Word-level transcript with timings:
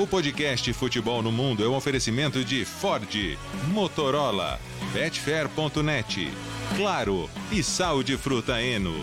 O 0.00 0.06
podcast 0.06 0.72
Futebol 0.74 1.20
no 1.24 1.32
Mundo 1.32 1.64
é 1.64 1.68
um 1.68 1.74
oferecimento 1.74 2.44
de 2.44 2.64
Ford, 2.64 3.36
Motorola, 3.72 4.60
Betfair.net, 4.92 6.30
Claro 6.76 7.28
e 7.50 7.64
Sal 7.64 8.04
de 8.04 8.16
Fruta 8.16 8.62
Eno. 8.62 8.94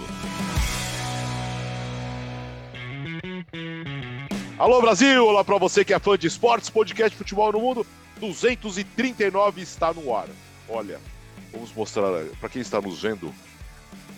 Alô 4.57 4.81
Brasil, 4.81 5.25
olá 5.25 5.43
para 5.43 5.57
você 5.57 5.83
que 5.83 5.93
é 5.93 5.99
fã 5.99 6.17
de 6.17 6.27
esportes, 6.27 6.69
podcast 6.69 7.17
Futebol 7.17 7.51
no 7.51 7.59
Mundo 7.59 7.85
239 8.21 9.61
está 9.61 9.93
no 9.93 10.15
ar. 10.15 10.29
Olha, 10.69 11.01
vamos 11.51 11.73
mostrar 11.73 12.23
para 12.39 12.47
quem 12.47 12.61
está 12.61 12.79
nos 12.79 13.01
vendo 13.01 13.35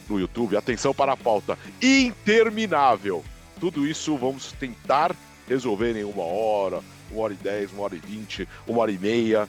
no 0.07 0.19
YouTube, 0.19 0.55
atenção 0.55 0.93
para 0.93 1.13
a 1.13 1.17
pauta 1.17 1.57
interminável. 1.81 3.25
Tudo 3.59 3.87
isso 3.87 4.15
vamos 4.15 4.51
tentar 4.51 5.15
resolver 5.47 5.95
em 5.95 6.03
uma 6.03 6.23
hora, 6.23 6.81
uma 7.11 7.23
hora 7.23 7.33
e 7.33 7.37
dez, 7.37 7.71
uma 7.71 7.83
hora 7.83 7.95
e 7.95 7.99
vinte, 7.99 8.47
uma 8.67 8.81
hora 8.81 8.91
e 8.91 8.97
meia. 8.97 9.47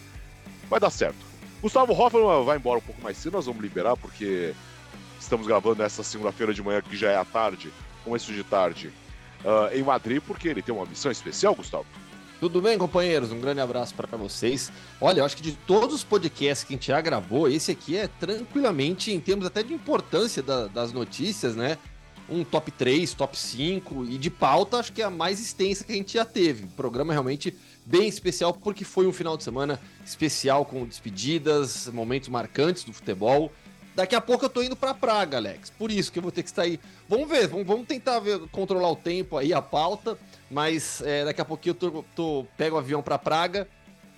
Vai 0.69 0.79
dar 0.79 0.91
certo. 0.91 1.19
Gustavo 1.61 1.93
Hoffman 1.93 2.45
vai 2.45 2.57
embora 2.57 2.79
um 2.79 2.83
pouco 2.83 3.03
mais 3.03 3.17
cedo, 3.17 3.33
nós 3.33 3.47
vamos 3.47 3.61
liberar 3.61 3.97
porque 3.97 4.55
estamos 5.19 5.47
gravando 5.47 5.83
essa 5.83 6.05
segunda-feira 6.05 6.55
de 6.55 6.63
manhã, 6.63 6.81
que 6.81 6.97
já 6.97 7.11
é 7.11 7.17
à 7.17 7.25
tarde, 7.25 7.73
começo 8.05 8.33
de 8.33 8.45
tarde, 8.45 8.93
uh, 9.45 9.75
em 9.77 9.83
Madrid, 9.83 10.23
porque 10.25 10.49
ele 10.49 10.63
tem 10.63 10.73
uma 10.73 10.87
missão 10.87 11.11
especial, 11.11 11.55
Gustavo. 11.55 11.87
Tudo 12.39 12.63
bem, 12.63 12.79
companheiros? 12.79 13.33
Um 13.33 13.41
grande 13.41 13.61
abraço 13.61 13.93
para 13.97 14.17
vocês. 14.17 14.71
Olha, 15.01 15.21
eu 15.21 15.25
acho 15.25 15.37
que 15.37 15.43
de 15.43 15.53
todos 15.53 15.93
os 15.97 16.05
podcasts 16.05 16.63
que 16.63 16.73
a 16.73 16.77
gente 16.77 16.87
já 16.87 17.01
gravou, 17.01 17.49
esse 17.49 17.73
aqui 17.73 17.97
é 17.97 18.07
tranquilamente, 18.07 19.11
em 19.11 19.19
termos 19.19 19.45
até 19.45 19.61
de 19.65 19.75
importância 19.75 20.41
da, 20.41 20.69
das 20.69 20.93
notícias, 20.93 21.57
né? 21.57 21.77
Um 22.29 22.45
top 22.45 22.71
3, 22.71 23.15
top 23.15 23.37
5 23.37 24.05
e 24.05 24.19
de 24.19 24.31
pauta 24.31 24.79
acho 24.79 24.93
que 24.93 25.03
é 25.03 25.05
a 25.05 25.11
mais 25.11 25.41
extensa 25.41 25.85
que 25.85 25.93
a 25.93 25.95
gente 25.95 26.15
já 26.15 26.25
teve. 26.25 26.65
O 26.65 26.69
programa 26.69 27.13
realmente 27.13 27.57
bem 27.85 28.07
especial 28.07 28.53
porque 28.53 28.85
foi 28.85 29.07
um 29.07 29.13
final 29.13 29.37
de 29.37 29.45
semana 29.45 29.81
especial 30.05 30.65
com 30.65 30.85
despedidas, 30.85 31.89
momentos 31.89 32.29
marcantes 32.29 32.85
do 32.85 32.93
futebol. 32.93 33.51
Daqui 33.95 34.15
a 34.15 34.21
pouco 34.21 34.45
eu 34.45 34.49
tô 34.49 34.63
indo 34.63 34.77
para 34.77 34.95
Praga, 34.95 35.39
Alex. 35.39 35.71
Por 35.71 35.91
isso 35.91 36.13
que 36.13 36.19
eu 36.19 36.23
vou 36.23 36.31
ter 36.31 36.43
que 36.43 36.49
estar 36.49 36.63
aí. 36.63 36.79
Vamos 37.09 37.29
ver, 37.29 37.49
vamos, 37.49 37.87
tentar 37.87 38.21
ver, 38.21 38.39
controlar 38.53 38.91
o 38.91 38.97
tempo 38.97 39.37
aí, 39.37 39.53
a 39.53 39.61
pauta. 39.61 40.17
Mas 40.51 41.03
é, 41.03 41.25
daqui 41.25 41.41
a 41.41 41.45
pouquinho 41.45 41.73
eu 41.73 41.75
tô, 41.75 42.05
tô 42.15 42.47
pego 42.57 42.77
o 42.77 42.79
avião 42.79 43.03
para 43.03 43.19
Praga 43.19 43.67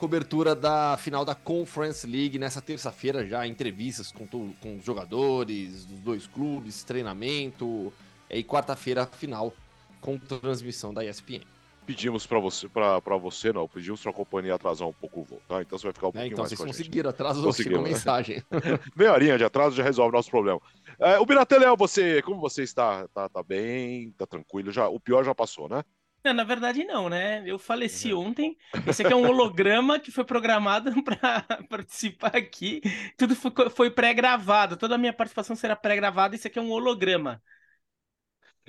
cobertura 0.00 0.54
da 0.54 0.96
final 0.96 1.26
da 1.26 1.34
Conference 1.34 2.06
League 2.06 2.38
nessa 2.38 2.62
terça-feira 2.62 3.26
já, 3.26 3.46
entrevistas 3.46 4.10
com, 4.10 4.26
com 4.26 4.78
os 4.78 4.84
jogadores 4.84 5.84
dos 5.84 6.00
dois 6.00 6.26
clubes, 6.26 6.82
treinamento, 6.82 7.92
e 8.38 8.44
quarta-feira 8.44 9.06
final 9.06 9.52
com 10.00 10.18
transmissão 10.18 10.92
da 10.92 11.04
ESPN. 11.04 11.42
Pedimos 11.86 12.26
para 12.26 12.38
você, 12.38 12.68
para 12.68 13.16
você 13.16 13.52
não, 13.52 13.66
pedimos 13.66 14.00
para 14.00 14.10
a 14.10 14.14
companhia 14.14 14.54
atrasar 14.54 14.86
um 14.86 14.92
pouco 14.92 15.20
o 15.20 15.24
voo, 15.24 15.42
tá? 15.48 15.60
Então 15.60 15.76
você 15.76 15.84
vai 15.84 15.92
ficar 15.92 16.06
um 16.06 16.10
é, 16.10 16.12
pouquinho 16.12 16.32
então, 16.32 16.42
mais 16.44 16.50
vocês 16.50 16.66
conseguiram, 16.66 17.10
atrasou, 17.10 17.52
chegou 17.52 17.82
mensagem. 17.82 18.42
Meia 18.94 19.12
horinha 19.12 19.36
de 19.36 19.44
atraso 19.44 19.74
já 19.74 19.82
resolve 19.82 20.10
o 20.10 20.16
nosso 20.16 20.30
problema. 20.30 20.60
É, 21.00 21.18
o 21.18 21.26
Binatelel, 21.26 21.76
você, 21.76 22.22
como 22.22 22.40
você 22.40 22.62
está? 22.62 23.08
Tá, 23.08 23.28
tá 23.28 23.42
bem? 23.42 24.12
Tá 24.12 24.26
tranquilo? 24.26 24.70
Já, 24.70 24.88
o 24.88 25.00
pior 25.00 25.24
já 25.24 25.34
passou, 25.34 25.68
né? 25.68 25.82
Não, 26.22 26.34
na 26.34 26.44
verdade, 26.44 26.84
não, 26.84 27.08
né? 27.08 27.42
Eu 27.46 27.58
faleci 27.58 28.12
uhum. 28.12 28.28
ontem. 28.28 28.56
Esse 28.86 29.02
aqui 29.02 29.12
é 29.12 29.16
um 29.16 29.26
holograma 29.26 29.98
que 29.98 30.10
foi 30.10 30.22
programado 30.22 30.92
para 31.02 31.46
participar 31.68 32.36
aqui. 32.36 32.82
Tudo 33.16 33.34
foi, 33.34 33.50
foi 33.70 33.90
pré-gravado. 33.90 34.76
Toda 34.76 34.96
a 34.96 34.98
minha 34.98 35.14
participação 35.14 35.56
será 35.56 35.74
pré-gravada. 35.74 36.34
Esse 36.34 36.46
aqui 36.46 36.58
é 36.58 36.62
um 36.62 36.70
holograma. 36.70 37.42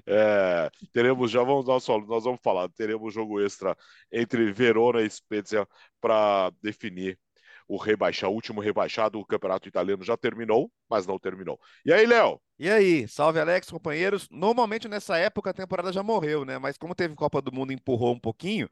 É, 0.06 0.70
teremos, 0.92 1.30
já 1.32 1.44
vamos, 1.44 1.66
nós, 1.66 1.88
nós 1.88 2.24
vamos 2.24 2.40
falar, 2.44 2.70
teremos 2.70 3.14
jogo 3.14 3.40
extra 3.40 3.78
entre 4.12 4.52
Verona 4.52 5.02
e 5.02 5.10
Spezia 5.10 5.68
para 6.00 6.52
definir 6.62 7.20
o 7.68 7.78
rebaixado, 7.78 8.32
o 8.34 8.36
último 8.36 8.60
rebaixado, 8.60 9.18
o 9.18 9.26
campeonato 9.26 9.68
italiano 9.68 10.04
já 10.04 10.18
terminou, 10.18 10.70
mas 10.90 11.08
não 11.08 11.18
terminou. 11.18 11.58
E 11.86 11.94
aí, 11.94 12.06
Léo? 12.06 12.42
E 12.60 12.70
aí, 12.70 13.08
salve 13.08 13.40
Alex, 13.40 13.70
companheiros. 13.72 14.28
Normalmente 14.30 14.90
nessa 14.90 15.18
época 15.18 15.52
a 15.52 15.54
temporada 15.54 15.92
já 15.94 16.04
morreu, 16.04 16.44
né? 16.44 16.58
Mas 16.60 16.78
como 16.78 16.94
teve 16.94 17.16
Copa 17.16 17.42
do 17.42 17.52
Mundo 17.52 17.72
empurrou 17.72 18.14
um 18.14 18.20
pouquinho, 18.20 18.70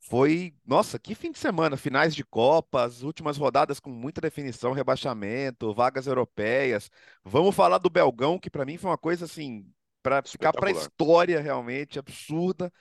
foi, 0.00 0.54
nossa, 0.64 0.98
que 0.98 1.14
fim 1.14 1.32
de 1.32 1.38
semana, 1.38 1.76
finais 1.76 2.14
de 2.14 2.24
Copas, 2.24 3.02
últimas 3.02 3.36
rodadas 3.36 3.80
com 3.80 3.90
muita 3.90 4.20
definição, 4.20 4.72
rebaixamento, 4.72 5.74
vagas 5.74 6.06
europeias. 6.06 6.90
Vamos 7.24 7.54
falar 7.54 7.78
do 7.78 7.90
Belgão, 7.90 8.38
que 8.38 8.48
para 8.50 8.64
mim 8.64 8.76
foi 8.78 8.90
uma 8.90 8.98
coisa 8.98 9.24
assim, 9.24 9.66
para 10.08 10.22
ficar 10.22 10.52
para 10.52 10.68
a 10.68 10.72
história 10.72 11.40
realmente 11.40 11.98
absurda. 11.98 12.72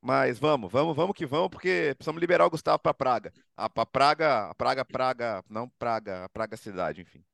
Mas 0.00 0.38
vamos, 0.38 0.70
vamos, 0.70 0.94
vamos 0.94 1.16
que 1.16 1.26
vamos, 1.26 1.48
porque 1.48 1.94
precisamos 1.96 2.20
liberar 2.20 2.46
o 2.46 2.50
Gustavo 2.50 2.78
para 2.78 2.94
Praga. 2.94 3.32
A 3.56 3.68
para 3.68 3.86
Praga, 3.86 4.54
Praga, 4.54 4.84
Praga, 4.84 5.44
não 5.50 5.68
Praga, 5.68 6.28
Praga 6.32 6.56
cidade, 6.56 7.00
enfim. 7.00 7.24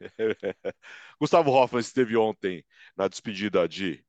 Gustavo 1.20 1.50
Hoffmann 1.50 1.80
esteve 1.80 2.16
ontem 2.16 2.64
na 2.96 3.08
despedida 3.08 3.68
de 3.68 4.02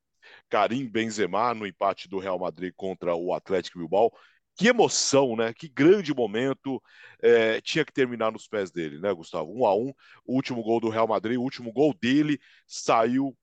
Karim 0.49 0.87
Benzema 0.87 1.53
no 1.53 1.67
empate 1.67 2.07
do 2.07 2.19
Real 2.19 2.39
Madrid 2.39 2.73
contra 2.75 3.13
o 3.13 3.33
Atlético 3.33 3.79
Bilbao. 3.79 4.11
Que 4.55 4.69
emoção, 4.69 5.35
né? 5.35 5.53
Que 5.53 5.67
grande 5.67 6.13
momento. 6.13 6.81
É, 7.21 7.59
tinha 7.59 7.83
que 7.83 7.91
terminar 7.91 8.31
nos 8.31 8.47
pés 8.47 8.71
dele, 8.71 8.97
né, 8.97 9.13
Gustavo? 9.13 9.51
Um 9.51 9.65
a 9.65 9.75
um, 9.75 9.89
o 10.25 10.35
último 10.35 10.63
gol 10.63 10.79
do 10.79 10.87
Real 10.87 11.07
Madrid, 11.07 11.37
o 11.37 11.41
último 11.41 11.73
gol 11.73 11.93
dele 11.93 12.39
saiu 12.65 13.35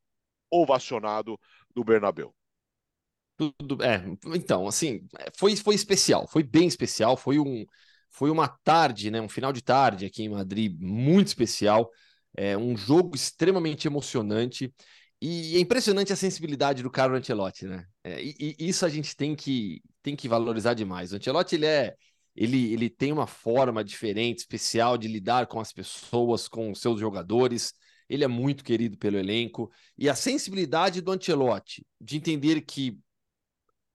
ovacionado 0.53 1.39
do 1.75 1.83
Bernabéu. 1.83 2.35
Tudo, 3.37 3.83
é, 3.83 4.05
então, 4.35 4.67
assim, 4.67 5.07
foi, 5.37 5.57
foi 5.57 5.75
especial, 5.75 6.29
foi 6.29 6.43
bem 6.43 6.69
especial, 6.69 7.17
foi 7.17 7.39
um 7.39 7.65
foi 8.15 8.31
uma 8.31 8.47
tarde, 8.47 9.11
né, 9.11 9.23
um 9.23 9.29
final 9.29 9.55
de 9.55 9.63
tarde 9.63 10.05
aqui 10.05 10.23
em 10.23 10.29
Madrid 10.29 10.77
muito 10.79 11.29
especial, 11.29 11.91
é 12.37 12.57
um 12.59 12.77
jogo 12.77 13.17
extremamente 13.17 13.87
emocionante 13.87 14.71
e 15.19 15.57
é 15.57 15.61
impressionante 15.61 16.13
a 16.13 16.17
sensibilidade 16.17 16.83
do 16.83 16.91
Carlo 16.91 17.17
Ancelotti, 17.17 17.67
né? 17.67 17.87
É, 18.05 18.23
e, 18.23 18.35
e, 18.39 18.69
isso 18.69 18.85
a 18.85 18.89
gente 18.91 19.17
tem 19.17 19.35
que 19.35 19.81
tem 20.03 20.15
que 20.15 20.29
valorizar 20.29 20.75
demais. 20.75 21.13
O 21.13 21.17
Ancelotti 21.17 21.55
ele 21.55 21.67
é 21.67 21.95
ele, 22.35 22.73
ele 22.73 22.91
tem 22.91 23.13
uma 23.13 23.27
forma 23.27 23.85
diferente, 23.85 24.39
especial 24.39 24.97
de 24.97 25.07
lidar 25.07 25.47
com 25.47 25.61
as 25.61 25.73
pessoas, 25.73 26.49
com 26.49 26.71
os 26.71 26.81
seus 26.81 26.99
jogadores. 26.99 27.73
Ele 28.13 28.25
é 28.25 28.29
muito 28.29 28.63
querido 28.63 28.99
pelo 28.99 29.17
elenco 29.17 29.73
e 29.97 30.07
a 30.07 30.15
sensibilidade 30.15 31.01
do 31.01 31.11
Ancelotti 31.11 31.83
de 31.99 32.19
entender 32.19 32.61
que 32.61 32.99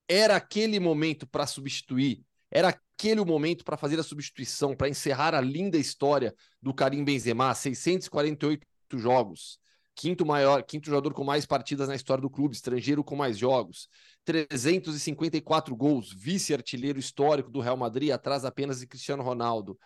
era 0.10 0.36
aquele 0.36 0.80
momento 0.80 1.28
para 1.28 1.46
substituir, 1.46 2.26
era 2.50 2.70
aquele 2.70 3.22
o 3.22 3.26
momento 3.26 3.64
para 3.64 3.78
fazer 3.78 4.00
a 4.00 4.04
substituição, 4.04 4.76
para 4.76 4.90
encerrar 4.90 5.36
a 5.36 5.42
linda 5.42 5.78
história 5.78 6.34
do 6.60 6.74
Karim 6.74 7.04
Benzema, 7.04 7.54
648 7.54 8.66
jogos, 8.98 9.60
quinto 9.94 10.26
maior, 10.26 10.64
quinto 10.64 10.88
jogador 10.88 11.14
com 11.14 11.24
mais 11.24 11.46
partidas 11.46 11.88
na 11.88 11.94
história 11.96 12.24
do 12.24 12.30
clube, 12.30 12.56
estrangeiro 12.56 13.04
com 13.04 13.16
mais 13.16 13.38
jogos, 13.38 13.88
354 14.26 15.76
gols, 15.76 16.12
vice-artilheiro 16.12 16.98
histórico 16.98 17.52
do 17.52 17.60
Real 17.60 17.78
Madrid, 17.78 18.10
atrás 18.10 18.44
apenas 18.46 18.80
de 18.80 18.88
Cristiano 18.88 19.22
Ronaldo. 19.22 19.78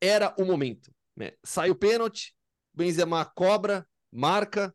Era 0.00 0.34
o 0.38 0.46
momento. 0.46 0.90
Né? 1.14 1.32
Sai 1.44 1.68
o 1.68 1.74
pênalti, 1.74 2.34
Benzema 2.80 3.24
cobra, 3.26 3.86
marca, 4.10 4.74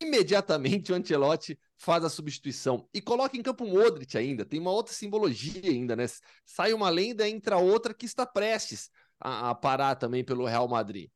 imediatamente 0.00 0.92
o 0.92 0.94
Ancelotti 0.94 1.58
faz 1.76 2.04
a 2.04 2.08
substituição 2.08 2.88
e 2.94 3.02
coloca 3.02 3.36
em 3.36 3.42
campo 3.42 3.64
o 3.64 3.68
Modric 3.68 4.16
ainda. 4.16 4.44
Tem 4.44 4.60
uma 4.60 4.70
outra 4.70 4.94
simbologia 4.94 5.68
ainda, 5.68 5.96
né? 5.96 6.04
Sai 6.44 6.72
uma 6.72 6.88
lenda, 6.88 7.28
entra 7.28 7.58
outra 7.58 7.92
que 7.92 8.06
está 8.06 8.24
prestes 8.24 8.90
a, 9.18 9.50
a 9.50 9.54
parar 9.56 9.96
também 9.96 10.24
pelo 10.24 10.46
Real 10.46 10.68
Madrid. 10.68 11.10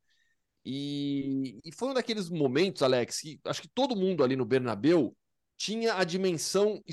E, 0.65 1.59
e, 1.63 1.71
foi 1.71 1.89
um 1.89 1.93
daqueles 1.93 2.29
momentos, 2.29 2.83
Alex, 2.83 3.21
que 3.21 3.39
acho 3.45 3.61
que 3.61 3.69
todo 3.69 3.95
mundo 3.95 4.21
ali 4.21 4.35
no 4.35 4.45
Bernabeu 4.45 5.15
tinha 5.57 5.95
a 5.95 6.03
dimensão 6.03 6.83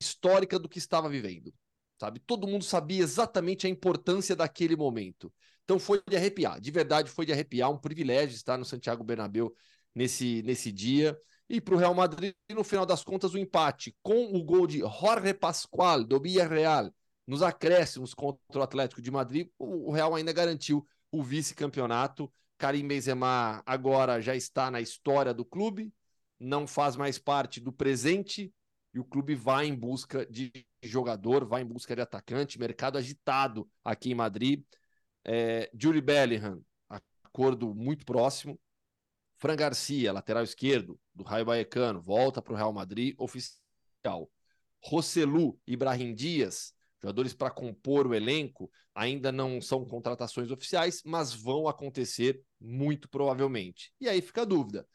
histórica 0.00 0.56
do 0.56 0.68
que 0.68 0.78
estava 0.78 1.08
vivendo, 1.08 1.52
sabe? 1.98 2.20
Todo 2.20 2.46
mundo 2.46 2.64
sabia 2.64 3.02
exatamente 3.02 3.66
a 3.66 3.70
importância 3.70 4.36
daquele 4.36 4.76
momento. 4.76 5.32
Então 5.68 5.78
foi 5.78 6.02
de 6.08 6.16
arrepiar, 6.16 6.58
de 6.58 6.70
verdade 6.70 7.10
foi 7.10 7.26
de 7.26 7.32
arrepiar, 7.32 7.70
um 7.70 7.76
privilégio 7.76 8.34
estar 8.34 8.56
no 8.56 8.64
Santiago 8.64 9.04
Bernabéu 9.04 9.54
nesse, 9.94 10.42
nesse 10.42 10.72
dia. 10.72 11.14
E 11.46 11.60
para 11.60 11.74
o 11.74 11.76
Real 11.76 11.92
Madrid, 11.92 12.32
no 12.50 12.64
final 12.64 12.86
das 12.86 13.04
contas, 13.04 13.34
o 13.34 13.38
empate 13.38 13.94
com 14.02 14.34
o 14.34 14.42
gol 14.42 14.66
de 14.66 14.78
Jorge 14.78 15.34
Pascual, 15.34 16.02
do 16.02 16.18
Villarreal, 16.18 16.90
nos 17.26 17.42
acréscimos 17.42 18.14
contra 18.14 18.58
o 18.58 18.62
Atlético 18.62 19.02
de 19.02 19.10
Madrid, 19.10 19.50
o 19.58 19.92
Real 19.92 20.14
ainda 20.14 20.32
garantiu 20.32 20.86
o 21.12 21.22
vice-campeonato. 21.22 22.32
Karim 22.56 22.88
Benzema 22.88 23.62
agora 23.66 24.22
já 24.22 24.34
está 24.34 24.70
na 24.70 24.80
história 24.80 25.34
do 25.34 25.44
clube, 25.44 25.92
não 26.40 26.66
faz 26.66 26.96
mais 26.96 27.18
parte 27.18 27.60
do 27.60 27.74
presente 27.74 28.50
e 28.94 28.98
o 28.98 29.04
clube 29.04 29.34
vai 29.34 29.66
em 29.66 29.74
busca 29.74 30.24
de 30.24 30.50
jogador, 30.82 31.44
vai 31.44 31.60
em 31.60 31.66
busca 31.66 31.94
de 31.94 32.00
atacante, 32.00 32.58
mercado 32.58 32.96
agitado 32.96 33.70
aqui 33.84 34.12
em 34.12 34.14
Madrid. 34.14 34.64
É, 35.30 35.70
Julie 35.78 36.00
Bellingham, 36.00 36.62
acordo 36.88 37.74
muito 37.74 38.04
próximo, 38.04 38.58
Fran 39.36 39.56
Garcia, 39.56 40.12
lateral 40.12 40.42
esquerdo 40.42 40.98
do 41.14 41.22
Raio 41.22 41.44
Baecano, 41.44 42.00
volta 42.00 42.40
para 42.40 42.52
o 42.54 42.56
Real 42.56 42.72
Madrid 42.72 43.14
oficial. 43.18 44.30
Roselu 44.82 45.60
Ibrahim 45.66 46.14
Dias 46.14 46.72
jogadores 47.00 47.32
para 47.32 47.50
compor 47.50 48.06
o 48.06 48.14
elenco, 48.14 48.70
ainda 48.94 49.30
não 49.30 49.60
são 49.60 49.84
contratações 49.84 50.50
oficiais, 50.50 51.02
mas 51.04 51.32
vão 51.32 51.68
acontecer 51.68 52.42
muito 52.60 53.08
provavelmente. 53.08 53.92
E 54.00 54.08
aí 54.08 54.20
fica 54.20 54.42
a 54.42 54.44
dúvida: 54.44 54.86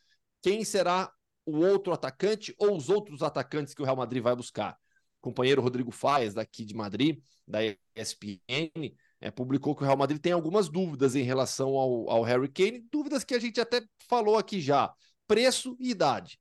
quem 0.41 0.63
será 0.63 1.11
o 1.45 1.57
outro 1.57 1.93
atacante 1.93 2.53
ou 2.57 2.75
os 2.75 2.89
outros 2.89 3.21
atacantes 3.21 3.73
que 3.73 3.81
o 3.81 3.85
Real 3.85 3.97
Madrid 3.97 4.21
vai 4.21 4.35
buscar? 4.35 4.77
O 5.19 5.21
companheiro 5.21 5.61
Rodrigo 5.61 5.91
Faes, 5.91 6.33
daqui 6.33 6.65
de 6.65 6.75
Madrid, 6.75 7.21
da 7.47 7.59
ESPN, 7.95 8.93
é, 9.23 9.31
publicou 9.31 9.73
que 9.73 9.83
o 9.83 9.85
Real 9.85 9.95
Madrid 9.95 10.19
tem 10.19 10.33
algumas 10.33 10.67
dúvidas 10.67 11.15
em 11.15 11.23
relação 11.23 11.77
ao, 11.77 12.09
ao 12.09 12.23
Harry 12.23 12.49
Kane, 12.49 12.85
dúvidas 12.91 13.23
que 13.23 13.33
a 13.33 13.39
gente 13.39 13.61
até 13.61 13.81
falou 14.09 14.37
aqui 14.37 14.59
já: 14.59 14.93
preço 15.25 15.77
e 15.79 15.91
idade. 15.91 16.37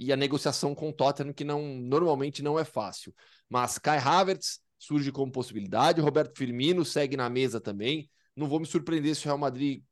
E 0.00 0.10
a 0.10 0.16
negociação 0.16 0.74
com 0.74 0.88
o 0.88 0.92
Tottenham, 0.92 1.34
que 1.34 1.44
não, 1.44 1.62
normalmente 1.76 2.42
não 2.42 2.58
é 2.58 2.64
fácil. 2.64 3.14
Mas 3.46 3.78
Kai 3.78 3.98
Havertz 3.98 4.58
surge 4.78 5.12
como 5.12 5.30
possibilidade, 5.30 6.00
Roberto 6.00 6.38
Firmino 6.38 6.82
segue 6.82 7.14
na 7.14 7.28
mesa 7.28 7.60
também. 7.60 8.10
Não 8.34 8.48
vou 8.48 8.58
me 8.58 8.64
surpreender 8.64 9.14
se 9.14 9.24
o 9.24 9.26
Real 9.26 9.38
Madrid, 9.38 9.82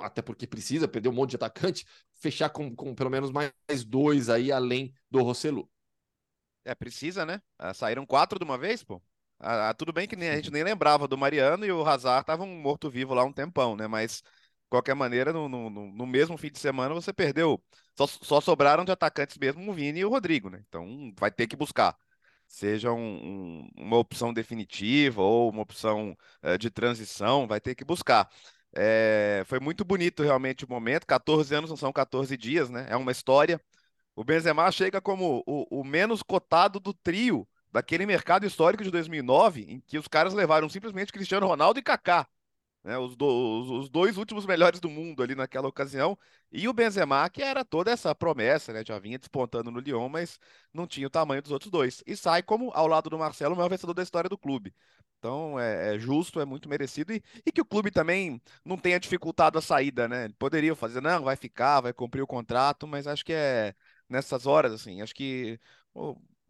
até 0.00 0.22
porque 0.22 0.46
precisa, 0.46 0.86
perder 0.86 1.08
um 1.08 1.12
monte 1.12 1.30
de 1.30 1.36
atacante, 1.36 1.84
fechar 2.14 2.50
com, 2.50 2.72
com 2.72 2.94
pelo 2.94 3.10
menos 3.10 3.32
mais 3.32 3.52
dois 3.84 4.30
aí, 4.30 4.52
além 4.52 4.94
do 5.10 5.20
Rossellu. 5.24 5.68
É, 6.64 6.72
precisa, 6.72 7.26
né? 7.26 7.42
Ah, 7.58 7.74
saíram 7.74 8.06
quatro 8.06 8.38
de 8.38 8.44
uma 8.44 8.56
vez, 8.56 8.84
pô. 8.84 9.02
Ah, 9.40 9.70
ah, 9.70 9.74
tudo 9.74 9.92
bem 9.92 10.06
que 10.06 10.16
nem, 10.16 10.28
a 10.28 10.36
gente 10.36 10.50
nem 10.50 10.62
lembrava 10.62 11.08
do 11.08 11.16
Mariano 11.16 11.64
e 11.64 11.72
o 11.72 11.86
Hazard 11.86 12.20
estavam 12.22 12.46
um 12.46 12.60
morto-vivo 12.60 13.14
lá 13.14 13.24
um 13.24 13.32
tempão, 13.32 13.74
né? 13.74 13.86
Mas, 13.86 14.22
de 14.22 14.68
qualquer 14.68 14.94
maneira, 14.94 15.32
no, 15.32 15.48
no, 15.48 15.70
no 15.70 16.06
mesmo 16.06 16.36
fim 16.36 16.50
de 16.50 16.58
semana 16.58 16.94
você 16.94 17.12
perdeu. 17.12 17.62
Só, 17.96 18.06
só, 18.06 18.40
sobraram 18.40 18.84
de 18.84 18.92
atacantes 18.92 19.38
mesmo 19.38 19.70
o 19.70 19.74
Vini 19.74 20.00
e 20.00 20.04
o 20.04 20.10
Rodrigo, 20.10 20.50
né? 20.50 20.62
Então 20.68 21.12
vai 21.18 21.30
ter 21.30 21.46
que 21.46 21.56
buscar. 21.56 21.96
Seja 22.46 22.92
um, 22.92 23.64
um, 23.64 23.70
uma 23.76 23.96
opção 23.96 24.32
definitiva 24.32 25.22
ou 25.22 25.50
uma 25.50 25.62
opção 25.62 26.16
uh, 26.42 26.58
de 26.58 26.70
transição, 26.70 27.46
vai 27.46 27.60
ter 27.60 27.74
que 27.74 27.84
buscar. 27.84 28.28
É, 28.74 29.42
foi 29.46 29.58
muito 29.60 29.84
bonito 29.84 30.22
realmente 30.22 30.64
o 30.64 30.68
momento. 30.68 31.06
14 31.06 31.54
anos 31.54 31.70
não 31.70 31.76
são 31.76 31.92
14 31.92 32.36
dias, 32.36 32.68
né? 32.70 32.86
É 32.90 32.96
uma 32.96 33.12
história. 33.12 33.60
O 34.16 34.24
Benzema 34.24 34.70
chega 34.72 35.00
como 35.00 35.42
o, 35.46 35.80
o 35.80 35.84
menos 35.84 36.22
cotado 36.22 36.80
do 36.80 36.92
trio 36.94 37.48
daquele 37.72 38.06
mercado 38.06 38.46
histórico 38.46 38.82
de 38.84 38.90
2009, 38.90 39.62
em 39.62 39.80
que 39.80 39.98
os 39.98 40.08
caras 40.08 40.34
levaram 40.34 40.68
simplesmente 40.68 41.12
Cristiano 41.12 41.46
Ronaldo 41.46 41.78
e 41.78 41.82
Kaká, 41.82 42.26
né, 42.82 42.98
os, 42.98 43.14
do, 43.16 43.26
os, 43.26 43.70
os, 43.70 43.88
dois 43.90 44.16
últimos 44.16 44.46
melhores 44.46 44.80
do 44.80 44.88
mundo 44.88 45.22
ali 45.22 45.34
naquela 45.34 45.68
ocasião, 45.68 46.18
e 46.50 46.66
o 46.68 46.72
Benzema, 46.72 47.28
que 47.28 47.42
era 47.42 47.64
toda 47.64 47.90
essa 47.90 48.14
promessa, 48.14 48.72
né, 48.72 48.82
já 48.84 48.98
vinha 48.98 49.18
despontando 49.18 49.70
no 49.70 49.80
Lyon, 49.80 50.08
mas 50.08 50.38
não 50.72 50.86
tinha 50.86 51.06
o 51.06 51.10
tamanho 51.10 51.42
dos 51.42 51.52
outros 51.52 51.70
dois, 51.70 52.02
e 52.06 52.16
sai 52.16 52.42
como, 52.42 52.70
ao 52.72 52.86
lado 52.86 53.10
do 53.10 53.18
Marcelo, 53.18 53.54
o 53.54 53.56
maior 53.56 53.68
vencedor 53.68 53.94
da 53.94 54.02
história 54.02 54.28
do 54.30 54.38
clube. 54.38 54.74
Então 55.18 55.60
é, 55.60 55.96
é 55.96 55.98
justo, 55.98 56.40
é 56.40 56.46
muito 56.46 56.68
merecido, 56.68 57.12
e, 57.12 57.22
e, 57.44 57.52
que 57.52 57.60
o 57.60 57.64
clube 57.64 57.90
também 57.90 58.40
não 58.64 58.78
tenha 58.78 58.98
dificultado 58.98 59.58
a 59.58 59.62
saída, 59.62 60.08
né? 60.08 60.30
Poderiam 60.38 60.74
fazer, 60.74 61.02
não, 61.02 61.22
vai 61.24 61.36
ficar, 61.36 61.82
vai 61.82 61.92
cumprir 61.92 62.22
o 62.22 62.26
contrato, 62.26 62.86
mas 62.86 63.06
acho 63.06 63.24
que 63.24 63.32
é 63.34 63.74
nessas 64.08 64.46
horas, 64.46 64.72
assim, 64.72 65.02
acho 65.02 65.14
que 65.14 65.60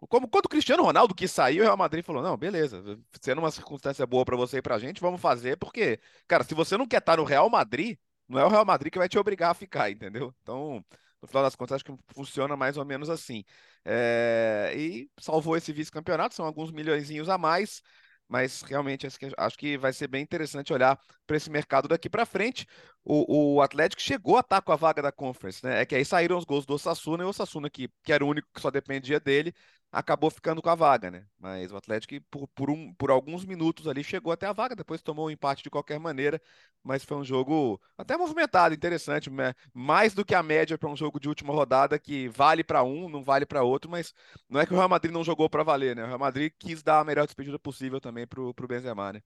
como 0.08 0.28
quando 0.28 0.46
o 0.46 0.48
Cristiano 0.48 0.82
Ronaldo 0.82 1.14
quis 1.14 1.30
sair, 1.30 1.60
o 1.60 1.64
Real 1.64 1.76
Madrid 1.76 2.04
falou: 2.04 2.22
não, 2.22 2.36
beleza, 2.36 2.82
sendo 3.20 3.40
uma 3.40 3.50
circunstância 3.50 4.06
boa 4.06 4.24
para 4.24 4.36
você 4.36 4.58
e 4.58 4.62
pra 4.62 4.78
gente, 4.78 5.00
vamos 5.00 5.20
fazer, 5.20 5.56
porque, 5.56 6.00
cara, 6.26 6.44
se 6.44 6.54
você 6.54 6.76
não 6.76 6.86
quer 6.86 6.98
estar 6.98 7.16
no 7.16 7.24
Real 7.24 7.48
Madrid, 7.50 7.98
não 8.28 8.38
é 8.38 8.44
o 8.44 8.48
Real 8.48 8.64
Madrid 8.64 8.92
que 8.92 8.98
vai 8.98 9.08
te 9.08 9.18
obrigar 9.18 9.50
a 9.50 9.54
ficar, 9.54 9.90
entendeu? 9.90 10.34
Então, 10.42 10.84
no 11.20 11.28
final 11.28 11.42
das 11.42 11.56
contas, 11.56 11.76
acho 11.76 11.84
que 11.84 11.94
funciona 12.14 12.56
mais 12.56 12.76
ou 12.76 12.84
menos 12.84 13.10
assim. 13.10 13.44
É... 13.84 14.72
E 14.76 15.10
salvou 15.18 15.56
esse 15.56 15.72
vice-campeonato, 15.72 16.34
são 16.34 16.46
alguns 16.46 16.70
milhões 16.70 17.10
a 17.28 17.38
mais 17.38 17.82
mas 18.30 18.62
realmente 18.62 19.08
acho 19.36 19.58
que 19.58 19.76
vai 19.76 19.92
ser 19.92 20.06
bem 20.06 20.22
interessante 20.22 20.72
olhar 20.72 20.96
para 21.26 21.36
esse 21.36 21.50
mercado 21.50 21.88
daqui 21.88 22.08
para 22.08 22.24
frente. 22.24 22.64
O, 23.04 23.56
o, 23.56 23.60
Atlético 23.60 24.00
chegou 24.00 24.36
a 24.36 24.40
estar 24.40 24.62
com 24.62 24.70
a 24.70 24.76
vaga 24.76 25.02
da 25.02 25.10
Conference, 25.10 25.64
né? 25.64 25.80
É 25.80 25.84
que 25.84 25.96
aí 25.96 26.04
saíram 26.04 26.38
os 26.38 26.44
gols 26.44 26.64
do 26.64 26.74
Osasuna 26.74 27.24
e 27.24 27.26
o 27.26 27.30
Osasuna, 27.30 27.68
que, 27.68 27.90
que 28.04 28.12
era 28.12 28.24
o 28.24 28.28
único 28.28 28.48
que 28.54 28.60
só 28.60 28.70
dependia 28.70 29.18
dele, 29.18 29.52
acabou 29.92 30.30
ficando 30.30 30.62
com 30.62 30.68
a 30.70 30.74
vaga, 30.74 31.10
né? 31.10 31.26
Mas 31.38 31.72
o 31.72 31.76
Atlético, 31.76 32.14
por, 32.30 32.46
por, 32.48 32.70
um, 32.70 32.92
por 32.94 33.10
alguns 33.10 33.44
minutos 33.44 33.86
ali, 33.88 34.04
chegou 34.04 34.32
até 34.32 34.46
a 34.46 34.52
vaga, 34.52 34.76
depois 34.76 35.02
tomou 35.02 35.26
um 35.26 35.30
empate 35.30 35.62
de 35.62 35.70
qualquer 35.70 35.98
maneira, 35.98 36.40
mas 36.82 37.04
foi 37.04 37.16
um 37.16 37.24
jogo 37.24 37.80
até 37.98 38.16
movimentado, 38.16 38.74
interessante, 38.74 39.30
né? 39.30 39.54
mais 39.74 40.14
do 40.14 40.24
que 40.24 40.34
a 40.34 40.42
média 40.42 40.78
para 40.78 40.88
um 40.88 40.96
jogo 40.96 41.18
de 41.20 41.28
última 41.28 41.52
rodada 41.52 41.98
que 41.98 42.28
vale 42.28 42.62
para 42.64 42.82
um, 42.82 43.08
não 43.08 43.22
vale 43.22 43.44
para 43.46 43.62
outro, 43.62 43.90
mas 43.90 44.14
não 44.48 44.60
é 44.60 44.66
que 44.66 44.72
o 44.72 44.76
Real 44.76 44.88
Madrid 44.88 45.12
não 45.12 45.24
jogou 45.24 45.48
para 45.50 45.62
valer, 45.62 45.96
né? 45.96 46.04
O 46.04 46.06
Real 46.06 46.18
Madrid 46.18 46.52
quis 46.58 46.82
dar 46.82 47.00
a 47.00 47.04
melhor 47.04 47.26
despedida 47.26 47.58
possível 47.58 48.00
também 48.00 48.26
para 48.26 48.40
o 48.40 48.54
Benzema, 48.68 49.12
né? 49.12 49.22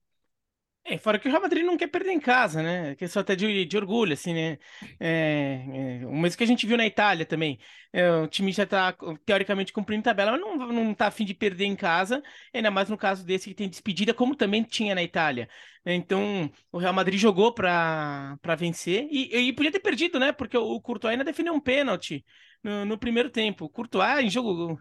É, 0.86 0.98
fora 0.98 1.18
que 1.18 1.26
o 1.26 1.30
Real 1.30 1.40
Madrid 1.40 1.64
não 1.64 1.78
quer 1.78 1.86
perder 1.86 2.12
em 2.12 2.20
casa, 2.20 2.62
né? 2.62 2.94
Que 2.96 3.06
é 3.06 3.08
só 3.08 3.20
até 3.20 3.34
de, 3.34 3.64
de 3.64 3.76
orgulho, 3.76 4.12
assim, 4.12 4.34
né? 4.34 4.58
É, 5.00 6.00
é, 6.02 6.06
o 6.06 6.14
mesmo 6.14 6.36
que 6.36 6.44
a 6.44 6.46
gente 6.46 6.66
viu 6.66 6.76
na 6.76 6.84
Itália 6.84 7.24
também. 7.24 7.58
É, 7.90 8.10
o 8.16 8.28
time 8.28 8.52
já 8.52 8.66
tá, 8.66 8.94
teoricamente, 9.24 9.72
cumprindo 9.72 10.02
tabela, 10.02 10.32
mas 10.32 10.40
não, 10.40 10.56
não 10.56 10.94
tá 10.94 11.06
afim 11.06 11.24
de 11.24 11.32
perder 11.32 11.64
em 11.64 11.74
casa, 11.74 12.22
ainda 12.52 12.70
mais 12.70 12.90
no 12.90 12.98
caso 12.98 13.24
desse 13.24 13.48
que 13.48 13.54
tem 13.54 13.68
despedida, 13.68 14.12
como 14.12 14.36
também 14.36 14.62
tinha 14.62 14.94
na 14.94 15.02
Itália. 15.02 15.48
Então, 15.86 16.50
o 16.70 16.76
Real 16.78 16.92
Madrid 16.92 17.18
jogou 17.18 17.52
para 17.54 18.36
vencer 18.58 19.08
e, 19.10 19.34
e 19.48 19.52
podia 19.54 19.72
ter 19.72 19.80
perdido, 19.80 20.18
né? 20.20 20.32
Porque 20.32 20.56
o 20.56 20.80
Courtois 20.82 21.12
ainda 21.12 21.24
defendeu 21.24 21.54
um 21.54 21.60
pênalti 21.60 22.22
no, 22.64 22.84
no, 22.86 22.98
primeiro 22.98 23.30
tempo. 23.30 23.68
Courtois 23.68 24.24
em 24.24 24.30
jogo. 24.30 24.80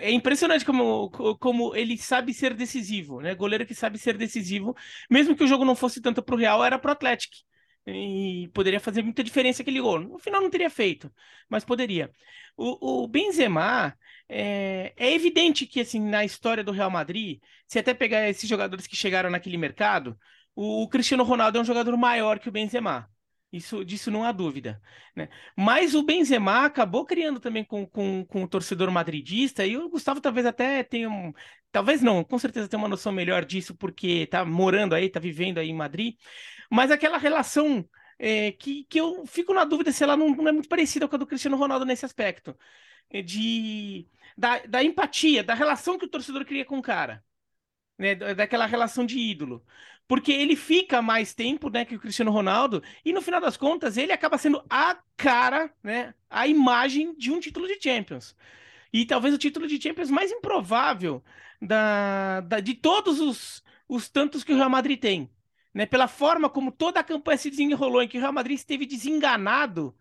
É 0.00 0.10
impressionante 0.12 0.64
como, 0.64 1.10
como 1.38 1.74
ele 1.74 1.98
sabe 1.98 2.32
ser 2.32 2.54
decisivo, 2.54 3.20
né? 3.20 3.34
Goleiro 3.34 3.66
que 3.66 3.74
sabe 3.74 3.98
ser 3.98 4.16
decisivo, 4.16 4.74
mesmo 5.10 5.36
que 5.36 5.44
o 5.44 5.46
jogo 5.46 5.64
não 5.64 5.74
fosse 5.74 6.00
tanto 6.00 6.22
para 6.22 6.34
o 6.34 6.38
Real, 6.38 6.64
era 6.64 6.78
para 6.78 6.90
o 6.90 6.92
Atlético. 6.92 7.36
E 7.86 8.48
poderia 8.54 8.78
fazer 8.78 9.02
muita 9.02 9.24
diferença 9.24 9.62
aquele 9.62 9.80
gol. 9.80 10.00
No 10.00 10.18
final 10.18 10.40
não 10.40 10.50
teria 10.50 10.70
feito, 10.70 11.12
mas 11.48 11.64
poderia. 11.64 12.10
O, 12.56 13.04
o 13.04 13.08
Benzema 13.08 13.96
é, 14.28 14.92
é 14.96 15.12
evidente 15.12 15.66
que 15.66 15.80
assim 15.80 16.00
na 16.00 16.24
história 16.24 16.62
do 16.62 16.72
Real 16.72 16.90
Madrid, 16.90 17.40
se 17.66 17.78
até 17.78 17.92
pegar 17.94 18.28
esses 18.28 18.48
jogadores 18.48 18.86
que 18.86 18.96
chegaram 18.96 19.30
naquele 19.30 19.56
mercado, 19.56 20.16
o, 20.54 20.82
o 20.84 20.88
Cristiano 20.88 21.24
Ronaldo 21.24 21.58
é 21.58 21.60
um 21.60 21.64
jogador 21.64 21.96
maior 21.96 22.38
que 22.38 22.48
o 22.48 22.52
Benzema. 22.52 23.08
Isso, 23.52 23.84
disso 23.84 24.10
não 24.10 24.22
há 24.24 24.30
dúvida. 24.30 24.80
Né? 25.14 25.28
Mas 25.56 25.94
o 25.94 26.02
Benzema 26.04 26.64
acabou 26.64 27.04
criando 27.04 27.40
também 27.40 27.64
com, 27.64 27.84
com, 27.84 28.24
com 28.24 28.44
o 28.44 28.48
torcedor 28.48 28.90
madridista, 28.92 29.66
e 29.66 29.76
o 29.76 29.88
Gustavo 29.88 30.20
talvez 30.20 30.46
até 30.46 30.84
tenha 30.84 31.10
um. 31.10 31.32
Talvez 31.72 32.00
não, 32.00 32.22
com 32.22 32.38
certeza 32.38 32.68
tem 32.68 32.78
uma 32.78 32.88
noção 32.88 33.12
melhor 33.12 33.44
disso, 33.44 33.74
porque 33.74 34.26
tá 34.26 34.44
morando 34.44 34.94
aí, 34.94 35.08
tá 35.08 35.18
vivendo 35.18 35.58
aí 35.58 35.68
em 35.68 35.74
Madrid. 35.74 36.16
Mas 36.70 36.90
aquela 36.90 37.18
relação 37.18 37.88
é, 38.18 38.52
que, 38.52 38.84
que 38.84 39.00
eu 39.00 39.26
fico 39.26 39.52
na 39.52 39.64
dúvida 39.64 39.92
se 39.92 40.04
ela 40.04 40.16
não, 40.16 40.30
não, 40.30 40.48
é 40.48 40.52
muito 40.52 40.68
parecida 40.68 41.08
com 41.08 41.16
a 41.16 41.18
do 41.18 41.26
Cristiano 41.26 41.56
Ronaldo 41.56 41.84
nesse 41.84 42.04
aspecto. 42.04 42.56
É 43.10 43.22
de, 43.22 44.08
da, 44.36 44.58
da 44.66 44.84
empatia, 44.84 45.42
da 45.42 45.54
relação 45.54 45.98
que 45.98 46.04
o 46.06 46.10
torcedor 46.10 46.44
cria 46.44 46.64
com 46.64 46.78
o 46.78 46.82
cara. 46.82 47.24
Né, 47.98 48.14
daquela 48.14 48.64
relação 48.64 49.04
de 49.04 49.18
ídolo 49.18 49.62
porque 50.10 50.32
ele 50.32 50.56
fica 50.56 51.00
mais 51.00 51.32
tempo, 51.32 51.70
né, 51.70 51.84
que 51.84 51.94
o 51.94 52.00
Cristiano 52.00 52.32
Ronaldo, 52.32 52.82
e 53.04 53.12
no 53.12 53.22
final 53.22 53.40
das 53.40 53.56
contas 53.56 53.96
ele 53.96 54.10
acaba 54.10 54.36
sendo 54.36 54.60
a 54.68 54.98
cara, 55.16 55.72
né, 55.84 56.12
a 56.28 56.48
imagem 56.48 57.14
de 57.14 57.30
um 57.30 57.38
título 57.38 57.68
de 57.68 57.80
Champions. 57.80 58.34
E 58.92 59.06
talvez 59.06 59.32
o 59.32 59.38
título 59.38 59.68
de 59.68 59.80
Champions 59.80 60.10
mais 60.10 60.32
improvável 60.32 61.22
da, 61.62 62.40
da 62.40 62.58
de 62.58 62.74
todos 62.74 63.20
os, 63.20 63.62
os 63.88 64.08
tantos 64.08 64.42
que 64.42 64.52
o 64.52 64.56
Real 64.56 64.68
Madrid 64.68 64.98
tem. 64.98 65.30
Né, 65.72 65.86
pela 65.86 66.08
forma 66.08 66.50
como 66.50 66.72
toda 66.72 66.98
a 66.98 67.04
campanha 67.04 67.38
se 67.38 67.48
desenrolou, 67.48 68.02
em 68.02 68.08
que 68.08 68.18
o 68.18 68.20
Real 68.20 68.32
Madrid 68.32 68.58
esteve 68.58 68.86
desenganado 68.86 69.96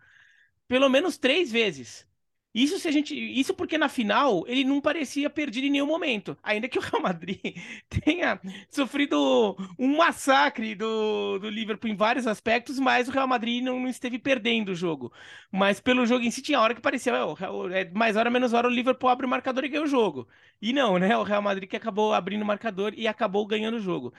pelo 0.67 0.89
menos 0.89 1.19
três 1.19 1.51
vezes. 1.51 2.08
Isso 2.53 2.79
se 2.79 2.87
a 2.87 2.91
gente, 2.91 3.13
isso 3.15 3.53
porque 3.53 3.77
na 3.77 3.87
final 3.87 4.43
ele 4.47 4.63
não 4.63 4.81
parecia 4.81 5.29
perdido 5.29 5.67
em 5.67 5.69
nenhum 5.69 5.85
momento, 5.85 6.35
ainda 6.41 6.67
que 6.67 6.79
o 6.79 6.81
Real 6.81 7.01
Madrid 7.01 7.39
tenha 7.89 8.39
sofrido 8.71 9.55
um 9.77 9.97
massacre 9.97 10.73
do, 10.73 11.37
do 11.37 11.47
Liverpool 11.49 11.89
em 11.91 11.95
vários 11.95 12.25
aspectos, 12.25 12.79
mas 12.79 13.07
o 13.07 13.11
Real 13.11 13.27
Madrid 13.27 13.63
não, 13.63 13.79
não 13.79 13.87
esteve 13.87 14.17
perdendo 14.17 14.69
o 14.69 14.75
jogo. 14.75 15.13
Mas 15.51 15.79
pelo 15.79 16.05
jogo 16.07 16.25
em 16.25 16.31
si 16.31 16.41
tinha 16.41 16.59
hora 16.59 16.73
que 16.73 16.81
parecia, 16.81 17.13
é, 17.13 17.81
é 17.81 17.91
mais 17.91 18.15
hora 18.15 18.29
menos 18.31 18.51
hora 18.53 18.67
o 18.67 18.71
Liverpool 18.71 19.09
abre 19.09 19.25
o 19.27 19.29
marcador 19.29 19.63
e 19.63 19.69
ganha 19.69 19.83
o 19.83 19.87
jogo. 19.87 20.27
E 20.61 20.73
não, 20.73 20.97
né? 20.97 21.15
O 21.17 21.23
Real 21.23 21.41
Madrid 21.41 21.69
que 21.69 21.75
acabou 21.77 22.13
abrindo 22.13 22.41
o 22.41 22.45
marcador 22.45 22.93
e 22.95 23.07
acabou 23.07 23.45
ganhando 23.45 23.77
o 23.77 23.79
jogo. 23.79 24.13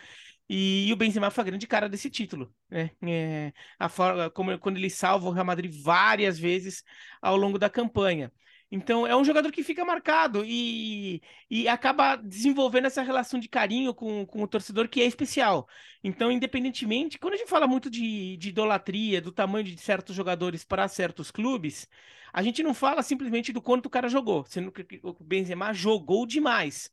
E, 0.53 0.89
e, 0.89 0.93
o 0.93 0.97
Benzema 0.97 1.31
foi 1.31 1.43
a 1.43 1.45
grande 1.45 1.67
cara 1.69 1.89
desse 1.89 2.11
título, 2.11 2.53
né? 2.69 2.91
É, 3.03 3.53
a 3.79 3.89
forma, 3.89 4.29
como, 4.31 4.59
quando 4.59 4.79
ele 4.79 4.91
salva 4.91 5.29
o 5.29 5.31
Real 5.31 5.45
Madrid 5.47 5.73
várias 5.73 6.41
vezes 6.41 6.83
ao 7.23 7.37
longo 7.37 7.57
da 7.57 7.71
campanha. 7.71 8.33
Então, 8.69 9.07
é 9.07 9.17
um 9.17 9.25
jogador 9.25 9.53
que 9.53 9.63
fica 9.63 9.85
marcado 9.85 10.45
e, 10.45 11.23
e 11.49 11.69
acaba 11.69 12.17
desenvolvendo 12.17 12.87
essa 12.87 13.01
relação 13.03 13.39
de 13.39 13.49
carinho 13.49 13.95
com, 13.95 14.27
com 14.27 14.43
o 14.43 14.49
torcedor 14.49 14.89
que 14.89 15.01
é 15.01 15.05
especial. 15.07 15.69
Então, 16.03 16.33
independentemente, 16.33 17.19
quando 17.19 17.35
a 17.35 17.37
gente 17.37 17.49
fala 17.49 17.69
muito 17.69 17.89
de, 17.89 18.37
de 18.37 18.49
idolatria, 18.49 19.21
do 19.21 19.31
tamanho 19.33 19.65
de 19.65 19.79
certos 19.81 20.17
jogadores 20.17 20.65
para 20.65 20.89
certos 20.89 21.31
clubes, 21.31 21.89
a 22.33 22.43
gente 22.43 22.61
não 22.63 22.75
fala 22.75 23.03
simplesmente 23.05 23.53
do 23.53 23.63
quanto 23.63 23.87
o 23.87 23.91
cara 23.91 24.09
jogou, 24.09 24.45
sendo 24.45 24.73
que 24.73 25.01
o 25.03 25.15
Benzema 25.25 25.73
jogou 25.73 26.27
demais. 26.27 26.91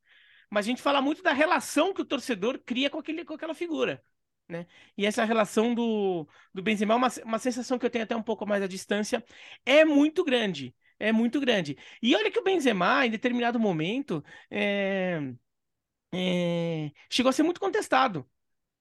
Mas 0.50 0.66
a 0.66 0.70
gente 0.70 0.82
fala 0.82 1.02
muito 1.02 1.22
da 1.22 1.34
relação 1.34 1.94
que 1.94 2.02
o 2.02 2.06
torcedor 2.06 2.60
cria 2.66 2.90
com, 2.90 3.00
aquele, 3.00 3.26
com 3.26 3.34
aquela 3.34 3.54
figura. 3.54 4.04
Né? 4.48 4.66
E 4.98 5.06
essa 5.06 5.26
relação 5.26 5.76
do, 5.76 6.28
do 6.54 6.62
Benzema, 6.62 6.96
uma, 6.96 7.10
uma 7.26 7.40
sensação 7.40 7.78
que 7.78 7.86
eu 7.86 7.90
tenho 7.90 8.06
até 8.06 8.16
um 8.16 8.24
pouco 8.24 8.46
mais 8.46 8.64
à 8.64 8.68
distância, 8.68 9.24
é 9.66 9.84
muito 9.84 10.24
grande. 10.24 10.74
É 11.00 11.12
muito 11.12 11.40
grande. 11.40 11.78
E 12.02 12.16
olha 12.16 12.32
que 12.32 12.40
o 12.40 12.44
Benzema, 12.44 13.06
em 13.06 13.12
determinado 13.12 13.60
momento, 13.60 14.24
é, 14.50 15.20
é, 16.14 16.92
chegou 17.10 17.30
a 17.30 17.34
ser 17.34 17.44
muito 17.44 17.60
contestado 17.60 18.28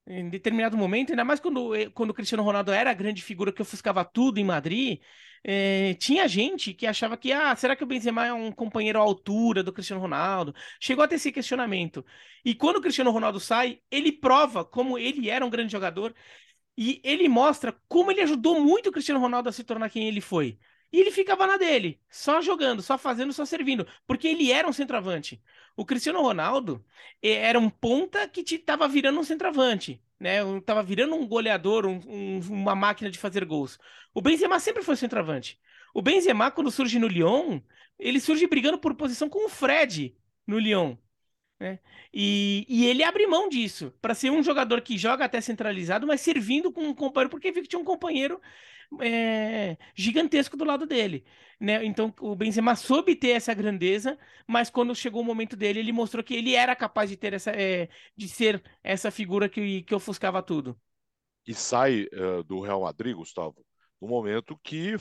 em 0.07 0.29
determinado 0.29 0.77
momento, 0.77 1.11
ainda 1.11 1.25
mais 1.25 1.41
quando, 1.41 1.75
eh, 1.75 1.91
quando 1.91 2.11
o 2.11 2.15
Cristiano 2.15 2.43
Ronaldo 2.43 2.73
era 2.73 2.91
a 2.91 2.95
grande 2.95 3.23
figura 3.23 3.53
que 3.53 3.63
ofuscava 3.63 4.05
tudo 4.05 4.39
em 4.39 4.45
Madrid, 4.45 5.01
é, 5.43 5.95
tinha 5.95 6.27
gente 6.29 6.75
que 6.75 6.87
achava 6.87 7.17
que, 7.17 7.33
ah, 7.33 7.55
será 7.57 7.77
que 7.77 7.85
o 7.85 7.87
Benzema 7.87 8.27
é 8.27 8.33
um 8.33 8.51
companheiro 8.53 8.99
à 8.99 9.03
altura 9.03 9.63
do 9.63 9.73
Cristiano 9.73 10.03
Ronaldo? 10.03 10.55
Chegou 10.81 11.05
a 11.05 11.09
ter 11.09 11.17
esse 11.17 11.31
questionamento. 11.33 12.05
E 12.45 12.55
quando 12.55 12.77
o 12.77 12.81
Cristiano 12.81 13.11
Ronaldo 13.11 13.39
sai, 13.41 13.81
ele 13.91 14.13
prova 14.13 14.65
como 14.65 14.99
ele 14.99 15.31
era 15.31 15.45
um 15.45 15.51
grande 15.51 15.73
jogador 15.73 16.15
e 16.77 17.01
ele 17.05 17.29
mostra 17.29 17.73
como 17.89 18.11
ele 18.11 18.21
ajudou 18.23 18.61
muito 18.61 18.89
o 18.89 18.93
Cristiano 18.93 19.21
Ronaldo 19.21 19.49
a 19.49 19.53
se 19.53 19.65
tornar 19.65 19.91
quem 19.91 20.09
ele 20.09 20.21
foi. 20.21 20.59
E 20.97 21.01
ele 21.01 21.11
ficava 21.11 21.47
na 21.47 21.59
dele, 21.59 22.01
só 22.09 22.41
jogando, 22.41 22.81
só 22.81 22.97
fazendo, 22.97 23.31
só 23.31 23.45
servindo, 23.45 23.87
porque 24.07 24.27
ele 24.29 24.51
era 24.51 24.67
um 24.67 24.73
centroavante. 24.73 25.43
O 25.77 25.85
Cristiano 25.85 26.23
Ronaldo 26.23 26.83
eh, 27.23 27.33
era 27.35 27.59
um 27.59 27.69
ponta 27.69 28.27
que 28.27 28.41
estava 28.55 28.89
virando 28.89 29.21
um 29.21 29.23
centroavante, 29.23 30.03
né? 30.19 30.39
Tava 30.65 30.83
virando 30.83 31.15
um 31.15 31.29
goleador, 31.29 31.85
um, 31.85 32.01
um, 32.09 32.41
uma 32.49 32.75
máquina 32.75 33.11
de 33.11 33.19
fazer 33.19 33.45
gols. 33.45 33.79
O 34.15 34.23
Benzema 34.23 34.59
sempre 34.59 34.83
foi 34.83 34.97
centroavante. 34.97 35.61
O 35.93 36.01
Benzema, 36.01 36.51
quando 36.51 36.71
surge 36.71 36.99
no 36.99 37.09
Lyon, 37.09 37.61
ele 37.99 38.19
surge 38.19 38.47
brigando 38.47 38.79
por 38.79 38.95
posição 38.95 39.29
com 39.29 39.45
o 39.45 39.51
Fred 39.51 40.17
no 40.47 40.59
Lyon. 40.59 40.97
Né? 41.59 41.79
E, 42.13 42.67
e 42.69 42.87
ele 42.87 43.03
abre 43.03 43.27
mão 43.27 43.49
disso 43.49 43.93
para 44.01 44.15
ser 44.15 44.31
um 44.31 44.43
jogador 44.43 44.83
que 44.83 44.99
joga 44.99 45.25
até 45.25 45.41
centralizado, 45.41 46.07
mas 46.07 46.21
servindo 46.21 46.71
com 46.71 46.83
um 46.83 46.95
companheiro, 46.95 47.31
porque 47.31 47.51
viu 47.51 47.63
que 47.63 47.69
tinha 47.69 47.81
um 47.81 47.85
companheiro 47.85 48.41
é, 49.01 49.77
gigantesco 49.95 50.57
do 50.57 50.65
lado 50.65 50.87
dele. 50.87 51.25
Né? 51.59 51.85
Então 51.85 52.15
o 52.21 52.37
Benzema 52.37 52.77
soube 52.77 53.17
ter 53.17 53.31
essa 53.31 53.55
grandeza, 53.55 54.19
mas 54.47 54.69
quando 54.69 54.95
chegou 54.95 55.23
o 55.23 55.25
momento 55.25 55.57
dele, 55.57 55.81
ele 55.81 55.93
mostrou 55.93 56.23
que 56.23 56.35
ele 56.35 56.55
era 56.55 56.77
capaz 56.77 57.09
de 57.09 57.17
ter 57.17 57.33
essa, 57.33 57.51
é, 57.51 57.89
de 58.15 58.29
ser 58.29 58.63
essa 58.83 59.11
figura 59.11 59.49
que, 59.49 59.83
que 59.83 59.95
ofuscava 59.95 60.43
tudo. 60.43 60.79
E 61.47 61.55
sai 61.55 62.07
uh, 62.13 62.43
do 62.45 62.61
Real 62.61 62.83
Madrid, 62.83 63.15
Gustavo, 63.15 63.65
no 64.01 64.09
momento 64.09 64.59
que 64.63 64.97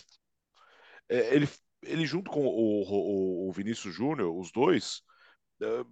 é, 1.09 1.35
ele, 1.35 1.49
ele 1.83 2.05
junto 2.05 2.31
com 2.31 2.45
o, 2.45 2.83
o, 2.83 3.49
o 3.49 3.51
Vinícius 3.51 3.93
Júnior, 3.93 4.33
os 4.37 4.51
dois, 4.51 5.01
uh, 5.61 5.85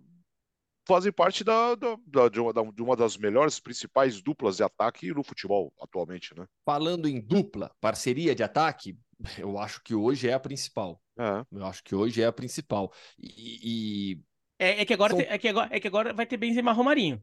fazem 0.85 1.11
parte 1.11 1.43
da, 1.43 1.75
da, 1.75 1.97
da, 2.05 2.29
de, 2.29 2.39
uma, 2.39 2.53
de, 2.53 2.81
uma, 2.81 2.95
das 2.95 3.17
melhores, 3.17 3.59
principais 3.59 4.21
duplas 4.21 4.57
de 4.57 4.63
ataque 4.63 5.13
no 5.13 5.23
futebol 5.23 5.73
atualmente, 5.81 6.37
né? 6.37 6.45
Falando 6.65 7.07
em 7.07 7.19
dupla, 7.19 7.71
parceria 7.79 8.35
de 8.35 8.43
ataque, 8.43 8.97
eu 9.37 9.57
acho 9.57 9.81
que 9.83 9.95
hoje 9.95 10.29
é 10.29 10.33
a 10.33 10.39
principal. 10.39 11.01
É. 11.17 11.45
Eu 11.51 11.65
acho 11.65 11.83
que 11.83 11.95
hoje 11.95 12.21
é 12.21 12.25
a 12.25 12.33
principal. 12.33 12.91
E. 13.19 14.13
e... 14.13 14.21
É, 14.59 14.81
é, 14.81 14.85
que 14.85 14.93
agora, 14.93 15.13
São... 15.13 15.19
é, 15.21 15.37
que 15.37 15.47
agora, 15.47 15.69
é 15.75 15.79
que 15.79 15.87
agora 15.87 16.13
vai 16.13 16.25
ter 16.25 16.37
Benzema 16.37 16.71
Romarinho. 16.71 17.21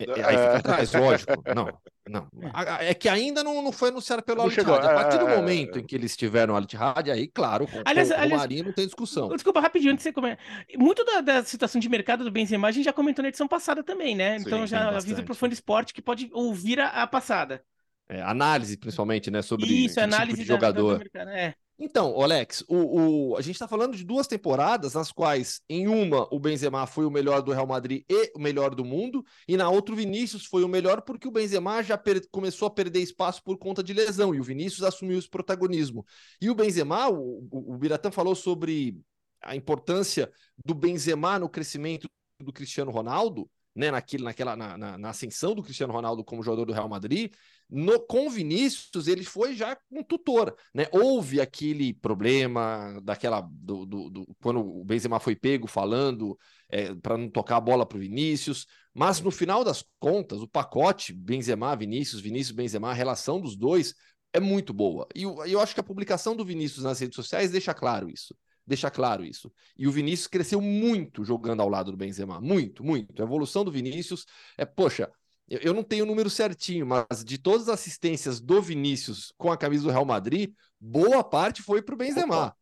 É, 0.00 0.24
aí 0.24 0.36
fica 0.36 0.56
atrás, 0.56 0.92
lógico. 0.92 1.32
Não, 1.54 1.68
não. 2.08 2.28
É 2.80 2.94
que 2.94 3.08
ainda 3.08 3.44
não, 3.44 3.62
não 3.62 3.72
foi 3.72 3.90
anunciado 3.90 4.22
pelo 4.22 4.42
Al 4.42 4.48
A 4.48 4.94
partir 4.94 5.18
do 5.18 5.28
momento 5.28 5.78
em 5.78 5.84
que 5.84 5.94
eles 5.94 6.16
tiveram 6.16 6.56
Al 6.56 6.62
Ittihad, 6.62 7.10
aí, 7.10 7.28
claro, 7.28 7.66
com, 7.66 7.82
aliás, 7.84 8.08
com 8.08 8.14
aliás, 8.14 8.32
o 8.32 8.36
Marinho 8.36 8.64
não 8.64 8.72
tem 8.72 8.86
discussão. 8.86 9.28
Desculpa, 9.28 9.60
rapidinho, 9.60 9.92
antes 9.92 10.02
de 10.02 10.10
você 10.10 10.12
comer. 10.12 10.38
Muito 10.76 11.04
da, 11.04 11.20
da, 11.20 11.44
situação 11.44 11.80
de 11.80 11.88
mercado 11.88 12.24
do 12.24 12.30
Benzema 12.30 12.68
a 12.68 12.72
gente 12.72 12.84
já 12.84 12.92
comentou 12.92 13.22
na 13.22 13.28
edição 13.28 13.46
passada 13.46 13.82
também, 13.82 14.14
né? 14.16 14.38
Sim, 14.38 14.44
então 14.46 14.66
já 14.66 14.88
aviso 14.88 15.22
pro 15.22 15.34
fã 15.34 15.48
de 15.48 15.54
esporte 15.54 15.92
que 15.92 16.02
pode 16.02 16.30
ouvir 16.32 16.80
a, 16.80 16.88
a 16.88 17.06
passada. 17.06 17.62
É, 18.08 18.22
análise, 18.22 18.76
principalmente, 18.76 19.30
né? 19.30 19.40
Sobre 19.40 19.66
Isso, 19.66 20.00
análise 20.00 20.38
tipo 20.38 20.42
de 20.42 20.48
jogador. 20.48 21.04
Da, 21.12 21.24
da 21.24 21.30
é. 21.30 21.54
Então, 21.82 22.20
Alex, 22.20 22.62
o, 22.68 23.30
o, 23.30 23.36
a 23.38 23.40
gente 23.40 23.54
está 23.54 23.66
falando 23.66 23.96
de 23.96 24.04
duas 24.04 24.26
temporadas 24.26 24.92
nas 24.92 25.10
quais, 25.10 25.62
em 25.66 25.88
uma, 25.88 26.28
o 26.30 26.38
Benzema 26.38 26.86
foi 26.86 27.06
o 27.06 27.10
melhor 27.10 27.40
do 27.40 27.52
Real 27.52 27.66
Madrid 27.66 28.04
e 28.06 28.30
o 28.36 28.38
melhor 28.38 28.74
do 28.74 28.84
mundo, 28.84 29.24
e 29.48 29.56
na 29.56 29.70
outra, 29.70 29.94
o 29.94 29.96
Vinícius 29.96 30.44
foi 30.44 30.62
o 30.62 30.68
melhor 30.68 31.00
porque 31.00 31.26
o 31.26 31.30
Benzema 31.30 31.82
já 31.82 31.98
começou 32.30 32.68
a 32.68 32.70
perder 32.70 33.00
espaço 33.00 33.42
por 33.42 33.56
conta 33.56 33.82
de 33.82 33.94
lesão, 33.94 34.34
e 34.34 34.40
o 34.40 34.44
Vinícius 34.44 34.82
assumiu 34.82 35.18
esse 35.18 35.28
protagonismo. 35.30 36.04
E 36.38 36.50
o 36.50 36.54
Benzema, 36.54 37.08
o, 37.08 37.48
o, 37.50 37.74
o 37.74 37.78
Biratã 37.78 38.10
falou 38.10 38.34
sobre 38.34 39.00
a 39.40 39.56
importância 39.56 40.30
do 40.62 40.74
Benzema 40.74 41.38
no 41.38 41.48
crescimento 41.48 42.06
do 42.38 42.52
Cristiano 42.52 42.90
Ronaldo, 42.90 43.50
né, 43.74 43.90
naquele, 43.90 44.24
naquela, 44.24 44.54
na, 44.54 44.76
na, 44.76 44.98
na, 44.98 45.08
ascensão 45.08 45.54
do 45.54 45.62
Cristiano 45.62 45.94
Ronaldo 45.94 46.22
como 46.24 46.42
jogador 46.42 46.66
do 46.66 46.72
Real 46.74 46.88
Madrid, 46.88 47.32
no, 47.70 48.00
com 48.00 48.28
Vinícius 48.28 49.06
ele 49.06 49.24
foi 49.24 49.54
já 49.54 49.76
um 49.90 50.02
tutor, 50.02 50.56
né? 50.74 50.86
Houve 50.92 51.40
aquele 51.40 51.94
problema 51.94 53.00
daquela 53.02 53.40
do, 53.40 53.86
do, 53.86 54.10
do 54.10 54.36
quando 54.42 54.60
o 54.60 54.84
Benzema 54.84 55.20
foi 55.20 55.36
pego 55.36 55.66
falando 55.66 56.38
é, 56.68 56.94
para 56.94 57.16
não 57.16 57.28
tocar 57.28 57.56
a 57.56 57.60
bola 57.60 57.86
para 57.86 57.96
o 57.96 58.00
Vinícius, 58.00 58.66
mas 58.94 59.20
no 59.20 59.30
final 59.30 59.62
das 59.62 59.84
contas 59.98 60.40
o 60.40 60.48
pacote 60.48 61.12
Benzema 61.12 61.76
Vinícius 61.76 62.20
Vinícius 62.20 62.56
Benzema 62.56 62.90
a 62.90 62.94
relação 62.94 63.40
dos 63.40 63.56
dois 63.56 63.94
é 64.32 64.40
muito 64.40 64.72
boa 64.72 65.06
e 65.14 65.22
eu, 65.22 65.44
eu 65.46 65.60
acho 65.60 65.74
que 65.74 65.80
a 65.80 65.84
publicação 65.84 66.34
do 66.36 66.44
Vinícius 66.44 66.84
nas 66.84 67.00
redes 67.00 67.16
sociais 67.16 67.50
deixa 67.50 67.74
claro 67.74 68.08
isso 68.10 68.34
deixa 68.70 68.88
claro 68.88 69.24
isso. 69.24 69.52
E 69.76 69.88
o 69.88 69.90
Vinícius 69.90 70.28
cresceu 70.28 70.60
muito 70.60 71.24
jogando 71.24 71.60
ao 71.60 71.68
lado 71.68 71.90
do 71.90 71.96
Benzema, 71.96 72.40
muito, 72.40 72.84
muito. 72.84 73.20
A 73.20 73.24
evolução 73.24 73.64
do 73.64 73.72
Vinícius 73.72 74.24
é, 74.56 74.64
poxa, 74.64 75.10
eu 75.50 75.74
não 75.74 75.82
tenho 75.82 76.04
o 76.04 76.06
número 76.06 76.30
certinho, 76.30 76.86
mas 76.86 77.24
de 77.24 77.36
todas 77.36 77.68
as 77.68 77.80
assistências 77.80 78.40
do 78.40 78.62
Vinícius 78.62 79.32
com 79.36 79.50
a 79.50 79.56
camisa 79.56 79.82
do 79.82 79.90
Real 79.90 80.04
Madrid, 80.04 80.52
boa 80.80 81.24
parte 81.24 81.60
foi 81.62 81.82
para 81.82 81.94
o 81.94 81.98
Benzema. 81.98 82.54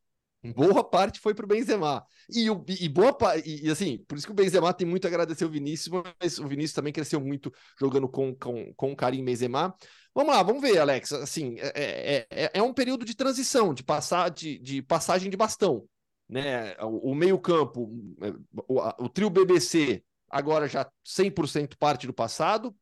Boa 0.54 0.82
parte 0.84 1.20
foi 1.20 1.34
para 1.34 1.44
o 1.44 1.48
Benzema. 1.48 2.04
E, 2.30 2.48
o, 2.48 2.64
e 2.68 2.88
boa 2.88 3.14
e, 3.44 3.66
e, 3.66 3.70
assim, 3.70 3.98
por 4.06 4.16
isso 4.16 4.26
que 4.26 4.32
o 4.32 4.36
Benzema 4.36 4.72
tem 4.72 4.86
muito 4.86 5.04
a 5.04 5.08
agradecer 5.08 5.44
o 5.44 5.50
Vinícius, 5.50 6.02
mas 6.20 6.38
o 6.38 6.46
Vinícius 6.46 6.74
também 6.74 6.92
cresceu 6.92 7.20
muito 7.20 7.52
jogando 7.78 8.08
com, 8.08 8.34
com, 8.34 8.72
com 8.74 8.92
o 8.92 8.96
Karim 8.96 9.24
Benzema. 9.24 9.74
Vamos 10.14 10.32
lá, 10.32 10.42
vamos 10.42 10.62
ver, 10.62 10.78
Alex. 10.78 11.12
Assim, 11.12 11.56
é, 11.58 11.72
é, 11.74 12.26
é, 12.30 12.50
é 12.54 12.62
um 12.62 12.72
período 12.72 13.04
de 13.04 13.14
transição, 13.14 13.74
de, 13.74 13.82
passar, 13.82 14.30
de, 14.30 14.58
de 14.58 14.80
passagem 14.80 15.28
de 15.28 15.36
bastão 15.36 15.86
né? 16.28 16.76
O, 16.82 17.12
o 17.12 17.14
meio-campo, 17.14 17.90
é, 18.20 18.32
o, 18.68 19.04
o, 19.04 19.08
trio 19.08 19.30
BBC, 19.30 20.02
agora 20.28 20.68
já 20.68 20.90
100% 21.04 21.76
parte 21.78 22.06
do 22.06 22.12
passado. 22.12 22.74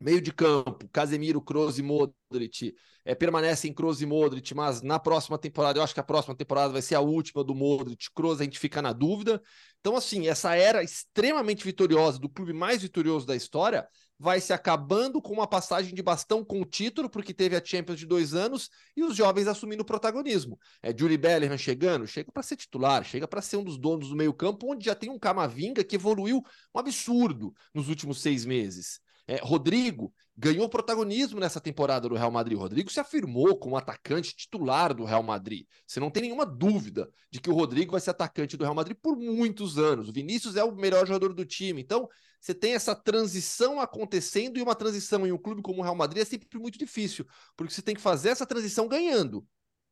Meio 0.00 0.20
de 0.20 0.32
campo, 0.32 0.88
Casemiro, 0.92 1.42
Kroos 1.42 1.76
e 1.76 1.82
Modric 1.82 2.72
é, 3.04 3.14
permanecem 3.16 3.72
Kroos 3.72 4.00
e 4.00 4.06
Modric, 4.06 4.54
mas 4.54 4.80
na 4.80 4.98
próxima 4.98 5.36
temporada, 5.36 5.78
eu 5.78 5.82
acho 5.82 5.94
que 5.94 5.98
a 6.00 6.04
próxima 6.04 6.36
temporada 6.36 6.72
vai 6.72 6.82
ser 6.82 6.94
a 6.94 7.00
última 7.00 7.42
do 7.42 7.54
Modric. 7.54 8.08
Kroos 8.14 8.40
a 8.40 8.44
gente 8.44 8.58
fica 8.58 8.80
na 8.80 8.92
dúvida. 8.92 9.42
Então, 9.80 9.96
assim, 9.96 10.28
essa 10.28 10.54
era 10.54 10.82
extremamente 10.84 11.64
vitoriosa 11.64 12.18
do 12.18 12.28
clube 12.28 12.52
mais 12.52 12.82
vitorioso 12.82 13.26
da 13.26 13.34
história 13.34 13.88
vai 14.18 14.40
se 14.40 14.52
acabando 14.52 15.22
com 15.22 15.32
uma 15.32 15.46
passagem 15.46 15.94
de 15.94 16.02
bastão 16.02 16.44
com 16.44 16.60
o 16.60 16.64
título, 16.64 17.08
porque 17.08 17.32
teve 17.32 17.54
a 17.54 17.64
Champions 17.64 17.98
de 17.98 18.06
dois 18.06 18.34
anos 18.34 18.68
e 18.96 19.04
os 19.04 19.14
jovens 19.14 19.46
assumindo 19.46 19.82
o 19.82 19.86
protagonismo. 19.86 20.58
É 20.82 20.96
Julie 20.96 21.16
Bellingham 21.16 21.56
chegando, 21.56 22.06
chega 22.06 22.32
para 22.32 22.42
ser 22.42 22.56
titular, 22.56 23.04
chega 23.04 23.28
para 23.28 23.40
ser 23.40 23.56
um 23.56 23.64
dos 23.64 23.78
donos 23.78 24.08
do 24.08 24.16
meio-campo, 24.16 24.72
onde 24.72 24.86
já 24.86 24.94
tem 24.94 25.08
um 25.08 25.18
Camavinga 25.18 25.84
que 25.84 25.96
evoluiu 25.96 26.42
um 26.74 26.78
absurdo 26.78 27.54
nos 27.72 27.88
últimos 27.88 28.20
seis 28.20 28.44
meses. 28.44 29.00
É, 29.28 29.36
Rodrigo 29.42 30.12
ganhou 30.34 30.68
protagonismo 30.68 31.38
nessa 31.38 31.60
temporada 31.60 32.08
do 32.08 32.14
Real 32.14 32.30
Madrid. 32.30 32.56
Rodrigo 32.56 32.90
se 32.90 32.98
afirmou 32.98 33.58
como 33.58 33.76
atacante 33.76 34.34
titular 34.34 34.94
do 34.94 35.04
Real 35.04 35.22
Madrid. 35.22 35.66
Você 35.86 36.00
não 36.00 36.10
tem 36.10 36.22
nenhuma 36.22 36.46
dúvida 36.46 37.10
de 37.30 37.38
que 37.38 37.50
o 37.50 37.54
Rodrigo 37.54 37.92
vai 37.92 38.00
ser 38.00 38.10
atacante 38.10 38.56
do 38.56 38.64
Real 38.64 38.74
Madrid 38.74 38.96
por 39.02 39.16
muitos 39.16 39.78
anos. 39.78 40.08
O 40.08 40.12
Vinícius 40.12 40.56
é 40.56 40.64
o 40.64 40.74
melhor 40.74 41.06
jogador 41.06 41.34
do 41.34 41.44
time. 41.44 41.82
Então, 41.82 42.08
você 42.40 42.54
tem 42.54 42.74
essa 42.74 42.94
transição 42.94 43.80
acontecendo 43.80 44.58
e 44.58 44.62
uma 44.62 44.74
transição 44.74 45.26
em 45.26 45.32
um 45.32 45.38
clube 45.38 45.62
como 45.62 45.80
o 45.80 45.82
Real 45.82 45.94
Madrid 45.94 46.22
é 46.22 46.24
sempre 46.24 46.58
muito 46.58 46.78
difícil, 46.78 47.26
porque 47.56 47.72
você 47.72 47.82
tem 47.82 47.94
que 47.94 48.00
fazer 48.00 48.30
essa 48.30 48.46
transição 48.46 48.88
ganhando. 48.88 49.46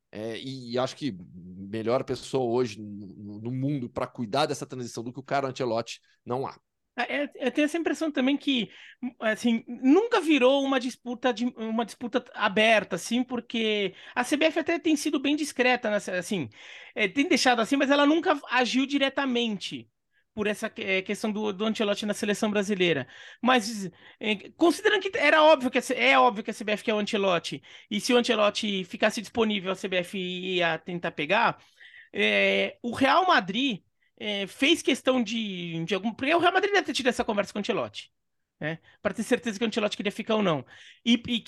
É, 0.09 0.39
e 0.39 0.77
acho 0.79 0.95
que 0.95 1.17
melhor 1.33 2.03
pessoa 2.03 2.45
hoje 2.45 2.81
no, 2.81 3.41
no 3.41 3.51
mundo 3.51 3.89
para 3.89 4.07
cuidar 4.07 4.45
dessa 4.45 4.65
transição 4.65 5.03
do 5.03 5.11
que 5.11 5.19
o 5.19 5.23
Carlo 5.23 5.49
Ancelotti 5.49 5.99
não 6.25 6.47
há. 6.47 6.57
É, 6.97 7.23
é, 7.23 7.31
eu 7.35 7.51
tenho 7.51 7.65
essa 7.65 7.77
impressão 7.77 8.11
também 8.11 8.35
que, 8.35 8.71
assim, 9.19 9.63
nunca 9.67 10.19
virou 10.19 10.63
uma 10.63 10.79
disputa 10.79 11.31
de 11.31 11.45
uma 11.55 11.85
disputa 11.85 12.25
aberta, 12.33 12.95
assim, 12.95 13.23
porque 13.23 13.93
a 14.15 14.23
CBF 14.23 14.59
até 14.59 14.79
tem 14.79 14.95
sido 14.95 15.19
bem 15.19 15.35
discreta, 15.35 15.91
assim, 15.95 16.49
é, 16.95 17.07
tem 17.07 17.27
deixado 17.27 17.59
assim, 17.59 17.75
mas 17.75 17.91
ela 17.91 18.05
nunca 18.05 18.39
agiu 18.49 18.87
diretamente 18.87 19.87
por 20.37 20.45
essa 20.45 20.71
é, 20.77 21.01
questão 21.01 21.31
do, 21.31 21.51
do 21.51 21.65
Ancelotti 21.65 22.05
na 22.05 22.13
seleção 22.13 22.51
brasileira. 22.51 23.07
Mas 23.41 23.89
é, 24.19 24.51
considerando 24.51 25.01
que 25.01 25.17
era 25.17 25.41
óbvio 25.41 25.71
que 25.71 25.79
a, 25.79 25.81
é 25.95 26.19
óbvio 26.19 26.43
que 26.43 26.51
a 26.51 26.53
CBF 26.53 26.83
quer 26.83 26.93
o 26.93 26.99
Ancelotti, 26.99 27.59
e 27.89 27.99
se 27.99 28.13
o 28.13 28.17
Ancelotti 28.17 28.83
ficasse 28.83 29.19
disponível, 29.19 29.71
a 29.71 29.75
CBF 29.75 30.15
ia 30.15 30.77
tentar 30.77 31.09
pegar, 31.09 31.57
é, 32.13 32.77
o 32.83 32.93
Real 32.93 33.25
Madrid 33.25 33.81
é, 34.19 34.45
fez 34.45 34.83
questão 34.83 35.23
de, 35.23 35.83
de 35.85 35.95
algum. 35.95 36.13
Porque 36.13 36.35
o 36.35 36.39
Real 36.39 36.53
Madrid 36.53 36.71
deve 36.71 36.85
ter 36.85 36.93
tido 36.93 37.07
essa 37.09 37.25
conversa 37.25 37.51
com 37.51 37.57
o 37.57 37.61
Ancelotti. 37.61 38.11
Né? 38.59 38.77
Para 39.01 39.15
ter 39.15 39.23
certeza 39.23 39.57
que 39.57 39.65
o 39.65 39.67
Ancelotti 39.67 39.97
queria 39.97 40.11
ficar 40.11 40.35
ou 40.35 40.43
não. 40.43 40.63
E, 41.03 41.19
e, 41.27 41.43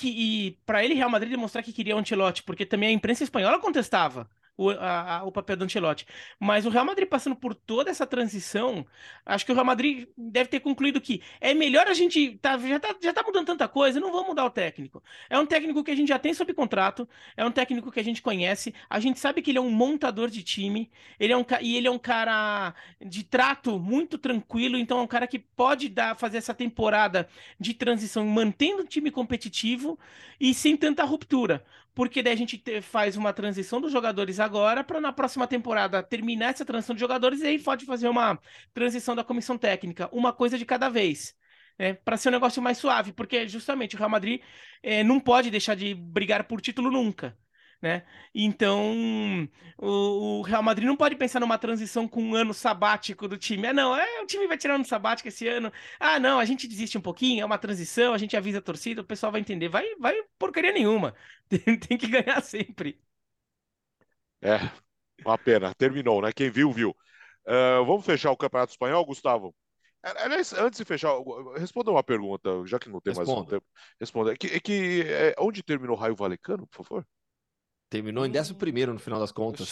e 0.48 0.52
para 0.66 0.84
ele, 0.84 0.96
Real 0.96 1.12
Madrid 1.12 1.30
demonstrar 1.30 1.64
que 1.64 1.74
queria 1.74 1.96
o 1.96 2.00
Ancelotti, 2.00 2.42
porque 2.42 2.66
também 2.66 2.90
a 2.90 2.92
imprensa 2.92 3.24
espanhola 3.24 3.60
contestava 3.60 4.28
o, 4.60 4.72
a, 4.72 5.24
o 5.24 5.32
papel 5.32 5.56
do 5.56 5.64
Ancelotti. 5.64 6.06
Mas 6.38 6.66
o 6.66 6.70
Real 6.70 6.84
Madrid 6.84 7.08
passando 7.08 7.36
por 7.36 7.56
toda 7.56 7.90
essa 7.90 8.06
transição, 8.06 8.86
acho 9.26 9.46
que 9.46 9.52
o 9.54 9.56
Real 9.56 9.66
Madrid 9.66 10.10
deve 10.18 10.50
ter 10.50 10.60
concluído 10.60 11.00
que 11.00 11.22
é 11.40 11.54
melhor 11.54 11.88
a 11.88 11.94
gente. 11.94 12.38
Tá, 12.42 12.58
já, 12.58 12.78
tá, 12.78 12.94
já 13.02 13.14
tá 13.14 13.24
mudando 13.24 13.46
tanta 13.46 13.70
coisa, 13.70 14.02
não 14.02 14.12
vamos 14.12 14.28
mudar 14.28 14.44
o 14.44 14.50
técnico. 14.50 15.02
É 15.30 15.40
um 15.40 15.46
técnico 15.46 15.82
que 15.82 15.92
a 15.92 15.96
gente 15.96 16.10
já 16.10 16.20
tem 16.20 16.34
sob 16.34 16.54
contrato, 16.54 17.08
é 17.38 17.46
um 17.46 17.52
técnico 17.52 17.90
que 17.90 18.02
a 18.02 18.04
gente 18.04 18.22
conhece, 18.22 18.74
a 18.90 19.00
gente 19.00 19.18
sabe 19.18 19.42
que 19.42 19.52
ele 19.52 19.60
é 19.60 19.62
um 19.62 19.72
montador 19.72 20.30
de 20.30 20.44
time, 20.44 20.92
ele 21.18 21.32
é 21.32 21.38
um, 21.38 21.46
e 21.62 21.78
ele 21.78 21.88
é 21.88 21.92
um 21.92 22.00
cara 22.00 22.74
de 23.00 23.24
trato 23.24 23.80
muito 23.80 24.18
tranquilo, 24.18 24.78
então 24.78 25.00
é 25.00 25.02
um 25.02 25.08
cara 25.08 25.26
que 25.26 25.40
pode 25.40 25.88
dar, 25.88 26.18
fazer 26.18 26.38
essa 26.38 26.54
temporada 26.54 27.30
de 27.58 27.74
transição 27.74 28.26
mantendo 28.26 28.84
o 28.84 28.88
time 28.88 29.10
competitivo 29.10 29.98
e 30.38 30.54
sem 30.54 30.76
tanta 30.76 31.06
ruptura 31.06 31.64
porque 32.00 32.24
daí 32.24 32.32
a 32.32 32.38
gente 32.38 32.58
te, 32.58 32.82
faz 32.82 33.18
uma 33.18 33.34
transição 33.34 33.82
dos 33.82 33.92
jogadores 33.92 34.40
agora 34.40 34.86
para 34.86 35.02
na 35.02 35.12
próxima 35.12 35.46
temporada 35.46 36.02
terminar 36.02 36.52
essa 36.52 36.64
transição 36.64 36.96
de 36.96 37.02
jogadores 37.02 37.42
e 37.42 37.48
aí 37.48 37.60
pode 37.60 37.86
fazer 37.86 38.08
uma 38.08 38.40
transição 38.74 39.14
da 39.14 39.22
comissão 39.22 39.58
técnica, 39.58 40.08
uma 40.14 40.32
coisa 40.32 40.58
de 40.58 40.66
cada 40.66 40.88
vez. 40.88 41.36
Né, 41.78 41.96
para 41.96 42.16
ser 42.16 42.30
um 42.30 42.32
negócio 42.32 42.62
mais 42.62 42.78
suave, 42.78 43.12
porque 43.12 43.46
justamente 43.50 43.96
o 43.96 44.00
Real 44.00 44.10
Madrid 44.10 44.42
é, 44.82 45.04
não 45.04 45.20
pode 45.20 45.52
deixar 45.52 45.76
de 45.76 45.94
brigar 45.94 46.46
por 46.46 46.62
título 46.62 46.90
nunca 46.90 47.38
né? 47.82 48.06
Então, 48.34 49.48
o, 49.78 50.40
o, 50.40 50.42
Real 50.42 50.62
Madrid 50.62 50.88
não 50.88 50.98
pode 50.98 51.16
pensar 51.16 51.40
numa 51.40 51.58
transição 51.58 52.08
com 52.08 52.22
um 52.22 52.36
ano 52.36 52.54
sabático 52.54 53.28
do 53.28 53.38
time. 53.38 53.68
Ah, 53.68 53.74
não, 53.74 53.96
é, 53.96 54.22
o 54.22 54.26
time 54.26 54.48
vai 54.48 54.58
tirar 54.58 54.74
um 54.74 54.76
ano 54.78 54.86
sabático 54.86 55.28
esse 55.30 55.48
ano. 55.48 55.72
Ah, 56.00 56.20
não, 56.20 56.40
a 56.40 56.46
gente 56.46 56.68
desiste 56.68 56.98
um 56.98 57.02
pouquinho, 57.02 57.42
é 57.42 57.46
uma 57.46 57.58
transição, 57.58 58.14
a 58.14 58.18
gente 58.18 58.36
avisa 58.36 58.60
a 58.60 58.62
torcida, 58.62 59.02
o 59.02 59.06
pessoal 59.06 59.32
vai 59.32 59.42
entender. 59.42 59.70
Vai, 59.70 59.96
vai 59.96 60.16
porcaria 60.38 60.72
nenhuma. 60.72 61.16
Tem, 61.50 61.80
tem 61.80 61.98
que 61.98 62.08
ganhar 62.08 62.42
sempre. 62.44 63.02
É, 64.40 64.58
uma 65.26 65.38
pena. 65.38 65.74
Terminou, 65.74 66.22
né? 66.22 66.32
Quem 66.32 66.52
viu, 66.52 66.72
viu. 66.72 66.92
Uh, 67.48 67.84
vamos 67.86 68.06
fechar 68.06 68.30
o 68.32 68.38
Campeonato 68.38 68.72
Espanhol, 68.72 69.04
Gustavo? 69.04 69.56
Aliás, 70.02 70.54
antes 70.54 70.78
de 70.80 70.86
fechar, 70.86 71.12
responda 71.58 71.92
uma 71.92 72.04
pergunta, 72.04 72.50
já 72.66 72.80
que 72.80 72.88
não 72.88 73.02
tem 73.02 73.14
Responda. 73.14 73.32
mais 73.32 73.48
um 73.48 73.50
tempo. 73.50 73.66
Responda. 74.00 74.34
É 74.34 74.36
que, 74.36 74.48
é 74.48 74.60
que 74.60 75.04
é, 75.08 75.36
onde 75.40 75.64
terminou 75.64 75.96
o 75.96 76.00
Raio 76.00 76.16
Valecano, 76.16 76.68
por 76.68 76.86
favor? 76.86 77.08
Terminou 77.90 78.26
em 78.26 78.32
11 78.38 78.56
no 78.88 79.00
final 79.00 79.20
das 79.20 79.32
contas. 79.32 79.72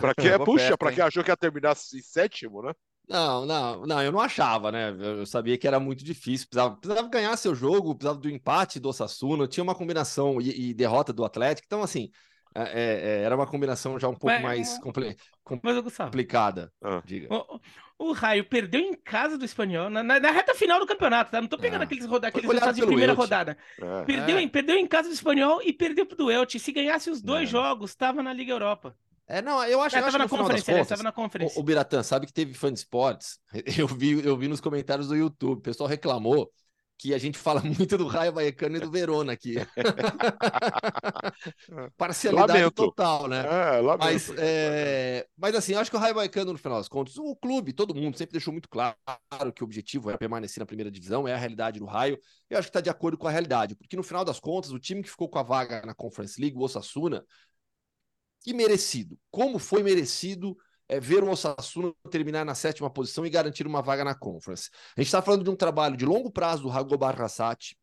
Para 0.00 0.14
quem, 0.14 0.38
puxa, 0.44 0.78
para 0.78 0.92
quem 0.92 1.04
achou 1.04 1.22
que 1.22 1.30
ia 1.30 1.36
terminar 1.36 1.72
em 1.72 2.02
sétimo, 2.02 2.62
né? 2.62 2.72
Não, 3.08 3.44
não, 3.44 3.86
não, 3.86 4.02
eu 4.02 4.12
não 4.12 4.20
achava, 4.20 4.70
né? 4.70 4.96
Eu 4.98 5.26
sabia 5.26 5.58
que 5.58 5.66
era 5.66 5.80
muito 5.80 6.04
difícil, 6.04 6.46
precisava, 6.48 6.76
precisava 6.76 7.08
ganhar 7.08 7.36
seu 7.36 7.54
jogo, 7.54 7.94
precisava 7.94 8.20
do 8.20 8.30
empate 8.30 8.78
do 8.78 8.88
Osasuna, 8.88 9.48
tinha 9.48 9.64
uma 9.64 9.74
combinação 9.74 10.40
e, 10.40 10.70
e 10.70 10.74
derrota 10.74 11.12
do 11.12 11.24
Atlético, 11.24 11.66
então 11.66 11.82
assim, 11.82 12.08
é, 12.54 12.62
é, 12.62 13.20
é 13.20 13.22
era 13.22 13.36
uma 13.36 13.46
combinação 13.46 13.98
já 13.98 14.08
um 14.08 14.14
pouco 14.14 14.26
mas, 14.26 14.42
mais 14.42 14.78
compli 14.78 15.16
mas, 15.62 15.96
complicada. 15.96 16.72
Ah. 16.82 17.02
Diga. 17.04 17.28
O, 17.34 17.60
o, 17.98 18.12
Raio 18.12 18.44
perdeu 18.44 18.80
em 18.80 18.94
casa 18.94 19.36
do 19.36 19.44
Espanhol 19.44 19.90
na, 19.90 20.02
na, 20.02 20.18
na 20.18 20.30
reta 20.30 20.54
final 20.54 20.78
do 20.78 20.86
campeonato, 20.86 21.30
tá? 21.30 21.40
Não 21.40 21.48
tô 21.48 21.58
pegando 21.58 21.82
é. 21.82 21.84
aqueles, 21.84 22.06
roda 22.06 22.28
aqueles 22.28 22.46
resultados 22.48 22.76
de 22.76 22.86
primeira 22.86 23.12
Elche. 23.12 23.20
rodada. 23.20 23.58
É. 23.80 24.04
Perdeu, 24.04 24.38
é. 24.38 24.46
perdeu 24.48 24.76
em 24.76 24.86
casa 24.86 25.08
do 25.08 25.14
Espanhol 25.14 25.60
e 25.62 25.72
perdeu 25.72 26.06
pro 26.06 26.30
Elche. 26.30 26.58
Se 26.58 26.72
ganhasse 26.72 27.10
os 27.10 27.20
dois 27.20 27.48
jogos, 27.48 27.90
estava 27.90 28.22
na 28.22 28.32
Liga 28.32 28.52
Europa. 28.52 28.96
É, 29.30 29.40
não, 29.40 29.62
eu 29.64 29.80
acho, 29.80 29.94
é, 29.96 30.00
eu 30.00 30.06
acho 30.06 30.18
na 30.18 30.28
conferência, 30.28 30.74
contas, 30.74 30.88
tava 30.88 31.04
na 31.04 31.12
conferência. 31.12 31.56
O, 31.56 31.62
o 31.62 31.64
Biratã, 31.64 32.02
sabe 32.02 32.26
que 32.26 32.32
teve 32.32 32.52
fã 32.52 32.72
de 32.72 32.80
esportes? 32.80 33.38
Eu 33.78 33.86
vi, 33.86 34.26
eu 34.26 34.36
vi 34.36 34.48
nos 34.48 34.60
comentários 34.60 35.06
do 35.06 35.14
YouTube, 35.14 35.58
o 35.58 35.62
pessoal 35.62 35.88
reclamou 35.88 36.50
que 37.00 37.14
a 37.14 37.18
gente 37.18 37.38
fala 37.38 37.62
muito 37.64 37.96
do 37.96 38.06
Raio 38.06 38.30
Vallecano 38.30 38.76
e 38.76 38.80
do 38.80 38.90
Verona 38.90 39.32
aqui. 39.32 39.54
Parcialidade 41.96 42.52
lamento. 42.52 42.72
total, 42.72 43.26
né? 43.26 43.40
É, 43.40 43.80
mas, 43.96 44.30
é... 44.36 45.26
mas 45.34 45.54
assim, 45.54 45.74
acho 45.74 45.90
que 45.90 45.96
o 45.96 46.00
Raio 46.00 46.14
Vallecano, 46.14 46.52
no 46.52 46.58
final 46.58 46.76
das 46.76 46.88
contas, 46.88 47.16
o 47.16 47.34
clube, 47.34 47.72
todo 47.72 47.94
mundo 47.94 48.18
sempre 48.18 48.32
deixou 48.32 48.52
muito 48.52 48.68
claro 48.68 48.94
que 49.54 49.62
o 49.62 49.64
objetivo 49.64 50.10
era 50.10 50.18
permanecer 50.18 50.60
na 50.60 50.66
primeira 50.66 50.90
divisão, 50.90 51.26
é 51.26 51.32
a 51.32 51.38
realidade 51.38 51.78
do 51.78 51.86
Raio. 51.86 52.20
Eu 52.50 52.58
acho 52.58 52.66
que 52.66 52.70
está 52.70 52.82
de 52.82 52.90
acordo 52.90 53.16
com 53.16 53.26
a 53.26 53.30
realidade, 53.30 53.74
porque 53.74 53.96
no 53.96 54.02
final 54.02 54.22
das 54.22 54.38
contas, 54.38 54.70
o 54.70 54.78
time 54.78 55.02
que 55.02 55.08
ficou 55.08 55.28
com 55.28 55.38
a 55.38 55.42
vaga 55.42 55.80
na 55.86 55.94
Conference 55.94 56.38
League, 56.38 56.56
o 56.56 56.60
Osasuna, 56.60 57.24
que 58.42 58.52
merecido. 58.52 59.18
Como 59.30 59.58
foi 59.58 59.82
merecido 59.82 60.54
é 60.90 60.98
ver 60.98 61.22
o 61.22 61.30
Osasuna 61.30 61.94
terminar 62.10 62.44
na 62.44 62.52
sétima 62.56 62.90
posição 62.90 63.24
e 63.24 63.30
garantir 63.30 63.64
uma 63.64 63.80
vaga 63.80 64.04
na 64.04 64.12
Conference. 64.12 64.70
A 64.96 65.00
gente 65.00 65.06
está 65.06 65.22
falando 65.22 65.44
de 65.44 65.50
um 65.50 65.54
trabalho 65.54 65.96
de 65.96 66.04
longo 66.04 66.32
prazo 66.32 66.64
do 66.64 66.68
Rago 66.68 66.98
Barrasati, 66.98 67.78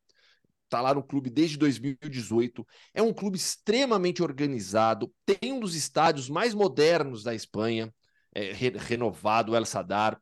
está 0.65 0.81
lá 0.81 0.93
no 0.93 1.01
clube 1.01 1.29
desde 1.29 1.55
2018. 1.57 2.67
É 2.93 3.01
um 3.01 3.13
clube 3.13 3.37
extremamente 3.37 4.21
organizado, 4.21 5.09
tem 5.25 5.53
um 5.53 5.59
dos 5.61 5.73
estádios 5.73 6.29
mais 6.29 6.53
modernos 6.53 7.23
da 7.23 7.33
Espanha, 7.33 7.93
é, 8.35 8.51
re 8.51 8.71
renovado, 8.71 9.55
El 9.55 9.65
Sadar 9.65 10.21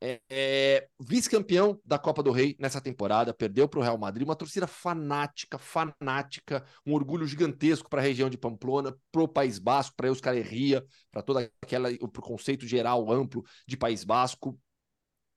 é, 0.00 0.20
é, 0.28 0.88
vice-campeão 1.00 1.80
da 1.84 1.98
Copa 1.98 2.22
do 2.22 2.30
Rei 2.30 2.56
nessa 2.58 2.80
temporada, 2.80 3.32
perdeu 3.32 3.68
para 3.68 3.80
o 3.80 3.82
Real 3.82 3.98
Madrid, 3.98 4.26
uma 4.26 4.36
torcida 4.36 4.66
fanática, 4.66 5.58
fanática, 5.58 6.64
um 6.84 6.92
orgulho 6.92 7.26
gigantesco 7.26 7.88
para 7.88 8.00
a 8.00 8.04
região 8.04 8.28
de 8.28 8.36
Pamplona, 8.36 8.94
para 9.10 9.22
o 9.22 9.28
País 9.28 9.58
Basco, 9.58 9.96
para 9.96 10.08
Euskal 10.08 10.34
Herria, 10.34 10.84
para 11.10 11.22
toda 11.22 11.50
aquela 11.62 11.88
o 12.00 12.08
conceito 12.08 12.66
geral 12.66 13.10
amplo 13.10 13.44
de 13.66 13.76
País 13.76 14.04
Basco. 14.04 14.58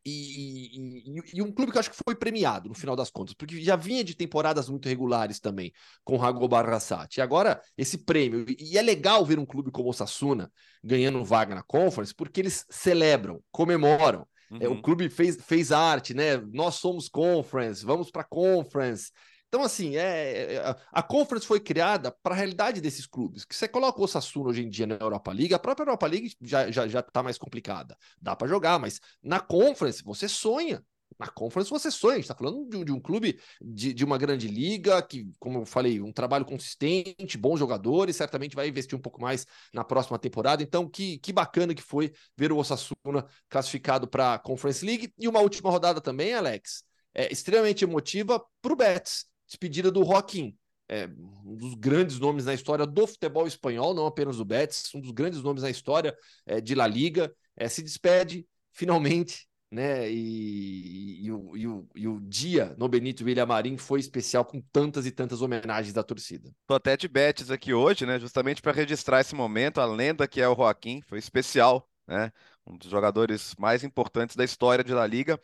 E, 0.05 0.77
e, 0.77 1.21
e, 1.33 1.41
um 1.41 1.51
clube 1.51 1.71
que 1.71 1.77
eu 1.77 1.81
acho 1.81 1.91
que 1.91 2.03
foi 2.03 2.15
premiado 2.15 2.69
no 2.69 2.73
final 2.73 2.95
das 2.95 3.11
contas, 3.11 3.33
porque 3.33 3.61
já 3.61 3.75
vinha 3.75 4.03
de 4.03 4.15
temporadas 4.15 4.69
muito 4.69 4.87
regulares 4.87 5.39
também 5.39 5.71
com 6.03 6.15
o 6.15 6.17
Rago 6.17 6.47
Barrasati. 6.47 7.19
E 7.19 7.21
agora 7.21 7.61
esse 7.77 7.97
prêmio, 7.97 8.45
e 8.47 8.77
é 8.77 8.81
legal 8.81 9.25
ver 9.25 9.37
um 9.37 9.45
clube 9.45 9.71
como 9.71 9.89
o 9.89 9.93
Sassuna 9.93 10.51
ganhando 10.83 11.23
vaga 11.23 11.53
na 11.53 11.63
Conference, 11.63 12.15
porque 12.15 12.39
eles 12.39 12.65
celebram, 12.69 13.43
comemoram. 13.51 14.25
Uhum. 14.51 14.57
É, 14.59 14.67
o 14.67 14.71
uhum. 14.71 14.81
clube 14.81 15.09
fez, 15.09 15.37
fez 15.41 15.71
arte, 15.71 16.13
né? 16.13 16.37
Nós 16.51 16.75
somos 16.75 17.07
conference, 17.07 17.85
vamos 17.85 18.09
para 18.09 18.23
conference. 18.23 19.11
Então, 19.49 19.63
assim, 19.63 19.97
é, 19.97 20.55
é 20.55 20.75
a 20.91 21.01
Conference 21.01 21.45
foi 21.45 21.59
criada 21.59 22.15
para 22.21 22.35
a 22.35 22.37
realidade 22.37 22.79
desses 22.79 23.07
clubes. 23.07 23.43
Que 23.43 23.55
você 23.55 23.67
coloca 23.67 23.99
o 23.99 24.03
Osasuna 24.03 24.49
hoje 24.49 24.63
em 24.63 24.69
dia 24.69 24.85
na 24.85 24.95
Europa 24.95 25.31
League, 25.31 25.53
a 25.55 25.59
própria 25.59 25.83
Europa 25.83 26.05
League 26.05 26.35
já, 26.39 26.69
já, 26.69 26.87
já 26.87 27.01
tá 27.01 27.23
mais 27.23 27.37
complicada. 27.37 27.97
Dá 28.21 28.35
para 28.35 28.47
jogar, 28.47 28.77
mas 28.77 29.01
na 29.23 29.39
Conference 29.39 30.03
você 30.03 30.29
sonha. 30.29 30.83
Na 31.19 31.27
Conference 31.27 31.69
você 31.69 31.91
sonha, 31.91 32.13
a 32.13 32.15
gente 32.15 32.23
está 32.23 32.35
falando 32.35 32.65
de, 32.69 32.85
de, 32.85 32.91
um 32.93 32.99
clube 32.99 33.37
de, 33.61 33.93
de 33.93 34.05
uma 34.05 34.17
grande 34.17 34.47
liga, 34.47 35.01
que, 35.01 35.29
como 35.37 35.59
eu 35.59 35.65
falei, 35.65 35.99
um 35.99 36.13
trabalho 36.13 36.45
consistente, 36.45 37.37
bons 37.37 37.59
jogadores, 37.59 38.15
certamente 38.15 38.55
vai 38.55 38.69
investir 38.69 38.97
um 38.97 39.01
pouco 39.01 39.21
mais 39.21 39.45
na 39.73 39.83
próxima 39.83 40.17
temporada. 40.17 40.63
Então, 40.63 40.87
que, 40.87 41.17
que 41.19 41.33
bacana 41.33 41.75
que 41.75 41.81
foi 41.81 42.13
ver 42.37 42.53
o 42.53 42.57
Osasuna 42.57 43.25
classificado 43.49 44.07
para 44.07 44.35
a 44.35 44.39
Conference 44.39 44.85
League. 44.85 45.13
E 45.19 45.27
uma 45.27 45.41
última 45.41 45.69
rodada 45.69 45.99
também, 45.99 46.33
Alex, 46.33 46.85
é 47.13 47.29
extremamente 47.29 47.83
emotiva 47.83 48.41
para 48.61 48.71
o 48.71 48.75
Betis, 48.77 49.25
despedida 49.45 49.91
do 49.91 50.05
Joaquim. 50.05 50.55
É, 50.87 51.05
um 51.45 51.55
dos 51.57 51.75
grandes 51.75 52.17
nomes 52.17 52.45
na 52.45 52.53
história 52.53 52.85
do 52.85 53.05
futebol 53.05 53.45
espanhol, 53.45 53.93
não 53.93 54.07
apenas 54.07 54.37
do 54.37 54.45
Betis, 54.45 54.89
um 54.95 55.01
dos 55.01 55.11
grandes 55.11 55.41
nomes 55.41 55.63
na 55.63 55.69
história 55.69 56.17
é, 56.45 56.61
de 56.61 56.73
La 56.75 56.87
Liga. 56.87 57.29
É, 57.57 57.67
se 57.67 57.83
despede 57.83 58.47
finalmente 58.71 59.49
né? 59.71 60.09
E, 60.09 61.25
e, 61.25 61.31
o, 61.31 61.57
e, 61.57 61.67
o, 61.67 61.87
e 61.95 62.07
o 62.07 62.19
dia 62.21 62.75
no 62.77 62.87
Benito 62.87 63.23
Villamarim 63.23 63.77
foi 63.77 63.99
especial 63.99 64.43
com 64.43 64.59
tantas 64.59 65.05
e 65.05 65.11
tantas 65.11 65.41
homenagens 65.41 65.93
da 65.93 66.03
torcida. 66.03 66.51
Tô 66.65 66.73
até 66.73 66.97
de 66.97 67.07
Betis 67.07 67.51
aqui 67.51 67.73
hoje, 67.73 68.05
né? 68.05 68.19
Justamente 68.19 68.61
para 68.61 68.71
registrar 68.71 69.21
esse 69.21 69.35
momento, 69.35 69.79
a 69.79 69.85
lenda 69.85 70.27
que 70.27 70.41
é 70.41 70.47
o 70.47 70.55
Joaquim, 70.55 71.01
foi 71.07 71.19
especial, 71.19 71.87
né? 72.07 72.31
Um 72.65 72.77
dos 72.77 72.89
jogadores 72.89 73.53
mais 73.59 73.83
importantes 73.83 74.35
da 74.35 74.43
história 74.43 74.83
de 74.83 74.93
La 74.93 75.05
Liga. 75.05 75.39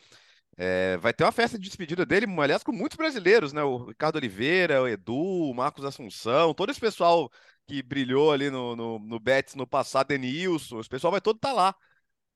É, 0.57 0.95
vai 0.97 1.13
ter 1.13 1.23
uma 1.23 1.33
festa 1.33 1.59
de 1.59 1.67
despedida 1.67 2.05
dele, 2.05 2.25
aliás, 2.39 2.63
com 2.63 2.71
muitos 2.71 2.97
brasileiros, 2.97 3.53
né? 3.53 3.61
O 3.61 3.85
Ricardo 3.85 4.15
Oliveira, 4.15 4.81
o 4.81 4.88
Edu, 4.88 5.15
o 5.15 5.53
Marcos 5.53 5.85
Assunção, 5.85 6.53
todo 6.53 6.71
esse 6.71 6.79
pessoal 6.79 7.29
que 7.67 7.83
brilhou 7.83 8.31
ali 8.31 8.49
no, 8.49 8.75
no, 8.75 8.99
no 8.99 9.19
Betis 9.19 9.55
no 9.55 9.67
passado, 9.67 10.07
Denilson, 10.07 10.79
esse 10.79 10.89
pessoal 10.89 11.11
vai 11.11 11.21
todo 11.21 11.35
estar 11.35 11.49
tá 11.49 11.53
lá. 11.53 11.75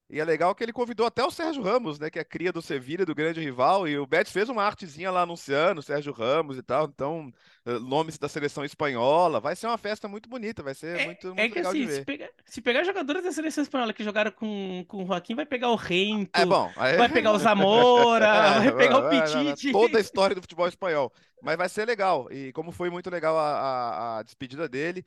E 0.10 0.19
é 0.19 0.26
legal 0.26 0.56
que 0.56 0.63
ele 0.63 0.74
convidou 0.74 1.06
até 1.06 1.24
o 1.24 1.30
Sérgio 1.30 1.62
Ramos, 1.62 2.00
né? 2.00 2.10
Que 2.10 2.17
é 2.17 2.24
cria 2.24 2.52
do 2.52 2.63
Sevilha, 2.63 3.06
do 3.06 3.13
grande 3.13 3.39
rival. 3.39 3.88
E 3.88 3.98
o 3.98 4.08
Betis 4.08 4.34
fez 4.34 4.50
uma 4.50 4.63
artezinha 4.63 5.12
lá 5.12 5.22
anunciando 5.22 5.80
o 5.80 5.84
Sérgio 5.84 6.12
Ramos 6.12 6.58
e 6.58 6.63
tal. 6.63 6.86
Então, 6.86 7.32
nomes 7.79 8.17
da 8.17 8.27
seleção 8.29 8.63
espanhola. 8.65 9.39
Vai 9.39 9.55
ser 9.55 9.67
uma 9.67 9.77
festa 9.77 10.08
muito 10.08 10.29
bonita, 10.29 10.63
vai 10.63 10.73
ser 10.73 10.99
É, 10.99 11.05
muito, 11.05 11.27
muito 11.27 11.39
é 11.39 11.49
que 11.49 11.55
legal 11.55 11.71
assim, 11.71 11.88
se 11.88 12.01
pegar, 12.05 12.29
se 12.45 12.62
pegar 12.62 12.84
jogadores 12.84 13.23
da 13.23 13.32
seleção 13.32 13.62
espanhola 13.63 13.93
que 13.93 14.03
jogaram 14.03 14.32
com, 14.32 14.84
com 14.88 15.03
o 15.03 15.05
Joaquim, 15.08 15.36
vai 15.36 15.45
pegar 15.45 15.69
o 15.69 15.75
Rento, 15.75 16.32
É 16.39 16.45
bom. 16.45 16.71
aí- 16.75 16.97
vai 16.97 17.10
pegar 17.10 17.32
o 17.32 17.38
Zamora, 17.38 18.27
vai 18.60 18.75
pegar 18.75 18.97
o 18.97 19.10
Pichichi. 19.10 19.71
Toda 19.71 19.97
a 19.97 20.01
história 20.01 20.36
do 20.36 20.41
futebol 20.41 20.67
espanhol. 20.67 21.12
Mas 21.41 21.55
vai 21.55 21.69
ser 21.69 21.86
legal. 21.86 22.27
E 22.32 22.51
como 22.51 22.71
foi 22.71 22.89
muito 22.89 23.10
legal 23.10 23.38
a, 23.38 23.43
a- 23.60 24.17
a 24.19 24.23
despedida 24.23 24.67
dele, 24.67 25.05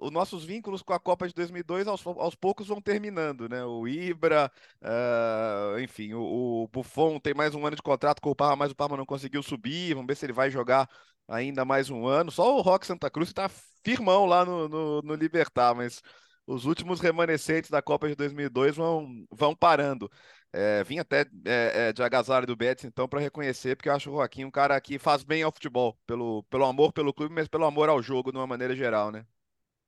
os 0.00 0.12
nossos 0.12 0.44
vínculos 0.44 0.80
com 0.80 0.92
a 0.92 1.00
Copa 1.00 1.26
de 1.26 1.34
2002 1.34 1.88
aos, 1.88 2.06
aos 2.06 2.34
poucos 2.36 2.68
vão 2.68 2.80
terminando, 2.80 3.48
né? 3.48 3.64
O 3.64 3.88
Ibra, 3.88 4.50
ah, 4.80 5.76
enfim, 5.80 6.12
o, 6.14 6.64
o 6.64 6.68
Buffon 6.68 7.18
tem 7.18 7.34
mais 7.34 7.54
um 7.54 7.66
ano 7.66 7.76
de 7.76 7.82
contrato 7.82 8.20
com 8.20 8.30
o 8.30 8.36
Parma, 8.36 8.56
mas 8.56 8.70
o 8.72 8.76
Parma 8.76 8.96
não 8.96 9.06
conseguiu 9.06 9.42
subir. 9.42 9.94
Vamos 9.94 10.06
ver 10.06 10.16
se 10.16 10.24
ele 10.26 10.32
vai 10.32 10.50
jogar 10.50 10.88
ainda 11.28 11.64
mais 11.64 11.90
um 11.90 12.01
ano. 12.06 12.30
Só 12.30 12.56
o 12.56 12.60
Roque 12.60 12.86
Santa 12.86 13.10
Cruz 13.10 13.28
está 13.28 13.48
firmão 13.84 14.26
lá 14.26 14.44
no, 14.44 14.68
no, 14.68 15.02
no 15.02 15.14
Libertar, 15.14 15.74
mas 15.74 16.02
os 16.46 16.64
últimos 16.64 17.00
remanescentes 17.00 17.70
da 17.70 17.82
Copa 17.82 18.08
de 18.08 18.14
2002 18.14 18.76
vão, 18.76 19.24
vão 19.30 19.54
parando. 19.54 20.10
É, 20.52 20.84
vim 20.84 20.98
até 20.98 21.22
é, 21.46 21.88
é, 21.88 21.92
de 21.92 22.02
agasalho 22.02 22.46
do 22.46 22.54
Betis, 22.54 22.84
então, 22.84 23.08
para 23.08 23.20
reconhecer, 23.20 23.74
porque 23.74 23.88
eu 23.88 23.94
acho 23.94 24.10
o 24.10 24.14
Joaquim 24.14 24.44
um 24.44 24.50
cara 24.50 24.78
que 24.80 24.98
faz 24.98 25.22
bem 25.22 25.42
ao 25.42 25.52
futebol, 25.52 25.98
pelo, 26.06 26.42
pelo 26.44 26.66
amor 26.66 26.92
pelo 26.92 27.14
clube, 27.14 27.34
mas 27.34 27.48
pelo 27.48 27.64
amor 27.64 27.88
ao 27.88 28.02
jogo 28.02 28.30
de 28.30 28.36
uma 28.36 28.46
maneira 28.46 28.76
geral, 28.76 29.10
né? 29.10 29.24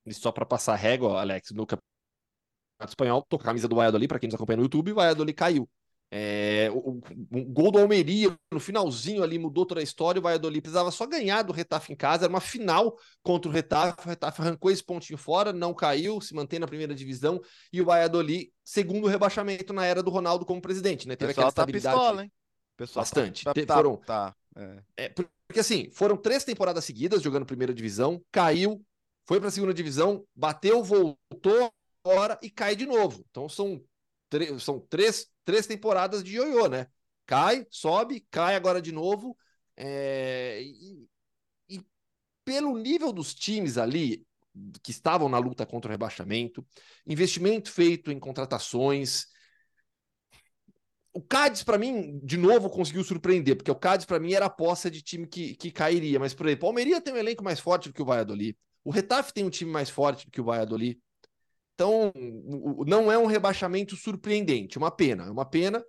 E 0.06 0.14
só 0.14 0.32
para 0.32 0.46
passar 0.46 0.74
régua, 0.76 1.20
Alex, 1.20 1.50
no 1.50 1.66
Campeonato 1.66 1.84
Espanhol, 2.88 3.22
tô 3.28 3.36
com 3.36 3.42
a 3.42 3.46
camisa 3.46 3.68
do 3.68 3.76
Valladolid, 3.76 4.08
para 4.08 4.18
quem 4.18 4.26
nos 4.26 4.34
acompanha 4.34 4.58
no 4.58 4.62
YouTube, 4.64 4.92
o 4.92 4.94
Valladolid 4.94 5.34
caiu. 5.34 5.68
É, 6.10 6.70
o, 6.72 6.78
o- 6.78 7.00
o 7.40 7.44
gol 7.44 7.72
do 7.72 7.78
Almeria, 7.80 8.36
no 8.52 8.60
finalzinho 8.60 9.22
ali, 9.22 9.38
mudou 9.38 9.66
toda 9.66 9.80
a 9.80 9.82
história. 9.82 10.20
O 10.20 10.22
Valladolid 10.22 10.60
precisava 10.60 10.90
só 10.90 11.06
ganhar 11.06 11.42
do 11.42 11.52
Retafe 11.52 11.92
em 11.92 11.96
casa. 11.96 12.24
Era 12.24 12.32
uma 12.32 12.40
final 12.40 12.96
contra 13.22 13.50
o 13.50 13.52
Retafe. 13.52 14.06
O 14.06 14.08
Retafe 14.08 14.40
arrancou 14.42 14.70
esse 14.70 14.82
pontinho 14.84 15.18
fora, 15.18 15.52
não 15.52 15.74
caiu, 15.74 16.20
se 16.20 16.34
mantém 16.34 16.58
na 16.58 16.66
primeira 16.68 16.94
divisão. 16.94 17.40
E 17.72 17.80
o 17.80 17.84
Valladolid, 17.84 18.52
segundo 18.64 19.08
rebaixamento 19.08 19.72
na 19.72 19.84
era 19.84 20.02
do 20.02 20.10
Ronaldo 20.10 20.44
como 20.46 20.60
presidente. 20.62 21.08
Né? 21.08 21.16
Teve 21.16 21.32
aquela 21.32 21.46
tá 21.46 21.62
estabilidade. 21.62 21.96
pistola, 21.96 22.22
hein? 22.22 22.32
O 22.74 22.76
pessoal 22.76 23.04
tá- 23.04 23.10
Bastante. 23.10 23.44
Tá, 23.44 23.54
tá, 23.54 23.74
foram- 23.74 23.96
tá, 23.96 24.34
é. 24.56 24.82
É, 24.96 25.08
por- 25.08 25.28
porque 25.48 25.60
assim, 25.60 25.90
foram 25.90 26.16
três 26.16 26.44
temporadas 26.44 26.84
seguidas 26.84 27.22
jogando 27.22 27.44
primeira 27.46 27.74
divisão, 27.74 28.22
caiu, 28.32 28.84
foi 29.26 29.38
para 29.40 29.48
a 29.48 29.52
segunda 29.52 29.74
divisão, 29.74 30.24
bateu, 30.34 30.82
voltou 30.82 31.72
agora 32.04 32.38
e 32.42 32.50
cai 32.50 32.74
de 32.76 32.86
novo. 32.86 33.24
Então 33.30 33.48
são, 33.48 33.80
são 34.58 34.80
três, 34.80 35.26
três 35.44 35.66
temporadas 35.66 36.22
de 36.22 36.36
ioiô, 36.36 36.68
né? 36.68 36.86
Cai, 37.26 37.66
sobe, 37.70 38.26
cai 38.30 38.54
agora 38.56 38.80
de 38.80 38.92
novo. 38.92 39.36
É, 39.76 40.60
e, 40.62 41.08
e 41.68 41.80
pelo 42.44 42.76
nível 42.76 43.12
dos 43.12 43.34
times 43.34 43.78
ali 43.78 44.26
que 44.82 44.90
estavam 44.90 45.28
na 45.28 45.38
luta 45.38 45.66
contra 45.66 45.88
o 45.88 45.92
rebaixamento, 45.92 46.64
investimento 47.06 47.72
feito 47.72 48.12
em 48.12 48.20
contratações, 48.20 49.26
o 51.14 51.22
Cádiz, 51.22 51.62
para 51.62 51.78
mim, 51.78 52.18
de 52.24 52.36
novo, 52.36 52.68
conseguiu 52.68 53.04
surpreender, 53.04 53.56
porque 53.56 53.70
o 53.70 53.76
Cádiz, 53.76 54.04
para 54.04 54.18
mim, 54.18 54.32
era 54.32 54.46
a 54.46 54.48
aposta 54.48 54.90
de 54.90 55.00
time 55.00 55.28
que, 55.28 55.54
que 55.54 55.70
cairia. 55.70 56.18
Mas, 56.18 56.34
por 56.34 56.46
exemplo, 56.46 56.66
o 56.66 56.68
Almeria 56.70 57.00
tem 57.00 57.14
um 57.14 57.16
elenco 57.16 57.44
mais 57.44 57.60
forte 57.60 57.88
do 57.88 57.94
que 57.94 58.02
o 58.02 58.04
Valladolid. 58.04 58.58
O 58.82 58.90
Retafe 58.90 59.32
tem 59.32 59.44
um 59.44 59.50
time 59.50 59.70
mais 59.70 59.88
forte 59.88 60.26
do 60.26 60.32
que 60.32 60.40
o 60.40 60.44
Valladolid. 60.44 61.00
Então, 61.74 62.12
não 62.86 63.10
é 63.10 63.18
um 63.18 63.26
rebaixamento 63.26 63.96
surpreendente. 63.96 64.78
Uma 64.78 64.90
pena, 64.90 65.26
é 65.26 65.30
uma 65.30 65.44
pena. 65.44 65.84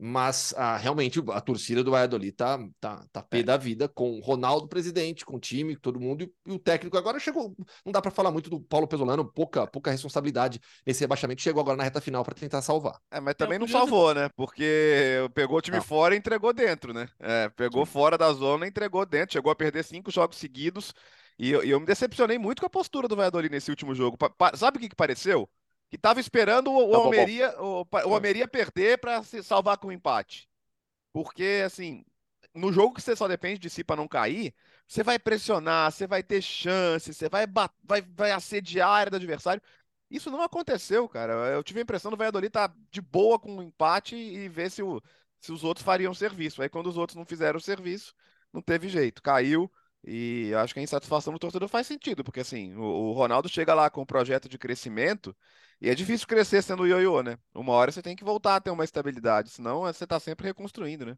Mas 0.00 0.54
ah, 0.56 0.76
realmente 0.76 1.20
a 1.32 1.40
torcida 1.40 1.82
do 1.82 1.90
Valladolid 1.90 2.30
tá, 2.30 2.56
tá, 2.78 3.04
tá 3.10 3.20
pé 3.20 3.42
da 3.42 3.56
vida 3.56 3.88
com 3.88 4.12
o 4.12 4.20
Ronaldo 4.20 4.68
presidente, 4.68 5.24
com 5.24 5.34
o 5.34 5.40
time, 5.40 5.74
com 5.74 5.80
todo 5.80 5.98
mundo, 5.98 6.22
e, 6.22 6.32
e 6.46 6.52
o 6.52 6.58
técnico 6.58 6.96
agora 6.96 7.18
chegou. 7.18 7.52
Não 7.84 7.90
dá 7.90 8.00
para 8.00 8.12
falar 8.12 8.30
muito 8.30 8.48
do 8.48 8.60
Paulo 8.60 8.86
Pesolano, 8.86 9.24
pouca, 9.24 9.66
pouca 9.66 9.90
responsabilidade 9.90 10.60
nesse 10.86 11.00
rebaixamento. 11.00 11.42
Chegou 11.42 11.60
agora 11.60 11.76
na 11.76 11.82
reta 11.82 12.00
final 12.00 12.22
para 12.22 12.36
tentar 12.36 12.62
salvar. 12.62 12.96
É, 13.10 13.18
mas 13.18 13.34
também 13.34 13.58
não 13.58 13.66
curioso- 13.66 13.86
salvou, 13.86 14.14
né? 14.14 14.30
Porque 14.36 15.28
pegou 15.34 15.58
o 15.58 15.60
time 15.60 15.78
Não. 15.78 15.84
fora 15.84 16.14
e 16.14 16.18
entregou 16.18 16.52
dentro, 16.52 16.94
né? 16.94 17.08
É, 17.18 17.48
pegou 17.48 17.84
fora 17.84 18.16
da 18.16 18.32
zona 18.32 18.66
e 18.66 18.68
entregou 18.68 19.04
dentro. 19.04 19.32
Chegou 19.32 19.50
a 19.50 19.56
perder 19.56 19.82
cinco 19.82 20.12
jogos 20.12 20.36
seguidos. 20.36 20.94
E 21.38 21.50
eu, 21.50 21.62
eu 21.62 21.80
me 21.80 21.86
decepcionei 21.86 22.38
muito 22.38 22.60
com 22.60 22.66
a 22.66 22.70
postura 22.70 23.06
do 23.08 23.16
Valladolid 23.16 23.50
nesse 23.50 23.70
último 23.70 23.94
jogo. 23.94 24.16
Pa- 24.18 24.30
pa- 24.30 24.56
sabe 24.56 24.78
o 24.78 24.80
que, 24.80 24.88
que 24.88 24.96
pareceu? 24.96 25.48
Que 25.90 25.96
tava 25.98 26.20
esperando 26.20 26.70
o, 26.72 26.90
o 26.90 26.90
Tá. 26.90 26.98
Almeria, 26.98 27.54
o, 27.60 27.82
o 27.82 28.14
Almeria 28.14 28.48
perder 28.48 28.98
para 28.98 29.22
se 29.22 29.42
salvar 29.42 29.78
com 29.78 29.88
o 29.88 29.92
empate. 29.92 30.48
Porque, 31.12 31.62
assim, 31.64 32.04
no 32.54 32.72
jogo 32.72 32.94
que 32.94 33.02
você 33.02 33.16
só 33.16 33.28
depende 33.28 33.58
de 33.60 33.70
si 33.70 33.84
para 33.84 33.96
não 33.96 34.08
cair, 34.08 34.54
você 34.86 35.02
vai 35.02 35.18
pressionar, 35.18 35.90
você 35.92 36.06
vai 36.06 36.22
ter 36.22 36.42
chance, 36.42 37.12
você 37.14 37.28
vai, 37.28 37.46
vai, 37.84 38.02
vai 38.02 38.30
assediar 38.32 38.88
a 38.88 38.92
área 38.92 39.10
do 39.10 39.16
adversário. 39.16 39.62
Isso 40.10 40.30
não 40.30 40.42
aconteceu, 40.42 41.08
cara. 41.08 41.32
Eu 41.52 41.62
tive 41.62 41.80
a 41.80 41.82
impressão 41.82 42.10
do 42.10 42.16
Valladolid 42.16 42.50
tá 42.50 42.72
de 42.90 43.00
boa 43.00 43.38
com 43.38 43.56
o 43.58 43.62
empate 43.62 44.16
e 44.16 44.48
ver 44.48 44.70
se, 44.70 44.82
o- 44.82 45.02
se 45.40 45.52
os 45.52 45.64
outros 45.64 45.84
fariam 45.84 46.14
serviço. 46.14 46.62
Aí 46.62 46.68
quando 46.68 46.86
os 46.88 46.96
outros 46.96 47.16
não 47.16 47.24
fizeram 47.26 47.58
o 47.58 47.60
serviço, 47.60 48.14
não 48.52 48.62
teve 48.62 48.88
jeito. 48.88 49.22
Caiu 49.22 49.70
e 50.04 50.52
acho 50.54 50.74
que 50.74 50.80
a 50.80 50.82
insatisfação 50.82 51.32
do 51.32 51.38
torcedor 51.38 51.68
faz 51.68 51.86
sentido, 51.86 52.24
porque 52.24 52.40
assim, 52.40 52.74
o, 52.76 52.82
o 52.82 53.12
Ronaldo 53.12 53.48
chega 53.48 53.74
lá 53.74 53.90
com 53.90 54.02
um 54.02 54.06
projeto 54.06 54.48
de 54.48 54.58
crescimento 54.58 55.36
e 55.80 55.88
é 55.88 55.94
difícil 55.94 56.26
crescer 56.26 56.62
sendo 56.62 56.86
ioiô, 56.86 57.22
né? 57.22 57.38
Uma 57.54 57.72
hora 57.72 57.92
você 57.92 58.02
tem 58.02 58.16
que 58.16 58.24
voltar 58.24 58.56
a 58.56 58.60
ter 58.60 58.70
uma 58.70 58.84
estabilidade, 58.84 59.50
senão 59.50 59.80
você 59.80 60.06
tá 60.06 60.18
sempre 60.18 60.46
reconstruindo, 60.46 61.06
né? 61.06 61.16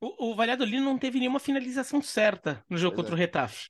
O, 0.00 0.30
o 0.30 0.34
Valladolid 0.34 0.80
não 0.80 0.98
teve 0.98 1.18
nenhuma 1.18 1.38
finalização 1.38 2.00
certa 2.00 2.64
no 2.68 2.78
jogo 2.78 2.96
Pois 2.96 3.04
contra 3.04 3.14
é. 3.14 3.16
o 3.16 3.18
Retafe. 3.18 3.68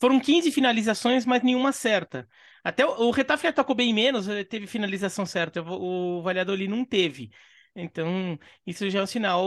Foram 0.00 0.20
15 0.20 0.50
finalizações, 0.52 1.24
mas 1.26 1.42
nenhuma 1.42 1.72
certa. 1.72 2.28
Até 2.62 2.84
o, 2.86 3.08
o 3.08 3.10
Retafe 3.10 3.46
atacou 3.46 3.74
bem 3.74 3.92
menos, 3.92 4.26
teve 4.48 4.66
finalização 4.66 5.26
certa. 5.26 5.62
O, 5.62 6.18
o 6.18 6.22
Valladolid 6.22 6.68
não 6.68 6.84
teve. 6.84 7.30
Então, 7.76 8.38
isso 8.64 8.88
já 8.88 9.00
é 9.00 9.02
um 9.02 9.06
sinal 9.06 9.42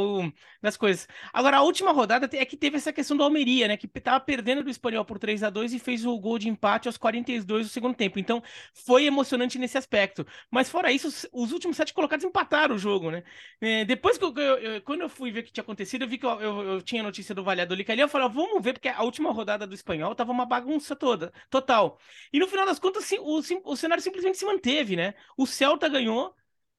das 0.61 0.75
coisas. 0.75 1.07
Agora, 1.31 1.57
a 1.57 1.61
última 1.61 1.93
rodada 1.93 2.27
é 2.33 2.45
que 2.45 2.57
teve 2.57 2.75
essa 2.75 2.91
questão 2.91 3.15
do 3.15 3.23
Almeria, 3.23 3.69
né? 3.69 3.77
Que 3.77 3.87
tava 3.87 4.19
perdendo 4.19 4.63
do 4.63 4.69
Espanhol 4.69 5.05
por 5.05 5.17
3 5.17 5.43
a 5.43 5.49
2 5.49 5.71
e 5.73 5.79
fez 5.79 6.05
o 6.05 6.19
gol 6.19 6.37
de 6.37 6.49
empate 6.49 6.87
aos 6.89 6.97
42 6.97 7.67
do 7.67 7.69
segundo 7.71 7.95
tempo. 7.95 8.19
Então, 8.19 8.43
foi 8.73 9.05
emocionante 9.05 9.57
nesse 9.57 9.77
aspecto. 9.77 10.27
Mas 10.51 10.69
fora 10.69 10.91
isso, 10.91 11.07
os, 11.07 11.25
os 11.31 11.51
últimos 11.53 11.77
sete 11.77 11.93
colocados 11.93 12.25
empataram 12.25 12.75
o 12.75 12.79
jogo, 12.79 13.09
né? 13.11 13.23
É, 13.61 13.85
depois 13.85 14.17
que 14.17 14.23
eu, 14.25 14.33
eu- 14.35 14.57
eu- 14.57 14.81
quando 14.81 15.01
eu 15.01 15.09
fui 15.09 15.31
ver 15.31 15.39
o 15.41 15.43
que 15.43 15.51
tinha 15.51 15.61
acontecido, 15.63 16.03
eu 16.03 16.07
vi 16.07 16.17
que 16.17 16.25
eu, 16.25 16.39
eu- 16.41 16.81
tinha 16.81 17.01
notícia 17.03 17.33
do 17.33 17.43
Valladolid 17.43 17.89
ali, 17.91 18.01
eu 18.01 18.09
falei, 18.09 18.27
vamos 18.29 18.61
ver, 18.63 18.73
porque 18.73 18.89
a 18.89 19.03
última 19.03 19.31
rodada 19.31 19.65
do 19.65 19.73
Espanhol 19.73 20.13
tava 20.15 20.31
uma 20.31 20.45
bagunça 20.45 20.95
toda, 20.95 21.31
total. 21.49 21.99
E 22.31 22.39
no 22.39 22.47
final 22.47 22.65
das 22.65 22.79
contas, 22.79 23.09
o, 23.19 23.41
o 23.71 23.75
cenário 23.75 24.03
simplesmente 24.03 24.37
se 24.37 24.45
manteve, 24.45 24.95
né? 24.95 25.13
O 25.37 25.45
Celta 25.45 25.87
ganhou, 25.89 26.35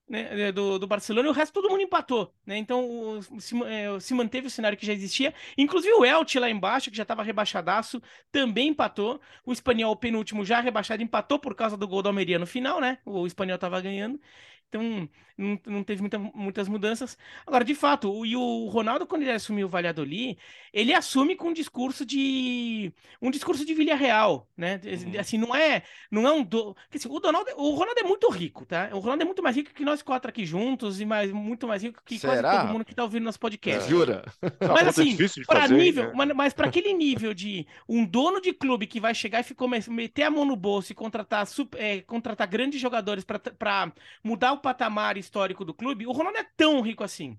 né, 0.08 0.50
do, 0.52 0.78
do 0.78 0.86
Barcelona 0.86 1.28
e 1.28 1.30
o 1.30 1.34
resto 1.34 1.52
todo 1.54 1.68
mundo 1.68 1.82
empatou, 1.82 2.34
né? 2.46 2.56
Então 2.56 3.18
o- 3.18 3.40
se, 3.40 3.54
é, 3.64 4.00
se 4.00 4.14
manteve 4.14 4.46
o 4.46 4.50
cenário 4.50 4.76
que 4.78 4.86
já 4.86 4.92
existia. 4.92 5.34
Inclusive 5.56 5.92
o 5.94 6.04
Elche 6.04 6.38
lá 6.38 6.48
embaixo, 6.50 6.90
que 6.90 6.96
já 6.96 7.02
estava 7.02 7.22
rebaixadaço, 7.22 8.00
também 8.32 8.68
empatou. 8.68 9.20
O 9.44 9.52
Espanhol, 9.52 9.94
penúltimo, 9.96 10.44
já 10.44 10.60
rebaixado, 10.60 11.02
empatou 11.02 11.38
por 11.38 11.54
causa 11.54 11.76
do 11.76 11.86
gol 11.88 12.02
do 12.02 12.08
Almeria 12.08 12.38
no 12.38 12.46
final, 12.46 12.80
né? 12.80 12.98
O 13.04 13.26
Espanhol 13.26 13.56
estava 13.56 13.80
ganhando. 13.80 14.20
Então, 14.68 15.08
não, 15.38 15.58
não 15.66 15.84
teve 15.84 16.00
muita- 16.02 16.18
muitas 16.18 16.68
mudanças. 16.68 17.16
Agora, 17.46 17.64
de 17.64 17.74
fato, 17.74 18.12
o, 18.12 18.26
e 18.26 18.36
o 18.36 18.66
Ronaldo, 18.66 19.06
quando 19.06 19.22
ele 19.22 19.30
assumiu 19.30 19.68
o 19.68 19.70
Valladolid, 19.70 20.36
ele 20.72 20.92
assume 20.92 21.36
com 21.36 21.48
um 21.48 21.52
discurso 21.52 22.04
de 22.04 22.92
um 23.22 23.30
discurso 23.30 23.64
de 23.64 23.72
Villarreal, 23.72 24.48
né? 24.56 24.80
Uhum. 24.84 25.20
Assim, 25.20 25.38
não 25.38 25.54
é, 25.54 25.82
não 26.10 26.26
é 26.26 26.32
um 26.32 26.42
do... 26.42 26.76
assim, 26.92 27.08
o 27.08 27.20
Donaldo, 27.20 27.50
o 27.56 27.70
Ronaldo 27.74 28.00
é 28.00 28.02
muito 28.02 28.28
rico, 28.28 28.66
tá? 28.66 28.90
O 28.92 28.98
Ronaldo 28.98 29.22
é 29.22 29.26
muito 29.26 29.42
mais 29.42 29.54
rico 29.54 29.72
que 29.72 29.84
nós 29.84 30.02
quatro 30.02 30.28
aqui 30.28 30.44
juntos 30.44 31.00
e 31.00 31.04
mais 31.06 31.30
muito 31.32 31.66
mais 31.68 31.82
rico 31.82 32.02
que 32.04 32.18
quase 32.18 32.36
Será? 32.36 32.60
todo 32.60 32.72
mundo 32.72 32.84
que 32.84 32.94
tá 32.94 33.04
ouvindo 33.04 33.24
nosso 33.24 33.38
podcast. 33.38 33.88
Jura? 33.88 34.24
Mas 34.42 34.50
conta 34.60 34.88
assim, 34.88 35.16
de 35.16 35.44
Para 35.46 35.66
hein, 35.66 35.72
nível, 35.72 36.14
né? 36.14 36.32
mas, 36.34 36.52
para 36.52 36.66
aquele 36.66 36.92
nível 36.92 37.32
de 37.32 37.66
um 37.88 38.04
dono 38.04 38.40
de 38.40 38.52
clube 38.52 38.86
que 38.86 39.00
vai 39.00 39.14
chegar 39.14 39.40
e 39.40 39.44
ficou 39.44 39.68
meter 39.68 40.24
a 40.24 40.30
mão 40.30 40.44
no 40.44 40.56
bolso 40.56 40.92
e 40.92 40.94
contratar, 40.94 41.46
é, 41.76 42.00
contratar 42.02 42.46
grandes 42.48 42.80
jogadores 42.80 43.24
para 43.24 43.92
mudar 44.22 44.52
o 44.52 44.58
patamar 44.58 45.16
histórico 45.28 45.64
do 45.64 45.74
clube, 45.74 46.06
o 46.06 46.12
Ronaldo 46.12 46.38
é 46.38 46.44
tão 46.56 46.80
rico 46.80 47.04
assim. 47.04 47.38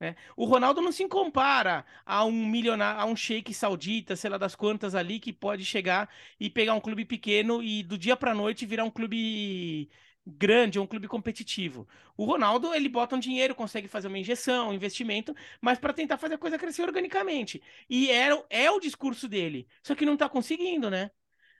né? 0.00 0.16
O 0.36 0.44
Ronaldo 0.44 0.80
não 0.80 0.92
se 0.92 1.06
compara 1.08 1.84
a 2.04 2.24
um 2.24 2.32
milionário, 2.46 3.00
a 3.00 3.04
um 3.06 3.16
sheik 3.16 3.54
saudita, 3.54 4.16
sei 4.16 4.30
lá 4.30 4.38
das 4.38 4.54
quantas 4.56 4.94
ali, 4.94 5.20
que 5.20 5.32
pode 5.32 5.64
chegar 5.64 6.08
e 6.38 6.50
pegar 6.50 6.74
um 6.74 6.80
clube 6.80 7.04
pequeno 7.04 7.62
e 7.62 7.82
do 7.82 7.96
dia 7.98 8.16
para 8.16 8.34
noite 8.34 8.66
virar 8.66 8.84
um 8.84 8.90
clube 8.90 9.90
grande, 10.26 10.78
um 10.80 10.86
clube 10.86 11.06
competitivo. 11.08 11.86
O 12.16 12.24
Ronaldo, 12.24 12.74
ele 12.74 12.88
bota 12.88 13.16
um 13.16 13.18
dinheiro, 13.20 13.54
consegue 13.54 13.88
fazer 13.88 14.08
uma 14.08 14.18
injeção, 14.18 14.70
um 14.70 14.74
investimento, 14.74 15.34
mas 15.60 15.78
para 15.78 15.92
tentar 15.92 16.16
fazer 16.18 16.34
a 16.34 16.38
coisa 16.38 16.58
crescer 16.58 16.82
organicamente. 16.82 17.62
E 17.88 18.10
é, 18.10 18.28
é 18.50 18.70
o 18.70 18.80
discurso 18.80 19.28
dele. 19.28 19.66
Só 19.82 19.94
que 19.94 20.06
não 20.06 20.16
tá 20.16 20.28
conseguindo, 20.28 20.90
né? 20.90 21.10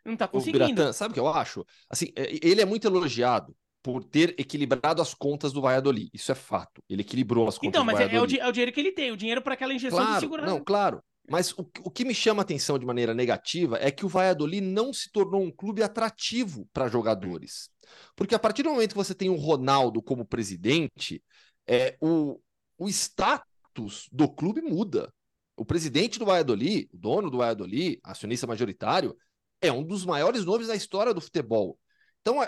Não 0.05 0.17
tá 0.17 0.27
O 0.27 0.31
conseguindo. 0.31 0.53
Biratã, 0.53 0.93
sabe 0.93 1.13
o 1.13 1.15
que 1.15 1.21
eu 1.21 1.29
acho? 1.29 1.65
Assim, 1.89 2.13
é, 2.17 2.39
ele 2.47 2.61
é 2.61 2.65
muito 2.65 2.87
elogiado 2.87 3.57
por 3.85 4.03
ter 4.03 4.35
equilibrado 4.38 5.03
as 5.03 5.12
contas 5.12 5.53
do 5.53 5.61
Valladolid. 5.61 6.09
Isso 6.14 6.33
é 6.33 6.35
fato. 6.35 6.83
Ele 6.88 7.03
equilibrou 7.03 7.47
as 7.47 7.59
contas 7.59 7.68
Então, 7.68 7.83
do 7.83 7.87
mas 7.87 8.01
é, 8.01 8.05
é 8.05 8.07
Valladolid. 8.09 8.35
di- 8.35 8.40
é 8.40 8.49
o 8.49 8.53
dinheiro 8.53 8.73
que 8.73 8.81
ele 8.81 8.92
tem, 8.92 9.12
o 9.12 9.16
dinheiro 9.16 9.42
para 9.42 9.53
aquela 9.53 9.75
injeção 9.75 9.99
de 9.99 10.05
Claro, 10.07 10.20
segurança. 10.20 10.51
não, 10.51 10.64
claro. 10.64 11.03
Mas 11.31 11.53
o, 11.53 11.70
o 11.85 11.90
que 11.90 12.03
me 12.03 12.14
chama 12.14 12.40
a 12.40 12.44
atenção 12.44 12.79
de 12.79 12.87
maneira 12.87 13.12
negativa 13.12 13.79
é 13.79 13.90
que 13.90 14.07
o 14.07 14.09
Valladolid 14.09 14.62
não 14.66 14.90
se 14.90 15.11
tornou 15.12 15.42
um 15.42 15.51
clube 15.51 15.83
atrativo 15.83 16.66
para 16.73 16.88
jogadores. 16.88 17.68
Porque 18.16 18.35
a 18.35 18.38
partir 18.38 18.62
do 18.62 18.70
momento 18.70 18.90
que 18.92 18.97
você 18.97 19.14
tem 19.14 19.29
o 19.29 19.37
Ronaldo 19.37 20.03
como 20.03 20.25
presidente, 20.25 21.23
é, 21.66 21.97
o, 22.01 22.40
o 22.79 22.88
status 22.88 24.09
do 24.11 24.29
clube 24.29 24.62
muda. 24.62 25.12
O 25.57 25.64
presidente 25.64 26.18
do 26.18 26.25
Valladolid, 26.25 26.88
o 26.92 26.97
dono 26.97 27.31
do 27.31 27.38
Valladolid, 27.38 28.01
acionista 28.03 28.47
majoritário, 28.47 29.14
é 29.61 29.70
um 29.70 29.85
dos 29.85 30.05
maiores 30.07 30.44
nomes 30.44 30.68
da 30.68 30.75
história 30.75 31.12
do 31.12 31.20
futebol. 31.20 31.79
Então, 32.27 32.39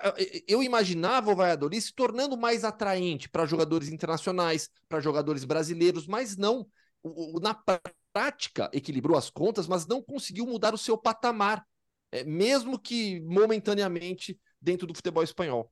eu 0.48 0.62
imaginava 0.62 1.30
o 1.30 1.36
Valladolid 1.36 1.82
se 1.82 1.94
tornando 1.94 2.34
mais 2.34 2.64
atraente 2.64 3.28
para 3.28 3.44
jogadores 3.44 3.90
internacionais, 3.90 4.70
para 4.88 5.00
jogadores 5.00 5.44
brasileiros, 5.44 6.06
mas 6.06 6.34
não. 6.34 6.66
Na 7.42 7.54
prática, 8.10 8.70
equilibrou 8.72 9.18
as 9.18 9.28
contas, 9.28 9.68
mas 9.68 9.86
não 9.86 10.00
conseguiu 10.00 10.46
mudar 10.46 10.72
o 10.72 10.78
seu 10.78 10.96
patamar, 10.96 11.62
é, 12.10 12.24
mesmo 12.24 12.78
que 12.78 13.20
momentaneamente 13.20 14.40
dentro 14.58 14.86
do 14.86 14.94
futebol 14.94 15.22
espanhol. 15.22 15.70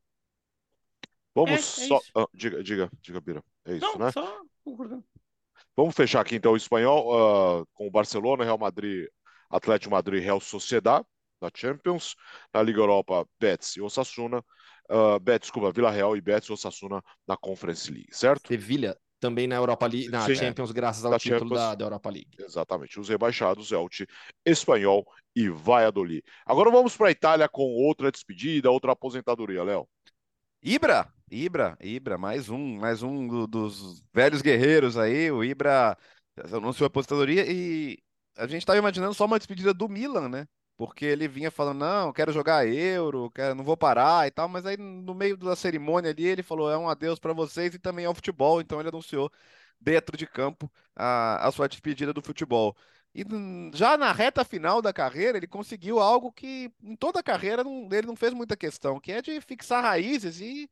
Vamos 1.35 1.53
é, 1.53 1.55
é 1.55 1.87
só. 1.88 1.99
Ah, 2.14 2.27
diga, 2.35 2.62
diga, 2.62 2.90
diga, 3.01 3.21
Bira. 3.23 3.43
É 3.64 3.77
isso, 3.77 3.87
não, 3.87 3.99
né? 3.99 4.12
Só 4.12 4.43
Vamos 5.75 5.95
fechar 5.95 6.21
aqui 6.21 6.37
então 6.37 6.53
o 6.53 6.59
espanhol 6.59 7.62
uh, 7.62 7.67
com 7.73 7.87
o 7.87 7.90
Barcelona, 7.90 8.45
Real 8.45 8.59
Madrid, 8.59 9.09
Atlético 9.49 9.93
Madrid, 9.93 10.23
Real 10.23 10.40
Sociedad 10.40 11.05
na 11.44 11.50
Champions, 11.54 12.16
na 12.52 12.62
Liga 12.62 12.80
Europa, 12.80 13.26
Betis 13.38 13.76
e 13.76 13.80
Osasuna, 13.80 14.38
uh, 14.90 15.18
Betis, 15.20 15.46
desculpa, 15.46 15.70
Vila 15.70 15.90
Real 15.90 16.16
e 16.16 16.20
Betis 16.20 16.48
e 16.48 16.52
Osasuna 16.52 17.02
na 17.26 17.37
Conference 17.37 17.90
League, 17.90 18.09
certo? 18.11 18.48
Sevilha 18.48 18.96
também 19.20 19.46
na 19.46 19.57
Europa 19.57 19.87
League, 19.87 20.11
na 20.11 20.26
Sim, 20.26 20.35
Champions, 20.35 20.70
é. 20.70 20.72
graças 20.74 21.04
ao 21.04 21.11
da 21.12 21.18
título 21.18 21.40
Champions, 21.40 21.61
da, 21.61 21.74
da, 21.74 21.85
Europa 21.87 22.11
League. 22.11 22.37
Exatamente. 22.38 23.00
Os 23.00 23.09
rebaixados, 23.09 23.72
Elche, 23.72 24.07
Espanhol 24.44 25.07
e 25.35 25.48
Valladolid. 25.48 26.22
Agora 26.44 26.70
vamos 26.70 26.94
para 26.94 27.09
a 27.09 27.11
Itália 27.11 27.48
com 27.48 27.62
outra 27.62 28.12
despedida, 28.12 28.70
outra 28.70 28.92
aposentadoria, 28.92 29.62
Léo. 29.62 29.88
Ibra, 30.62 31.11
Ibra, 31.30 31.76
Ibra, 31.80 32.18
mais 32.18 32.50
um, 32.50 32.78
mais 32.78 33.02
um 33.02 33.26
do, 33.26 33.46
dos 33.46 34.02
velhos 34.12 34.42
guerreiros 34.42 34.98
aí. 34.98 35.30
O 35.30 35.42
Ibra 35.42 35.96
anunciou 36.52 36.85
a 36.85 36.88
aposentadoria 36.88 37.50
e 37.50 37.98
a 38.37 38.46
gente 38.46 38.61
estava 38.61 38.78
imaginando 38.78 39.14
só 39.14 39.24
uma 39.24 39.38
despedida 39.38 39.72
do 39.72 39.88
Milan, 39.88 40.28
né? 40.28 40.46
Porque 40.76 41.04
ele 41.04 41.28
vinha 41.28 41.50
falando, 41.50 41.78
não, 41.78 42.12
quero 42.12 42.32
jogar 42.32 42.66
Euro, 42.66 43.30
quero, 43.30 43.54
não 43.54 43.62
vou 43.64 43.76
parar 43.76 44.26
e 44.26 44.30
tal, 44.30 44.48
mas 44.48 44.66
aí 44.66 44.76
no 44.76 45.14
meio 45.14 45.37
da 45.37 45.54
cerimônia 45.54 46.10
ali 46.10 46.26
ele 46.26 46.42
falou, 46.42 46.70
é 46.70 46.76
um 46.76 46.88
adeus 46.88 47.18
para 47.20 47.32
vocês 47.32 47.74
e 47.74 47.78
também 47.78 48.04
ao 48.06 48.14
futebol, 48.14 48.60
então 48.60 48.80
ele 48.80 48.88
anunciou 48.88 49.30
dentro 49.80 50.16
de 50.16 50.26
campo 50.26 50.70
a, 50.96 51.46
a 51.46 51.52
sua 51.52 51.68
despedida 51.68 52.12
do 52.12 52.22
futebol. 52.22 52.76
E 53.14 53.24
já 53.72 53.96
na 53.96 54.10
reta 54.12 54.44
final 54.44 54.82
da 54.82 54.92
carreira, 54.92 55.38
ele 55.38 55.46
conseguiu 55.46 56.00
algo 56.00 56.32
que 56.32 56.72
em 56.82 56.96
toda 56.96 57.20
a 57.20 57.22
carreira 57.22 57.62
não, 57.62 57.88
ele 57.92 58.06
não 58.08 58.16
fez 58.16 58.32
muita 58.32 58.56
questão, 58.56 58.98
que 58.98 59.12
é 59.12 59.22
de 59.22 59.40
fixar 59.40 59.82
raízes 59.84 60.40
e, 60.40 60.68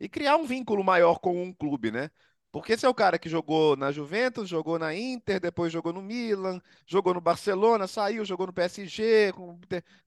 e 0.00 0.08
criar 0.08 0.36
um 0.36 0.46
vínculo 0.46 0.82
maior 0.82 1.18
com 1.18 1.42
um 1.42 1.52
clube, 1.52 1.90
né? 1.90 2.10
Porque 2.52 2.74
esse 2.74 2.86
é 2.86 2.88
o 2.90 2.94
cara 2.94 3.18
que 3.18 3.28
jogou 3.30 3.76
na 3.76 3.90
Juventus, 3.92 4.48
jogou 4.48 4.78
na 4.78 4.94
Inter, 4.94 5.40
depois 5.40 5.72
jogou 5.72 5.92
no 5.92 6.02
Milan, 6.02 6.60
jogou 6.86 7.14
no 7.14 7.20
Barcelona, 7.20 7.86
saiu, 7.88 8.24
jogou 8.24 8.46
no 8.46 8.52
PSG, 8.52 9.32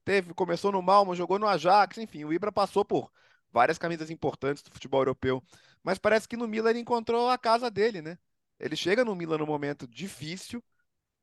teve, 0.06 0.34
começou 0.34 0.72
no 0.72 0.82
Malmo, 0.82 1.16
jogou 1.16 1.40
no 1.40 1.48
Ajax, 1.48 1.98
enfim, 1.98 2.24
o 2.24 2.32
Ibra 2.34 2.52
passou 2.52 2.86
por 2.86 3.12
várias 3.52 3.78
camisas 3.80 4.10
importantes 4.12 4.64
do 4.64 4.72
futebol 4.72 5.02
europeu. 5.02 5.44
Mas 5.84 5.98
parece 5.98 6.28
que 6.28 6.38
no 6.38 6.48
Milan 6.48 6.70
ele 6.72 6.80
encontrou 6.80 7.30
a 7.30 7.38
casa 7.38 7.70
dele, 7.72 8.02
né? 8.02 8.18
Ele 8.60 8.76
chega 8.76 9.04
no 9.04 9.16
Milan 9.16 9.38
num 9.40 9.46
momento 9.46 9.88
difícil, 9.88 10.64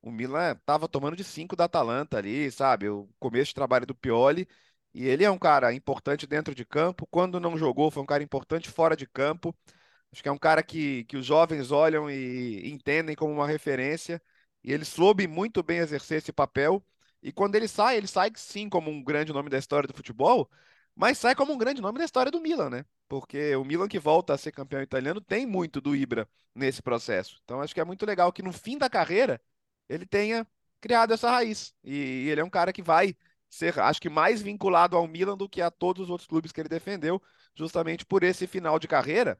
o 0.03 0.11
Milan 0.11 0.53
estava 0.53 0.89
tomando 0.89 1.17
de 1.17 1.25
5 1.25 1.55
da 1.57 1.65
Atalanta 1.65 2.19
ali, 2.19 2.51
sabe? 2.51 2.89
O 2.89 3.09
começo 3.19 3.49
de 3.49 3.55
trabalho 3.55 3.87
do 3.87 3.95
Pioli. 3.95 4.49
E 4.95 5.07
ele 5.07 5.25
é 5.25 5.31
um 5.31 5.39
cara 5.39 5.73
importante 5.73 6.27
dentro 6.27 6.55
de 6.55 6.65
campo. 6.65 7.07
Quando 7.11 7.41
não 7.41 7.57
jogou, 7.57 7.91
foi 7.91 8.03
um 8.03 8.07
cara 8.07 8.23
importante 8.23 8.69
fora 8.71 8.97
de 8.97 9.07
campo. 9.07 9.55
Acho 10.13 10.23
que 10.23 10.29
é 10.29 10.33
um 10.33 10.39
cara 10.39 10.63
que, 10.63 11.05
que 11.05 11.17
os 11.17 11.25
jovens 11.27 11.71
olham 11.71 12.11
e 12.11 12.71
entendem 12.71 13.17
como 13.17 13.33
uma 13.33 13.47
referência. 13.47 14.23
E 14.63 14.73
ele 14.73 14.85
soube 14.85 15.27
muito 15.27 15.63
bem 15.63 15.79
exercer 15.79 16.19
esse 16.19 16.33
papel. 16.33 16.85
E 17.23 17.33
quando 17.33 17.55
ele 17.55 17.69
sai, 17.69 17.97
ele 17.97 18.07
sai 18.07 18.31
sim 18.37 18.69
como 18.69 18.91
um 18.91 19.03
grande 19.03 19.33
nome 19.33 19.49
da 19.49 19.59
história 19.59 19.87
do 19.87 19.95
futebol, 19.95 20.51
mas 20.95 21.19
sai 21.19 21.35
como 21.35 21.53
um 21.53 21.59
grande 21.59 21.81
nome 21.81 21.99
da 21.99 22.05
história 22.05 22.31
do 22.31 22.41
Milan, 22.41 22.69
né? 22.71 22.85
Porque 23.09 23.55
o 23.57 23.65
Milan 23.65 23.89
que 23.89 23.99
volta 23.99 24.35
a 24.35 24.39
ser 24.39 24.53
campeão 24.53 24.83
italiano 24.83 25.21
tem 25.21 25.47
muito 25.47 25.81
do 25.81 25.95
Ibra 25.97 26.29
nesse 26.55 26.83
processo. 26.83 27.41
Então 27.45 27.61
acho 27.61 27.75
que 27.75 27.81
é 27.81 27.85
muito 27.85 28.05
legal 28.07 28.33
que 28.33 28.43
no 28.43 28.53
fim 28.53 28.79
da 28.79 28.91
carreira 28.91 29.41
ele 29.89 30.07
tenha 30.07 30.47
criado 30.81 31.15
essa 31.15 31.31
raiz. 31.31 31.75
E, 31.85 32.29
ele 32.29 32.41
é 32.41 32.45
um 32.45 32.51
cara 32.51 32.73
que 32.73 32.83
vai 32.83 33.17
ser, 33.49 33.79
acho 33.81 34.01
que, 34.01 34.09
mais 34.09 34.43
vinculado 34.43 34.97
ao 34.97 35.07
Milan 35.07 35.37
do 35.37 35.49
que 35.49 35.61
a 35.63 35.71
todos 35.71 36.05
os 36.05 36.11
outros 36.11 36.27
clubes 36.29 36.53
que 36.53 36.61
ele 36.61 36.69
defendeu, 36.69 37.23
justamente 37.55 38.05
por 38.05 38.23
esse 38.23 38.47
final 38.47 38.79
de 38.79 38.89
carreira. 38.89 39.39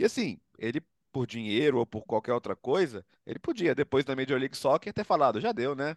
E 0.00 0.06
assim, 0.06 0.40
ele, 0.58 0.82
por 1.12 1.26
dinheiro 1.26 1.78
ou 1.78 1.86
por 1.86 2.04
qualquer 2.06 2.32
outra 2.34 2.56
coisa, 2.56 3.04
ele 3.26 3.38
podia, 3.38 3.74
depois 3.74 4.04
da 4.04 4.16
Major 4.16 4.38
League 4.40 4.56
Soccer, 4.56 4.94
ter 4.94 5.04
falado, 5.04 5.40
já 5.40 5.52
deu, 5.52 5.74
né? 5.76 5.96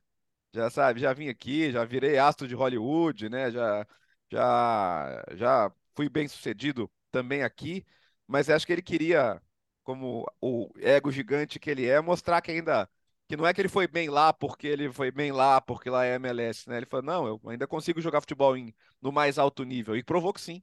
Já 0.54 0.70
sabe, 0.70 1.00
já 1.02 1.14
vim 1.14 1.30
aqui, 1.30 1.72
já 1.72 1.86
virei 1.86 2.18
astro 2.18 2.48
de 2.48 2.56
Hollywood, 2.56 3.30
né? 3.30 3.52
Já, 3.52 3.88
já, 4.32 5.26
já 5.36 5.72
fui 5.96 6.10
bem 6.10 6.28
sucedido 6.28 6.92
também 7.12 7.44
aqui, 7.44 7.86
mas 8.28 8.50
acho 8.50 8.66
que 8.68 8.74
ele 8.74 8.82
queria, 8.82 9.42
como 9.84 10.26
o 10.42 10.70
ego 10.80 11.12
gigante 11.12 11.60
que 11.60 11.70
ele 11.70 11.86
é, 11.88 12.02
mostrar 12.02 12.42
que 12.42 12.52
ainda 12.52 12.90
que 13.28 13.38
não 13.38 13.48
é 13.48 13.54
que 13.54 13.62
ele 13.62 13.70
foi 13.70 13.88
bem 13.88 14.10
lá 14.10 14.34
porque 14.34 14.68
ele 14.68 14.92
foi 14.92 15.12
bem 15.12 15.32
lá 15.32 15.62
porque 15.62 15.90
lá 15.90 16.06
é 16.06 16.16
MLS, 16.16 16.70
né? 16.70 16.78
Ele 16.78 16.86
falou, 16.86 17.06
não, 17.06 17.28
eu 17.28 17.42
ainda 17.50 17.68
consigo 17.68 18.02
jogar 18.02 18.22
futebol 18.22 18.58
em, 18.58 18.74
no 19.02 19.12
mais 19.12 19.38
alto 19.40 19.64
nível. 19.64 19.96
E 19.96 20.04
provou 20.04 20.34
que 20.34 20.42
sim. 20.42 20.62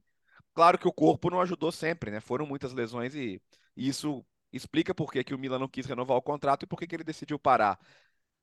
Claro 0.53 0.77
que 0.77 0.87
o 0.87 0.91
corpo 0.93 1.29
não 1.29 1.41
ajudou 1.41 1.71
sempre, 1.71 2.11
né? 2.11 2.19
Foram 2.19 2.45
muitas 2.45 2.73
lesões 2.73 3.15
e, 3.15 3.41
e 3.75 3.87
isso 3.87 4.25
explica 4.51 4.93
por 4.93 5.11
que, 5.11 5.23
que 5.23 5.33
o 5.33 5.39
Milan 5.39 5.59
não 5.59 5.67
quis 5.67 5.85
renovar 5.85 6.17
o 6.17 6.21
contrato 6.21 6.63
e 6.63 6.67
por 6.67 6.77
que, 6.77 6.87
que 6.87 6.95
ele 6.95 7.03
decidiu 7.03 7.39
parar. 7.39 7.79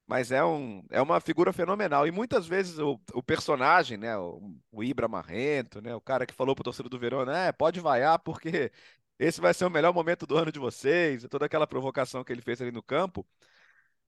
Mas 0.07 0.33
é, 0.33 0.45
um, 0.45 0.83
é 0.91 1.03
uma 1.03 1.21
figura 1.21 1.53
fenomenal. 1.53 2.07
E 2.07 2.11
muitas 2.11 2.47
vezes 2.47 2.79
o, 2.79 3.01
o 3.15 3.23
personagem, 3.23 3.99
né? 3.99 4.17
O, 4.19 4.57
o 4.73 4.83
Ibra 4.85 5.09
Marrento, 5.09 5.83
né? 5.83 5.95
O 5.95 6.01
cara 6.01 6.27
que 6.27 6.35
falou 6.35 6.55
pro 6.55 6.65
torcedor 6.65 6.91
do 6.91 6.99
Verona, 6.99 7.37
é, 7.39 7.53
pode 7.53 7.81
vaiar 7.81 8.19
porque 8.21 8.73
esse 9.19 9.41
vai 9.41 9.53
ser 9.55 9.67
o 9.67 9.71
melhor 9.71 9.93
momento 9.93 10.27
do 10.27 10.37
ano 10.39 10.51
de 10.53 10.59
vocês. 10.59 11.27
Toda 11.31 11.47
aquela 11.47 11.67
provocação 11.67 12.25
que 12.25 12.33
ele 12.33 12.43
fez 12.43 12.61
ali 12.63 12.73
no 12.73 12.83
campo. 12.83 13.27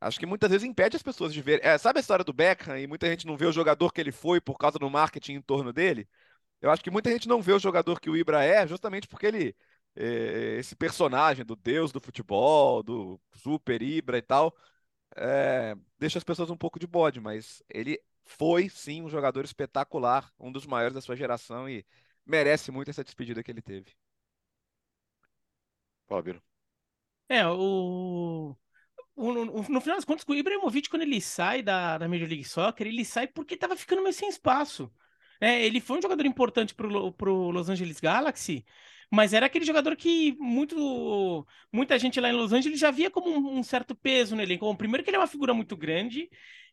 Acho 0.00 0.18
que 0.18 0.26
muitas 0.26 0.50
vezes 0.50 0.66
impede 0.66 0.96
as 0.96 1.02
pessoas 1.02 1.32
de 1.32 1.42
ver. 1.42 1.60
É, 1.64 1.76
sabe 1.78 1.98
a 1.98 2.00
história 2.00 2.24
do 2.24 2.32
Beckham 2.32 2.78
e 2.78 2.86
muita 2.86 3.06
gente 3.08 3.26
não 3.26 3.36
vê 3.36 3.46
o 3.46 3.52
jogador 3.52 3.92
que 3.92 4.00
ele 4.00 4.12
foi 4.12 4.40
por 4.40 4.56
causa 4.58 4.78
do 4.78 4.88
marketing 4.90 5.34
em 5.34 5.42
torno 5.42 5.72
dele? 5.72 6.08
Eu 6.60 6.70
acho 6.70 6.82
que 6.82 6.90
muita 6.90 7.10
gente 7.10 7.28
não 7.28 7.40
vê 7.40 7.52
o 7.52 7.58
jogador 7.58 8.00
que 8.00 8.10
o 8.10 8.16
Ibra 8.16 8.44
é 8.44 8.66
justamente 8.66 9.08
porque 9.08 9.26
ele. 9.26 9.56
É, 9.96 10.56
esse 10.58 10.76
personagem 10.76 11.44
do 11.44 11.56
deus 11.56 11.90
do 11.90 12.00
futebol, 12.00 12.82
do 12.82 13.20
super 13.34 13.82
Ibra 13.82 14.18
e 14.18 14.22
tal, 14.22 14.54
é, 15.16 15.76
deixa 15.98 16.18
as 16.18 16.24
pessoas 16.24 16.48
um 16.50 16.56
pouco 16.56 16.78
de 16.78 16.86
bode, 16.86 17.20
mas 17.20 17.62
ele 17.68 18.00
foi 18.24 18.68
sim 18.68 19.02
um 19.02 19.08
jogador 19.08 19.44
espetacular, 19.44 20.32
um 20.38 20.52
dos 20.52 20.64
maiores 20.66 20.94
da 20.94 21.00
sua 21.00 21.16
geração 21.16 21.68
e 21.68 21.84
merece 22.24 22.70
muito 22.70 22.90
essa 22.90 23.02
despedida 23.02 23.42
que 23.42 23.50
ele 23.50 23.62
teve. 23.62 23.92
Fábio. 26.06 26.40
É, 27.28 27.46
o 27.46 28.56
no, 29.16 29.80
final 29.80 29.96
das 29.96 30.04
contas, 30.04 30.24
o 30.26 30.34
Ibrahimovic, 30.34 30.88
quando 30.88 31.02
ele 31.02 31.20
sai 31.20 31.62
da, 31.62 31.98
da 31.98 32.08
Major 32.08 32.28
League 32.28 32.44
Soccer, 32.44 32.86
ele 32.86 33.04
sai 33.04 33.26
porque 33.26 33.54
estava 33.54 33.76
ficando 33.76 34.02
meio 34.02 34.14
sem 34.14 34.28
espaço. 34.28 34.90
É, 35.40 35.64
ele 35.64 35.80
foi 35.80 35.98
um 35.98 36.02
jogador 36.02 36.26
importante 36.26 36.74
para 36.74 36.86
o 36.86 37.50
Los 37.50 37.68
Angeles 37.68 37.98
Galaxy, 38.00 38.64
mas 39.10 39.32
era 39.32 39.46
aquele 39.46 39.64
jogador 39.64 39.96
que 39.96 40.36
muito, 40.38 41.46
muita 41.72 41.98
gente 41.98 42.20
lá 42.20 42.28
em 42.28 42.32
Los 42.32 42.52
Angeles 42.52 42.78
já 42.78 42.90
via 42.90 43.10
como 43.10 43.30
um, 43.30 43.58
um 43.58 43.62
certo 43.62 43.94
peso 43.94 44.36
nele. 44.36 44.58
Como, 44.58 44.76
primeiro 44.76 45.02
que 45.02 45.10
ele 45.10 45.16
é 45.16 45.20
uma 45.20 45.26
figura 45.26 45.54
muito 45.54 45.76
grande, 45.76 46.28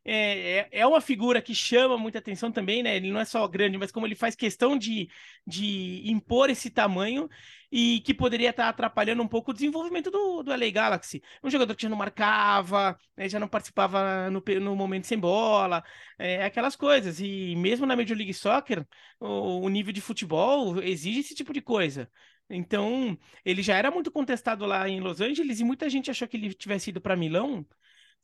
é, 0.09 0.59
é, 0.59 0.69
é 0.71 0.87
uma 0.87 1.01
figura 1.01 1.41
que 1.41 1.53
chama 1.53 1.97
muita 1.97 2.19
atenção 2.19 2.49
também, 2.49 2.81
né? 2.81 2.95
Ele 2.95 3.11
não 3.11 3.19
é 3.19 3.25
só 3.25 3.45
grande, 3.45 3.77
mas 3.77 3.91
como 3.91 4.07
ele 4.07 4.15
faz 4.15 4.35
questão 4.35 4.77
de, 4.77 5.09
de 5.45 6.01
impor 6.09 6.49
esse 6.49 6.69
tamanho 6.69 7.27
e 7.69 7.99
que 8.01 8.13
poderia 8.13 8.51
estar 8.51 8.69
atrapalhando 8.69 9.21
um 9.21 9.27
pouco 9.27 9.51
o 9.51 9.53
desenvolvimento 9.53 10.09
do, 10.09 10.43
do 10.43 10.51
LA 10.53 10.69
Galaxy. 10.71 11.21
Um 11.43 11.49
jogador 11.49 11.75
que 11.75 11.83
já 11.83 11.89
não 11.89 11.97
marcava, 11.97 12.97
né, 13.17 13.27
já 13.27 13.37
não 13.37 13.49
participava 13.49 14.29
no, 14.31 14.41
no 14.61 14.75
momento 14.77 15.07
sem 15.07 15.19
bola, 15.19 15.83
é, 16.17 16.45
aquelas 16.45 16.77
coisas. 16.77 17.19
E 17.19 17.53
mesmo 17.57 17.85
na 17.85 17.95
Major 17.95 18.15
League 18.15 18.33
Soccer, 18.33 18.87
o, 19.19 19.59
o 19.65 19.69
nível 19.69 19.91
de 19.91 19.99
futebol 19.99 20.81
exige 20.81 21.19
esse 21.19 21.35
tipo 21.35 21.51
de 21.51 21.61
coisa. 21.61 22.09
Então, 22.49 23.17
ele 23.43 23.61
já 23.61 23.75
era 23.75 23.91
muito 23.91 24.09
contestado 24.09 24.65
lá 24.65 24.87
em 24.87 25.01
Los 25.01 25.19
Angeles 25.19 25.59
e 25.59 25.65
muita 25.65 25.89
gente 25.89 26.09
achou 26.09 26.27
que 26.29 26.37
ele 26.37 26.53
tivesse 26.53 26.91
ido 26.91 27.01
para 27.01 27.15
Milão 27.15 27.65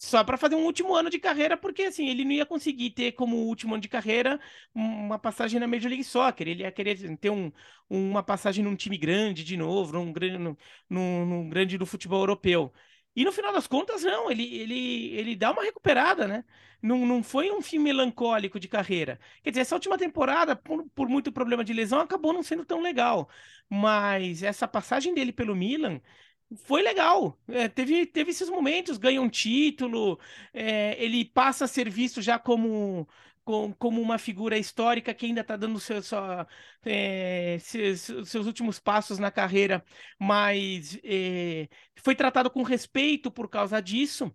só 0.04 0.22
para 0.24 0.38
fazer 0.38 0.56
um 0.56 0.66
último 0.66 0.94
ano 0.94 1.10
de 1.10 1.18
carreira, 1.18 1.56
porque 1.56 1.84
assim, 1.84 2.10
ele 2.10 2.26
não 2.26 2.32
ia 2.32 2.46
conseguir 2.46 2.89
ter 2.89 3.13
como 3.13 3.38
último 3.38 3.74
ano 3.74 3.82
de 3.82 3.88
carreira 3.88 4.38
uma 4.76 5.18
passagem 5.18 5.60
na 5.60 5.68
Major 5.68 5.88
League 5.89 6.04
Soccer, 6.04 6.48
ele 6.48 6.63
ia 6.63 6.72
querer 6.72 7.18
ter 7.18 7.30
um, 7.30 7.50
uma 7.89 8.22
passagem 8.22 8.63
num 8.66 8.76
time 8.76 8.98
grande 8.98 9.44
de 9.46 9.56
novo, 9.56 9.94
num, 9.94 10.13
num, 10.13 10.58
num, 10.89 11.26
num 11.26 11.50
grande 11.50 11.78
do 11.78 11.86
futebol 11.86 12.20
europeu. 12.20 12.74
E 13.16 13.24
no 13.24 13.32
final 13.32 13.54
das 13.54 13.66
contas, 13.68 14.04
não, 14.04 14.30
ele, 14.30 14.44
ele, 14.56 15.08
ele 15.16 15.36
dá 15.36 15.52
uma 15.52 15.63
recuperada, 15.63 16.28
né? 16.28 16.44
Não, 16.82 17.06
não 17.06 17.24
foi 17.24 17.50
um 17.52 17.62
fim 17.62 17.80
melancólico 17.80 18.60
de 18.60 18.68
carreira. 18.68 19.20
Quer 19.42 19.52
dizer, 19.52 19.62
essa 19.62 19.76
última 19.76 19.98
temporada, 19.98 20.56
por, 20.56 20.84
por 20.89 21.08
muito 21.08 21.32
problema 21.32 21.63
de 21.63 21.72
lesão, 21.74 22.00
acabou 22.02 22.34
não 22.34 22.44
sendo 22.44 22.66
tão 22.66 22.82
legal. 22.82 23.30
Mas 23.70 24.44
essa 24.44 24.68
passagem 24.68 25.13
dele 25.13 25.32
pelo 25.32 25.56
Milan 25.56 26.02
foi 26.56 26.82
legal. 26.82 27.38
É, 27.48 27.68
teve, 27.68 28.06
teve 28.06 28.32
esses 28.32 28.50
momentos, 28.50 28.98
ganha 28.98 29.22
um 29.22 29.30
título, 29.30 30.20
é, 30.54 30.96
ele 31.04 31.26
passa 31.26 31.66
a 31.66 31.68
ser 31.68 31.89
visto 31.89 32.22
já 32.22 32.39
como 32.39 33.08
com, 33.44 33.74
como 33.74 34.02
uma 34.02 34.18
figura 34.18 34.58
histórica 34.58 35.13
que 35.13 35.26
ainda 35.26 35.42
está 35.42 35.56
dando 35.56 35.80
seu, 35.80 36.02
sua, 36.02 36.48
é, 36.84 37.58
seus, 37.60 38.02
seus, 38.30 38.48
últimos 38.48 38.80
passos 38.80 39.20
na 39.20 39.32
carreira, 39.32 39.84
mas 40.20 41.00
é, 41.04 41.68
foi 41.98 42.16
tratado 42.16 42.50
com 42.50 42.63
respeito 42.63 43.32
por 43.32 43.50
causa 43.50 43.82
disso. 43.82 44.34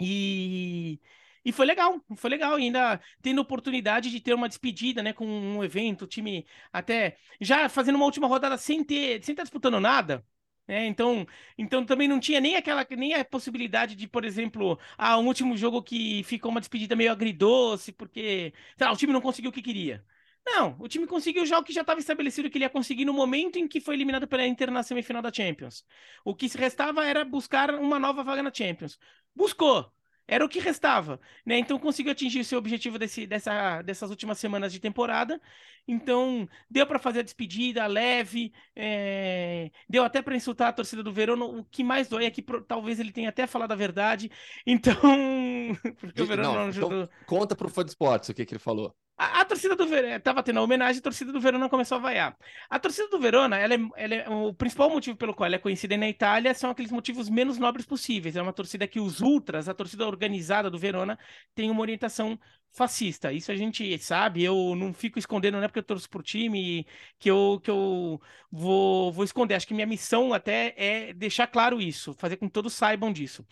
E, 0.00 1.00
e 1.44 1.52
foi 1.52 1.66
legal, 1.66 2.00
foi 2.16 2.30
legal, 2.30 2.54
ainda 2.56 3.00
tendo 3.22 3.40
oportunidade 3.40 4.10
de 4.10 4.20
ter 4.20 4.34
uma 4.34 4.48
despedida, 4.48 5.02
né, 5.02 5.12
com 5.12 5.26
um 5.26 5.64
evento, 5.64 6.02
o 6.04 6.06
time 6.08 6.46
até 6.72 7.16
já 7.40 7.68
fazendo 7.68 7.96
uma 7.96 8.04
última 8.04 8.26
rodada 8.26 8.58
sem 8.58 8.84
ter, 8.84 9.22
sem 9.24 9.32
estar 9.32 9.42
tá 9.42 9.44
disputando 9.44 9.80
nada, 9.80 10.24
é, 10.68 10.84
então, 10.86 11.26
então 11.56 11.84
também 11.86 12.08
não 12.08 12.18
tinha 12.18 12.40
nem 12.40 12.56
aquela 12.56 12.84
nem 12.90 13.14
a 13.14 13.24
possibilidade 13.24 13.94
de, 13.94 14.08
por 14.08 14.24
exemplo, 14.24 14.78
ah, 14.98 15.16
um 15.18 15.26
último 15.26 15.56
jogo 15.56 15.82
que 15.82 16.24
ficou 16.24 16.50
uma 16.50 16.60
despedida 16.60 16.96
meio 16.96 17.12
agridoce, 17.12 17.92
porque 17.92 18.52
lá, 18.80 18.92
o 18.92 18.96
time 18.96 19.12
não 19.12 19.20
conseguiu 19.20 19.50
o 19.50 19.52
que 19.52 19.62
queria. 19.62 20.04
Não, 20.44 20.76
o 20.80 20.88
time 20.88 21.06
conseguiu 21.06 21.44
já 21.46 21.58
o 21.58 21.64
que 21.64 21.72
já 21.72 21.80
estava 21.82 21.98
estabelecido 22.00 22.48
que 22.50 22.56
ele 22.58 22.64
ia 22.64 22.70
conseguir 22.70 23.04
no 23.04 23.12
momento 23.12 23.58
em 23.58 23.66
que 23.68 23.80
foi 23.80 23.94
eliminado 23.94 24.28
pela 24.28 24.46
Inter 24.46 24.70
na 24.70 24.82
semifinal 24.82 25.22
da 25.22 25.32
Champions. 25.32 25.84
O 26.24 26.34
que 26.34 26.48
se 26.48 26.56
restava 26.58 27.04
era 27.04 27.24
buscar 27.24 27.74
uma 27.74 27.98
nova 27.98 28.22
vaga 28.22 28.42
na 28.42 28.52
Champions. 28.54 28.98
Buscou. 29.34 29.92
Era 30.28 30.44
o 30.44 30.48
que 30.48 30.58
restava, 30.58 31.20
né? 31.44 31.58
Então 31.58 31.78
conseguiu 31.78 32.12
atingir 32.12 32.40
o 32.40 32.44
seu 32.44 32.58
objetivo 32.58 32.98
desse, 32.98 33.26
dessa, 33.26 33.80
dessas 33.82 34.10
últimas 34.10 34.38
semanas 34.38 34.72
de 34.72 34.80
temporada. 34.80 35.40
Então 35.86 36.48
deu 36.68 36.86
para 36.86 36.98
fazer 36.98 37.20
a 37.20 37.22
despedida 37.22 37.86
leve, 37.86 38.52
é... 38.74 39.70
deu 39.88 40.02
até 40.04 40.20
para 40.20 40.34
insultar 40.34 40.68
a 40.68 40.72
torcida 40.72 41.02
do 41.02 41.12
Verona. 41.12 41.44
O 41.44 41.64
que 41.64 41.84
mais 41.84 42.08
dói 42.08 42.24
é 42.24 42.30
que 42.30 42.42
talvez 42.66 42.98
ele 42.98 43.12
tenha 43.12 43.28
até 43.28 43.46
falado 43.46 43.72
a 43.72 43.76
verdade. 43.76 44.30
Então, 44.66 44.94
porque 46.00 46.22
o 46.22 46.26
Verona 46.26 46.48
não, 46.48 46.54
não 46.54 46.68
ajudou. 46.68 47.04
Então, 47.04 47.08
conta 47.24 47.54
pro 47.54 47.68
fã 47.68 47.84
de 47.84 47.90
esportes 47.90 48.28
o 48.28 48.34
que, 48.34 48.44
que 48.44 48.54
ele 48.54 48.58
falou. 48.58 48.94
A, 49.18 49.40
a, 49.40 49.44
torcida 49.46 49.74
do 49.74 49.86
Verona, 49.86 50.20
tava 50.20 50.42
tendo 50.42 50.58
a 50.58 50.62
homenagem, 50.62 50.98
a 50.98 51.02
torcida 51.02 51.32
do 51.32 51.40
Verona 51.40 51.68
começou 51.70 51.96
a 51.96 52.00
vaiar. 52.00 52.36
A 52.68 52.78
torcida 52.78 53.08
do 53.08 53.18
Verona, 53.18 53.56
ela 53.56 53.74
é, 53.74 53.78
ela 53.96 54.14
é, 54.14 54.28
o 54.28 54.52
principal 54.52 54.90
motivo 54.90 55.16
pelo 55.16 55.34
qual 55.34 55.46
ela 55.46 55.56
é 55.56 55.58
conhecida 55.58 55.96
na 55.96 56.08
Itália 56.08 56.52
são 56.52 56.68
aqueles 56.68 56.92
motivos 56.92 57.30
menos 57.30 57.56
nobres 57.56 57.86
possíveis. 57.86 58.36
É 58.36 58.42
uma 58.42 58.52
torcida 58.52 58.86
que 58.86 59.00
os 59.00 59.22
ultras, 59.22 59.68
a 59.68 59.74
torcida 59.74 60.06
organizada 60.06 60.70
do 60.70 60.78
Verona, 60.78 61.18
tem 61.54 61.70
uma 61.70 61.80
orientação 61.80 62.38
fascista. 62.72 63.32
Isso 63.32 63.50
a 63.50 63.56
gente 63.56 63.98
sabe, 63.98 64.44
eu 64.44 64.76
não 64.76 64.92
fico 64.92 65.18
escondendo, 65.18 65.56
não 65.56 65.64
é 65.64 65.68
porque 65.68 65.78
eu 65.78 65.82
torço 65.82 66.10
pro 66.10 66.22
time 66.22 66.86
que 67.18 67.30
eu, 67.30 67.58
que 67.62 67.70
eu 67.70 68.20
vou, 68.52 69.10
vou 69.12 69.24
esconder. 69.24 69.54
Acho 69.54 69.66
que 69.66 69.72
minha 69.72 69.86
missão 69.86 70.34
até 70.34 70.74
é 70.76 71.12
deixar 71.14 71.46
claro 71.46 71.80
isso, 71.80 72.12
fazer 72.14 72.36
com 72.36 72.46
que 72.46 72.52
todos 72.52 72.74
saibam 72.74 73.10
disso 73.10 73.46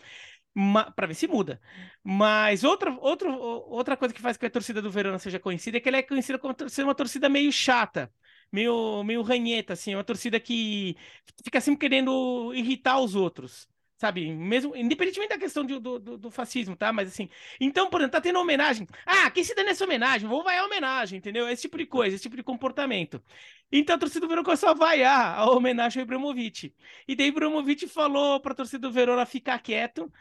para 0.95 1.07
ver 1.07 1.13
se 1.15 1.27
muda. 1.27 1.59
Mas 2.03 2.63
outra, 2.63 2.91
outra, 2.99 3.29
outra 3.35 3.97
coisa 3.97 4.13
que 4.13 4.21
faz 4.21 4.37
que 4.37 4.45
a 4.45 4.49
torcida 4.49 4.81
do 4.81 4.89
Verona 4.89 5.19
seja 5.19 5.39
conhecida 5.39 5.77
é 5.77 5.79
que 5.79 5.89
ela 5.89 5.97
é 5.97 6.03
conhecida 6.03 6.39
como 6.39 6.55
ser 6.69 6.83
uma 6.83 6.95
torcida 6.95 7.27
meio 7.27 7.51
chata, 7.51 8.11
meio, 8.51 9.03
meio 9.03 9.21
ranheta, 9.21 9.73
assim, 9.73 9.95
uma 9.95 10.03
torcida 10.03 10.39
que 10.39 10.95
fica 11.43 11.59
sempre 11.59 11.81
querendo 11.81 12.53
irritar 12.53 12.99
os 12.99 13.15
outros. 13.15 13.67
Sabe, 13.97 14.29
mesmo, 14.33 14.75
independentemente 14.75 15.29
da 15.29 15.37
questão 15.37 15.63
de, 15.65 15.79
do, 15.79 15.97
do, 15.97 16.17
do, 16.17 16.29
fascismo, 16.29 16.75
tá? 16.75 16.91
Mas 16.91 17.07
assim, 17.07 17.29
então, 17.61 17.89
por 17.89 18.01
exemplo, 18.01 18.11
tá 18.11 18.21
tendo 18.21 18.37
homenagem. 18.39 18.85
Ah, 19.05 19.31
quem 19.31 19.41
se 19.41 19.55
dá 19.55 19.63
nessa 19.63 19.85
homenagem? 19.85 20.27
Vou 20.27 20.43
vaiar 20.43 20.63
a 20.63 20.65
homenagem, 20.65 21.17
entendeu? 21.17 21.47
Esse 21.47 21.61
tipo 21.63 21.77
de 21.77 21.85
coisa, 21.85 22.13
esse 22.13 22.23
tipo 22.23 22.35
de 22.35 22.43
comportamento. 22.43 23.23
Então 23.71 23.95
a 23.95 23.99
torcida 23.99 24.21
do 24.21 24.27
Verona 24.27 24.43
começou 24.43 24.69
a 24.69 24.73
vaiar 24.73 25.39
a 25.39 25.49
homenagem 25.49 26.01
ao 26.01 26.05
Ibrahimovic. 26.05 26.73
E 27.07 27.15
daí 27.15 27.27
Ibrahimovic 27.27 27.87
falou 27.87 28.39
pra 28.41 28.53
torcida 28.53 28.79
do 28.87 28.91
Verona 28.91 29.25
ficar 29.25 29.59
quieto, 29.59 30.11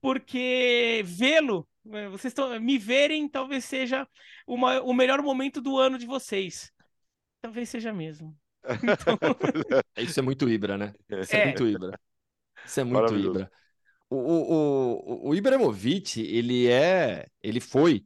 porque 0.00 1.02
vê-lo, 1.04 1.68
eh, 1.92 2.08
vocês 2.08 2.30
estão 2.32 2.58
me 2.60 2.78
verem, 2.78 3.28
talvez 3.28 3.64
seja 3.64 4.06
uma, 4.46 4.80
o 4.82 4.92
melhor 4.92 5.22
momento 5.22 5.60
do 5.60 5.78
ano 5.78 5.98
de 5.98 6.06
vocês. 6.06 6.72
Talvez 7.40 7.68
seja 7.68 7.92
mesmo. 7.92 8.36
Então... 8.82 9.18
Isso 9.96 10.20
é 10.20 10.22
muito 10.22 10.48
Ibra, 10.48 10.76
né? 10.76 10.94
Isso 11.08 11.34
é, 11.34 11.40
é 11.40 11.44
muito 11.46 11.66
Ibra. 11.66 12.00
Isso 12.64 12.80
é 12.80 12.84
muito 12.84 13.16
Ibra. 13.16 13.50
O, 14.08 14.16
o, 14.16 14.52
o, 14.52 15.28
o 15.28 15.34
Ibrahimovic, 15.34 16.20
ele 16.20 16.68
é, 16.68 17.26
ele 17.42 17.60
foi 17.60 18.04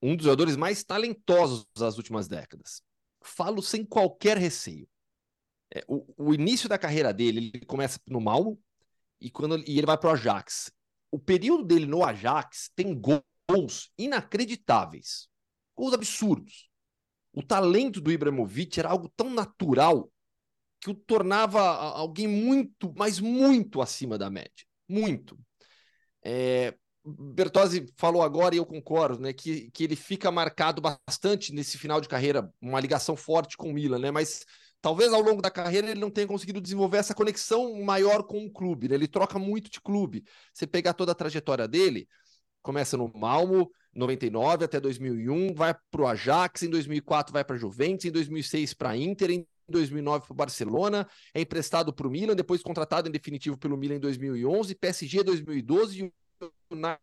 um 0.00 0.16
dos 0.16 0.24
jogadores 0.24 0.56
mais 0.56 0.82
talentosos 0.82 1.66
das 1.76 1.96
últimas 1.96 2.26
décadas. 2.26 2.82
Falo 3.22 3.62
sem 3.62 3.84
qualquer 3.84 4.36
receio. 4.36 4.88
É, 5.74 5.84
o, 5.86 6.30
o 6.30 6.34
início 6.34 6.68
da 6.68 6.78
carreira 6.78 7.12
dele, 7.12 7.50
ele 7.54 7.64
começa 7.64 8.00
no 8.08 8.20
Malmo 8.20 8.60
e 9.20 9.30
quando 9.30 9.58
e 9.58 9.78
ele 9.78 9.86
vai 9.86 9.96
para 9.96 10.10
o 10.10 10.12
Ajax 10.12 10.72
o 11.12 11.18
período 11.18 11.62
dele 11.62 11.84
no 11.84 12.02
Ajax 12.02 12.70
tem 12.74 12.98
gols 12.98 13.92
inacreditáveis, 13.98 15.28
gols 15.76 15.92
absurdos. 15.92 16.70
O 17.34 17.42
talento 17.42 18.00
do 18.00 18.10
Ibrahimovic 18.10 18.80
era 18.80 18.88
algo 18.88 19.12
tão 19.14 19.30
natural 19.30 20.10
que 20.80 20.90
o 20.90 20.94
tornava 20.94 21.60
alguém 21.60 22.26
muito, 22.26 22.92
mas 22.96 23.20
muito 23.20 23.80
acima 23.80 24.18
da 24.18 24.28
média. 24.28 24.66
Muito. 24.88 25.38
É, 26.24 26.74
Bertozzi 27.04 27.92
falou 27.96 28.22
agora, 28.22 28.54
e 28.54 28.58
eu 28.58 28.66
concordo, 28.66 29.20
né, 29.20 29.32
que, 29.32 29.70
que 29.70 29.84
ele 29.84 29.96
fica 29.96 30.30
marcado 30.30 30.80
bastante 30.80 31.52
nesse 31.52 31.76
final 31.76 32.00
de 32.00 32.08
carreira, 32.08 32.52
uma 32.60 32.80
ligação 32.80 33.16
forte 33.16 33.56
com 33.56 33.70
o 33.70 33.72
Milan, 33.74 33.98
né, 33.98 34.10
mas 34.10 34.44
talvez 34.82 35.12
ao 35.12 35.22
longo 35.22 35.40
da 35.40 35.50
carreira 35.50 35.90
ele 35.90 36.00
não 36.00 36.10
tenha 36.10 36.26
conseguido 36.26 36.60
desenvolver 36.60 36.98
essa 36.98 37.14
conexão 37.14 37.80
maior 37.82 38.24
com 38.24 38.44
o 38.44 38.50
clube. 38.50 38.88
Né? 38.88 38.96
Ele 38.96 39.08
troca 39.08 39.38
muito 39.38 39.70
de 39.70 39.80
clube. 39.80 40.24
Você 40.52 40.66
pegar 40.66 40.92
toda 40.92 41.12
a 41.12 41.14
trajetória 41.14 41.68
dele, 41.68 42.08
começa 42.60 42.96
no 42.96 43.10
Malmo, 43.14 43.70
99 43.94 44.64
até 44.64 44.80
2001, 44.80 45.54
vai 45.54 45.74
para 45.90 46.02
o 46.02 46.06
Ajax, 46.06 46.64
em 46.64 46.68
2004 46.68 47.32
vai 47.32 47.44
para 47.44 47.56
Juventus, 47.56 48.06
em 48.06 48.10
2006 48.10 48.74
para 48.74 48.96
Inter, 48.96 49.30
em 49.30 49.46
2009 49.68 50.26
para 50.26 50.32
o 50.32 50.36
Barcelona, 50.36 51.08
é 51.32 51.40
emprestado 51.40 51.92
para 51.92 52.06
o 52.06 52.10
Milan, 52.10 52.34
depois 52.34 52.62
contratado 52.62 53.08
em 53.08 53.12
definitivo 53.12 53.56
pelo 53.56 53.76
Milan 53.76 53.96
em 53.96 54.00
2011, 54.00 54.74
PSG 54.74 55.22
2012, 55.22 56.12
United 56.70 57.00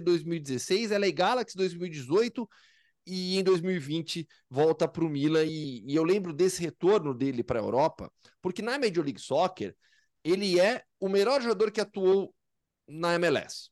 2016, 0.00 0.90
LA 0.92 1.10
Galaxy 1.10 1.56
2018 1.56 2.48
e 3.10 3.38
em 3.38 3.42
2020 3.42 4.26
volta 4.48 4.86
para 4.86 5.04
o 5.04 5.08
Milan. 5.08 5.44
E, 5.44 5.84
e, 5.84 5.94
eu 5.94 6.04
lembro 6.04 6.32
desse 6.32 6.62
retorno 6.62 7.12
dele 7.12 7.42
para 7.42 7.58
a 7.58 7.62
Europa, 7.62 8.12
porque 8.40 8.62
na 8.62 8.78
Major 8.78 9.04
League 9.04 9.20
Soccer 9.20 9.76
ele 10.22 10.60
é 10.60 10.84
o 11.00 11.08
melhor 11.08 11.42
jogador 11.42 11.70
que 11.70 11.80
atuou 11.80 12.34
na 12.86 13.14
MLS. 13.14 13.70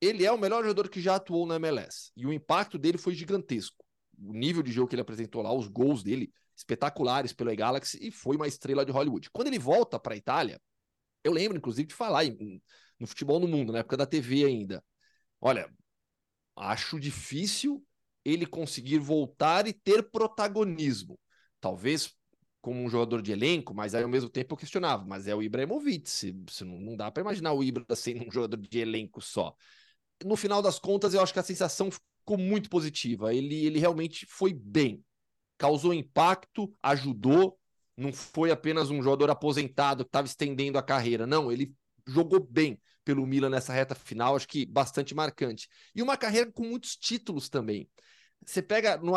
Ele 0.00 0.24
é 0.24 0.32
o 0.32 0.38
melhor 0.38 0.62
jogador 0.62 0.88
que 0.88 1.00
já 1.00 1.16
atuou 1.16 1.46
na 1.46 1.56
MLS. 1.56 2.10
E 2.16 2.26
o 2.26 2.32
impacto 2.32 2.78
dele 2.78 2.98
foi 2.98 3.14
gigantesco. 3.14 3.84
O 4.18 4.32
nível 4.32 4.62
de 4.62 4.72
jogo 4.72 4.88
que 4.88 4.94
ele 4.94 5.02
apresentou 5.02 5.42
lá, 5.42 5.52
os 5.52 5.68
gols 5.68 6.02
dele, 6.02 6.32
espetaculares 6.56 7.32
pelo 7.32 7.54
Galaxy, 7.54 7.98
e 8.00 8.10
foi 8.10 8.36
uma 8.36 8.48
estrela 8.48 8.84
de 8.84 8.92
Hollywood. 8.92 9.30
Quando 9.30 9.48
ele 9.48 9.58
volta 9.58 9.98
para 9.98 10.14
a 10.14 10.16
Itália, 10.16 10.60
eu 11.22 11.32
lembro, 11.32 11.56
inclusive, 11.56 11.88
de 11.88 11.94
falar 11.94 12.24
em, 12.24 12.62
no 12.98 13.06
futebol 13.06 13.40
no 13.40 13.48
mundo, 13.48 13.72
na 13.72 13.80
época 13.80 13.96
da 13.96 14.06
TV 14.06 14.44
ainda. 14.44 14.84
Olha, 15.40 15.70
acho 16.56 17.00
difícil 17.00 17.84
ele 18.24 18.46
conseguir 18.46 18.98
voltar 18.98 19.66
e 19.66 19.72
ter 19.72 20.10
protagonismo. 20.10 21.18
Talvez 21.60 22.14
como 22.60 22.80
um 22.80 22.88
jogador 22.88 23.20
de 23.20 23.30
elenco, 23.30 23.74
mas 23.74 23.94
aí 23.94 24.02
ao 24.02 24.08
mesmo 24.08 24.30
tempo 24.30 24.54
eu 24.54 24.56
questionava, 24.56 25.04
mas 25.04 25.26
é 25.28 25.34
o 25.34 25.42
Ibrahimovic, 25.42 26.08
se, 26.08 26.34
se 26.48 26.64
não, 26.64 26.80
não 26.80 26.96
dá 26.96 27.10
para 27.10 27.20
imaginar 27.20 27.52
o 27.52 27.62
Ibra 27.62 27.84
sendo 27.94 28.26
um 28.26 28.30
jogador 28.30 28.56
de 28.56 28.78
elenco 28.78 29.20
só. 29.20 29.54
No 30.24 30.34
final 30.34 30.62
das 30.62 30.78
contas, 30.78 31.12
eu 31.12 31.20
acho 31.20 31.32
que 31.32 31.38
a 31.38 31.42
sensação 31.42 31.90
ficou 31.90 32.38
muito 32.38 32.70
positiva. 32.70 33.34
Ele, 33.34 33.66
ele 33.66 33.78
realmente 33.78 34.24
foi 34.26 34.54
bem, 34.54 35.04
causou 35.58 35.92
impacto, 35.92 36.74
ajudou, 36.82 37.58
não 37.96 38.12
foi 38.12 38.50
apenas 38.50 38.90
um 38.90 39.02
jogador 39.02 39.30
aposentado 39.30 40.04
que 40.04 40.08
estava 40.08 40.26
estendendo 40.26 40.78
a 40.78 40.82
carreira, 40.82 41.26
não, 41.26 41.52
ele 41.52 41.72
jogou 42.06 42.40
bem 42.40 42.80
pelo 43.04 43.26
Milan 43.26 43.50
nessa 43.50 43.72
reta 43.72 43.94
final, 43.94 44.34
acho 44.34 44.48
que 44.48 44.64
bastante 44.64 45.14
marcante. 45.14 45.68
E 45.94 46.00
uma 46.00 46.16
carreira 46.16 46.50
com 46.50 46.64
muitos 46.64 46.96
títulos 46.96 47.48
também. 47.48 47.88
Você 48.44 48.62
pega, 48.62 48.96
no, 48.98 49.12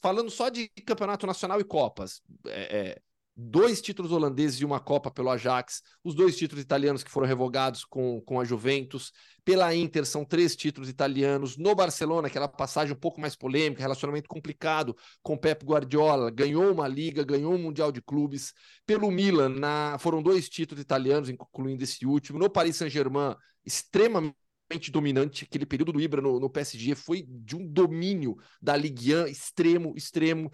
falando 0.00 0.30
só 0.30 0.48
de 0.48 0.68
campeonato 0.84 1.26
nacional 1.26 1.60
e 1.60 1.64
Copas, 1.64 2.20
é, 2.46 2.78
é, 2.78 3.02
dois 3.36 3.82
títulos 3.82 4.12
holandeses 4.12 4.60
e 4.60 4.64
uma 4.64 4.80
Copa 4.80 5.10
pelo 5.10 5.28
Ajax, 5.28 5.82
os 6.02 6.14
dois 6.14 6.36
títulos 6.36 6.64
italianos 6.64 7.04
que 7.04 7.10
foram 7.10 7.26
revogados 7.26 7.84
com, 7.84 8.20
com 8.22 8.40
a 8.40 8.44
Juventus, 8.44 9.12
pela 9.44 9.74
Inter 9.74 10.06
são 10.06 10.24
três 10.24 10.56
títulos 10.56 10.88
italianos, 10.88 11.58
no 11.58 11.74
Barcelona, 11.74 12.28
aquela 12.28 12.48
passagem 12.48 12.94
um 12.94 12.98
pouco 12.98 13.20
mais 13.20 13.36
polêmica, 13.36 13.82
relacionamento 13.82 14.28
complicado 14.28 14.96
com 15.22 15.36
Pep 15.36 15.64
Guardiola, 15.66 16.30
ganhou 16.30 16.72
uma 16.72 16.88
liga, 16.88 17.22
ganhou 17.22 17.52
um 17.52 17.58
Mundial 17.58 17.92
de 17.92 18.00
Clubes, 18.00 18.54
pelo 18.86 19.10
Milan, 19.10 19.50
na, 19.50 19.98
foram 19.98 20.22
dois 20.22 20.48
títulos 20.48 20.82
italianos, 20.82 21.28
incluindo 21.28 21.84
esse 21.84 22.06
último, 22.06 22.38
no 22.38 22.48
Paris 22.48 22.76
Saint-Germain, 22.76 23.36
extremamente 23.64 24.45
dominante. 24.90 25.44
Aquele 25.44 25.66
período 25.66 25.92
do 25.92 26.00
Ibra 26.00 26.20
no, 26.20 26.40
no, 26.40 26.50
PSG 26.50 26.94
foi 26.94 27.24
de 27.28 27.56
um 27.56 27.66
domínio 27.66 28.36
da 28.60 28.76
Ligue 28.76 29.14
1 29.14 29.26
extremo, 29.26 29.94
extremo 29.96 30.50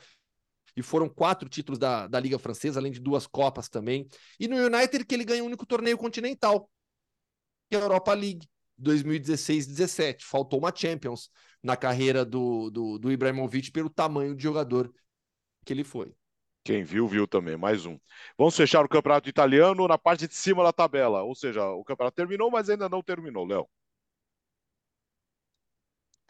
e 0.76 0.82
foram 0.82 1.08
quatro 1.08 1.48
títulos 1.48 1.78
da, 1.78 2.06
da 2.06 2.18
Liga 2.18 2.38
Francesa, 2.38 2.80
além 2.80 2.92
de 2.92 3.00
duas 3.00 3.26
Copas 3.26 3.68
também. 3.68 4.06
E 4.38 4.48
no 4.48 4.56
United, 4.56 5.04
que 5.04 5.14
ele 5.14 5.24
ganha 5.24 5.42
o 5.42 5.46
único 5.46 5.66
torneio 5.66 5.98
continental, 5.98 6.70
que 7.68 7.76
é 7.76 7.78
a 7.78 7.82
Europa 7.82 8.12
League, 8.14 8.48
2016-17. 8.80 10.22
Faltou 10.24 10.58
uma 10.58 10.74
Champions 10.74 11.30
na 11.62 11.76
carreira 11.76 12.24
do, 12.24 12.70
do, 12.70 12.98
do 12.98 13.12
Ibrahimovic 13.12 13.70
pelo 13.70 13.90
tamanho 13.90 14.34
de 14.34 14.42
jogador 14.42 14.92
que 15.64 15.72
ele 15.72 15.84
foi. 15.84 16.14
Quem 16.64 16.84
viu, 16.84 17.08
viu 17.08 17.26
também. 17.26 17.56
Mais 17.56 17.86
um. 17.86 17.98
Vamos 18.38 18.56
fechar 18.56 18.84
o 18.84 18.88
campeonato 18.88 19.28
italiano 19.28 19.86
na 19.88 19.98
parte 19.98 20.28
de 20.28 20.34
cima 20.34 20.62
da 20.62 20.72
tabela. 20.72 21.22
Ou 21.22 21.34
seja, 21.34 21.66
o 21.70 21.84
campeonato 21.84 22.14
terminou, 22.14 22.50
mas 22.50 22.70
ainda 22.70 22.88
não 22.88 23.02
terminou, 23.02 23.44
Léo. 23.44 23.68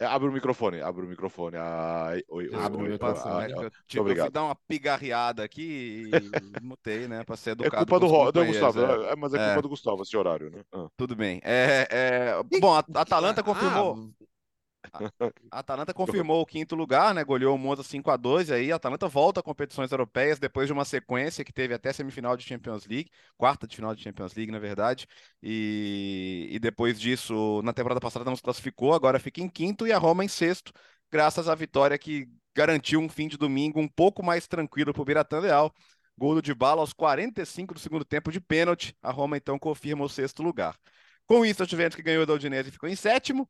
É, 0.03 0.05
abre 0.05 0.27
o 0.27 0.31
microfone, 0.31 0.81
abre 0.81 1.05
o 1.05 1.07
microfone. 1.07 1.55
Ai, 1.57 2.21
oi, 2.27 2.49
oi, 2.49 2.55
abre 2.55 2.81
oi, 2.81 2.89
o 2.89 2.91
microfone. 2.91 3.51
eu, 3.51 3.71
tipo, 3.87 4.01
obrigado. 4.01 4.17
eu 4.17 4.23
fui 4.25 4.31
dar 4.33 4.43
uma 4.43 4.55
pigarreada 4.67 5.43
aqui 5.43 6.11
e 6.11 6.11
mutei, 6.61 7.07
né? 7.07 7.23
Pra 7.23 7.37
ser 7.37 7.51
é 7.51 7.53
educado. 7.53 7.75
É 7.75 7.85
culpa 7.85 7.99
do, 7.99 8.31
do 8.31 8.45
Gustavo, 8.45 8.81
é. 8.81 9.11
é. 9.13 9.15
mas 9.15 9.33
é, 9.33 9.45
culpa 9.45 9.61
do 9.61 9.69
Gustavo 9.69 10.03
esse 10.03 10.17
horário, 10.17 10.49
né? 10.49 10.61
Ah. 10.73 10.87
Tudo 10.97 11.15
bem. 11.15 11.39
É, 11.41 11.87
é... 11.89 12.59
Bom, 12.59 12.73
a 12.73 12.83
Atalanta 12.95 13.41
confirmou. 13.41 13.97
Ah, 13.97 14.25
a 15.51 15.59
Atalanta 15.59 15.93
confirmou 15.93 16.41
o 16.41 16.45
quinto 16.45 16.75
lugar, 16.75 17.13
né? 17.13 17.23
Goleou 17.23 17.55
o 17.55 17.57
Monza 17.57 17.83
5 17.83 18.11
a 18.11 18.17
2 18.17 18.51
aí. 18.51 18.71
A 18.71 18.75
Atalanta 18.75 19.07
volta 19.07 19.39
a 19.39 19.43
competições 19.43 19.91
europeias 19.91 20.39
depois 20.39 20.67
de 20.67 20.73
uma 20.73 20.85
sequência 20.85 21.43
que 21.43 21.51
teve 21.51 21.73
até 21.73 21.91
semifinal 21.91 22.37
de 22.37 22.43
Champions 22.43 22.85
League, 22.85 23.09
quarta 23.37 23.67
de 23.67 23.75
final 23.75 23.95
de 23.95 24.03
Champions 24.03 24.33
League, 24.35 24.51
na 24.51 24.59
verdade. 24.59 25.07
E, 25.41 26.47
e 26.51 26.59
depois 26.59 26.99
disso, 26.99 27.61
na 27.63 27.73
temporada 27.73 27.99
passada 27.99 28.25
não 28.25 28.35
se 28.35 28.41
classificou, 28.41 28.93
agora 28.93 29.19
fica 29.19 29.41
em 29.41 29.49
quinto 29.49 29.87
e 29.87 29.91
a 29.91 29.97
Roma 29.97 30.23
em 30.23 30.27
sexto, 30.27 30.71
graças 31.11 31.49
à 31.49 31.55
vitória 31.55 31.97
que 31.97 32.27
garantiu 32.55 32.99
um 32.99 33.09
fim 33.09 33.27
de 33.27 33.37
domingo 33.37 33.79
um 33.79 33.87
pouco 33.87 34.23
mais 34.23 34.47
tranquilo 34.47 34.93
para 34.93 35.01
o 35.01 35.05
Biratan 35.05 35.39
Leal. 35.39 35.73
Gol 36.15 36.41
de 36.41 36.53
bala 36.53 36.81
aos 36.81 36.93
45 36.93 37.73
do 37.73 37.79
segundo 37.79 38.05
tempo 38.05 38.31
de 38.31 38.39
pênalti. 38.39 38.95
A 39.01 39.11
Roma 39.11 39.35
então 39.35 39.57
confirma 39.57 40.05
o 40.05 40.09
sexto 40.09 40.43
lugar. 40.43 40.77
Com 41.25 41.45
isso, 41.45 41.63
a 41.63 41.65
Juventus 41.65 41.95
que 41.95 42.03
ganhou 42.03 42.25
da 42.25 42.33
Udinese 42.33 42.69
ficou 42.69 42.87
em 42.87 42.95
sétimo 42.95 43.49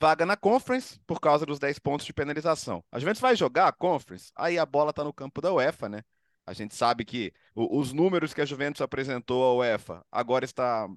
vaga 0.00 0.24
na 0.24 0.36
Conference 0.36 0.98
por 1.06 1.20
causa 1.20 1.44
dos 1.44 1.58
10 1.58 1.78
pontos 1.78 2.06
de 2.06 2.12
penalização. 2.12 2.82
A 2.90 2.98
Juventus 2.98 3.20
vai 3.20 3.36
jogar 3.36 3.68
a 3.68 3.72
Conference, 3.72 4.32
aí 4.34 4.58
a 4.58 4.64
bola 4.64 4.90
está 4.90 5.04
no 5.04 5.12
campo 5.12 5.40
da 5.40 5.52
UEFA, 5.52 5.88
né? 5.88 6.02
A 6.46 6.52
gente 6.52 6.74
sabe 6.74 7.04
que 7.04 7.32
os 7.54 7.92
números 7.92 8.32
que 8.32 8.40
a 8.40 8.44
Juventus 8.46 8.80
apresentou 8.80 9.44
à 9.44 9.54
UEFA 9.54 10.04
agora 10.10 10.44
está 10.44 10.88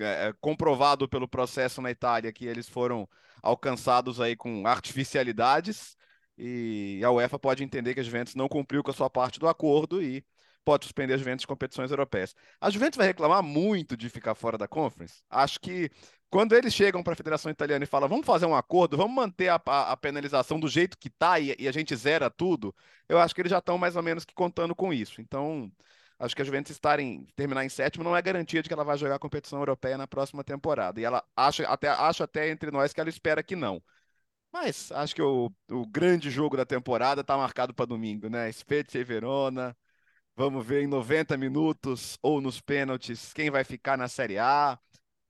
é, 0.00 0.28
é, 0.28 0.32
comprovado 0.40 1.08
pelo 1.08 1.28
processo 1.28 1.80
na 1.82 1.90
Itália 1.90 2.32
que 2.32 2.46
eles 2.46 2.68
foram 2.68 3.08
alcançados 3.42 4.20
aí 4.20 4.34
com 4.34 4.66
artificialidades 4.66 5.96
e 6.36 7.00
a 7.04 7.10
UEFA 7.10 7.38
pode 7.38 7.62
entender 7.62 7.94
que 7.94 8.00
a 8.00 8.02
Juventus 8.02 8.34
não 8.34 8.48
cumpriu 8.48 8.82
com 8.82 8.90
a 8.90 8.94
sua 8.94 9.10
parte 9.10 9.38
do 9.38 9.46
acordo 9.46 10.02
e 10.02 10.24
pode 10.64 10.84
suspender 10.84 11.14
a 11.14 11.16
Juventus 11.16 11.42
de 11.42 11.46
competições 11.46 11.90
europeias. 11.90 12.34
A 12.60 12.70
Juventus 12.70 12.96
vai 12.96 13.06
reclamar 13.06 13.42
muito 13.42 13.96
de 13.96 14.08
ficar 14.08 14.34
fora 14.34 14.56
da 14.56 14.68
Conference. 14.68 15.22
Acho 15.30 15.60
que 15.60 15.90
quando 16.30 16.54
eles 16.54 16.72
chegam 16.72 17.02
para 17.02 17.12
a 17.12 17.16
Federação 17.16 17.50
Italiana 17.52 17.84
e 17.84 17.86
falam, 17.86 18.08
vamos 18.08 18.24
fazer 18.24 18.46
um 18.46 18.54
acordo, 18.54 18.96
vamos 18.96 19.14
manter 19.14 19.48
a, 19.48 19.60
a, 19.66 19.92
a 19.92 19.96
penalização 19.96 20.58
do 20.58 20.66
jeito 20.66 20.96
que 20.96 21.08
está 21.08 21.38
e, 21.38 21.54
e, 21.58 21.68
a 21.68 21.72
gente 21.72 21.94
zera 21.94 22.30
tudo, 22.30 22.74
eu 23.06 23.18
acho 23.18 23.34
que 23.34 23.42
eles 23.42 23.50
já 23.50 23.58
estão 23.58 23.76
mais 23.76 23.96
ou 23.96 24.02
menos 24.02 24.24
que 24.24 24.32
contando 24.32 24.74
com 24.74 24.92
isso. 24.94 25.20
Então, 25.20 25.70
acho 26.18 26.34
que 26.34 26.40
a 26.40 26.44
Juventus 26.44 26.72
estarem, 26.72 27.26
terminar 27.36 27.64
em 27.66 27.68
sétimo 27.68 28.02
não 28.02 28.16
é 28.16 28.22
garantia 28.22 28.62
de 28.62 28.68
que 28.68 28.72
ela 28.72 28.84
vai 28.84 28.96
jogar 28.96 29.16
a 29.16 29.18
competição 29.18 29.58
europeia 29.58 29.98
na 29.98 30.06
próxima 30.06 30.42
temporada. 30.42 31.00
E 31.00 31.04
ela 31.04 31.22
acha 31.36 31.64
até, 31.66 31.88
acha 31.88 32.24
até 32.24 32.50
entre 32.50 32.70
nós 32.70 32.94
que 32.94 33.00
ela 33.00 33.10
espera 33.10 33.42
que 33.42 33.54
não. 33.54 33.82
Mas 34.52 34.92
acho 34.92 35.14
que 35.14 35.22
o, 35.22 35.50
o 35.70 35.86
grande 35.86 36.30
jogo 36.30 36.56
da 36.56 36.64
temporada 36.66 37.22
está 37.22 37.36
marcado 37.36 37.74
para 37.74 37.86
domingo, 37.86 38.28
né? 38.28 38.50
Spezia 38.52 39.00
e 39.00 39.04
Verona. 39.04 39.76
Vamos 40.34 40.64
ver 40.66 40.82
em 40.82 40.86
90 40.86 41.36
minutos 41.36 42.18
ou 42.22 42.40
nos 42.40 42.60
pênaltis 42.60 43.32
quem 43.34 43.50
vai 43.50 43.64
ficar 43.64 43.98
na 43.98 44.08
Série 44.08 44.38
A. 44.38 44.78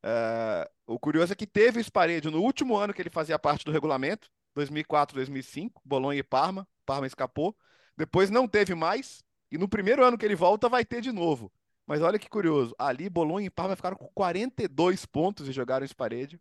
Uh, 0.04 0.94
o 0.94 0.98
curioso 0.98 1.32
é 1.32 1.36
que 1.36 1.46
teve 1.46 1.80
o 1.80 1.84
Sparedio 1.84 2.30
no 2.30 2.40
último 2.40 2.76
ano 2.76 2.94
que 2.94 3.02
ele 3.02 3.10
fazia 3.10 3.38
parte 3.38 3.64
do 3.64 3.72
regulamento, 3.72 4.30
2004, 4.54 5.16
2005, 5.16 5.82
Bolonha 5.84 6.20
e 6.20 6.22
Parma. 6.22 6.68
Parma 6.86 7.06
escapou. 7.06 7.56
Depois 7.96 8.30
não 8.30 8.46
teve 8.46 8.74
mais. 8.74 9.24
E 9.50 9.58
no 9.58 9.68
primeiro 9.68 10.04
ano 10.04 10.16
que 10.16 10.24
ele 10.24 10.36
volta, 10.36 10.68
vai 10.68 10.84
ter 10.84 11.00
de 11.00 11.10
novo. 11.10 11.52
Mas 11.86 12.00
olha 12.00 12.18
que 12.18 12.28
curioso. 12.28 12.74
Ali, 12.78 13.08
Bolonha 13.10 13.46
e 13.46 13.50
Parma 13.50 13.74
ficaram 13.74 13.96
com 13.96 14.08
42 14.14 15.04
pontos 15.04 15.48
e 15.48 15.52
jogaram 15.52 15.84
esse 15.84 15.92
Sparedio. 15.92 16.40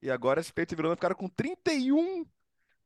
E 0.00 0.10
agora 0.10 0.42
Spezia 0.42 0.74
e 0.74 0.76
Verona 0.76 0.96
ficaram 0.96 1.14
com 1.16 1.28
31. 1.28 2.26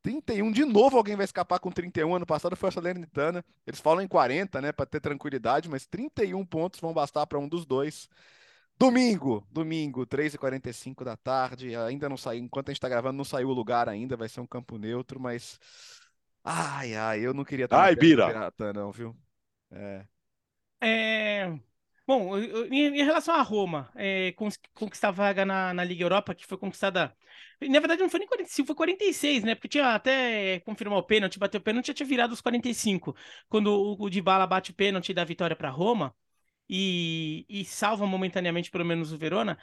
31. 0.09 0.51
De 0.51 0.65
novo 0.65 0.97
alguém 0.97 1.17
vai 1.17 1.25
escapar 1.25 1.59
com 1.59 1.71
31. 1.71 2.15
Ano 2.15 2.27
passado 2.27 2.57
foi 2.57 2.71
a 2.71 2.73
Salernitana. 2.73 3.45
Eles 3.67 3.81
falam 3.81 4.03
em 4.03 4.09
40, 4.09 4.61
né, 4.61 4.73
para 4.73 4.87
ter 4.87 5.01
tranquilidade, 5.01 5.69
mas 5.69 5.87
31 5.87 6.45
pontos 6.47 6.81
vão 6.81 6.95
bastar 6.95 7.27
para 7.27 7.39
um 7.39 7.47
dos 7.47 7.67
dois. 7.67 8.09
Domingo, 8.79 9.47
domingo, 9.51 10.07
3h45 10.07 11.05
da 11.05 11.17
tarde. 11.17 11.77
Ainda 11.77 12.09
não 12.09 12.17
saiu, 12.17 12.43
enquanto 12.43 12.71
a 12.71 12.73
gente 12.73 12.81
tá 12.81 12.89
gravando, 12.89 13.19
não 13.19 13.25
saiu 13.25 13.49
o 13.49 13.53
lugar 13.53 13.89
ainda, 13.89 14.17
vai 14.17 14.29
ser 14.29 14.41
um 14.41 14.47
campo 14.47 14.79
neutro, 14.79 15.21
mas. 15.21 15.61
Ai, 16.43 16.95
ai, 16.95 17.21
eu 17.21 17.35
não 17.35 17.45
queria 17.45 17.67
estar 17.67 17.83
ai, 17.83 17.95
Bira. 17.95 18.27
pirata, 18.29 18.73
não, 18.73 18.91
viu? 18.91 19.15
É. 19.71 20.07
é... 20.81 21.59
Bom, 22.09 22.39
em, 22.39 23.05
relação 23.05 23.35
à 23.35 23.43
Roma, 23.43 23.91
é, 23.95 24.33
conquistar 24.73 25.11
vaga 25.11 25.45
na, 25.45 25.75
na 25.75 25.85
Liga 25.85 26.03
Europa, 26.05 26.35
que 26.35 26.47
foi 26.47 26.57
conquistada. 26.57 27.15
Na 27.61 27.81
verdade, 27.81 28.01
não 28.01 28.09
foi 28.09 28.21
nem 28.21 28.27
45, 28.29 28.67
foi 28.67 28.75
46, 28.75 29.45
né? 29.45 29.55
Porque 29.55 29.69
tinha 29.69 29.95
até 29.95 30.59
confirmar 30.61 30.99
o 30.99 31.03
pênalti, 31.03 31.39
bateu 31.39 31.61
o 31.61 31.63
pênalti, 31.63 31.89
já 31.89 31.95
tinha 31.95 32.07
virado 32.09 32.33
os 32.33 32.41
45. 32.41 33.15
Quando 33.47 33.69
o, 33.69 34.03
o 34.07 34.09
Dybala 34.09 34.47
bate 34.47 34.71
o 34.71 34.75
pênalti 34.75 35.13
da 35.13 35.23
vitória 35.23 35.55
para 35.55 35.69
Roma 35.69 36.15
e, 36.69 37.45
e 37.47 37.63
salva 37.67 38.07
momentaneamente, 38.07 38.71
pelo 38.71 38.87
menos, 38.87 39.13
o 39.13 39.19
Verona, 39.19 39.59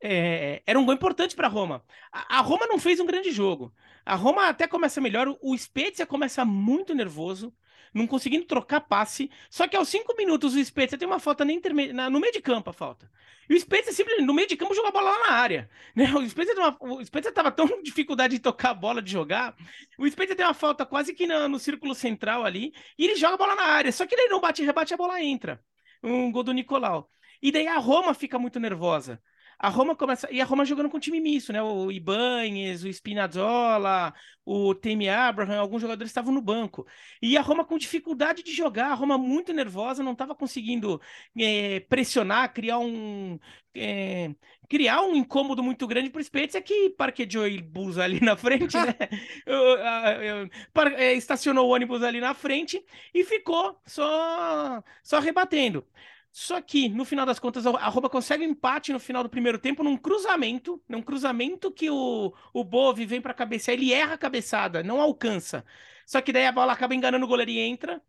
é, 0.00 0.62
era 0.66 0.78
um 0.78 0.84
gol 0.84 0.94
importante 0.94 1.34
para 1.34 1.48
Roma. 1.48 1.84
A, 2.12 2.40
Roma 2.40 2.66
não 2.68 2.78
fez 2.78 3.00
um 3.00 3.06
grande 3.06 3.32
jogo. 3.32 3.74
A 4.06 4.14
Roma 4.14 4.48
até 4.48 4.68
começa 4.68 5.00
melhor, 5.00 5.36
o 5.42 5.58
Spezia 5.58 6.06
começa 6.06 6.44
muito 6.44 6.94
nervoso, 6.94 7.52
não 7.92 8.06
conseguindo 8.06 8.44
trocar 8.44 8.80
passe. 8.80 9.30
Só 9.48 9.66
que 9.66 9.76
aos 9.76 9.88
cinco 9.88 10.14
minutos 10.16 10.54
o 10.54 10.64
Spezia 10.64 10.98
tem 10.98 11.06
uma 11.08 11.18
falta 11.18 11.44
nem 11.44 11.56
interme... 11.56 11.92
no 11.92 12.20
meio 12.20 12.32
de 12.32 12.40
campo 12.40 12.70
a 12.70 12.72
falta. 12.72 13.10
E 13.48 13.54
o 13.54 13.60
Spezia 13.60 13.92
simplesmente 13.92 14.26
no 14.26 14.34
meio 14.34 14.48
de 14.48 14.56
campo 14.56 14.74
joga 14.74 14.88
a 14.88 14.92
bola 14.92 15.10
lá 15.10 15.28
na 15.28 15.32
área. 15.34 15.70
Né? 15.94 16.12
O 16.14 16.28
Spezia 16.28 16.54
uma... 16.54 17.32
tava 17.32 17.50
tão 17.50 17.66
com 17.66 17.82
dificuldade 17.82 18.34
de 18.36 18.40
tocar 18.40 18.70
a 18.70 18.74
bola, 18.74 19.02
de 19.02 19.10
jogar. 19.10 19.56
O 19.98 20.08
Spezia 20.08 20.36
tem 20.36 20.46
uma 20.46 20.54
falta 20.54 20.86
quase 20.86 21.14
que 21.14 21.26
no 21.26 21.58
círculo 21.58 21.94
central 21.94 22.44
ali 22.44 22.72
e 22.98 23.04
ele 23.04 23.16
joga 23.16 23.34
a 23.34 23.38
bola 23.38 23.54
na 23.54 23.64
área. 23.64 23.92
Só 23.92 24.06
que 24.06 24.14
ele 24.14 24.28
não 24.28 24.40
bate 24.40 24.62
rebate, 24.62 24.94
a 24.94 24.96
bola 24.96 25.22
entra 25.22 25.60
um 26.02 26.30
gol 26.30 26.42
do 26.42 26.52
Nicolau. 26.52 27.10
E 27.42 27.50
daí 27.50 27.66
a 27.66 27.78
Roma 27.78 28.14
fica 28.14 28.38
muito 28.38 28.60
nervosa. 28.60 29.20
A 29.62 29.68
Roma 29.68 29.94
começa. 29.94 30.26
E 30.32 30.40
a 30.40 30.44
Roma 30.46 30.64
jogando 30.64 30.88
com 30.88 30.98
time 30.98 31.20
misto, 31.20 31.52
né? 31.52 31.62
O 31.62 31.92
Ibanes, 31.92 32.82
o 32.82 32.88
Spinazzola, 32.88 34.14
o 34.42 34.74
Temi 34.74 35.06
Abraham, 35.06 35.60
alguns 35.60 35.82
jogadores 35.82 36.10
estavam 36.10 36.32
no 36.32 36.40
banco. 36.40 36.86
E 37.20 37.36
a 37.36 37.42
Roma 37.42 37.62
com 37.62 37.76
dificuldade 37.76 38.42
de 38.42 38.52
jogar, 38.52 38.90
a 38.90 38.94
Roma 38.94 39.18
muito 39.18 39.52
nervosa, 39.52 40.02
não 40.02 40.12
estava 40.12 40.34
conseguindo 40.34 40.98
é, 41.38 41.80
pressionar, 41.80 42.54
criar 42.54 42.78
um. 42.78 43.38
É, 43.76 44.34
criar 44.68 45.02
um 45.02 45.14
incômodo 45.14 45.62
muito 45.62 45.86
grande 45.86 46.10
para 46.10 46.20
o 46.20 46.24
Spezia 46.24 46.62
que 46.62 46.90
parqueou 46.90 47.46
o 47.46 47.62
bus 47.62 47.98
ali 47.98 48.20
na 48.20 48.36
frente, 48.36 48.76
né? 48.76 48.94
É, 50.96 51.12
estacionou 51.14 51.68
o 51.68 51.74
ônibus 51.74 52.02
ali 52.02 52.20
na 52.20 52.32
frente 52.32 52.82
e 53.12 53.24
ficou 53.24 53.78
só, 53.84 54.82
só 55.02 55.18
rebatendo. 55.18 55.84
Só 56.32 56.60
que, 56.60 56.88
no 56.88 57.04
final 57.04 57.26
das 57.26 57.40
contas, 57.40 57.66
a 57.66 57.88
Roma 57.88 58.08
consegue 58.08 58.46
um 58.46 58.50
empate 58.50 58.92
no 58.92 59.00
final 59.00 59.22
do 59.22 59.28
primeiro 59.28 59.58
tempo 59.58 59.82
num 59.82 59.96
cruzamento, 59.96 60.80
num 60.88 61.02
cruzamento 61.02 61.72
que 61.72 61.90
o, 61.90 62.32
o 62.52 62.64
Bove 62.64 63.04
vem 63.04 63.20
para 63.20 63.34
cabecear, 63.34 63.76
ele 63.76 63.92
erra 63.92 64.14
a 64.14 64.18
cabeçada, 64.18 64.82
não 64.82 65.00
alcança. 65.00 65.64
Só 66.06 66.20
que 66.20 66.32
daí 66.32 66.46
a 66.46 66.52
bola 66.52 66.72
acaba 66.72 66.94
enganando 66.94 67.24
o 67.24 67.28
goleiro 67.28 67.50
e 67.50 67.58
entra. 67.58 68.00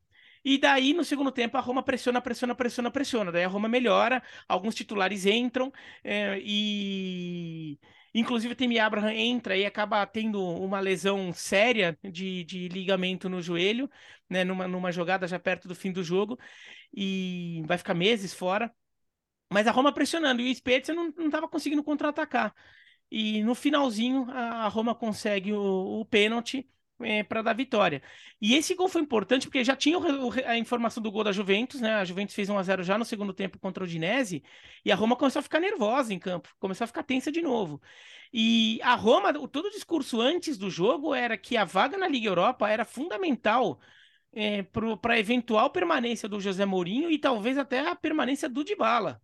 E 0.43 0.57
daí, 0.57 0.93
no 0.93 1.03
segundo 1.03 1.31
tempo, 1.31 1.57
a 1.57 1.59
Roma 1.61 1.83
pressiona, 1.83 2.21
pressiona, 2.21 2.55
pressiona, 2.55 2.91
pressiona. 2.91 3.31
Daí 3.31 3.43
a 3.43 3.47
Roma 3.47 3.67
melhora, 3.67 4.23
alguns 4.47 4.75
titulares 4.75 5.25
entram 5.25 5.71
é, 6.03 6.39
e. 6.43 7.79
Inclusive, 8.13 8.53
o 8.53 8.55
Temi 8.57 8.77
Abraham 8.77 9.13
entra 9.13 9.55
e 9.55 9.65
acaba 9.65 10.05
tendo 10.05 10.43
uma 10.43 10.79
lesão 10.81 11.31
séria 11.31 11.97
de, 12.03 12.43
de 12.43 12.67
ligamento 12.67 13.29
no 13.29 13.41
joelho, 13.41 13.89
né, 14.29 14.43
numa, 14.43 14.67
numa 14.67 14.91
jogada 14.91 15.27
já 15.27 15.39
perto 15.39 15.67
do 15.67 15.75
fim 15.75 15.91
do 15.93 16.03
jogo. 16.03 16.37
E 16.93 17.63
vai 17.65 17.77
ficar 17.77 17.93
meses 17.93 18.33
fora. 18.33 18.73
Mas 19.51 19.67
a 19.67 19.71
Roma 19.71 19.93
pressionando, 19.93 20.41
e 20.41 20.51
o 20.51 20.55
Spezia 20.55 20.93
não 20.93 21.09
estava 21.09 21.47
conseguindo 21.47 21.83
contra-atacar. 21.83 22.55
E 23.11 23.43
no 23.43 23.53
finalzinho, 23.53 24.29
a 24.31 24.67
Roma 24.69 24.95
consegue 24.95 25.51
o, 25.53 26.01
o 26.01 26.05
pênalti 26.05 26.69
é, 27.01 27.23
para 27.23 27.41
dar 27.41 27.53
vitória. 27.53 28.01
E 28.39 28.55
esse 28.55 28.73
gol 28.75 28.87
foi 28.87 29.01
importante 29.01 29.47
porque 29.47 29.63
já 29.63 29.75
tinha 29.75 29.97
o, 29.99 30.29
o, 30.29 30.31
a 30.45 30.57
informação 30.57 31.01
do 31.03 31.11
gol 31.11 31.23
da 31.23 31.31
Juventus, 31.31 31.81
né? 31.81 31.95
A 31.95 32.05
Juventus 32.05 32.35
fez 32.35 32.49
1 32.49 32.57
a 32.57 32.63
0 32.63 32.83
já 32.83 32.97
no 32.97 33.05
segundo 33.05 33.33
tempo 33.33 33.59
contra 33.59 33.83
o 33.83 33.87
Dinese, 33.87 34.43
e 34.85 34.91
a 34.91 34.95
Roma 34.95 35.15
começou 35.15 35.39
a 35.39 35.43
ficar 35.43 35.59
nervosa 35.59 36.13
em 36.13 36.19
campo, 36.19 36.49
começou 36.59 36.85
a 36.85 36.87
ficar 36.87 37.03
tensa 37.03 37.31
de 37.31 37.41
novo. 37.41 37.81
E 38.33 38.79
a 38.83 38.95
Roma, 38.95 39.33
todo 39.47 39.65
o 39.65 39.71
discurso 39.71 40.21
antes 40.21 40.57
do 40.57 40.69
jogo 40.69 41.13
era 41.13 41.37
que 41.37 41.57
a 41.57 41.65
vaga 41.65 41.97
na 41.97 42.07
Liga 42.07 42.27
Europa 42.29 42.69
era 42.69 42.85
fundamental 42.85 43.79
é, 44.33 44.63
para 44.63 45.13
a 45.13 45.19
eventual 45.19 45.69
permanência 45.69 46.27
do 46.29 46.39
José 46.39 46.65
Mourinho 46.65 47.09
e 47.11 47.17
talvez 47.17 47.57
até 47.57 47.87
a 47.87 47.95
permanência 47.95 48.47
do 48.49 48.63
Dybala 48.63 49.21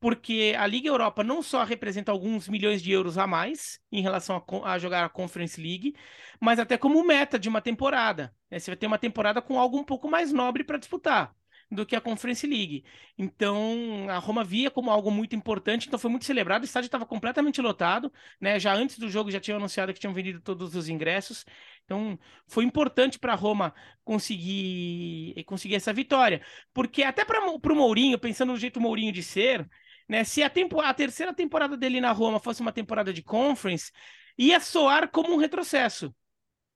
porque 0.00 0.54
a 0.56 0.66
Liga 0.66 0.88
Europa 0.88 1.24
não 1.24 1.42
só 1.42 1.64
representa 1.64 2.12
alguns 2.12 2.48
milhões 2.48 2.82
de 2.82 2.92
euros 2.92 3.18
a 3.18 3.26
mais 3.26 3.80
em 3.90 4.00
relação 4.00 4.42
a, 4.64 4.72
a 4.72 4.78
jogar 4.78 5.04
a 5.04 5.08
Conference 5.08 5.60
League, 5.60 5.94
mas 6.40 6.58
até 6.58 6.78
como 6.78 7.02
meta 7.04 7.38
de 7.38 7.48
uma 7.48 7.60
temporada. 7.60 8.32
Né? 8.50 8.58
Você 8.58 8.70
vai 8.70 8.76
ter 8.76 8.86
uma 8.86 8.98
temporada 8.98 9.42
com 9.42 9.58
algo 9.58 9.78
um 9.78 9.84
pouco 9.84 10.08
mais 10.08 10.32
nobre 10.32 10.62
para 10.62 10.78
disputar 10.78 11.34
do 11.70 11.84
que 11.84 11.94
a 11.94 12.00
Conference 12.00 12.46
League. 12.46 12.84
Então, 13.16 14.06
a 14.08 14.18
Roma 14.18 14.42
via 14.42 14.70
como 14.70 14.90
algo 14.90 15.10
muito 15.10 15.36
importante, 15.36 15.86
então 15.86 15.98
foi 15.98 16.10
muito 16.10 16.24
celebrado, 16.24 16.62
o 16.62 16.64
estádio 16.64 16.86
estava 16.86 17.04
completamente 17.04 17.60
lotado, 17.60 18.12
né? 18.40 18.58
Já 18.58 18.74
antes 18.74 18.98
do 18.98 19.08
jogo 19.10 19.30
já 19.30 19.38
tinham 19.40 19.58
anunciado 19.58 19.92
que 19.92 20.00
tinham 20.00 20.14
vendido 20.14 20.40
todos 20.40 20.74
os 20.74 20.88
ingressos. 20.88 21.44
Então, 21.84 22.18
foi 22.46 22.64
importante 22.64 23.18
para 23.18 23.32
a 23.32 23.36
Roma 23.36 23.74
conseguir 24.04 25.34
conseguir 25.46 25.74
essa 25.74 25.92
vitória, 25.92 26.42
porque 26.72 27.02
até 27.02 27.24
para 27.24 27.40
o 27.50 27.76
Mourinho, 27.76 28.18
pensando 28.18 28.52
no 28.52 28.58
jeito 28.58 28.80
Mourinho 28.80 29.12
de 29.12 29.22
ser, 29.22 29.68
né? 30.08 30.24
Se 30.24 30.42
a, 30.42 30.50
tempo, 30.50 30.80
a 30.80 30.92
terceira 30.94 31.34
temporada 31.34 31.76
dele 31.76 32.00
na 32.00 32.12
Roma 32.12 32.40
fosse 32.40 32.60
uma 32.62 32.72
temporada 32.72 33.12
de 33.12 33.22
Conference, 33.22 33.92
ia 34.38 34.60
soar 34.60 35.10
como 35.10 35.34
um 35.34 35.36
retrocesso. 35.36 36.14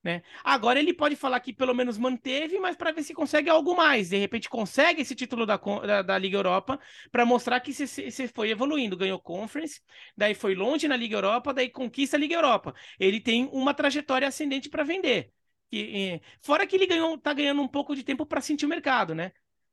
Né? 0.03 0.23
Agora 0.43 0.81
ele 0.81 0.93
pode 0.93 1.15
falar 1.15 1.39
que 1.39 1.53
pelo 1.53 1.73
menos 1.75 1.97
manteve, 1.97 2.59
mas 2.59 2.77
para 2.77 2.91
ver 2.91 3.05
se 3.05 3.15
consegue 3.15 3.49
algo 3.49 3.77
mais. 3.77 4.09
De 4.09 4.17
repente 4.17 4.49
consegue 4.49 5.03
esse 5.03 5.15
título 5.15 5.47
da, 5.47 5.57
da, 5.57 6.03
da 6.03 6.19
Liga 6.19 6.37
Europa 6.37 6.81
para 7.11 7.25
mostrar 7.25 7.61
que 7.61 7.73
você 7.73 8.29
foi 8.29 8.51
evoluindo. 8.51 8.97
Ganhou 8.97 9.21
Conference, 9.21 9.81
daí 10.17 10.35
foi 10.35 10.55
longe 10.55 10.89
na 10.89 10.97
Liga 10.97 11.17
Europa, 11.17 11.55
daí 11.55 11.71
conquista 11.71 12.17
a 12.17 12.21
Liga 12.21 12.35
Europa. 12.35 12.75
Ele 12.99 13.21
tem 13.21 13.49
uma 13.53 13.73
trajetória 13.75 14.27
ascendente 14.27 14.69
para 14.69 14.83
vender. 14.83 15.33
E, 15.71 16.15
e, 16.15 16.23
fora 16.41 16.67
que 16.67 16.77
ele 16.77 16.87
ganhou, 16.87 17.17
tá 17.19 17.33
ganhando 17.33 17.63
um 17.63 17.69
pouco 17.69 17.95
de 17.95 18.03
tempo 18.03 18.27
para 18.27 18.41
sentir 18.41 18.67
o 18.67 18.69
mercado, 18.69 19.15
né? 19.15 19.33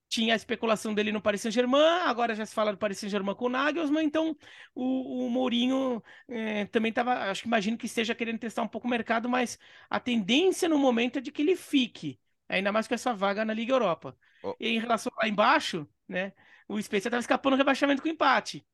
Tinha 0.10 0.34
a 0.34 0.36
especulação 0.36 0.94
dele 0.94 1.12
no 1.12 1.22
Paris 1.22 1.42
Saint-Germain, 1.42 2.02
agora 2.04 2.36
já 2.36 2.46
se 2.46 2.54
fala 2.54 2.72
do 2.72 2.78
Paris 2.78 2.98
Saint-Germain 2.98 3.36
com 3.36 3.46
o 3.46 3.50
Nagelsmann, 3.50 4.06
então 4.06 4.36
o, 4.74 5.26
o 5.26 5.30
Mourinho 5.30 6.04
é, 6.28 6.66
também 6.66 6.90
estava, 6.90 7.30
acho 7.30 7.44
que 7.44 7.48
imagino 7.48 7.78
que 7.78 7.86
esteja 7.86 8.16
querendo 8.16 8.40
testar 8.40 8.64
um 8.64 8.68
pouco 8.68 8.88
o 8.88 8.90
mercado, 8.90 9.30
mas 9.30 9.60
a 9.90 10.00
tendência 10.00 10.68
no 10.68 10.80
momento 10.80 11.20
é 11.20 11.22
de 11.22 11.32
que 11.32 11.44
ele 11.44 11.56
fique, 11.56 12.20
ainda 12.50 12.72
mais 12.72 12.88
com 12.88 12.96
essa 12.96 13.14
vaga 13.14 13.46
na 13.46 13.54
Liga 13.54 13.74
Europa. 13.74 14.18
Oh. 14.44 14.56
E 14.60 14.70
em 14.70 14.80
relação 14.80 15.12
lá 15.16 15.28
embaixo, 15.28 15.88
né, 16.08 16.34
o 16.68 16.82
Spezia 16.82 17.10
estava 17.10 17.22
escapando 17.22 17.54
do 17.56 17.60
rebaixamento 17.60 18.02
com 18.02 18.10
empate 18.10 18.66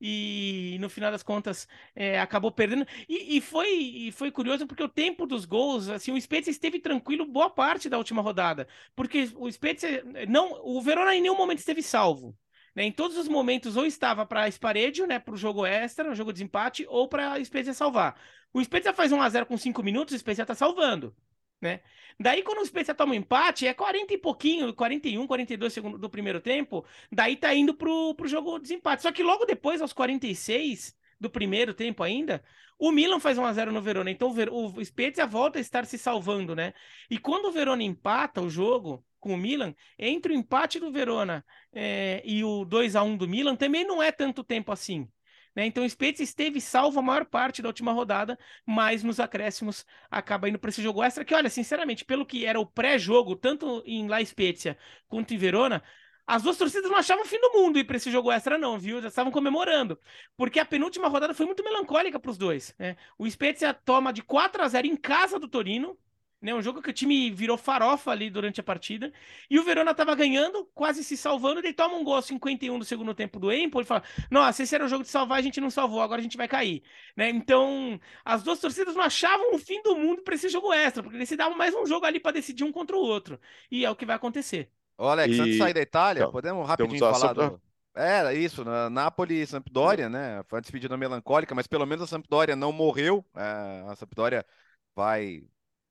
e 0.00 0.76
no 0.80 0.88
final 0.88 1.10
das 1.10 1.22
contas 1.22 1.68
é, 1.94 2.18
acabou 2.18 2.50
perdendo. 2.50 2.86
E, 3.08 3.36
e, 3.36 3.40
foi, 3.40 3.68
e 3.68 4.12
foi 4.12 4.30
curioso 4.30 4.66
porque 4.66 4.82
o 4.82 4.88
tempo 4.88 5.26
dos 5.26 5.44
gols, 5.44 5.88
assim, 5.88 6.12
o 6.12 6.20
Spezia 6.20 6.50
esteve 6.50 6.78
tranquilo 6.78 7.26
boa 7.26 7.50
parte 7.50 7.88
da 7.88 7.98
última 7.98 8.22
rodada, 8.22 8.66
porque 8.96 9.30
o 9.36 9.50
Spezia 9.50 10.02
não, 10.28 10.60
o 10.64 10.80
Verona 10.80 11.14
em 11.14 11.20
nenhum 11.20 11.36
momento 11.36 11.58
esteve 11.58 11.82
salvo. 11.82 12.36
Né? 12.74 12.84
Em 12.84 12.92
todos 12.92 13.16
os 13.16 13.28
momentos 13.28 13.76
ou 13.76 13.84
estava 13.84 14.24
para 14.24 14.50
Sparedio, 14.50 15.06
né, 15.06 15.18
para 15.18 15.34
o 15.34 15.36
jogo 15.36 15.66
extra, 15.66 16.10
o 16.10 16.14
jogo 16.14 16.32
de 16.32 16.38
desempate, 16.38 16.86
ou 16.88 17.08
para 17.08 17.32
a 17.32 17.44
Spezia 17.44 17.74
salvar. 17.74 18.18
O 18.52 18.62
Spezia 18.62 18.92
faz 18.92 19.12
1 19.12 19.20
a 19.20 19.28
0 19.28 19.46
com 19.46 19.56
5 19.56 19.82
minutos, 19.82 20.14
o 20.14 20.18
Spezia 20.18 20.42
está 20.42 20.54
salvando 20.54 21.14
né? 21.60 21.80
Daí, 22.18 22.42
quando 22.42 22.58
o 22.58 22.66
Spezia 22.66 22.94
toma 22.94 23.12
um 23.12 23.16
empate, 23.16 23.66
é 23.66 23.72
40 23.72 24.12
e 24.14 24.18
pouquinho, 24.18 24.74
41, 24.74 25.26
42 25.26 25.72
segundos 25.72 26.00
do 26.00 26.10
primeiro 26.10 26.40
tempo, 26.40 26.84
daí 27.10 27.36
tá 27.36 27.54
indo 27.54 27.74
pro, 27.74 28.14
pro 28.14 28.28
jogo 28.28 28.58
de 28.58 28.62
desempate. 28.62 29.02
Só 29.02 29.10
que 29.10 29.22
logo 29.22 29.44
depois, 29.46 29.80
aos 29.80 29.92
46 29.92 30.94
do 31.18 31.30
primeiro 31.30 31.74
tempo 31.74 32.02
ainda, 32.02 32.42
o 32.78 32.90
Milan 32.90 33.20
faz 33.20 33.38
1x0 33.38 33.70
no 33.70 33.82
Verona. 33.82 34.10
Então 34.10 34.34
o 34.50 34.84
Spezia 34.84 35.26
volta 35.26 35.58
a 35.58 35.60
estar 35.60 35.84
se 35.84 35.98
salvando, 35.98 36.56
né? 36.56 36.72
E 37.10 37.18
quando 37.18 37.46
o 37.46 37.52
Verona 37.52 37.82
empata 37.82 38.40
o 38.40 38.48
jogo 38.48 39.04
com 39.18 39.34
o 39.34 39.36
Milan, 39.36 39.74
entre 39.98 40.32
o 40.32 40.36
empate 40.36 40.80
do 40.80 40.90
Verona 40.90 41.44
é, 41.72 42.22
e 42.24 42.42
o 42.42 42.64
2 42.64 42.96
a 42.96 43.02
1 43.02 43.18
do 43.18 43.28
Milan, 43.28 43.54
também 43.54 43.84
não 43.84 44.02
é 44.02 44.10
tanto 44.10 44.42
tempo 44.42 44.72
assim. 44.72 45.06
Né? 45.54 45.66
Então 45.66 45.84
o 45.84 45.88
Spezia 45.88 46.24
esteve 46.24 46.60
salvo 46.60 46.98
a 47.00 47.02
maior 47.02 47.24
parte 47.24 47.62
da 47.62 47.68
última 47.68 47.92
rodada, 47.92 48.38
mas 48.64 49.02
nos 49.02 49.18
acréscimos 49.18 49.84
acaba 50.10 50.48
indo 50.48 50.58
para 50.58 50.70
esse 50.70 50.82
jogo 50.82 51.02
extra, 51.02 51.24
que 51.24 51.34
olha, 51.34 51.50
sinceramente, 51.50 52.04
pelo 52.04 52.24
que 52.24 52.46
era 52.46 52.60
o 52.60 52.66
pré-jogo, 52.66 53.36
tanto 53.36 53.82
em 53.86 54.08
La 54.08 54.24
Spezia 54.24 54.78
quanto 55.08 55.34
em 55.34 55.38
Verona, 55.38 55.82
as 56.26 56.44
duas 56.44 56.56
torcidas 56.56 56.88
não 56.88 56.96
achavam 56.96 57.24
o 57.24 57.26
fim 57.26 57.40
do 57.40 57.52
mundo 57.52 57.76
ir 57.76 57.84
para 57.84 57.96
esse 57.96 58.08
jogo 58.08 58.30
extra, 58.30 58.56
não, 58.56 58.78
viu? 58.78 59.02
Já 59.02 59.08
estavam 59.08 59.32
comemorando. 59.32 59.98
Porque 60.36 60.60
a 60.60 60.64
penúltima 60.64 61.08
rodada 61.08 61.34
foi 61.34 61.44
muito 61.44 61.64
melancólica 61.64 62.20
para 62.20 62.30
os 62.30 62.38
dois. 62.38 62.72
Né? 62.78 62.96
O 63.18 63.28
Spezia 63.28 63.74
toma 63.74 64.12
de 64.12 64.22
4 64.22 64.62
a 64.62 64.68
0 64.68 64.86
em 64.86 64.96
casa 64.96 65.40
do 65.40 65.48
Torino, 65.48 65.98
né? 66.40 66.54
Um 66.54 66.62
jogo 66.62 66.80
que 66.80 66.90
o 66.90 66.92
time 66.92 67.30
virou 67.30 67.58
farofa 67.58 68.10
ali 68.10 68.30
durante 68.30 68.60
a 68.60 68.62
partida. 68.62 69.12
E 69.48 69.58
o 69.58 69.62
Verona 69.62 69.90
estava 69.90 70.14
ganhando, 70.14 70.64
quase 70.74 71.04
se 71.04 71.16
salvando. 71.16 71.60
Ele 71.60 71.72
toma 71.72 71.96
um 71.96 72.04
gol 72.04 72.20
51 72.22 72.78
do 72.78 72.84
segundo 72.84 73.14
tempo 73.14 73.38
do 73.38 73.52
Empoli 73.52 73.84
e 73.84 73.86
fala: 73.86 74.02
Nossa, 74.30 74.62
esse 74.62 74.74
era 74.74 74.84
o 74.84 74.88
jogo 74.88 75.04
de 75.04 75.10
salvar, 75.10 75.38
a 75.38 75.42
gente 75.42 75.60
não 75.60 75.70
salvou, 75.70 76.00
agora 76.00 76.20
a 76.20 76.22
gente 76.22 76.36
vai 76.36 76.48
cair. 76.48 76.82
Né? 77.16 77.28
Então, 77.28 78.00
as 78.24 78.42
duas 78.42 78.58
torcidas 78.58 78.94
não 78.94 79.02
achavam 79.02 79.54
o 79.54 79.58
fim 79.58 79.82
do 79.82 79.96
mundo 79.96 80.22
para 80.22 80.34
esse 80.34 80.48
jogo 80.48 80.72
extra, 80.72 81.02
porque 81.02 81.16
eles 81.16 81.28
se 81.28 81.36
davam 81.36 81.56
mais 81.56 81.74
um 81.74 81.84
jogo 81.84 82.06
ali 82.06 82.18
para 82.18 82.32
decidir 82.32 82.64
um 82.64 82.72
contra 82.72 82.96
o 82.96 83.00
outro. 83.00 83.38
E 83.70 83.84
é 83.84 83.90
o 83.90 83.96
que 83.96 84.06
vai 84.06 84.16
acontecer. 84.16 84.70
Ô, 84.96 85.06
Alex, 85.08 85.36
e... 85.36 85.40
antes 85.40 85.52
de 85.52 85.58
sair 85.58 85.74
da 85.74 85.80
Itália, 85.80 86.20
então, 86.20 86.32
podemos 86.32 86.66
rapidinho 86.66 86.98
falar 86.98 87.32
do. 87.32 87.60
Era 87.94 88.32
isso, 88.32 88.64
na 88.64 88.88
Napoli 88.88 89.42
e 89.42 89.46
Sampdoria, 89.46 90.08
né? 90.08 90.42
Foi 90.46 90.56
uma 90.58 90.62
despedida 90.62 90.96
melancólica, 90.96 91.54
mas 91.54 91.66
pelo 91.66 91.84
menos 91.84 92.04
a 92.04 92.06
Sampdoria 92.06 92.54
não 92.54 92.70
morreu. 92.70 93.24
É, 93.36 93.84
a 93.88 93.96
Sampdoria 93.96 94.46
vai 94.94 95.42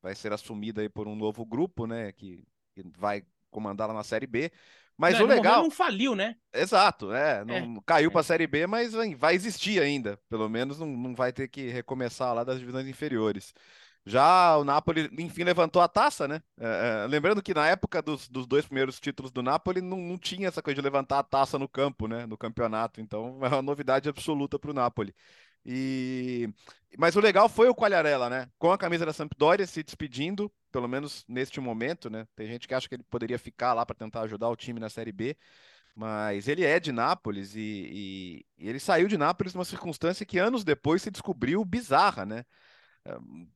vai 0.01 0.15
ser 0.15 0.33
assumida 0.33 0.81
aí 0.81 0.89
por 0.89 1.07
um 1.07 1.15
novo 1.15 1.45
grupo, 1.45 1.85
né? 1.85 2.11
Que, 2.11 2.43
que 2.73 2.83
vai 2.97 3.23
comandar 3.49 3.87
lá 3.87 3.93
na 3.93 4.03
Série 4.03 4.27
B. 4.27 4.51
Mas 4.97 5.17
não, 5.17 5.25
o 5.25 5.27
legal. 5.27 5.63
Não 5.63 5.71
faliu, 5.71 6.13
né? 6.13 6.35
Exato, 6.53 7.13
é. 7.13 7.45
Não 7.45 7.55
é, 7.55 7.81
caiu 7.85 8.09
é. 8.09 8.11
para 8.11 8.21
a 8.21 8.23
Série 8.23 8.45
B, 8.47 8.67
mas 8.67 8.93
vai 9.17 9.33
existir 9.33 9.81
ainda. 9.81 10.19
Pelo 10.29 10.49
menos 10.49 10.77
não, 10.77 10.87
não 10.87 11.15
vai 11.15 11.31
ter 11.31 11.47
que 11.47 11.69
recomeçar 11.69 12.33
lá 12.33 12.43
das 12.43 12.59
divisões 12.59 12.85
inferiores. 12.85 13.53
Já 14.05 14.57
o 14.57 14.63
Napoli, 14.63 15.09
enfim, 15.19 15.43
levantou 15.43 15.81
a 15.81 15.87
taça, 15.87 16.27
né? 16.27 16.41
É, 16.59 17.03
é, 17.03 17.07
lembrando 17.07 17.41
que 17.41 17.53
na 17.53 17.67
época 17.67 18.01
dos, 18.01 18.27
dos 18.27 18.47
dois 18.47 18.65
primeiros 18.65 18.99
títulos 18.99 19.31
do 19.31 19.43
Napoli, 19.43 19.81
não, 19.81 19.97
não 19.97 20.17
tinha 20.17 20.47
essa 20.47 20.61
coisa 20.61 20.75
de 20.75 20.81
levantar 20.81 21.19
a 21.19 21.23
taça 21.23 21.59
no 21.59 21.67
campo, 21.67 22.07
né? 22.07 22.25
No 22.25 22.37
campeonato. 22.37 22.99
Então 22.99 23.39
é 23.41 23.47
uma 23.47 23.61
novidade 23.61 24.09
absoluta 24.09 24.57
para 24.59 24.71
o 24.71 24.73
Napoli. 24.73 25.13
E 25.65 26.49
mas 26.97 27.15
o 27.15 27.19
legal 27.19 27.47
foi 27.47 27.69
o 27.69 27.75
Quagliarella, 27.75 28.29
né? 28.29 28.49
Com 28.57 28.71
a 28.71 28.77
camisa 28.77 29.05
da 29.05 29.13
Sampdoria 29.13 29.67
se 29.67 29.83
despedindo, 29.83 30.51
pelo 30.71 30.87
menos 30.87 31.23
neste 31.27 31.59
momento, 31.59 32.09
né? 32.09 32.27
Tem 32.35 32.47
gente 32.47 32.67
que 32.67 32.73
acha 32.73 32.87
que 32.89 32.95
ele 32.95 33.03
poderia 33.03 33.37
ficar 33.37 33.73
lá 33.73 33.85
para 33.85 33.95
tentar 33.95 34.21
ajudar 34.21 34.49
o 34.49 34.55
time 34.55 34.79
na 34.79 34.89
Série 34.89 35.11
B, 35.11 35.37
mas 35.95 36.47
ele 36.47 36.65
é 36.65 36.79
de 36.79 36.91
Nápoles 36.91 37.55
e, 37.55 37.59
e, 37.59 38.45
e 38.57 38.69
ele 38.69 38.79
saiu 38.79 39.07
de 39.07 39.17
Nápoles 39.17 39.53
numa 39.53 39.65
circunstância 39.65 40.25
que 40.25 40.39
anos 40.39 40.63
depois 40.63 41.01
se 41.01 41.11
descobriu 41.11 41.63
bizarra, 41.63 42.25
né? 42.25 42.43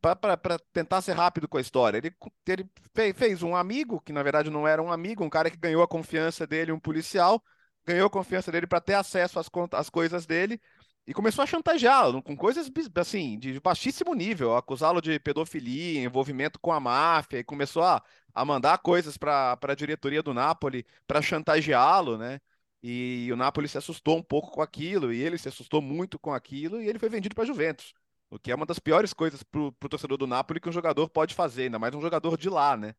Para 0.02 0.58
tentar 0.72 1.02
ser 1.02 1.14
rápido 1.14 1.48
com 1.48 1.58
a 1.58 1.62
história, 1.62 1.98
ele, 1.98 2.16
ele 2.48 2.70
fez 3.14 3.44
um 3.44 3.56
amigo, 3.56 4.00
que 4.02 4.14
na 4.14 4.24
verdade 4.24 4.50
não 4.50 4.68
era 4.68 4.82
um 4.82 4.92
amigo, 4.92 5.24
um 5.24 5.30
cara 5.30 5.52
que 5.52 5.58
ganhou 5.58 5.84
a 5.84 5.88
confiança 5.88 6.48
dele, 6.48 6.72
um 6.72 6.80
policial, 6.80 7.44
ganhou 7.86 8.08
a 8.08 8.10
confiança 8.10 8.52
dele 8.52 8.66
para 8.66 8.82
ter 8.82 8.94
acesso 8.94 9.40
às, 9.40 9.50
às 9.74 9.90
coisas 9.90 10.26
dele 10.26 10.60
e 11.06 11.14
começou 11.14 11.44
a 11.44 11.46
chantageá-lo 11.48 12.22
com 12.24 12.36
coisas 12.36 12.72
assim 12.96 13.38
de 13.38 13.60
baixíssimo 13.60 14.14
nível, 14.14 14.56
acusá-lo 14.56 15.02
de 15.02 15.20
pedofilia, 15.20 16.02
envolvimento 16.04 16.60
com 16.60 16.72
a 16.72 16.80
máfia, 16.80 17.40
e 17.40 17.44
começou 17.44 17.84
a, 17.84 18.02
a 18.34 18.46
mandar 18.46 18.78
coisas 18.80 19.18
para 19.18 19.58
a 19.62 19.76
diretoria 19.76 20.24
do 20.24 20.34
Napoli 20.34 20.86
para 21.08 21.22
chantageá-lo, 21.22 22.18
né? 22.18 22.40
E 22.82 23.30
o 23.32 23.36
Napoli 23.36 23.68
se 23.68 23.78
assustou 23.78 24.18
um 24.18 24.24
pouco 24.24 24.52
com 24.52 24.62
aquilo, 24.62 25.14
e 25.14 25.22
ele 25.22 25.38
se 25.38 25.48
assustou 25.50 25.82
muito 25.82 26.20
com 26.20 26.34
aquilo, 26.34 26.82
e 26.82 26.88
ele 26.88 27.00
foi 27.00 27.10
vendido 27.10 27.36
para 27.36 27.44
a 27.44 27.48
Juventus, 27.48 27.94
o 28.30 28.38
que 28.40 28.52
é 28.52 28.56
uma 28.56 28.66
das 28.66 28.80
piores 28.80 29.14
coisas 29.14 29.44
para 29.44 29.62
o 29.62 29.72
torcedor 29.90 30.18
do 30.18 30.28
Napoli 30.28 30.60
que 30.60 30.70
um 30.70 30.72
jogador 30.72 31.10
pode 31.10 31.34
fazer, 31.34 31.64
ainda 31.64 31.80
mais 31.80 31.94
um 31.96 32.02
jogador 32.02 32.38
de 32.38 32.50
lá, 32.50 32.76
né? 32.78 32.96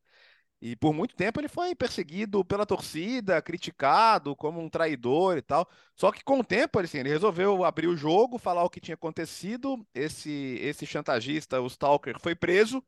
E 0.61 0.75
por 0.75 0.93
muito 0.93 1.15
tempo 1.15 1.39
ele 1.39 1.47
foi 1.47 1.75
perseguido 1.75 2.43
pela 2.43 2.65
torcida, 2.65 3.41
criticado 3.41 4.35
como 4.35 4.61
um 4.61 4.69
traidor 4.69 5.37
e 5.37 5.41
tal. 5.41 5.69
Só 5.95 6.11
que 6.11 6.23
com 6.23 6.39
o 6.39 6.43
tempo 6.43 6.79
ele, 6.79 6.85
assim, 6.85 6.99
ele 6.99 7.09
resolveu 7.09 7.63
abrir 7.63 7.87
o 7.87 7.97
jogo, 7.97 8.37
falar 8.37 8.63
o 8.63 8.69
que 8.69 8.79
tinha 8.79 8.95
acontecido. 8.95 9.85
Esse, 9.93 10.57
esse 10.61 10.85
chantagista, 10.85 11.61
o 11.61 11.67
Stalker, 11.67 12.19
foi 12.19 12.35
preso. 12.35 12.83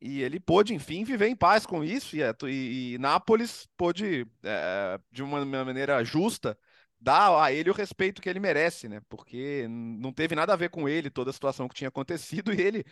E 0.00 0.22
ele 0.22 0.38
pôde, 0.38 0.74
enfim, 0.74 1.04
viver 1.04 1.26
em 1.26 1.34
paz 1.36 1.66
com 1.66 1.82
isso, 1.82 2.16
e, 2.16 2.20
e, 2.46 2.94
e 2.94 2.98
Nápoles 2.98 3.68
pôde, 3.76 4.24
é, 4.44 5.00
de 5.10 5.22
uma 5.24 5.44
maneira 5.44 6.04
justa, 6.04 6.56
dar 7.00 7.42
a 7.42 7.52
ele 7.52 7.70
o 7.70 7.74
respeito 7.74 8.22
que 8.22 8.28
ele 8.28 8.38
merece, 8.38 8.88
né? 8.88 9.00
Porque 9.08 9.66
não 9.68 10.12
teve 10.12 10.36
nada 10.36 10.52
a 10.52 10.56
ver 10.56 10.70
com 10.70 10.88
ele, 10.88 11.10
toda 11.10 11.30
a 11.30 11.32
situação 11.32 11.68
que 11.68 11.74
tinha 11.74 11.88
acontecido, 11.88 12.52
e 12.54 12.60
ele 12.60 12.84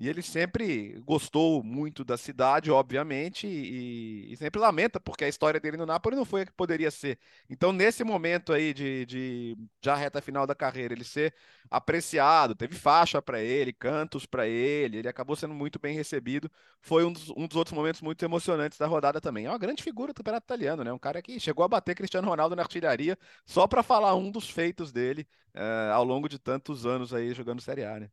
e 0.00 0.08
ele 0.08 0.22
sempre 0.22 0.98
gostou 1.04 1.62
muito 1.62 2.02
da 2.02 2.16
cidade, 2.16 2.70
obviamente, 2.70 3.46
e, 3.46 4.32
e, 4.32 4.36
sempre 4.38 4.58
lamenta, 4.58 4.98
porque 4.98 5.24
a 5.24 5.28
história 5.28 5.60
dele 5.60 5.76
no 5.76 5.84
Napoli 5.84 6.16
não 6.16 6.24
foi 6.24 6.40
a 6.40 6.46
que 6.46 6.52
poderia 6.52 6.90
ser. 6.90 7.18
Então, 7.50 7.70
nesse 7.70 8.02
momento 8.02 8.50
aí 8.50 8.72
de, 8.72 9.04
de 9.04 9.58
já 9.84 9.94
reta 9.94 10.22
final 10.22 10.46
da 10.46 10.54
carreira, 10.54 10.94
ele 10.94 11.04
ser 11.04 11.34
apreciado, 11.70 12.54
teve 12.54 12.74
faixa 12.76 13.20
para 13.20 13.42
ele, 13.42 13.74
cantos 13.74 14.24
para 14.24 14.48
ele, 14.48 14.96
ele 14.98 15.08
acabou 15.08 15.36
sendo 15.36 15.52
muito 15.52 15.78
bem 15.78 15.94
recebido. 15.94 16.50
Foi 16.80 17.04
um 17.04 17.12
dos, 17.12 17.28
um 17.36 17.46
dos 17.46 17.56
outros 17.58 17.74
momentos 17.76 18.00
muito 18.00 18.24
emocionantes 18.24 18.78
da 18.78 18.86
rodada 18.86 19.20
também. 19.20 19.44
É 19.44 19.50
uma 19.50 19.58
grande 19.58 19.82
figura 19.82 20.14
do 20.14 20.16
campeonato 20.16 20.46
italiano, 20.46 20.82
né? 20.82 20.90
Um 20.90 20.98
cara 20.98 21.20
que 21.20 21.38
chegou 21.38 21.62
a 21.62 21.68
bater 21.68 21.94
Cristiano 21.94 22.26
Ronaldo 22.26 22.56
na 22.56 22.62
artilharia 22.62 23.18
só 23.44 23.66
para 23.66 23.82
falar 23.82 24.14
um 24.14 24.30
dos 24.30 24.48
feitos 24.48 24.92
dele 24.92 25.28
uh, 25.54 25.92
ao 25.92 26.04
longo 26.04 26.26
de 26.26 26.38
tantos 26.38 26.86
anos 26.86 27.12
aí 27.12 27.34
jogando 27.34 27.60
Série 27.60 27.84
A, 27.84 28.00
né? 28.00 28.10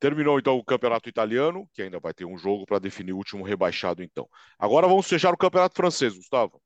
Terminou 0.00 0.38
então 0.38 0.56
o 0.56 0.64
campeonato 0.64 1.08
italiano, 1.08 1.68
que 1.74 1.82
ainda 1.82 1.98
vai 1.98 2.14
ter 2.14 2.24
um 2.24 2.38
jogo 2.38 2.64
para 2.64 2.78
definir 2.78 3.12
o 3.12 3.16
último 3.16 3.44
rebaixado, 3.44 4.02
então. 4.02 4.28
Agora 4.58 4.86
vamos 4.86 5.08
fechar 5.08 5.34
o 5.34 5.36
campeonato 5.36 5.74
francês, 5.74 6.14
Gustavo. 6.14 6.62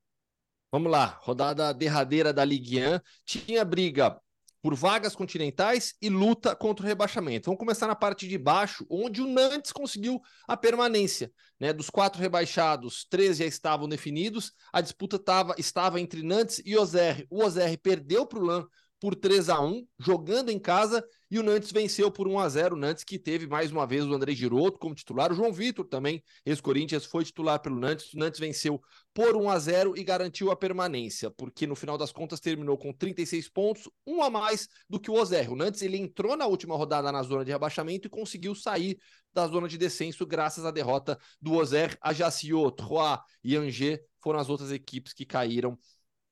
Vamos 0.71 0.91
lá, 0.91 1.19
rodada 1.21 1.73
derradeira 1.73 2.33
da 2.33 2.45
Ligue 2.45 2.79
1. 2.79 2.99
Tinha 3.25 3.63
briga 3.65 4.19
por 4.63 4.75
vagas 4.75 5.13
continentais 5.13 5.93
e 6.01 6.09
luta 6.09 6.55
contra 6.55 6.85
o 6.85 6.87
rebaixamento. 6.87 7.47
Vamos 7.47 7.59
começar 7.59 7.85
na 7.85 7.95
parte 7.95 8.27
de 8.27 8.37
baixo, 8.37 8.85
onde 8.89 9.21
o 9.21 9.27
Nantes 9.27 9.73
conseguiu 9.73 10.21
a 10.47 10.55
permanência. 10.55 11.29
Né? 11.59 11.73
Dos 11.73 11.89
quatro 11.89 12.21
rebaixados, 12.21 13.05
três 13.09 13.37
já 13.37 13.45
estavam 13.45 13.89
definidos. 13.89 14.53
A 14.71 14.79
disputa 14.79 15.19
tava, 15.19 15.53
estava 15.57 15.99
entre 15.99 16.23
Nantes 16.23 16.61
e 16.65 16.77
Ozer. 16.77 17.27
O 17.29 17.43
Ozer 17.43 17.77
perdeu 17.81 18.25
para 18.25 18.39
o 18.39 18.43
Lan 18.43 18.65
por 19.03 19.15
3 19.15 19.49
a 19.49 19.59
1 19.59 19.85
jogando 19.99 20.49
em 20.49 20.57
casa, 20.57 21.05
e 21.29 21.37
o 21.37 21.43
Nantes 21.43 21.73
venceu 21.73 22.09
por 22.09 22.25
1 22.25 22.39
a 22.39 22.47
0 22.47 22.75
O 22.77 22.79
Nantes 22.79 23.03
que 23.03 23.19
teve 23.19 23.45
mais 23.45 23.69
uma 23.69 23.85
vez 23.85 24.05
o 24.05 24.13
André 24.13 24.33
Giroto 24.33 24.79
como 24.79 24.95
titular, 24.95 25.29
o 25.29 25.35
João 25.35 25.51
Vitor 25.51 25.85
também, 25.85 26.23
ex-Corinthians, 26.45 27.03
foi 27.03 27.25
titular 27.25 27.61
pelo 27.61 27.77
Nantes. 27.77 28.13
O 28.13 28.17
Nantes 28.17 28.39
venceu 28.39 28.81
por 29.13 29.35
1 29.35 29.49
a 29.49 29.59
0 29.59 29.97
e 29.97 30.05
garantiu 30.05 30.51
a 30.51 30.55
permanência, 30.55 31.29
porque 31.29 31.67
no 31.67 31.75
final 31.75 31.97
das 31.97 32.13
contas 32.13 32.39
terminou 32.39 32.77
com 32.77 32.93
36 32.93 33.49
pontos, 33.49 33.89
um 34.07 34.23
a 34.23 34.29
mais 34.29 34.69
do 34.89 34.97
que 34.97 35.11
o 35.11 35.15
Ozer. 35.15 35.51
O 35.51 35.55
Nantes 35.57 35.81
ele 35.81 35.97
entrou 35.97 36.37
na 36.37 36.45
última 36.45 36.77
rodada 36.77 37.11
na 37.11 37.23
zona 37.23 37.43
de 37.43 37.51
rebaixamento 37.51 38.07
e 38.07 38.09
conseguiu 38.09 38.55
sair 38.55 38.97
da 39.33 39.45
zona 39.47 39.67
de 39.67 39.77
descenso 39.77 40.25
graças 40.25 40.63
à 40.63 40.71
derrota 40.71 41.19
do 41.41 41.55
Ozer. 41.55 41.97
Ajaccio, 42.01 42.71
Troyes 42.71 43.19
e 43.43 43.57
Angers 43.57 43.99
foram 44.21 44.39
as 44.39 44.47
outras 44.47 44.71
equipes 44.71 45.11
que 45.11 45.25
caíram 45.25 45.77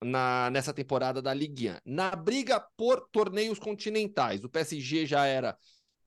na, 0.04 0.50
nessa 0.50 0.74
temporada 0.74 1.22
da 1.22 1.34
Ligue 1.34 1.70
1. 1.70 1.78
Na 1.86 2.16
briga 2.16 2.60
por 2.76 3.08
torneios 3.12 3.60
continentais, 3.60 4.44
o 4.44 4.50
PSG 4.50 5.06
já 5.06 5.26
era 5.26 5.58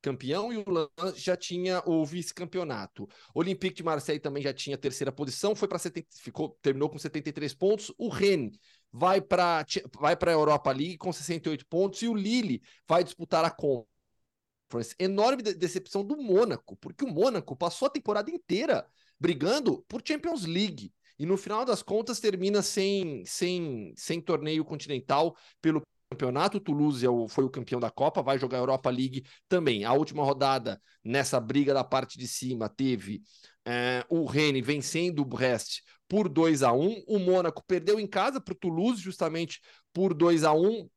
campeão 0.04 0.52
e 0.52 0.58
o 0.58 0.64
Lens 0.68 1.18
já 1.18 1.34
tinha 1.34 1.82
o 1.86 2.04
vice-campeonato. 2.04 3.08
Olympique 3.34 3.76
de 3.76 3.82
Marseille 3.82 4.20
também 4.20 4.42
já 4.42 4.52
tinha 4.52 4.76
terceira 4.76 5.10
posição, 5.10 5.56
foi 5.56 5.66
para 5.66 5.78
ficou 6.20 6.58
terminou 6.60 6.90
com 6.90 6.98
73 6.98 7.54
pontos. 7.54 7.92
O 7.96 8.08
Rennes 8.08 8.58
vai 8.92 9.20
para 9.20 9.64
vai 9.98 10.14
para 10.14 10.30
a 10.30 10.34
Europa 10.34 10.70
League 10.70 10.98
com 10.98 11.10
68 11.10 11.66
pontos 11.66 12.02
e 12.02 12.08
o 12.08 12.14
Lille 12.14 12.62
vai 12.86 13.02
disputar 13.02 13.44
a 13.44 13.50
Conference. 13.50 14.94
Enorme 14.98 15.42
decepção 15.42 16.04
do 16.04 16.16
Mônaco, 16.16 16.76
porque 16.76 17.04
o 17.04 17.08
Mônaco 17.08 17.56
passou 17.56 17.86
a 17.86 17.90
temporada 17.90 18.30
inteira 18.30 18.86
brigando 19.18 19.82
por 19.88 20.02
Champions 20.04 20.44
League 20.44 20.92
e 21.18 21.24
no 21.26 21.36
final 21.36 21.64
das 21.64 21.82
contas 21.82 22.18
termina 22.20 22.62
sem, 22.62 23.24
sem, 23.24 23.92
sem 23.96 24.20
torneio 24.20 24.64
continental 24.64 25.36
pelo 25.60 25.82
campeonato. 26.10 26.58
O 26.58 26.60
Toulouse 26.60 27.04
é 27.04 27.08
o, 27.08 27.28
foi 27.28 27.44
o 27.44 27.50
campeão 27.50 27.80
da 27.80 27.90
Copa, 27.90 28.22
vai 28.22 28.38
jogar 28.38 28.58
a 28.58 28.60
Europa 28.60 28.90
League 28.90 29.24
também. 29.48 29.84
A 29.84 29.92
última 29.92 30.24
rodada 30.24 30.80
nessa 31.02 31.38
briga 31.38 31.72
da 31.72 31.84
parte 31.84 32.18
de 32.18 32.26
cima 32.26 32.68
teve 32.68 33.22
é, 33.64 34.04
o 34.08 34.24
Rennes 34.24 34.64
vencendo 34.64 35.20
o 35.20 35.24
Brest 35.24 35.80
por 36.08 36.28
2 36.28 36.62
a 36.62 36.72
1 36.72 37.04
O 37.08 37.18
Mônaco 37.18 37.64
perdeu 37.66 37.98
em 37.98 38.06
casa 38.06 38.40
para 38.40 38.52
o 38.52 38.56
Toulouse, 38.56 39.00
justamente 39.00 39.60
por 39.92 40.14
2 40.14 40.44
a 40.44 40.52
1 40.52 40.88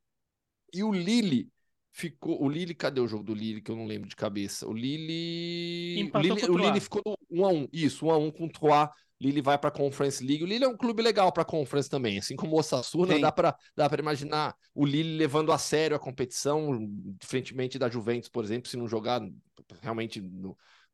E 0.73 0.83
o 0.83 0.91
Lille 0.91 1.49
ficou. 1.91 2.41
O 2.41 2.49
Lille, 2.49 2.75
cadê 2.75 2.99
o 2.99 3.07
jogo 3.07 3.23
do 3.23 3.33
Lille 3.33 3.61
que 3.61 3.71
eu 3.71 3.75
não 3.75 3.85
lembro 3.85 4.09
de 4.09 4.15
cabeça? 4.15 4.67
O 4.67 4.73
Lille. 4.73 6.11
o 6.13 6.19
Lille, 6.19 6.49
o 6.49 6.57
Lille 6.57 6.79
ficou 6.79 7.01
1 7.29 7.45
a 7.45 7.49
1 7.49 7.67
Isso, 7.71 8.05
1 8.05 8.11
a 8.11 8.17
1 8.17 8.31
com 8.31 8.45
o 8.45 8.51
Troyes 8.51 8.89
Lille 9.19 9.41
vai 9.41 9.57
para 9.57 9.69
a 9.69 9.71
Conference 9.71 10.23
League. 10.23 10.43
O 10.43 10.47
Lille 10.47 10.63
é 10.63 10.67
um 10.67 10.77
clube 10.77 11.01
legal 11.01 11.31
para 11.31 11.41
a 11.41 11.45
Conference 11.45 11.89
também, 11.89 12.19
assim 12.19 12.35
como 12.35 12.55
o 12.55 12.59
Osasuna, 12.59 13.15
Sim. 13.15 13.21
dá 13.21 13.31
para 13.31 13.57
dá 13.75 13.89
para 13.89 14.01
imaginar 14.01 14.55
o 14.73 14.85
Lille 14.85 15.17
levando 15.17 15.51
a 15.51 15.57
sério 15.57 15.95
a 15.95 15.99
competição, 15.99 16.77
diferentemente 17.19 17.79
da 17.79 17.89
Juventus, 17.89 18.29
por 18.29 18.43
exemplo, 18.43 18.69
se 18.69 18.77
não 18.77 18.87
jogar 18.87 19.21
realmente 19.81 20.21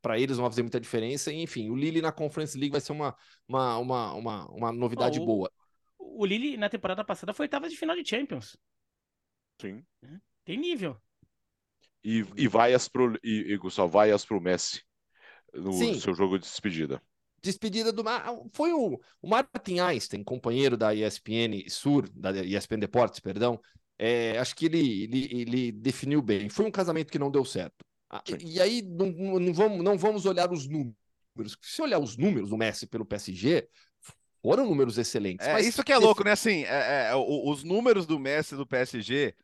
para 0.02 0.20
eles 0.20 0.38
não 0.38 0.44
vai 0.44 0.52
fazer 0.52 0.64
muita 0.64 0.80
diferença. 0.80 1.32
enfim, 1.32 1.70
o 1.70 1.76
Lille 1.76 2.02
na 2.02 2.12
Conference 2.12 2.58
League 2.58 2.72
vai 2.72 2.82
ser 2.82 2.94
uma, 2.94 3.16
uma, 3.48 3.78
uma, 3.78 4.14
uma, 4.14 4.52
uma 4.52 4.72
novidade 4.72 5.20
oh, 5.20 5.24
o, 5.24 5.26
boa. 5.26 5.52
O 5.98 6.26
Lille 6.26 6.58
na 6.58 6.70
temporada 6.70 7.04
passada 7.04 7.34
foi 7.34 7.46
oitava 7.46 7.68
de 7.68 7.76
final 7.76 7.96
de 7.96 8.08
Champions. 8.08 8.58
Sim. 9.62 9.84
É, 10.04 10.18
tem 10.46 10.58
nível. 10.58 10.98
E, 12.04 12.26
e 12.36 12.48
vaias 12.48 12.90
pro 12.90 13.18
e, 13.24 13.54
e 13.54 13.58
Gustavo, 13.58 13.90
vaias 13.90 14.26
pro 14.26 14.42
Messi 14.42 14.84
no 15.54 15.72
Sim. 15.72 16.00
seu 16.00 16.14
jogo 16.14 16.38
de 16.38 16.44
despedida 16.44 17.02
despedida 17.44 17.92
do. 17.92 18.04
Foi 18.54 18.72
o, 18.74 19.00
o 19.22 19.28
Martin 19.28 19.80
Einstein, 19.80 20.24
companheiro 20.24 20.78
da 20.78 20.96
ESPN 20.96 21.70
Sur, 21.70 22.10
da 22.10 22.32
ESPN 22.32 22.80
Deportes, 22.80 23.20
perdão. 23.20 23.60
É, 24.00 24.38
acho 24.40 24.56
que 24.56 24.66
ele, 24.66 25.04
ele, 25.04 25.42
ele 25.42 25.72
definiu 25.72 26.22
bem. 26.22 26.50
Foi 26.50 26.66
um 26.66 26.72
casamento 26.72 27.12
que 27.12 27.20
não 27.20 27.30
deu 27.30 27.46
certo. 27.46 27.86
Ah, 28.10 28.24
e, 28.28 28.56
e 28.56 28.62
aí 28.62 28.82
não, 28.82 29.12
não, 29.12 29.54
vamos, 29.54 29.84
não 29.84 29.98
vamos 29.98 30.26
olhar 30.26 30.52
os 30.52 30.68
números. 30.68 31.58
Se 31.62 31.82
olhar 31.82 32.00
os 32.00 32.18
números 32.18 32.50
do 32.50 32.58
Messi 32.58 32.88
pelo 32.88 33.06
PSG, 33.06 33.68
foram 34.42 34.66
números 34.66 34.98
excelentes. 34.98 35.46
É, 35.46 35.62
isso 35.62 35.84
que 35.84 35.92
é 35.92 35.98
louco, 35.98 36.24
né? 36.24 36.32
Assim, 36.32 36.64
é, 36.64 37.10
é, 37.12 37.16
os 37.16 37.64
números 37.64 38.06
do 38.06 38.20
Messi 38.20 38.56
do 38.56 38.66
PSG, 38.66 39.36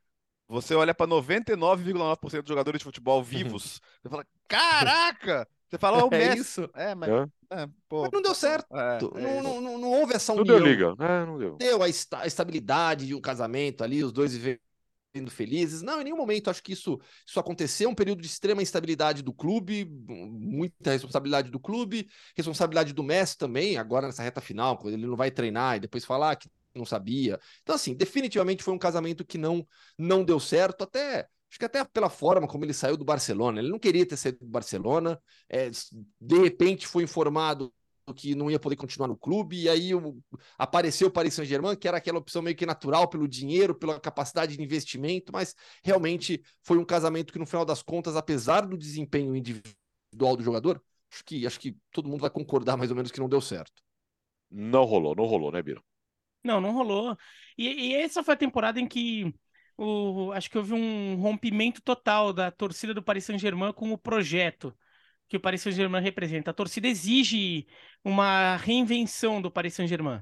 você 0.47 0.73
olha 0.73 0.93
para 0.93 1.07
99,9% 1.07 2.41
dos 2.41 2.49
jogadores 2.49 2.79
de 2.79 2.85
futebol 2.85 3.23
vivos, 3.23 3.75
uhum. 3.75 3.81
você 4.03 4.09
fala, 4.09 4.25
caraca! 4.47 5.47
Você 5.69 5.77
fala, 5.77 6.03
o 6.03 6.09
é 6.13 6.17
Messi. 6.17 6.41
Isso. 6.41 6.69
É, 6.73 6.95
mas, 6.95 7.09
é. 7.09 7.27
É, 7.51 7.67
pô, 7.87 8.01
mas 8.01 8.11
não 8.11 8.21
deu 8.21 8.35
certo. 8.35 8.67
É, 8.75 8.99
não, 9.01 9.17
é 9.17 9.41
não, 9.41 9.61
não, 9.61 9.77
não, 9.77 9.91
houve 9.91 10.13
essa 10.13 10.33
união. 10.33 10.45
Não 10.45 10.63
deu 10.63 10.71
liga. 10.71 10.95
É, 10.99 11.25
não 11.25 11.37
deu. 11.37 11.55
Deu 11.57 11.81
a, 11.81 11.85
a 11.85 12.27
estabilidade 12.27 13.07
de 13.07 13.15
um 13.15 13.21
casamento 13.21 13.83
ali, 13.83 14.03
os 14.03 14.11
dois 14.11 14.35
vivendo 14.35 14.59
felizes. 15.29 15.81
Não, 15.81 16.01
em 16.01 16.03
nenhum 16.03 16.17
momento 16.17 16.49
acho 16.49 16.61
que 16.61 16.73
isso, 16.73 16.99
isso 17.27 17.39
aconteceu. 17.39 17.89
Um 17.89 17.95
período 17.95 18.21
de 18.21 18.27
extrema 18.27 18.61
instabilidade 18.61 19.21
do 19.21 19.33
clube, 19.33 19.85
muita 20.07 20.91
responsabilidade 20.91 21.49
do 21.49 21.59
clube, 21.59 22.07
responsabilidade 22.35 22.93
do 22.93 23.03
Messi 23.03 23.37
também, 23.37 23.77
agora 23.77 24.07
nessa 24.07 24.23
reta 24.23 24.41
final, 24.41 24.77
quando 24.77 24.93
ele 24.93 25.07
não 25.07 25.17
vai 25.17 25.31
treinar 25.31 25.77
e 25.77 25.79
depois 25.79 26.05
falar 26.05 26.35
que 26.35 26.49
não 26.75 26.85
sabia. 26.85 27.39
Então, 27.63 27.75
assim, 27.75 27.95
definitivamente 27.95 28.63
foi 28.63 28.73
um 28.73 28.79
casamento 28.79 29.25
que 29.25 29.37
não, 29.37 29.65
não 29.97 30.23
deu 30.23 30.39
certo, 30.39 30.83
até 30.83 31.27
Acho 31.49 31.59
que 31.59 31.65
até 31.65 31.83
pela 31.83 32.09
forma 32.09 32.47
como 32.47 32.63
ele 32.63 32.73
saiu 32.73 32.95
do 32.95 33.03
Barcelona. 33.03 33.59
Ele 33.59 33.69
não 33.69 33.79
queria 33.79 34.05
ter 34.05 34.17
saído 34.17 34.39
do 34.39 34.47
Barcelona. 34.47 35.19
É, 35.49 35.69
de 35.69 36.39
repente 36.39 36.87
foi 36.87 37.03
informado 37.03 37.73
que 38.13 38.35
não 38.35 38.49
ia 38.49 38.59
poder 38.59 38.75
continuar 38.75 39.07
no 39.07 39.17
clube, 39.17 39.63
e 39.63 39.69
aí 39.69 39.93
o, 39.93 40.17
apareceu 40.57 41.07
o 41.07 41.11
Paris 41.11 41.33
Saint-Germain, 41.33 41.75
que 41.75 41.87
era 41.87 41.97
aquela 41.97 42.17
opção 42.17 42.41
meio 42.41 42.55
que 42.55 42.65
natural 42.65 43.07
pelo 43.07 43.27
dinheiro, 43.27 43.75
pela 43.75 43.99
capacidade 43.99 44.55
de 44.55 44.63
investimento, 44.63 45.31
mas 45.31 45.55
realmente 45.83 46.41
foi 46.63 46.77
um 46.77 46.85
casamento 46.85 47.31
que, 47.31 47.39
no 47.39 47.45
final 47.45 47.65
das 47.65 47.81
contas, 47.81 48.15
apesar 48.15 48.61
do 48.61 48.77
desempenho 48.77 49.35
individual 49.35 50.35
do 50.35 50.43
jogador, 50.43 50.81
acho 51.11 51.23
que, 51.23 51.45
acho 51.45 51.59
que 51.59 51.77
todo 51.91 52.09
mundo 52.09 52.21
vai 52.21 52.29
concordar 52.29 52.77
mais 52.77 52.89
ou 52.89 52.95
menos 52.95 53.11
que 53.11 53.19
não 53.19 53.29
deu 53.29 53.41
certo. 53.41 53.81
Não 54.49 54.85
rolou, 54.85 55.15
não 55.15 55.25
rolou, 55.25 55.51
né, 55.51 55.61
Biro? 55.61 55.83
Não, 56.43 56.59
não 56.59 56.71
rolou. 56.71 57.15
E, 57.57 57.89
e 57.89 57.95
essa 57.95 58.23
foi 58.23 58.33
a 58.33 58.37
temporada 58.37 58.79
em 58.79 58.87
que 58.87 59.33
o, 59.79 60.31
acho 60.33 60.49
que 60.49 60.57
houve 60.57 60.73
um 60.73 61.15
rompimento 61.15 61.81
total 61.81 62.33
da 62.33 62.51
torcida 62.51 62.93
do 62.93 63.01
Paris 63.01 63.23
Saint-Germain 63.23 63.71
com 63.73 63.91
o 63.93 63.97
projeto 63.97 64.75
que 65.29 65.37
o 65.37 65.39
Paris 65.39 65.61
Saint-Germain 65.61 66.01
representa. 66.01 66.51
A 66.51 66.53
torcida 66.53 66.87
exige 66.87 67.67
uma 68.03 68.57
reinvenção 68.57 69.41
do 69.41 69.51
Paris 69.51 69.73
Saint-Germain. 69.75 70.21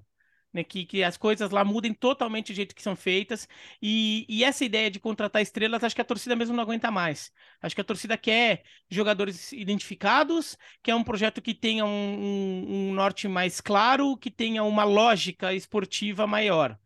Né, 0.54 0.64
que, 0.64 0.86
que 0.86 1.04
as 1.04 1.18
coisas 1.18 1.52
lá 1.52 1.64
mudem 1.64 1.94
totalmente 1.94 2.52
o 2.52 2.56
jeito 2.56 2.74
que 2.74 2.82
são 2.82 2.96
feitas. 2.96 3.48
E, 3.82 4.26
e, 4.30 4.44
essa 4.44 4.64
ideia 4.64 4.90
de 4.90 5.00
contratar 5.00 5.42
estrelas, 5.42 5.84
acho 5.84 5.94
que 5.96 6.02
a 6.02 6.06
torcida 6.06 6.36
mesmo 6.36 6.56
não 6.56 6.64
aguenta 6.64 6.90
mais. 6.90 7.32
Acho 7.62 7.76
que 7.76 7.82
a 7.82 7.84
torcida 7.84 8.18
quer 8.18 8.64
jogadores 8.90 9.52
identificados, 9.52 10.58
quer 10.82 10.96
um 10.96 11.04
projeto 11.04 11.42
que 11.42 11.54
tenha 11.54 11.86
um, 11.86 11.90
um, 11.90 12.90
um 12.90 12.94
norte 12.94 13.28
mais 13.28 13.60
claro, 13.60 14.18
que 14.18 14.32
tenha 14.32 14.64
uma 14.64 14.84
lógica 14.84 15.54
esportiva 15.54 16.26
maior 16.26 16.78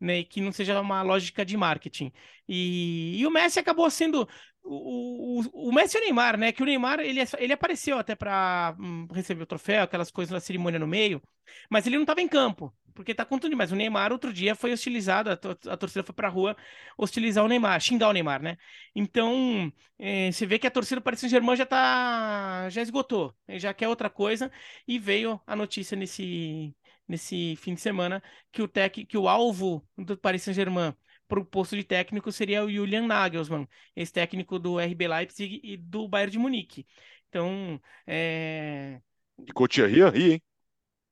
né, 0.00 0.22
que 0.24 0.40
não 0.40 0.52
seja 0.52 0.80
uma 0.80 1.02
lógica 1.02 1.44
de 1.44 1.56
marketing. 1.56 2.12
E, 2.48 3.18
e 3.20 3.26
o 3.26 3.30
Messi 3.30 3.58
acabou 3.58 3.90
sendo 3.90 4.28
o, 4.68 5.40
o, 5.40 5.68
o 5.68 5.72
Messi 5.72 5.96
e 5.96 6.00
o 6.00 6.04
Neymar, 6.04 6.36
né? 6.38 6.52
Que 6.52 6.62
o 6.62 6.66
Neymar 6.66 7.00
ele, 7.00 7.20
ele 7.38 7.52
apareceu 7.52 7.98
até 7.98 8.14
para 8.14 8.76
hum, 8.78 9.06
receber 9.12 9.42
o 9.42 9.46
troféu, 9.46 9.82
aquelas 9.82 10.10
coisas 10.10 10.32
na 10.32 10.40
cerimônia 10.40 10.78
no 10.78 10.86
meio, 10.86 11.22
mas 11.70 11.86
ele 11.86 11.96
não 11.96 12.02
estava 12.02 12.20
em 12.20 12.28
campo, 12.28 12.74
porque 12.94 13.14
tá 13.14 13.24
contundido. 13.24 13.56
Mas 13.56 13.72
o 13.72 13.76
Neymar 13.76 14.12
outro 14.12 14.32
dia 14.32 14.54
foi 14.54 14.72
hostilizado, 14.72 15.30
a, 15.30 15.72
a 15.72 15.76
torcida 15.76 16.02
foi 16.02 16.14
pra 16.14 16.28
rua 16.28 16.56
hostilizar 16.96 17.44
o 17.44 17.48
Neymar, 17.48 17.80
xingar 17.80 18.08
o 18.08 18.12
Neymar, 18.12 18.42
né? 18.42 18.56
Então, 18.94 19.72
é, 19.98 20.30
você 20.30 20.46
vê 20.46 20.58
que 20.58 20.66
a 20.66 20.70
torcida 20.70 21.00
do 21.00 21.04
Paris 21.04 21.20
Saint-Germain 21.20 21.56
já 21.56 21.66
tá. 21.66 22.68
já 22.70 22.82
esgotou, 22.82 23.34
já 23.48 23.72
quer 23.72 23.88
outra 23.88 24.10
coisa, 24.10 24.50
e 24.86 24.98
veio 24.98 25.40
a 25.46 25.56
notícia 25.56 25.96
nesse, 25.96 26.74
nesse 27.08 27.56
fim 27.56 27.74
de 27.74 27.80
semana 27.80 28.22
que 28.52 28.62
o, 28.62 28.68
tec, 28.68 29.04
que 29.06 29.16
o 29.18 29.28
alvo 29.28 29.86
do 29.96 30.16
Paris 30.16 30.42
Saint-Germain 30.42 30.94
para 31.26 31.40
o 31.40 31.44
posto 31.44 31.76
de 31.76 31.84
técnico 31.84 32.32
seria 32.32 32.64
o 32.64 32.70
Julian 32.70 33.06
Nagelsmann, 33.06 33.68
ex-técnico 33.94 34.58
do 34.58 34.78
RB 34.78 35.08
Leipzig 35.08 35.60
e 35.62 35.76
do 35.76 36.08
Bayern 36.08 36.32
de 36.32 36.38
Munique. 36.38 36.86
Então, 37.28 37.80
é... 38.06 39.00
Ficou 39.46 39.68
Thierry 39.68 40.00
Henry, 40.00 40.32
hein? 40.32 40.42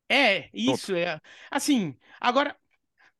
É, 0.08 0.48
isso, 0.54 0.92
Pronto. 0.92 0.98
é. 0.98 1.20
Assim, 1.50 1.96
agora, 2.20 2.56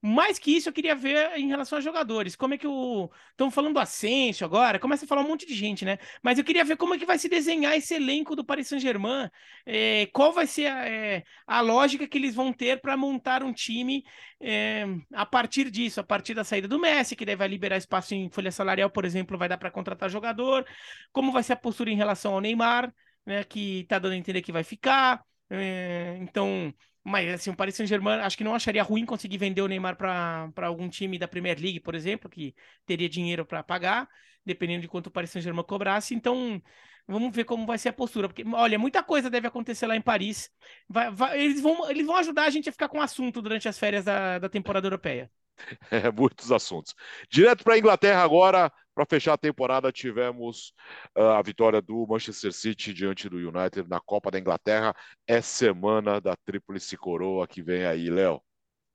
mais 0.03 0.39
que 0.39 0.55
isso, 0.57 0.69
eu 0.69 0.73
queria 0.73 0.95
ver 0.95 1.37
em 1.37 1.49
relação 1.49 1.79
aos 1.79 1.85
jogadores. 1.85 2.37
Como 2.37 2.55
é 2.55 2.59
que 2.59 2.67
o. 2.67 3.11
Estamos 3.31 3.55
falando 3.55 3.75
do 3.75 3.81
Asensio 3.81 4.45
agora, 4.45 4.79
começa 4.79 5.05
a 5.05 5.09
falar 5.09 5.23
um 5.23 5.29
monte 5.29 5.47
de 5.47 5.55
gente, 5.55 5.85
né? 5.85 5.99
Mas 6.23 6.39
eu 6.39 6.45
queria 6.45 6.65
ver 6.65 6.77
como 6.77 6.95
é 6.95 6.99
que 6.99 7.07
vai 7.07 7.19
se 7.19 7.29
desenhar 7.29 7.75
esse 7.77 7.95
elenco 7.95 8.37
do 8.37 8.45
Paris 8.45 8.69
Saint-Germain. 8.69 9.29
É, 9.65 10.07
qual 10.13 10.33
vai 10.33 10.47
ser 10.47 10.67
a, 10.67 10.89
é, 10.89 11.25
a, 11.47 11.61
lógica 11.61 12.07
que 12.07 12.19
eles 12.19 12.35
vão 12.35 12.53
ter 12.53 12.81
para 12.81 12.97
montar 12.97 13.43
um 13.43 13.53
time 13.53 14.05
é, 14.41 14.85
a 15.13 15.27
partir 15.27 15.71
disso, 15.71 16.01
a 16.01 16.05
partir 16.05 16.35
da 16.35 16.45
saída 16.45 16.69
do 16.69 16.79
Messi, 16.79 17.17
que 17.17 17.25
daí 17.25 17.37
vai 17.37 17.49
liberar 17.49 17.77
espaço 17.77 18.15
em 18.15 18.31
folha 18.31 18.53
salarial, 18.53 18.91
por 18.91 19.05
exemplo, 19.05 19.39
vai 19.39 19.49
dar 19.49 19.59
para 19.59 19.71
contratar 19.71 20.11
jogador. 20.11 20.67
Como 21.13 21.33
vai 21.33 21.43
ser 21.43 21.55
a 21.55 21.57
postura 21.57 21.91
em 21.91 21.97
relação 21.97 22.35
ao 22.35 22.41
Neymar, 22.41 22.93
né? 23.25 23.45
Que 23.45 23.81
está 23.81 23.99
dando 23.99 24.13
a 24.13 24.17
entender 24.17 24.43
que 24.43 24.53
vai 24.53 24.63
ficar. 24.63 25.25
É, 25.51 26.17
então. 26.21 26.73
Mas 27.09 27.33
assim, 27.33 27.51
o 27.51 27.57
Paris 27.57 27.77
Saint-Germain 27.77 28.19
acho 28.21 28.37
que 28.37 28.43
não 28.43 28.53
acharia 28.53 28.83
ruim 28.83 29.07
conseguir 29.07 29.39
vender 29.39 29.63
o 29.63 29.69
Neymar 29.69 29.97
para 29.97 30.67
algum 30.67 30.89
time 30.89 31.21
da 31.21 31.29
Premier 31.29 31.57
League, 31.57 31.79
por 31.79 31.95
exemplo, 31.95 32.29
que 32.29 32.53
teria 32.85 33.09
dinheiro 33.09 33.47
para 33.47 33.63
pagar, 33.63 34.09
dependendo 34.45 34.83
de 34.83 34.89
quanto 34.89 35.07
o 35.07 35.11
Paris 35.13 35.31
Saint-Germain 35.31 35.63
cobrasse. 35.63 36.17
Então, 36.17 36.61
vamos 37.07 37.33
ver 37.33 37.45
como 37.45 37.65
vai 37.65 37.79
ser 37.79 37.91
a 37.91 37.93
postura, 37.93 38.27
porque 38.27 38.45
olha, 38.53 38.77
muita 38.77 39.05
coisa 39.05 39.31
deve 39.31 39.47
acontecer 39.47 39.87
lá 39.87 39.95
em 39.95 40.01
Paris. 40.01 40.51
Vai, 40.89 41.09
vai, 41.13 41.41
eles, 41.41 41.61
vão, 41.61 41.89
eles 41.89 42.05
vão 42.05 42.17
ajudar 42.17 42.43
a 42.47 42.51
gente 42.51 42.69
a 42.69 42.73
ficar 42.73 42.89
com 42.89 43.01
assunto 43.01 43.41
durante 43.41 43.69
as 43.69 43.79
férias 43.79 44.05
da, 44.05 44.41
da 44.41 44.49
temporada 44.49 44.87
europeia. 44.89 45.31
É, 45.91 46.11
muitos 46.11 46.53
assuntos. 46.53 46.95
Direto 47.31 47.65
para 47.65 47.75
a 47.75 47.79
Inglaterra 47.79 48.23
agora, 48.23 48.71
para 48.97 49.05
fechar 49.05 49.35
a 49.35 49.39
temporada, 49.39 49.93
tivemos 49.93 50.73
uh, 51.15 51.33
a 51.37 51.43
vitória 51.43 51.83
do 51.83 52.07
Manchester 52.09 52.51
City 52.51 52.95
diante 52.95 53.29
do 53.29 53.37
United 53.37 53.87
na 53.91 54.01
Copa 54.01 54.31
da 54.31 54.39
Inglaterra. 54.39 54.97
É 55.27 55.43
semana 55.43 56.19
da 56.19 56.35
Tríplice 56.35 56.97
Coroa 56.97 57.47
que 57.47 57.63
vem 57.63 57.85
aí, 57.85 58.09
Léo. 58.09 58.41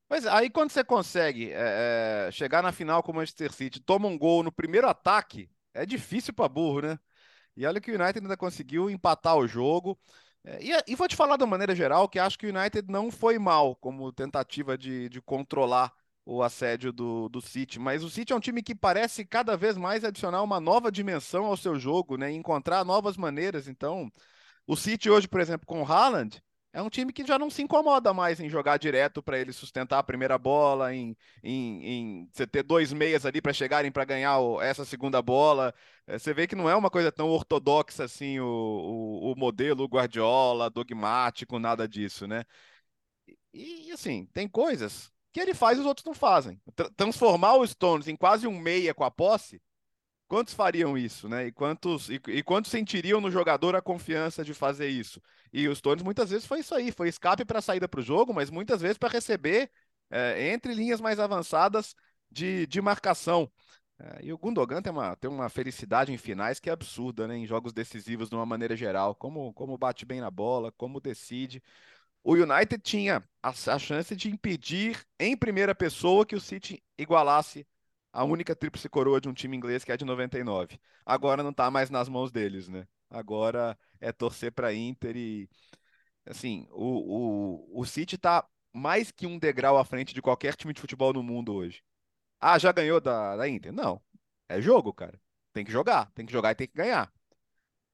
É, 0.09 0.27
aí 0.29 0.49
quando 0.49 0.71
você 0.71 0.83
consegue 0.83 1.51
é, 1.53 2.29
chegar 2.31 2.63
na 2.63 2.71
final 2.71 3.03
com 3.03 3.11
o 3.11 3.15
Manchester 3.15 3.53
City, 3.53 3.79
toma 3.79 4.07
um 4.07 4.17
gol 4.17 4.41
no 4.41 4.51
primeiro 4.51 4.89
ataque, 4.89 5.47
é 5.71 5.85
difícil 5.85 6.33
para 6.33 6.49
burro, 6.49 6.81
né? 6.81 6.99
E 7.55 7.63
olha 7.63 7.79
que 7.79 7.91
o 7.91 7.93
United 7.93 8.25
ainda 8.25 8.35
conseguiu 8.35 8.89
empatar 8.89 9.37
o 9.37 9.47
jogo. 9.47 9.99
É, 10.43 10.63
e, 10.63 10.71
e, 10.87 10.95
vou 10.95 11.07
te 11.07 11.15
falar 11.15 11.37
de 11.37 11.43
uma 11.43 11.51
maneira 11.51 11.75
geral 11.75 12.09
que 12.09 12.17
acho 12.17 12.39
que 12.39 12.47
o 12.47 12.49
United 12.49 12.91
não 12.91 13.11
foi 13.11 13.37
mal 13.37 13.75
como 13.75 14.11
tentativa 14.11 14.75
de, 14.75 15.09
de 15.09 15.21
controlar 15.21 15.93
o 16.25 16.43
assédio 16.43 16.91
do, 16.93 17.29
do 17.29 17.41
City, 17.41 17.79
mas 17.79 18.03
o 18.03 18.09
City 18.09 18.31
é 18.33 18.35
um 18.35 18.39
time 18.39 18.61
que 18.61 18.75
parece 18.75 19.25
cada 19.25 19.57
vez 19.57 19.77
mais 19.77 20.03
adicionar 20.03 20.43
uma 20.43 20.59
nova 20.59 20.91
dimensão 20.91 21.45
ao 21.45 21.57
seu 21.57 21.77
jogo, 21.79 22.17
né? 22.17 22.31
encontrar 22.31 22.85
novas 22.85 23.17
maneiras. 23.17 23.67
Então, 23.67 24.11
o 24.67 24.75
City 24.77 25.09
hoje, 25.09 25.27
por 25.27 25.41
exemplo, 25.41 25.65
com 25.65 25.81
o 25.81 25.85
Haaland, 25.85 26.41
é 26.73 26.81
um 26.81 26.89
time 26.89 27.11
que 27.11 27.25
já 27.25 27.37
não 27.37 27.49
se 27.49 27.61
incomoda 27.61 28.13
mais 28.13 28.39
em 28.39 28.47
jogar 28.49 28.77
direto 28.77 29.21
para 29.21 29.37
ele 29.37 29.51
sustentar 29.51 29.99
a 29.99 30.03
primeira 30.03 30.37
bola, 30.37 30.93
em, 30.95 31.17
em, 31.43 31.85
em 31.85 32.29
você 32.31 32.47
ter 32.47 32.63
dois 32.63 32.93
meias 32.93 33.25
ali 33.25 33.41
para 33.41 33.51
chegarem 33.51 33.91
para 33.91 34.05
ganhar 34.05 34.39
o, 34.39 34.61
essa 34.61 34.85
segunda 34.85 35.21
bola. 35.21 35.73
É, 36.07 36.17
você 36.17 36.33
vê 36.33 36.47
que 36.47 36.55
não 36.55 36.69
é 36.69 36.75
uma 36.75 36.89
coisa 36.89 37.11
tão 37.11 37.29
ortodoxa 37.29 38.05
assim 38.05 38.39
o, 38.39 38.45
o, 38.45 39.33
o 39.33 39.35
modelo 39.37 39.85
Guardiola, 39.85 40.69
dogmático, 40.69 41.59
nada 41.59 41.87
disso, 41.87 42.25
né? 42.27 42.45
E, 43.53 43.89
e 43.89 43.91
assim, 43.91 44.25
tem 44.33 44.47
coisas 44.47 45.11
que 45.31 45.39
ele 45.39 45.53
faz 45.53 45.77
e 45.77 45.81
os 45.81 45.87
outros 45.87 46.05
não 46.05 46.13
fazem. 46.13 46.59
transformar 46.95 47.55
o 47.55 47.65
Stones 47.65 48.07
em 48.07 48.15
quase 48.15 48.47
um 48.47 48.59
meia 48.59 48.93
com 48.93 49.03
a 49.03 49.11
posse, 49.11 49.61
quantos 50.27 50.53
fariam 50.53 50.97
isso, 50.97 51.27
né? 51.27 51.47
E 51.47 51.51
quantos, 51.51 52.09
e, 52.09 52.21
e, 52.27 52.43
quantos 52.43 52.71
sentiriam 52.71 53.19
no 53.21 53.31
jogador 53.31 53.75
a 53.75 53.81
confiança 53.81 54.43
de 54.43 54.53
fazer 54.53 54.87
isso? 54.87 55.21
E 55.51 55.67
os 55.67 55.79
Stones 55.79 56.03
muitas 56.03 56.29
vezes 56.29 56.45
foi 56.45 56.59
isso 56.59 56.73
aí, 56.75 56.91
foi 56.91 57.09
escape 57.09 57.45
para 57.45 57.61
saída 57.61 57.87
para 57.87 57.99
o 57.99 58.03
jogo, 58.03 58.33
mas 58.33 58.49
muitas 58.49 58.81
vezes 58.81 58.97
para 58.97 59.09
receber 59.09 59.69
é, 60.09 60.51
entre 60.53 60.73
linhas 60.73 61.01
mais 61.01 61.19
avançadas 61.19 61.95
de, 62.29 62.65
de 62.67 62.81
marcação. 62.81 63.51
É, 63.99 64.19
e 64.23 64.33
o 64.33 64.37
Gundogan 64.37 64.81
tem 64.81 64.91
uma, 64.91 65.15
tem 65.15 65.29
uma 65.29 65.49
felicidade 65.49 66.11
em 66.13 66.17
finais 66.17 66.59
que 66.59 66.69
é 66.69 66.73
absurda, 66.73 67.27
né? 67.27 67.37
Em 67.37 67.45
jogos 67.45 67.73
decisivos 67.73 68.29
de 68.29 68.35
uma 68.35 68.45
maneira 68.45 68.75
geral, 68.75 69.15
como, 69.15 69.53
como 69.53 69.77
bate 69.77 70.05
bem 70.05 70.19
na 70.21 70.31
bola, 70.31 70.71
como 70.73 70.99
decide 70.99 71.61
o 72.23 72.33
United 72.33 72.81
tinha 72.81 73.23
a, 73.41 73.49
a, 73.49 73.79
chance 73.79 74.15
de 74.15 74.29
impedir 74.29 75.05
em 75.19 75.35
primeira 75.35 75.73
pessoa 75.73 76.25
que 76.25 76.35
o 76.35 76.41
City 76.41 76.83
igualasse 76.97 77.65
a 78.13 78.23
única 78.23 78.55
tríplice 78.55 78.89
coroa 78.89 79.21
de 79.21 79.29
um 79.29 79.33
time 79.33 79.55
inglês 79.57 79.83
que 79.83 79.91
é 79.91 79.97
de 79.97 80.05
99. 80.05 80.79
Agora 81.05 81.41
não 81.43 81.51
está 81.51 81.71
mais 81.71 81.89
nas 81.89 82.09
mãos 82.09 82.31
deles, 82.31 82.67
né? 82.67 82.87
Agora 83.09 83.77
é 83.99 84.11
torcer 84.11 84.51
para 84.51 84.73
Inter 84.73 85.15
e 85.17 85.49
assim, 86.25 86.67
o, 86.71 87.69
o, 87.75 87.81
o 87.81 87.85
City 87.85 88.15
está 88.15 88.45
mais 88.73 89.11
que 89.11 89.27
um 89.27 89.39
degrau 89.39 89.77
à 89.77 89.85
frente 89.85 90.13
de 90.13 90.21
qualquer 90.21 90.55
time 90.55 90.73
de 90.73 90.81
futebol 90.81 91.13
no 91.13 91.23
mundo 91.23 91.53
hoje. 91.53 91.83
Ah, 92.39 92.57
já 92.59 92.71
ganhou 92.71 93.01
da, 93.01 93.35
da 93.37 93.47
Inter? 93.47 93.71
Não. 93.73 94.01
É 94.49 94.61
jogo, 94.61 94.93
cara. 94.93 95.19
Tem 95.53 95.65
que 95.65 95.71
jogar, 95.71 96.11
tem 96.11 96.25
que 96.25 96.31
jogar 96.31 96.51
e 96.51 96.55
tem 96.55 96.67
que 96.67 96.75
ganhar. 96.75 97.11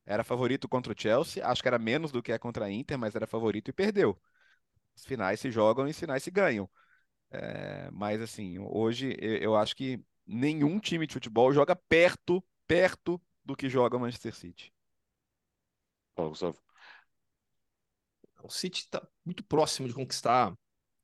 Era 0.07 0.23
favorito 0.23 0.69
contra 0.69 0.93
o 0.93 0.95
Chelsea, 0.97 1.45
acho 1.45 1.61
que 1.61 1.67
era 1.67 1.77
menos 1.77 2.13
do 2.13 2.23
que 2.23 2.31
é 2.31 2.39
contra 2.39 2.65
a 2.65 2.71
Inter, 2.71 2.97
mas 2.97 3.13
era 3.13 3.27
favorito 3.27 3.69
e 3.69 3.73
perdeu. 3.73 4.17
Os 4.95 5.05
finais 5.05 5.41
se 5.41 5.51
jogam 5.51 5.85
e 5.85 5.91
os 5.91 5.99
finais 5.99 6.23
se 6.23 6.31
ganham. 6.31 6.69
É, 7.29 7.91
mas 7.91 8.21
assim, 8.21 8.57
hoje 8.57 9.17
eu 9.19 9.55
acho 9.57 9.75
que 9.75 10.01
nenhum 10.25 10.79
time 10.79 11.05
de 11.05 11.13
futebol 11.13 11.51
joga 11.51 11.75
perto, 11.75 12.41
perto 12.65 13.21
do 13.43 13.53
que 13.53 13.67
joga 13.69 13.97
o 13.97 13.99
Manchester 13.99 14.33
City. 14.33 14.73
Fala, 16.15 16.29
Gustavo. 16.29 16.57
O 18.41 18.49
City 18.49 18.83
está 18.83 19.05
muito 19.25 19.43
próximo 19.43 19.89
de 19.89 19.93
conquistar 19.93 20.53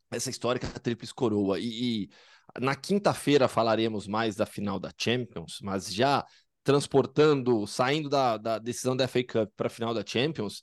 essa 0.10 0.30
histórica 0.30 0.68
tríplice 0.80 1.14
coroa. 1.14 1.60
E, 1.60 2.06
e 2.06 2.10
na 2.60 2.76
quinta-feira 2.76 3.50
falaremos 3.50 4.08
mais 4.08 4.36
da 4.36 4.46
final 4.46 4.80
da 4.80 4.94
Champions, 4.98 5.60
mas 5.62 5.94
já 5.94 6.26
transportando, 6.64 7.68
saindo 7.68 8.10
da, 8.10 8.38
da 8.38 8.58
decisão 8.58 8.96
da 8.96 9.08
FA 9.08 9.24
Cup 9.24 9.52
para 9.56 9.68
a 9.68 9.70
final 9.70 9.94
da 9.94 10.06
Champions, 10.06 10.62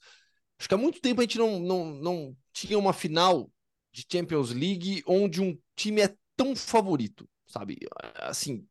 acho 0.59 0.69
que 0.69 0.75
há 0.75 0.79
muito 0.79 1.01
tempo 1.01 1.21
a 1.21 1.25
gente 1.25 1.39
não, 1.39 1.59
não, 1.59 1.85
não 1.95 2.37
tinha 2.53 2.79
uma 2.79 2.93
final 2.93 3.51
de 3.93 4.07
Champions 4.11 4.51
League 4.51 5.03
onde 5.07 5.41
um 5.41 5.57
time 5.77 6.03
é 6.03 6.15
tão 6.37 6.57
favorito, 6.57 7.29
sabe? 7.47 7.79
Assim, 8.17 8.67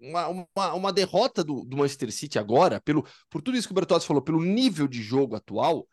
uma, 0.00 0.28
uma, 0.28 0.74
uma 0.74 0.92
derrota 0.92 1.42
do, 1.42 1.64
do, 1.64 1.76
Manchester 1.76 2.12
City 2.12 2.38
agora, 2.38 2.80
pelo, 2.80 3.06
por 3.30 3.40
tudo 3.40 3.56
isso 3.56 3.66
que 3.66 3.72
o 3.72 3.74
Bertozzi 3.74 4.06
falou, 4.06 4.22
pelo 4.22 4.42
nível 4.42 4.86
de 4.86 5.02
jogo 5.02 5.36
atual, 5.36 5.88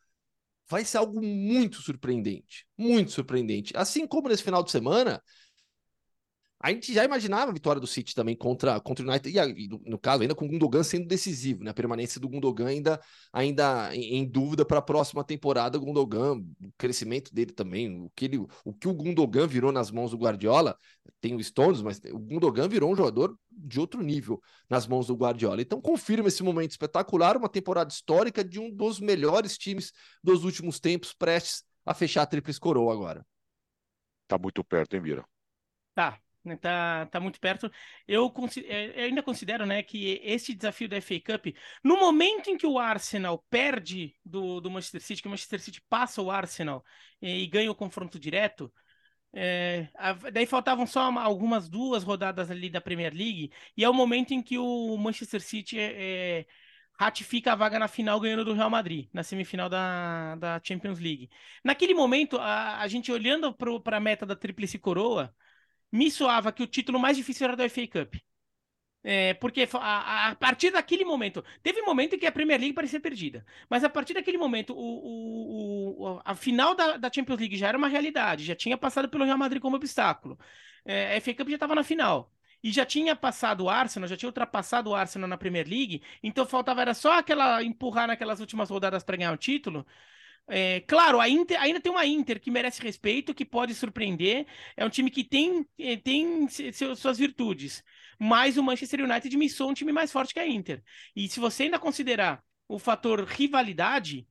vai 0.67 0.83
ser 0.83 0.97
algo 0.97 1.21
muito 1.21 1.81
surpreendente. 1.81 2.65
Muito 2.77 3.11
surpreendente. 3.11 3.73
Assim 3.75 4.07
como 4.07 4.29
nesse 4.29 4.43
final 4.43 4.63
de 4.63 4.71
semana, 4.71 5.21
a 6.64 6.70
gente 6.70 6.93
já 6.93 7.03
imaginava 7.03 7.49
a 7.49 7.53
vitória 7.53 7.82
do 7.82 7.88
City 7.88 8.14
também 8.14 8.36
contra, 8.36 8.80
contra 8.80 9.03
o 9.03 9.09
United, 9.09 9.36
e, 9.36 9.68
no, 9.68 9.97
caso, 9.97 10.22
ainda 10.22 10.36
com 10.36 10.45
o 10.45 10.47
Gundogan 10.47 10.84
sendo 10.84 11.07
decisivo, 11.07 11.64
né? 11.64 11.72
A 11.72 11.74
permanência 11.74 12.22
do 12.22 12.30
Gundogan 12.30 12.68
ainda, 12.68 13.01
ainda 13.34 13.95
em, 13.95 14.18
em 14.18 14.26
dúvida 14.26 14.64
para 14.64 14.78
a 14.78 14.82
próxima 14.82 15.24
temporada. 15.24 15.78
O 15.78 15.82
Gundogan, 15.82 16.38
o 16.38 16.72
crescimento 16.78 17.34
dele 17.34 17.51
também, 17.51 18.03
o 18.03 18.12
que, 18.16 18.26
ele, 18.26 18.38
o 18.64 18.74
que 18.74 18.88
o 18.88 18.93
Gundogan 18.93 19.47
virou 19.47 19.72
nas 19.72 19.89
mãos 19.89 20.12
do 20.12 20.18
Guardiola, 20.18 20.78
tem 21.20 21.36
o 21.36 21.43
Stones, 21.43 21.82
mas 21.82 21.99
o 22.12 22.20
Gundogan 22.20 22.68
virou 22.68 22.91
um 22.91 22.95
jogador 22.95 23.36
de 23.51 23.80
outro 23.80 24.01
nível 24.03 24.39
nas 24.70 24.86
mãos 24.86 25.07
do 25.07 25.16
Guardiola. 25.16 25.62
Então, 25.62 25.82
confirma 25.82 26.28
esse 26.28 26.43
momento 26.43 26.72
espetacular, 26.72 27.38
uma 27.38 27.49
temporada 27.49 27.91
histórica 27.91 28.43
de 28.43 28.59
um 28.59 28.72
dos 28.72 28.99
melhores 28.99 29.57
times 29.57 29.91
dos 30.24 30.43
últimos 30.43 30.80
tempos, 30.80 31.12
prestes 31.14 31.64
a 31.84 31.93
fechar 31.93 32.22
a 32.22 32.28
Tríplice 32.28 32.59
Coroa 32.59 32.93
agora. 32.93 33.26
Tá 34.28 34.38
muito 34.38 34.64
perto, 34.64 34.95
hein, 34.95 35.01
Mira? 35.01 35.26
Tá, 35.93 36.20
tá, 36.59 37.05
tá 37.07 37.19
muito 37.19 37.39
perto. 37.39 37.71
Eu, 38.07 38.31
é, 38.65 39.01
eu, 39.01 39.05
ainda 39.05 39.23
considero 39.23 39.65
né, 39.65 39.83
que 39.83 40.19
esse 40.23 40.53
desafio 40.53 40.89
da 40.89 40.97
FA 40.97 41.19
Cup, 41.19 41.47
no 41.83 41.99
momento 41.99 42.49
em 42.49 42.57
que 42.57 42.65
o 42.65 42.79
Arsenal 42.79 43.45
perde 43.49 44.15
do, 44.25 44.59
do 44.59 44.71
Manchester 44.71 45.01
City, 45.01 45.21
que 45.21 45.27
o 45.27 45.31
Manchester 45.31 45.59
City 45.59 45.81
passa 45.89 46.21
o 46.21 46.31
Arsenal 46.31 46.83
e, 47.21 47.43
e 47.43 47.47
ganha 47.47 47.71
o 47.71 47.75
confronto 47.75 48.19
direto, 48.19 48.71
É, 49.33 49.87
daí 50.33 50.45
faltavam 50.45 50.85
só 50.85 51.01
algumas 51.19 51.69
duas 51.69 52.03
rodadas 52.03 52.51
ali 52.51 52.69
da 52.69 52.81
Premier 52.81 53.13
League, 53.13 53.51
e 53.77 53.83
é 53.83 53.89
o 53.89 53.93
momento 53.93 54.33
em 54.33 54.41
que 54.43 54.57
o 54.57 54.97
Manchester 54.97 55.41
City 55.41 55.79
é, 55.79 56.39
é, 56.41 56.45
ratifica 56.99 57.53
a 57.53 57.55
vaga 57.55 57.79
na 57.79 57.87
final 57.87 58.19
ganhando 58.19 58.45
do 58.45 58.53
Real 58.53 58.69
Madrid, 58.69 59.09
na 59.13 59.23
semifinal 59.23 59.69
da, 59.69 60.35
da 60.35 60.61
Champions 60.63 60.99
League. 60.99 61.29
Naquele 61.63 61.93
momento, 61.93 62.37
a, 62.37 62.79
a 62.79 62.87
gente 62.87 63.11
olhando 63.11 63.53
para 63.53 63.97
a 63.97 63.99
meta 63.99 64.25
da 64.25 64.35
Tríplice 64.35 64.77
Coroa, 64.77 65.33
me 65.91 66.09
soava 66.11 66.51
que 66.51 66.63
o 66.63 66.67
título 66.67 66.99
mais 66.99 67.17
difícil 67.17 67.45
era 67.47 67.55
do 67.55 67.63
FA 67.63 67.87
Cup. 67.87 68.15
É, 69.03 69.33
porque 69.35 69.67
a, 69.73 70.29
a, 70.29 70.35
partir 70.35 70.71
daquele 70.71 71.03
momento, 71.03 71.43
teve 71.63 71.81
momento 71.81 72.13
em 72.15 72.19
que 72.19 72.25
a 72.27 72.31
Premier 72.31 72.59
League 72.59 72.75
parecia 72.75 72.99
perdida, 72.99 73.43
mas 73.67 73.83
a 73.83 73.89
partir 73.89 74.13
daquele 74.13 74.37
momento, 74.37 74.75
o, 74.77 76.17
o 76.17 76.21
a 76.23 76.35
final 76.35 76.75
da, 76.75 76.97
da, 76.97 77.11
Champions 77.11 77.39
League 77.39 77.57
já 77.57 77.67
era 77.69 77.77
uma 77.77 77.87
realidade, 77.87 78.45
já 78.45 78.55
tinha 78.55 78.77
passado 78.77 79.09
pelo 79.09 79.25
Real 79.25 79.37
Madrid 79.39 79.59
como 79.61 79.75
obstáculo. 79.75 80.37
É, 80.85 81.17
a 81.17 81.21
FA 81.21 81.33
Cup 81.33 81.49
já 81.49 81.55
estava 81.55 81.75
na 81.75 81.83
final. 81.83 82.31
E 82.63 82.71
já 82.71 82.85
tinha 82.85 83.15
passado 83.15 83.61
o 83.63 83.69
Arsenal, 83.69 84.07
já 84.07 84.15
tinha 84.15 84.29
ultrapassado 84.29 84.91
o 84.91 84.95
Arsenal 84.95 85.27
na 85.27 85.37
Premier 85.37 85.67
League, 85.67 86.03
então 86.21 86.45
faltava 86.45 86.81
era 86.81 86.93
só 86.93 87.13
aquela 87.17 87.63
empurrar 87.63 88.07
naquelas 88.07 88.39
últimas 88.39 88.69
rodadas 88.69 89.03
para 89.03 89.17
ganhar 89.17 89.33
o 89.33 89.37
título. 89.37 89.85
É, 90.53 90.81
claro, 90.81 91.21
a 91.21 91.29
Inter, 91.29 91.59
ainda 91.61 91.79
tem 91.79 91.89
uma 91.91 92.05
Inter 92.05 92.39
que 92.39 92.51
merece 92.51 92.81
respeito, 92.81 93.33
que 93.33 93.45
pode 93.45 93.73
surpreender. 93.73 94.45
É 94.75 94.85
um 94.85 94.89
time 94.89 95.09
que 95.09 95.23
tem, 95.23 95.65
é, 95.79 95.95
tem 95.95 96.47
suas 96.49 97.17
virtudes 97.17 97.83
mas 98.23 98.55
o 98.55 98.61
Manchester 98.61 99.03
United 99.03 99.35
me 99.35 99.49
soa 99.49 99.71
um 99.71 99.73
time 99.73 99.91
mais 99.91 100.11
forte 100.11 100.31
que 100.31 100.39
a 100.39 100.45
Inter. 100.47 100.83
E 101.15 101.27
se 101.27 101.39
você 101.39 101.63
ainda 101.63 101.79
considerar 101.79 102.43
o 102.67 102.77
fator 102.77 103.23
rivalidade, 103.23 104.27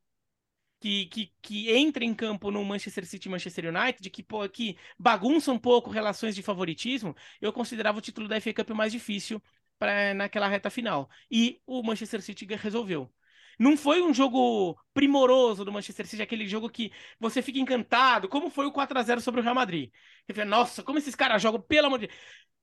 que, 0.78 1.06
que, 1.06 1.32
que 1.42 1.72
entra 1.72 2.04
em 2.04 2.14
campo 2.14 2.52
no 2.52 2.64
Manchester 2.64 3.04
City 3.04 3.26
e 3.26 3.30
Manchester 3.32 3.66
United, 3.66 4.08
que, 4.08 4.24
que 4.52 4.76
bagunça 4.96 5.50
um 5.50 5.58
pouco 5.58 5.90
relações 5.90 6.36
de 6.36 6.42
favoritismo, 6.42 7.16
eu 7.40 7.52
considerava 7.52 7.98
o 7.98 8.00
título 8.00 8.28
da 8.28 8.40
FA 8.40 8.54
Cup 8.54 8.70
mais 8.70 8.92
difícil 8.92 9.42
pra, 9.76 10.14
naquela 10.14 10.46
reta 10.46 10.70
final. 10.70 11.10
E 11.28 11.60
o 11.66 11.82
Manchester 11.82 12.22
City 12.22 12.46
resolveu. 12.46 13.12
Não 13.60 13.76
foi 13.76 14.00
um 14.00 14.14
jogo 14.14 14.74
primoroso 14.94 15.66
do 15.66 15.70
Manchester 15.70 16.06
City, 16.06 16.22
aquele 16.22 16.48
jogo 16.48 16.70
que 16.70 16.90
você 17.18 17.42
fica 17.42 17.58
encantado, 17.58 18.26
como 18.26 18.48
foi 18.48 18.64
o 18.64 18.72
4 18.72 18.98
a 18.98 19.02
0 19.02 19.20
sobre 19.20 19.40
o 19.40 19.44
Real 19.44 19.54
Madrid. 19.54 19.90
Você 20.26 20.32
fala, 20.32 20.46
nossa, 20.46 20.82
como 20.82 20.98
esses 20.98 21.14
caras 21.14 21.42
jogam, 21.42 21.60
pelo 21.60 21.88
amor 21.88 21.98
de 21.98 22.06
Deus 22.06 22.18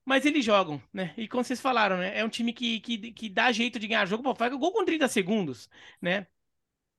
mas 0.08 0.24
eles 0.24 0.42
jogam, 0.42 0.82
né? 0.90 1.12
E 1.18 1.28
como 1.28 1.44
vocês 1.44 1.60
falaram, 1.60 1.98
né? 1.98 2.18
É 2.18 2.24
um 2.24 2.30
time 2.30 2.50
que, 2.50 2.80
que, 2.80 3.12
que 3.12 3.28
dá 3.28 3.52
jeito 3.52 3.78
de 3.78 3.86
ganhar 3.86 4.06
jogo, 4.06 4.22
pô, 4.22 4.34
faz 4.34 4.50
gol 4.54 4.72
com 4.72 4.82
30 4.82 5.06
segundos, 5.06 5.68
né? 6.00 6.26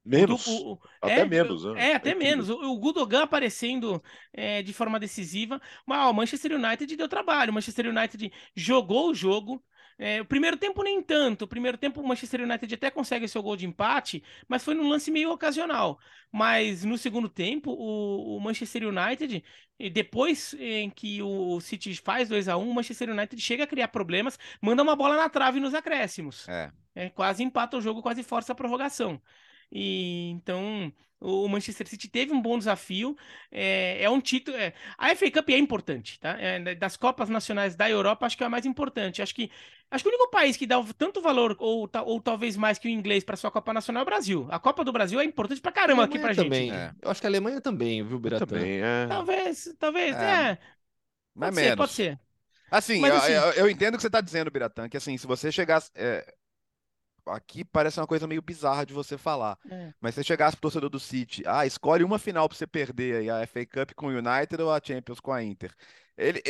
Menos. 0.06 0.45
O, 0.45 0.74
o, 0.74 0.80
até 1.02 1.22
é, 1.22 1.26
menos, 1.26 1.66
né? 1.66 1.89
É, 1.89 1.95
até 1.95 2.12
é 2.12 2.16
menos. 2.16 2.50
O, 2.50 2.56
o 2.56 2.78
Gudogan 2.78 3.24
aparecendo 3.24 4.02
é, 4.32 4.62
de 4.62 4.72
forma 4.74 5.00
decisiva. 5.00 5.60
Mas 5.88 6.06
ó, 6.06 6.12
o 6.12 6.14
Manchester 6.14 6.52
United 6.54 6.95
deu 6.95 7.10
trabalho. 7.10 7.50
O 7.50 7.54
Manchester 7.56 7.88
United 7.88 8.32
jogou 8.56 9.10
o 9.10 9.16
jogo, 9.16 9.64
é, 10.00 10.22
o 10.22 10.26
primeiro 10.26 10.56
tempo 10.56 10.82
nem 10.82 11.04
tanto. 11.04 11.43
O 11.43 11.47
primeiro 11.47 11.78
tempo 11.78 12.00
o 12.00 12.08
Manchester 12.08 12.41
United 12.41 12.74
até 12.74 12.89
consegue 12.89 13.28
seu 13.28 13.43
gol 13.43 13.58
de 13.58 13.66
empate, 13.66 14.24
mas 14.47 14.64
foi 14.64 14.74
num 14.74 14.88
lance 14.88 15.12
meio 15.12 15.30
ocasional. 15.30 16.00
Mas 16.32 16.86
no 16.86 16.97
segundo 16.97 17.28
tempo, 17.28 17.72
o, 17.72 18.38
o 18.38 18.39
Manchester 18.39 18.88
United, 18.88 19.43
depois 19.91 20.56
em 20.58 20.89
que 20.89 21.22
o 21.22 21.60
City 21.60 21.93
faz 21.95 22.30
2 22.30 22.47
a 22.47 22.56
1 22.56 22.70
o 22.70 22.74
Manchester 22.74 23.10
United 23.10 23.41
chega 23.41 23.66
a 23.66 23.68
criar 23.68 23.89
problemas, 23.89 24.39
manda 24.62 24.82
uma 24.82 24.95
bola 24.95 25.18
na 25.18 25.28
trave 25.28 25.60
nos 25.60 25.74
acréscimos. 25.74 26.47
É. 26.47 26.72
é 26.95 27.10
quase 27.10 27.43
empata 27.43 27.76
o 27.76 27.82
jogo, 27.82 28.02
quase 28.02 28.24
força 28.24 28.54
a 28.54 28.56
prorrogação. 28.56 29.22
E 29.70 30.30
então 30.30 30.93
o 31.22 31.48
Manchester 31.48 31.88
City 31.88 32.08
teve 32.08 32.32
um 32.32 32.42
bom 32.42 32.58
desafio. 32.58 33.16
É, 33.52 34.04
é 34.04 34.10
um 34.10 34.22
título. 34.22 34.56
É, 34.56 34.74
a 34.98 35.14
FA 35.16 35.30
Cup 35.32 35.50
é 35.50 35.58
importante, 35.58 36.20
tá? 36.20 36.38
É, 36.40 36.76
das 36.76 36.96
Copas 36.96 37.30
Nacionais 37.30 37.76
da 37.76 37.90
Europa, 37.90 38.26
acho 38.26 38.38
que 38.38 38.44
é 38.44 38.46
a 38.46 38.50
mais 38.50 38.66
importante. 38.66 39.22
Acho 39.22 39.36
que 39.36 39.52
acho 39.92 40.04
que 40.04 40.10
o 40.10 40.14
único 40.14 40.30
país 40.30 40.56
que 40.56 40.68
dá 40.68 40.82
tanto 40.98 41.22
valor, 41.22 41.56
ou, 41.60 41.90
ou 42.06 42.22
talvez 42.22 42.56
mais 42.56 42.78
que 42.78 42.88
o 42.88 42.92
inglês, 42.92 43.24
para 43.24 43.36
sua 43.36 43.52
Copa 43.52 43.74
Nacional 43.74 44.02
é 44.02 44.04
o 44.04 44.06
Brasil. 44.06 44.48
A 44.50 44.60
Copa 44.60 44.84
do 44.84 44.92
Brasil 44.92 45.20
é 45.20 45.24
importante 45.26 45.62
pra 45.62 45.72
caramba 45.72 46.06
aqui 46.06 46.20
pra 46.20 46.34
também. 46.34 46.70
gente. 46.70 46.76
É. 46.76 46.94
Eu 47.02 47.12
acho 47.12 47.20
que 47.20 47.28
a 47.28 47.30
Alemanha 47.30 47.60
também, 47.60 48.04
viu, 48.04 48.20
Biratã? 48.20 48.46
Também, 48.46 48.82
é. 48.82 49.08
Talvez, 49.08 49.76
talvez, 49.78 50.16
é. 50.16 50.52
é. 50.52 50.58
Mas 51.36 51.50
pode 51.50 51.56
menos. 51.56 51.70
ser, 51.70 51.78
pode 51.78 51.92
ser. 51.94 52.20
Assim, 52.72 53.00
Mas, 53.00 53.12
eu, 53.12 53.18
assim... 53.18 53.32
Eu, 53.32 53.64
eu, 53.64 53.70
entendo 53.70 53.96
o 53.96 53.98
que 53.98 54.02
você 54.02 54.08
está 54.08 54.22
dizendo, 54.22 54.52
Biratã, 54.52 54.88
que 54.88 54.98
assim, 54.98 55.18
se 55.18 55.26
você 55.26 55.52
chegasse. 55.52 55.92
É, 55.96 56.36
aqui 57.30 57.64
parece 57.64 58.00
uma 58.00 58.08
coisa 58.08 58.28
meio 58.28 58.42
bizarra 58.42 58.86
de 58.86 58.94
você 58.94 59.18
falar. 59.18 59.58
É. 59.70 59.94
Mas 60.00 60.14
se 60.14 60.22
você 60.22 60.28
chegasse 60.28 60.56
pro 60.56 60.64
torcedor 60.64 60.90
do 60.90 61.00
City, 61.00 61.44
ah, 61.46 61.66
escolhe 61.66 62.04
uma 62.04 62.20
final 62.20 62.48
para 62.48 62.58
você 62.58 62.68
perder 62.68 63.18
aí, 63.18 63.30
a 63.30 63.46
FA 63.48 63.66
Cup 63.66 63.92
com 63.96 64.08
o 64.08 64.18
United 64.18 64.62
ou 64.62 64.72
a 64.72 64.82
Champions 64.84 65.20
com 65.20 65.32
a 65.32 65.44
Inter. 65.44 65.74
Ele, 66.18 66.42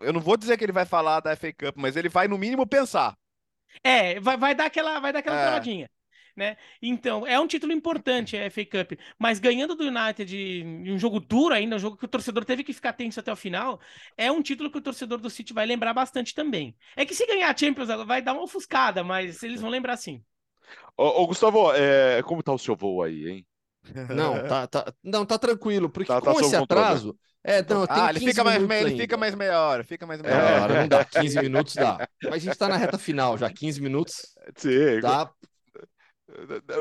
eu 0.00 0.12
não 0.12 0.20
vou 0.20 0.36
dizer 0.36 0.56
que 0.56 0.64
ele 0.64 0.72
vai 0.72 0.86
falar 0.86 1.20
da 1.20 1.36
FA 1.36 1.52
Cup, 1.52 1.76
mas 1.76 1.96
ele 1.96 2.08
vai 2.08 2.26
no 2.26 2.38
mínimo 2.38 2.66
pensar. 2.66 3.16
É, 3.84 4.18
vai, 4.20 4.36
vai 4.36 4.54
dar 4.54 4.66
aquela, 4.66 4.98
vai 5.00 5.12
dar 5.12 5.18
aquela 5.18 5.38
é. 5.38 5.42
travadinha. 5.42 5.90
Né? 6.38 6.56
Então, 6.80 7.26
é 7.26 7.38
um 7.40 7.48
título 7.48 7.72
importante 7.72 8.36
a 8.36 8.48
FA 8.48 8.64
Cup, 8.64 8.92
mas 9.18 9.40
ganhando 9.40 9.74
do 9.74 9.82
United 9.82 10.36
em 10.36 10.92
um 10.92 10.96
jogo 10.96 11.18
duro 11.18 11.52
ainda, 11.52 11.74
um 11.74 11.80
jogo 11.80 11.96
que 11.96 12.04
o 12.04 12.08
torcedor 12.08 12.44
teve 12.44 12.62
que 12.62 12.72
ficar 12.72 12.92
tenso 12.92 13.18
até 13.18 13.32
o 13.32 13.36
final, 13.36 13.80
é 14.16 14.30
um 14.30 14.40
título 14.40 14.70
que 14.70 14.78
o 14.78 14.80
torcedor 14.80 15.18
do 15.18 15.28
City 15.28 15.52
vai 15.52 15.66
lembrar 15.66 15.92
bastante 15.92 16.32
também. 16.36 16.76
É 16.94 17.04
que 17.04 17.12
se 17.12 17.26
ganhar 17.26 17.50
a 17.50 17.56
Champions 17.56 17.88
vai 18.06 18.22
dar 18.22 18.34
uma 18.34 18.44
ofuscada, 18.44 19.02
mas 19.02 19.42
eles 19.42 19.60
vão 19.60 19.68
lembrar 19.68 19.96
sim. 19.96 20.22
Ô, 20.96 21.22
ô 21.22 21.26
Gustavo, 21.26 21.72
é, 21.74 22.22
como 22.22 22.42
tá 22.42 22.52
o 22.52 22.58
seu 22.58 22.74
voo 22.76 23.02
aí, 23.02 23.28
hein? 23.28 23.46
Não, 24.10 24.46
tá, 24.46 24.66
tá, 24.66 24.92
não, 25.02 25.24
tá 25.24 25.38
tranquilo, 25.38 25.88
porque 25.88 26.08
tá, 26.08 26.20
tá 26.20 26.32
com 26.32 26.40
esse 26.40 26.56
atraso. 26.56 27.16
É, 27.42 27.62
não, 27.62 27.86
ah, 27.88 28.10
ele 28.10 28.20
fica, 28.20 28.44
mais, 28.44 28.62
ele 28.62 28.96
fica 28.96 29.16
mais 29.16 29.34
meia 29.34 29.60
hora, 29.60 29.84
fica 29.84 30.06
mais 30.06 30.20
meia 30.20 30.34
é, 30.34 30.60
hora. 30.60 30.80
Não 30.80 30.88
dá, 30.88 31.04
15 31.06 31.40
minutos 31.40 31.74
dá. 31.74 32.06
Mas 32.24 32.34
a 32.34 32.38
gente 32.38 32.58
tá 32.58 32.68
na 32.68 32.76
reta 32.76 32.98
final 32.98 33.38
já, 33.38 33.48
15 33.48 33.80
minutos. 33.80 34.34
Sim. 34.56 35.00
Dá. 35.00 35.30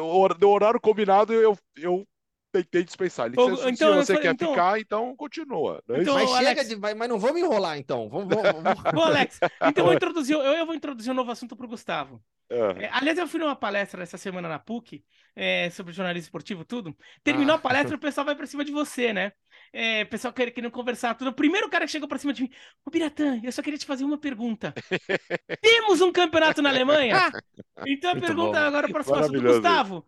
O 0.01 0.47
horário 0.47 0.81
combinado 0.81 1.31
eu, 1.31 1.57
eu 1.77 2.05
tentei 2.51 2.83
dispensar. 2.83 3.27
Ele 3.27 3.38
disse, 3.38 3.69
então, 3.69 3.93
se 3.93 4.05
você 4.05 4.13
falei, 4.13 4.21
quer 4.23 4.33
então... 4.33 4.49
ficar, 4.49 4.79
então 4.79 5.15
continua. 5.15 5.81
Né? 5.88 6.01
Então, 6.01 6.15
mas 6.15 6.29
Alex... 6.29 6.47
chega 6.47 6.65
de. 6.65 6.75
Mas 6.75 7.09
não 7.09 7.19
vamos 7.19 7.39
enrolar, 7.39 7.77
então. 7.77 8.09
Vamos, 8.09 8.27
vamos, 8.27 8.63
vamos... 8.63 8.83
Bom, 8.93 9.03
Alex, 9.03 9.39
então 9.61 9.71
eu 9.77 9.85
vou 9.85 9.93
introduzir, 9.95 10.35
eu, 10.35 10.41
eu 10.41 10.65
vou 10.65 10.75
introduzir 10.75 11.11
um 11.11 11.15
novo 11.15 11.31
assunto 11.31 11.55
para 11.55 11.65
o 11.65 11.69
Gustavo. 11.69 12.21
É, 12.50 12.89
aliás, 12.91 13.18
eu 13.18 13.28
fui 13.28 13.39
numa 13.39 13.56
palestra 13.56 14.04
essa 14.04 14.18
semana 14.18 14.48
na 14.48 14.58
PUC 14.58 15.04
é, 15.36 15.70
sobre 15.70 15.93
jornalismo 15.93 16.28
esportivo, 16.28 16.64
tudo. 16.64 16.95
Terminou 17.24 17.56
ah. 17.56 17.58
a 17.58 17.62
palestra, 17.62 17.95
o 17.98 18.00
pessoal 18.00 18.26
vai 18.26 18.36
para 18.36 18.48
cima 18.48 18.64
de 18.64 18.72
você, 18.72 19.12
né? 19.12 19.34
É, 19.74 20.04
o 20.04 20.08
pessoal 20.08 20.34
querendo, 20.34 20.54
querendo 20.54 20.72
conversar, 20.72 21.14
tudo. 21.16 21.30
O 21.30 21.34
primeiro 21.34 21.70
cara 21.70 21.86
que 21.86 21.91
chegou 21.91 22.08
para 22.08 22.18
cima 22.18 22.34
de 22.34 22.43
mim, 22.43 22.50
ô 22.86 22.89
Biratã, 22.89 23.39
eu 23.43 23.52
só 23.52 23.62
queria 23.62 23.78
te 23.78 23.86
fazer 23.86 24.06
uma 24.06 24.18
pergunta. 24.18 24.74
Temos 25.62 26.02
um 26.02 26.12
campeonato 26.12 26.62
na 26.62 26.70
Alemanha? 26.70 27.18
Então 27.86 28.10
a 28.10 28.14
Muito 28.16 28.26
pergunta 28.26 28.60
bom. 28.60 28.66
agora 28.66 28.89
para 28.89 29.02
o 29.02 29.41
Gustavo. 29.41 30.04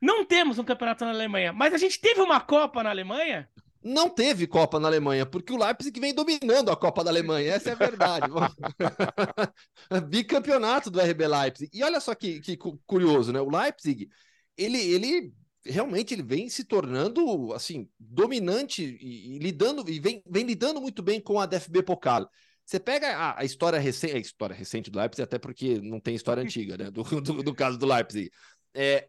Não 0.00 0.24
temos 0.24 0.56
um 0.56 0.64
campeonato 0.64 1.04
na 1.04 1.10
Alemanha, 1.10 1.52
mas 1.52 1.74
a 1.74 1.76
gente 1.76 2.00
teve 2.00 2.20
uma 2.20 2.40
Copa 2.40 2.80
na 2.84 2.90
Alemanha? 2.90 3.48
Não 3.88 4.10
teve 4.10 4.46
Copa 4.46 4.78
na 4.78 4.86
Alemanha, 4.86 5.24
porque 5.24 5.52
o 5.52 5.56
Leipzig 5.56 5.98
vem 5.98 6.14
dominando 6.14 6.70
a 6.70 6.76
Copa 6.76 7.02
da 7.02 7.10
Alemanha, 7.10 7.54
essa 7.54 7.70
é 7.70 7.72
a 7.72 7.76
verdade. 7.76 8.26
Bicampeonato 10.08 10.90
do 10.90 11.00
RB 11.00 11.26
Leipzig. 11.26 11.70
E 11.72 11.82
olha 11.82 11.98
só 11.98 12.14
que, 12.14 12.40
que 12.40 12.56
curioso, 12.86 13.32
né? 13.32 13.40
O 13.40 13.48
Leipzig, 13.48 14.10
ele, 14.58 14.78
ele 14.78 15.32
realmente 15.64 16.12
ele 16.12 16.22
vem 16.22 16.50
se 16.50 16.64
tornando 16.64 17.52
assim 17.54 17.88
dominante 17.98 18.98
e, 19.00 19.36
e, 19.36 19.38
lidando 19.38 19.88
e 19.88 19.98
vem, 19.98 20.22
vem 20.28 20.44
lidando 20.44 20.80
muito 20.82 21.02
bem 21.02 21.18
com 21.18 21.40
a 21.40 21.46
DFB 21.46 21.82
Pokal. 21.82 22.28
Você 22.66 22.78
pega 22.78 23.16
a, 23.16 23.40
a 23.40 23.44
história 23.44 23.78
recente, 23.78 24.14
a 24.14 24.18
história 24.18 24.54
recente 24.54 24.90
do 24.90 24.98
Leipzig, 24.98 25.22
até 25.22 25.38
porque 25.38 25.80
não 25.80 25.98
tem 25.98 26.14
história 26.14 26.42
antiga, 26.42 26.76
né? 26.76 26.90
Do, 26.90 27.02
do, 27.22 27.42
do 27.42 27.54
caso 27.54 27.78
do 27.78 27.86
Leipzig. 27.86 28.30
É, 28.74 29.08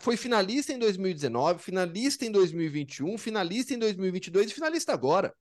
foi 0.00 0.16
finalista 0.16 0.72
em 0.72 0.78
2019, 0.78 1.62
finalista 1.62 2.24
em 2.24 2.32
2021, 2.32 3.16
finalista 3.18 3.74
em 3.74 3.78
2022 3.78 4.50
e 4.50 4.54
finalista 4.54 4.92
agora. 4.92 5.34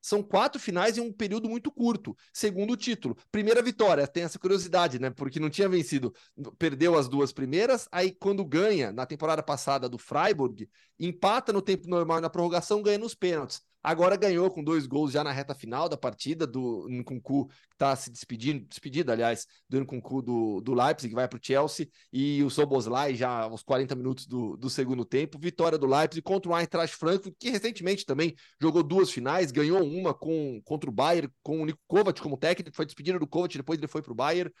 São 0.00 0.22
quatro 0.22 0.60
finais 0.60 0.96
em 0.96 1.00
um 1.00 1.12
período 1.12 1.48
muito 1.48 1.68
curto. 1.68 2.16
Segundo 2.32 2.76
título. 2.76 3.16
Primeira 3.32 3.60
vitória, 3.60 4.06
tem 4.06 4.22
essa 4.22 4.38
curiosidade, 4.38 5.00
né? 5.00 5.10
Porque 5.10 5.40
não 5.40 5.50
tinha 5.50 5.68
vencido. 5.68 6.14
Perdeu 6.58 6.96
as 6.96 7.08
duas 7.08 7.32
primeiras, 7.32 7.88
aí 7.90 8.12
quando 8.12 8.44
ganha, 8.44 8.92
na 8.92 9.04
temporada 9.04 9.42
passada 9.42 9.88
do 9.88 9.98
Freiburg, 9.98 10.68
empata 10.96 11.52
no 11.52 11.60
tempo 11.60 11.88
normal 11.88 12.20
na 12.20 12.30
prorrogação, 12.30 12.82
ganha 12.82 12.98
nos 12.98 13.16
pênaltis. 13.16 13.60
Agora 13.86 14.16
ganhou 14.16 14.50
com 14.50 14.64
dois 14.64 14.84
gols 14.84 15.12
já 15.12 15.22
na 15.22 15.30
reta 15.30 15.54
final 15.54 15.88
da 15.88 15.96
partida 15.96 16.44
do 16.44 16.88
Nkunku, 16.88 17.46
que 17.46 17.54
está 17.74 17.94
se 17.94 18.10
despedindo, 18.10 18.66
despedida, 18.66 19.12
aliás, 19.12 19.46
do 19.68 19.80
Nkunku 19.80 20.22
do, 20.22 20.60
do 20.60 20.74
Leipzig, 20.74 21.10
que 21.10 21.14
vai 21.14 21.28
para 21.28 21.36
o 21.36 21.40
Chelsea, 21.40 21.88
e 22.12 22.42
o 22.42 22.50
Soboslai 22.50 23.14
já 23.14 23.42
aos 23.42 23.62
40 23.62 23.94
minutos 23.94 24.26
do, 24.26 24.56
do 24.56 24.68
segundo 24.68 25.04
tempo. 25.04 25.38
Vitória 25.38 25.78
do 25.78 25.86
Leipzig 25.86 26.20
contra 26.20 26.50
o 26.50 26.58
Eintracht 26.58 26.96
Frankfurt, 26.96 27.36
que 27.38 27.48
recentemente 27.48 28.04
também 28.04 28.34
jogou 28.60 28.82
duas 28.82 29.08
finais, 29.12 29.52
ganhou 29.52 29.80
uma 29.84 30.12
com, 30.12 30.60
contra 30.64 30.90
o 30.90 30.92
Bayern, 30.92 31.30
com 31.40 31.62
o 31.62 31.64
Nico 31.64 31.78
Kovac 31.86 32.20
como 32.20 32.36
técnico, 32.36 32.74
foi 32.74 32.86
despedido 32.86 33.20
do 33.20 33.26
Kovac, 33.28 33.56
depois 33.56 33.78
ele 33.78 33.86
foi 33.86 34.02
para 34.02 34.12
o 34.12 34.16
Bayern. 34.16 34.52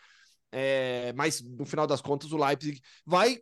É, 0.52 1.12
mas 1.14 1.42
no 1.42 1.66
final 1.66 1.88
das 1.88 2.00
contas, 2.00 2.30
o 2.30 2.36
Leipzig 2.36 2.80
vai 3.04 3.40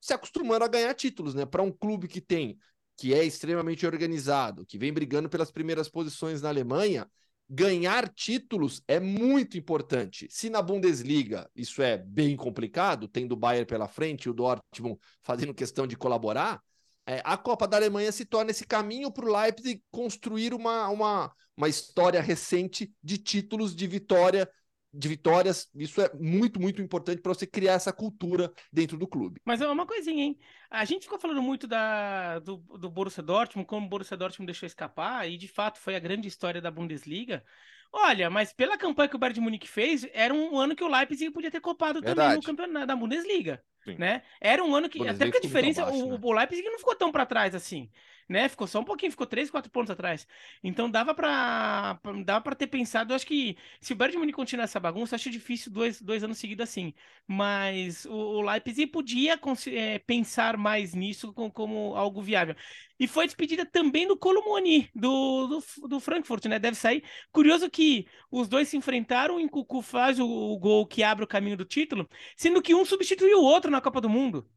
se 0.00 0.14
acostumando 0.14 0.64
a 0.64 0.68
ganhar 0.68 0.94
títulos, 0.94 1.34
né? 1.34 1.44
Para 1.44 1.62
um 1.62 1.70
clube 1.70 2.08
que 2.08 2.22
tem 2.22 2.56
que 2.96 3.12
é 3.12 3.24
extremamente 3.24 3.86
organizado, 3.86 4.64
que 4.64 4.78
vem 4.78 4.92
brigando 4.92 5.28
pelas 5.28 5.50
primeiras 5.50 5.88
posições 5.88 6.40
na 6.40 6.48
Alemanha, 6.48 7.08
ganhar 7.48 8.08
títulos 8.08 8.82
é 8.88 8.98
muito 8.98 9.56
importante. 9.56 10.26
Se 10.30 10.50
na 10.50 10.60
Bundesliga 10.60 11.48
isso 11.54 11.82
é 11.82 11.96
bem 11.96 12.36
complicado, 12.36 13.06
tendo 13.06 13.32
o 13.32 13.36
Bayern 13.36 13.66
pela 13.66 13.86
frente 13.86 14.24
e 14.24 14.30
o 14.30 14.34
Dortmund 14.34 14.98
fazendo 15.22 15.54
questão 15.54 15.86
de 15.86 15.96
colaborar, 15.96 16.60
é, 17.06 17.22
a 17.24 17.36
Copa 17.36 17.68
da 17.68 17.76
Alemanha 17.76 18.10
se 18.10 18.24
torna 18.24 18.50
esse 18.50 18.66
caminho 18.66 19.12
para 19.12 19.24
o 19.24 19.32
Leipzig 19.32 19.80
construir 19.92 20.52
uma, 20.52 20.88
uma, 20.88 21.32
uma 21.56 21.68
história 21.68 22.20
recente 22.20 22.92
de 23.00 23.16
títulos 23.16 23.76
de 23.76 23.86
vitória 23.86 24.50
de 24.96 25.08
vitórias. 25.08 25.68
Isso 25.74 26.00
é 26.00 26.10
muito, 26.14 26.60
muito 26.60 26.80
importante 26.80 27.20
para 27.20 27.34
você 27.34 27.46
criar 27.46 27.74
essa 27.74 27.92
cultura 27.92 28.52
dentro 28.72 28.96
do 28.96 29.06
clube. 29.06 29.40
Mas 29.44 29.60
é 29.60 29.68
uma 29.68 29.86
coisinha, 29.86 30.24
hein? 30.24 30.38
A 30.70 30.84
gente 30.84 31.02
ficou 31.02 31.18
falando 31.18 31.42
muito 31.42 31.66
da, 31.66 32.38
do, 32.38 32.56
do 32.56 32.90
Borussia 32.90 33.22
Dortmund, 33.22 33.66
como 33.66 33.86
o 33.86 33.88
Borussia 33.88 34.16
Dortmund 34.16 34.46
deixou 34.46 34.66
escapar, 34.66 35.28
e 35.30 35.36
de 35.36 35.48
fato 35.48 35.78
foi 35.78 35.94
a 35.94 36.00
grande 36.00 36.26
história 36.26 36.60
da 36.60 36.70
Bundesliga. 36.70 37.44
Olha, 37.92 38.28
mas 38.28 38.52
pela 38.52 38.76
campanha 38.76 39.08
que 39.08 39.16
o 39.16 39.18
Bayern 39.18 39.34
de 39.34 39.40
Munique 39.40 39.68
fez, 39.68 40.06
era 40.12 40.34
um 40.34 40.58
ano 40.58 40.74
que 40.74 40.84
o 40.84 40.88
Leipzig 40.88 41.30
podia 41.30 41.50
ter 41.50 41.60
copado 41.60 42.00
Verdade. 42.00 42.16
também 42.16 42.36
no 42.36 42.42
campeonato 42.42 42.86
da 42.86 42.96
Bundesliga. 42.96 43.62
Né? 43.98 44.22
Era 44.40 44.64
um 44.64 44.74
ano 44.74 44.88
que, 44.88 45.06
até 45.06 45.24
porque 45.24 45.38
a 45.38 45.40
diferença, 45.40 45.86
o, 45.86 46.12
né? 46.12 46.18
o 46.20 46.32
Leipzig 46.32 46.68
não 46.68 46.78
ficou 46.78 46.94
tão 46.94 47.12
para 47.12 47.26
trás 47.26 47.54
assim 47.54 47.88
né? 48.28 48.48
Ficou 48.48 48.66
só 48.66 48.80
um 48.80 48.84
pouquinho, 48.84 49.10
ficou 49.10 49.26
3, 49.26 49.50
4 49.50 49.70
pontos 49.70 49.90
atrás. 49.90 50.26
Então 50.62 50.90
dava 50.90 51.14
para 51.14 51.98
dava 52.24 52.40
para 52.42 52.54
ter 52.54 52.66
pensado, 52.66 53.14
acho 53.14 53.26
que 53.26 53.56
se 53.80 53.92
o 53.92 53.96
Bayern 53.96 54.12
de 54.12 54.18
Munique 54.18 54.36
continuar 54.36 54.64
essa 54.64 54.80
bagunça, 54.80 55.16
acho 55.16 55.30
difícil 55.30 55.72
dois, 55.72 56.00
dois 56.00 56.24
anos 56.24 56.38
seguidos 56.38 56.64
assim. 56.64 56.92
Mas 57.26 58.04
o, 58.06 58.14
o 58.14 58.42
Leipzig 58.42 58.86
podia 58.88 59.38
é, 59.68 59.98
pensar 60.00 60.56
mais 60.56 60.94
nisso 60.94 61.32
como, 61.32 61.50
como 61.52 61.94
algo 61.94 62.22
viável. 62.22 62.56
E 62.98 63.06
foi 63.06 63.26
despedida 63.26 63.66
também 63.66 64.08
do 64.08 64.16
Colomoni, 64.16 64.88
do, 64.94 65.46
do, 65.46 65.88
do, 65.88 66.00
Frankfurt, 66.00 66.46
né? 66.46 66.58
Deve 66.58 66.76
sair. 66.76 67.04
Curioso 67.30 67.68
que 67.68 68.06
os 68.30 68.48
dois 68.48 68.68
se 68.68 68.76
enfrentaram, 68.76 69.36
o 69.36 69.48
Cucu 69.50 69.82
faz 69.82 70.18
o, 70.18 70.26
o, 70.26 70.58
gol 70.58 70.86
que 70.86 71.02
abre 71.02 71.22
o 71.22 71.26
caminho 71.26 71.58
do 71.58 71.64
título, 71.64 72.08
sendo 72.36 72.62
que 72.62 72.74
um 72.74 72.86
substituiu 72.86 73.38
o 73.38 73.44
outro 73.44 73.70
na 73.76 73.80
Copa 73.82 74.00
do 74.00 74.08
Mundo 74.08 74.48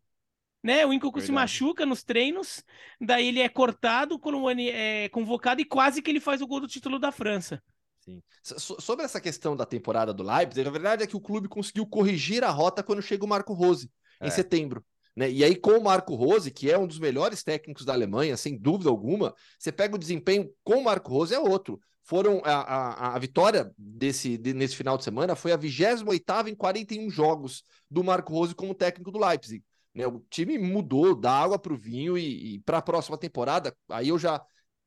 né? 0.64 0.86
O 0.86 0.94
Incucu 0.94 1.22
se 1.22 1.32
machuca 1.32 1.86
nos 1.86 2.04
treinos, 2.04 2.64
daí 3.00 3.28
ele 3.28 3.40
é 3.40 3.50
cortado, 3.50 4.16
o 4.16 4.20
Colomani 4.20 4.70
é 4.70 5.10
convocado 5.10 5.62
e 5.62 5.66
quase 5.66 6.02
que 6.02 6.10
ele 6.10 6.20
faz 6.20 6.42
o 6.42 6.48
gol 6.48 6.60
do 6.60 6.68
título 6.68 7.00
da 7.00 7.12
França. 7.12 7.62
Sim. 8.00 8.22
So 8.42 8.80
sobre 8.80 9.06
essa 9.06 9.22
questão 9.22 9.56
da 9.56 9.66
temporada 9.66 10.14
do 10.14 10.24
Leipzig, 10.24 10.68
a 10.68 10.72
verdade 10.72 11.04
é 11.04 11.08
que 11.08 11.16
o 11.16 11.22
clube 11.22 11.48
conseguiu 11.48 11.86
corrigir 11.86 12.44
a 12.44 12.50
rota 12.50 12.84
quando 12.84 13.02
chega 13.02 13.26
o 13.26 13.28
Marco 13.28 13.54
Rose, 13.54 13.90
é. 14.20 14.28
em 14.28 14.32
setembro. 14.32 14.84
Né? 15.16 15.30
E 15.30 15.44
aí, 15.44 15.56
com 15.56 15.72
o 15.72 15.84
Marco 15.84 16.16
Rose, 16.16 16.52
que 16.52 16.72
é 16.72 16.78
um 16.78 16.88
dos 16.88 17.00
melhores 17.00 17.44
técnicos 17.44 17.84
da 17.84 17.94
Alemanha, 17.94 18.38
sem 18.38 18.58
dúvida 18.58 18.90
alguma, 18.90 19.34
você 19.58 19.72
pega 19.72 19.96
o 19.96 20.00
desempenho 20.00 20.50
com 20.64 20.76
o 20.76 20.84
Marco 20.84 21.12
Rose, 21.12 21.34
é 21.34 21.40
outro. 21.40 21.80
Foram 22.10 22.42
a, 22.44 22.54
a, 22.54 23.16
a 23.16 23.20
vitória 23.20 23.72
desse 23.78 24.36
de, 24.36 24.52
nesse 24.52 24.76
final 24.76 24.98
de 24.98 25.04
semana 25.04 25.36
foi 25.36 25.52
a 25.52 25.56
28 25.56 26.50
em 26.50 26.56
41 26.56 27.08
jogos 27.08 27.62
do 27.88 28.04
Marco 28.04 28.34
Rose 28.34 28.56
como 28.56 28.74
técnico 28.74 29.12
do 29.12 29.24
Leipzig. 29.24 29.64
Né? 29.94 30.08
O 30.08 30.20
time 30.28 30.58
mudou 30.58 31.14
da 31.14 31.32
água 31.32 31.60
para 31.60 31.72
o 31.72 31.78
vinho 31.78 32.18
e, 32.18 32.56
e 32.56 32.60
para 32.62 32.80
a 32.80 32.82
próxima 32.82 33.16
temporada, 33.16 33.76
aí 33.92 34.10
eu 34.10 34.18
já. 34.18 34.42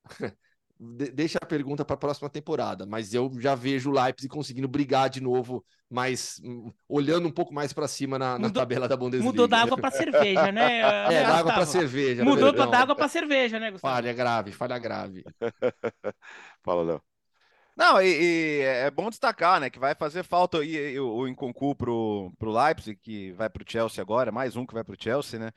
Deixa 1.14 1.38
a 1.40 1.46
pergunta 1.46 1.84
para 1.84 1.94
a 1.94 1.98
próxima 1.98 2.28
temporada, 2.28 2.84
mas 2.84 3.14
eu 3.14 3.30
já 3.38 3.54
vejo 3.54 3.90
o 3.90 3.92
Leipzig 3.92 4.26
conseguindo 4.28 4.66
brigar 4.66 5.08
de 5.08 5.20
novo, 5.20 5.64
mas 5.88 6.40
olhando 6.88 7.28
um 7.28 7.30
pouco 7.30 7.54
mais 7.54 7.72
para 7.72 7.86
cima 7.86 8.18
na, 8.18 8.32
na 8.32 8.48
mudou, 8.48 8.62
tabela 8.62 8.88
da 8.88 8.96
Bundesliga. 8.96 9.30
Mudou 9.30 9.46
da 9.46 9.58
água 9.58 9.76
para 9.76 9.92
cerveja, 9.92 10.50
né? 10.50 10.80
É, 11.12 11.22
da 11.22 11.36
água 11.36 11.52
para 11.52 11.66
cerveja. 11.66 12.24
Mudou 12.24 12.52
da 12.52 12.80
água 12.80 12.96
para 12.96 13.08
cerveja, 13.08 13.60
né, 13.60 13.70
Gustavo? 13.70 13.94
Falha 13.94 14.12
grave, 14.12 14.50
falha 14.50 14.76
grave. 14.76 15.22
Fala, 16.64 16.82
Léo. 16.82 17.11
Não, 17.76 18.00
e, 18.02 18.06
e, 18.06 18.60
é 18.62 18.90
bom 18.90 19.08
destacar, 19.08 19.58
né, 19.60 19.70
que 19.70 19.78
vai 19.78 19.94
fazer 19.94 20.22
falta 20.22 20.62
e, 20.62 20.98
o 21.00 21.26
Inconcu 21.26 21.74
pro, 21.74 22.32
pro 22.38 22.52
Leipzig, 22.52 22.96
que 23.00 23.32
vai 23.32 23.48
pro 23.48 23.64
Chelsea 23.66 24.02
agora, 24.02 24.30
mais 24.30 24.56
um 24.56 24.66
que 24.66 24.74
vai 24.74 24.84
pro 24.84 24.96
Chelsea, 25.00 25.38
né? 25.38 25.52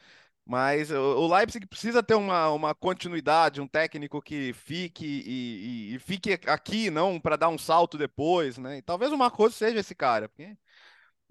Mas 0.45 0.91
o, 0.91 1.28
Leipzig 1.28 1.66
precisa 1.66 2.03
ter 2.03 2.13
uma, 2.13 2.49
uma 2.51 2.76
continuidade, 2.76 3.59
um 3.59 3.68
técnico 3.68 4.22
que 4.22 4.53
fique 4.53 5.03
e, 5.05 5.95
e 5.95 5.99
fique 5.99 6.34
aqui, 6.47 6.91
não 6.91 7.20
para 7.20 7.36
dar 7.36 7.49
um 7.49 7.57
salto 7.57 7.97
depois, 7.97 8.57
né? 8.57 8.78
E 8.78 8.82
talvez 8.82 9.11
o 9.11 9.18
Marcos 9.18 9.55
seja 9.55 9.80
esse 9.80 9.95
cara, 9.95 10.30
porque 10.30 10.55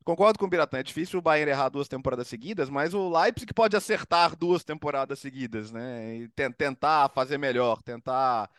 concordo 0.04 0.38
com 0.38 0.46
o 0.46 0.48
Biratã, 0.48 0.78
é 0.78 0.82
difícil 0.82 1.18
o 1.18 1.22
Bayern 1.22 1.50
errar 1.50 1.68
duas 1.70 1.88
temporadas 1.88 2.28
seguidas, 2.28 2.68
mas 2.68 2.94
o 2.94 3.08
Leipzig 3.08 3.52
pode 3.54 3.76
acertar 3.76 4.36
duas 4.36 4.64
temporadas 4.64 5.18
seguidas, 5.20 5.70
né? 5.72 6.16
E 6.16 6.28
tentar 6.56 7.08
fazer 7.10 7.38
melhor, 7.38 7.82
tentar 7.82 8.50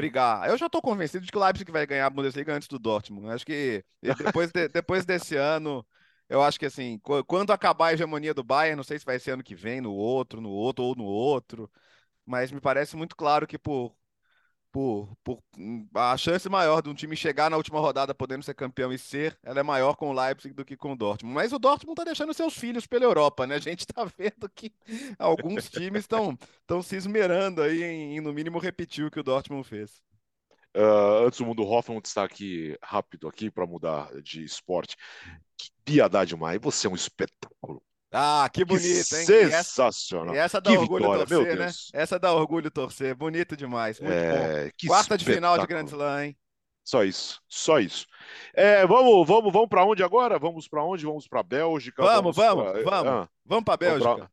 brigar. 0.00 0.48
Eu 0.48 0.56
já 0.56 0.66
estou 0.66 0.80
convencido 0.82 1.24
de 1.24 1.30
que 1.30 1.38
o 1.38 1.44
Leipzig 1.44 1.70
vai 1.70 1.86
ganhar 1.86 2.06
a 2.06 2.10
Bundesliga 2.10 2.54
antes 2.54 2.68
do 2.68 2.78
Dortmund. 2.78 3.28
acho 3.30 3.44
que 3.44 3.84
depois, 4.18 4.50
de, 4.50 4.68
depois 4.68 5.04
desse 5.04 5.36
ano, 5.36 5.86
eu 6.28 6.42
acho 6.42 6.58
que 6.58 6.66
assim, 6.66 6.98
quando 7.26 7.52
acabar 7.52 7.88
a 7.88 7.92
hegemonia 7.92 8.32
do 8.34 8.42
Bayern, 8.44 8.76
não 8.76 8.84
sei 8.84 8.98
se 8.98 9.04
vai 9.04 9.18
ser 9.18 9.32
ano 9.32 9.42
que 9.42 9.54
vem, 9.54 9.80
no 9.80 9.92
outro, 9.92 10.40
no 10.40 10.50
outro 10.50 10.84
ou 10.84 10.96
no 10.96 11.04
outro, 11.04 11.70
mas 12.24 12.50
me 12.52 12.60
parece 12.60 12.96
muito 12.96 13.16
claro 13.16 13.46
que 13.46 13.58
por 13.58 13.94
por, 14.72 15.14
por 15.22 15.42
a 15.94 16.16
chance 16.16 16.48
maior 16.48 16.82
de 16.82 16.88
um 16.88 16.94
time 16.94 17.16
chegar 17.16 17.50
na 17.50 17.56
última 17.56 17.80
rodada 17.80 18.14
podendo 18.14 18.42
ser 18.44 18.54
campeão 18.54 18.92
e 18.92 18.98
ser, 18.98 19.38
ela 19.42 19.60
é 19.60 19.62
maior 19.62 19.94
com 19.96 20.10
o 20.10 20.12
Leipzig 20.12 20.54
do 20.54 20.64
que 20.64 20.76
com 20.76 20.92
o 20.92 20.96
Dortmund. 20.96 21.34
Mas 21.34 21.52
o 21.52 21.58
Dortmund 21.58 21.92
está 21.92 22.04
deixando 22.04 22.34
seus 22.34 22.54
filhos 22.54 22.86
pela 22.86 23.04
Europa, 23.04 23.46
né? 23.46 23.56
A 23.56 23.60
gente 23.60 23.80
está 23.80 24.04
vendo 24.16 24.48
que 24.54 24.72
alguns 25.18 25.68
times 25.68 26.02
estão 26.02 26.38
estão 26.60 26.82
se 26.82 26.96
esmerando 26.96 27.62
aí 27.62 27.82
em, 27.82 28.16
em, 28.16 28.20
no 28.20 28.32
mínimo 28.32 28.58
repetir 28.58 29.04
o 29.04 29.10
que 29.10 29.20
o 29.20 29.24
Dortmund 29.24 29.66
fez. 29.66 30.02
Uh, 30.76 31.26
antes 31.26 31.40
do 31.40 31.46
mundo 31.46 31.64
Hoffman, 31.64 31.98
um 31.98 32.00
destaque 32.00 32.78
rápido 32.80 33.26
aqui 33.26 33.50
para 33.50 33.66
mudar 33.66 34.08
de 34.22 34.44
esporte. 34.44 34.96
Que 35.56 35.70
piedade, 35.84 36.36
mais 36.36 36.60
você 36.60 36.86
é 36.86 36.90
um 36.90 36.94
espetáculo. 36.94 37.82
Ah, 38.12 38.48
que 38.52 38.64
bonito, 38.64 39.08
que 39.08 39.16
hein? 39.16 39.50
Sensacional. 39.50 40.34
E 40.34 40.38
essa, 40.38 40.56
e 40.56 40.60
essa 40.60 40.60
dá 40.60 40.70
que 40.70 40.76
orgulho 40.78 41.04
vitória, 41.04 41.26
torcer, 41.26 41.58
né? 41.58 41.70
Essa 41.92 42.18
dá 42.18 42.34
orgulho 42.34 42.70
torcer. 42.70 43.14
Bonito 43.14 43.56
demais. 43.56 44.00
Muito 44.00 44.12
é, 44.12 44.64
bom. 44.64 44.88
Quarta 44.88 45.16
de 45.16 45.24
final 45.24 45.58
de 45.58 45.66
Grand 45.66 45.86
Slam, 45.86 46.24
hein? 46.24 46.36
Só 46.82 47.04
isso, 47.04 47.40
só 47.48 47.78
isso. 47.78 48.06
É, 48.52 48.84
vamos, 48.86 49.26
vamos, 49.26 49.52
vamos 49.52 49.68
para 49.68 49.84
onde 49.84 50.02
agora? 50.02 50.38
Vamos 50.38 50.66
para 50.66 50.82
onde? 50.82 51.04
Vamos 51.04 51.28
para 51.28 51.42
Bélgica. 51.42 52.02
Vamos, 52.02 52.34
vamos, 52.34 52.64
vamos, 52.64 52.82
pra... 52.82 53.02
vamos. 53.02 53.12
Ah, 53.12 53.28
vamos 53.44 53.64
para 53.64 53.76
Bélgica. 53.76 54.04
Vamos, 54.04 54.28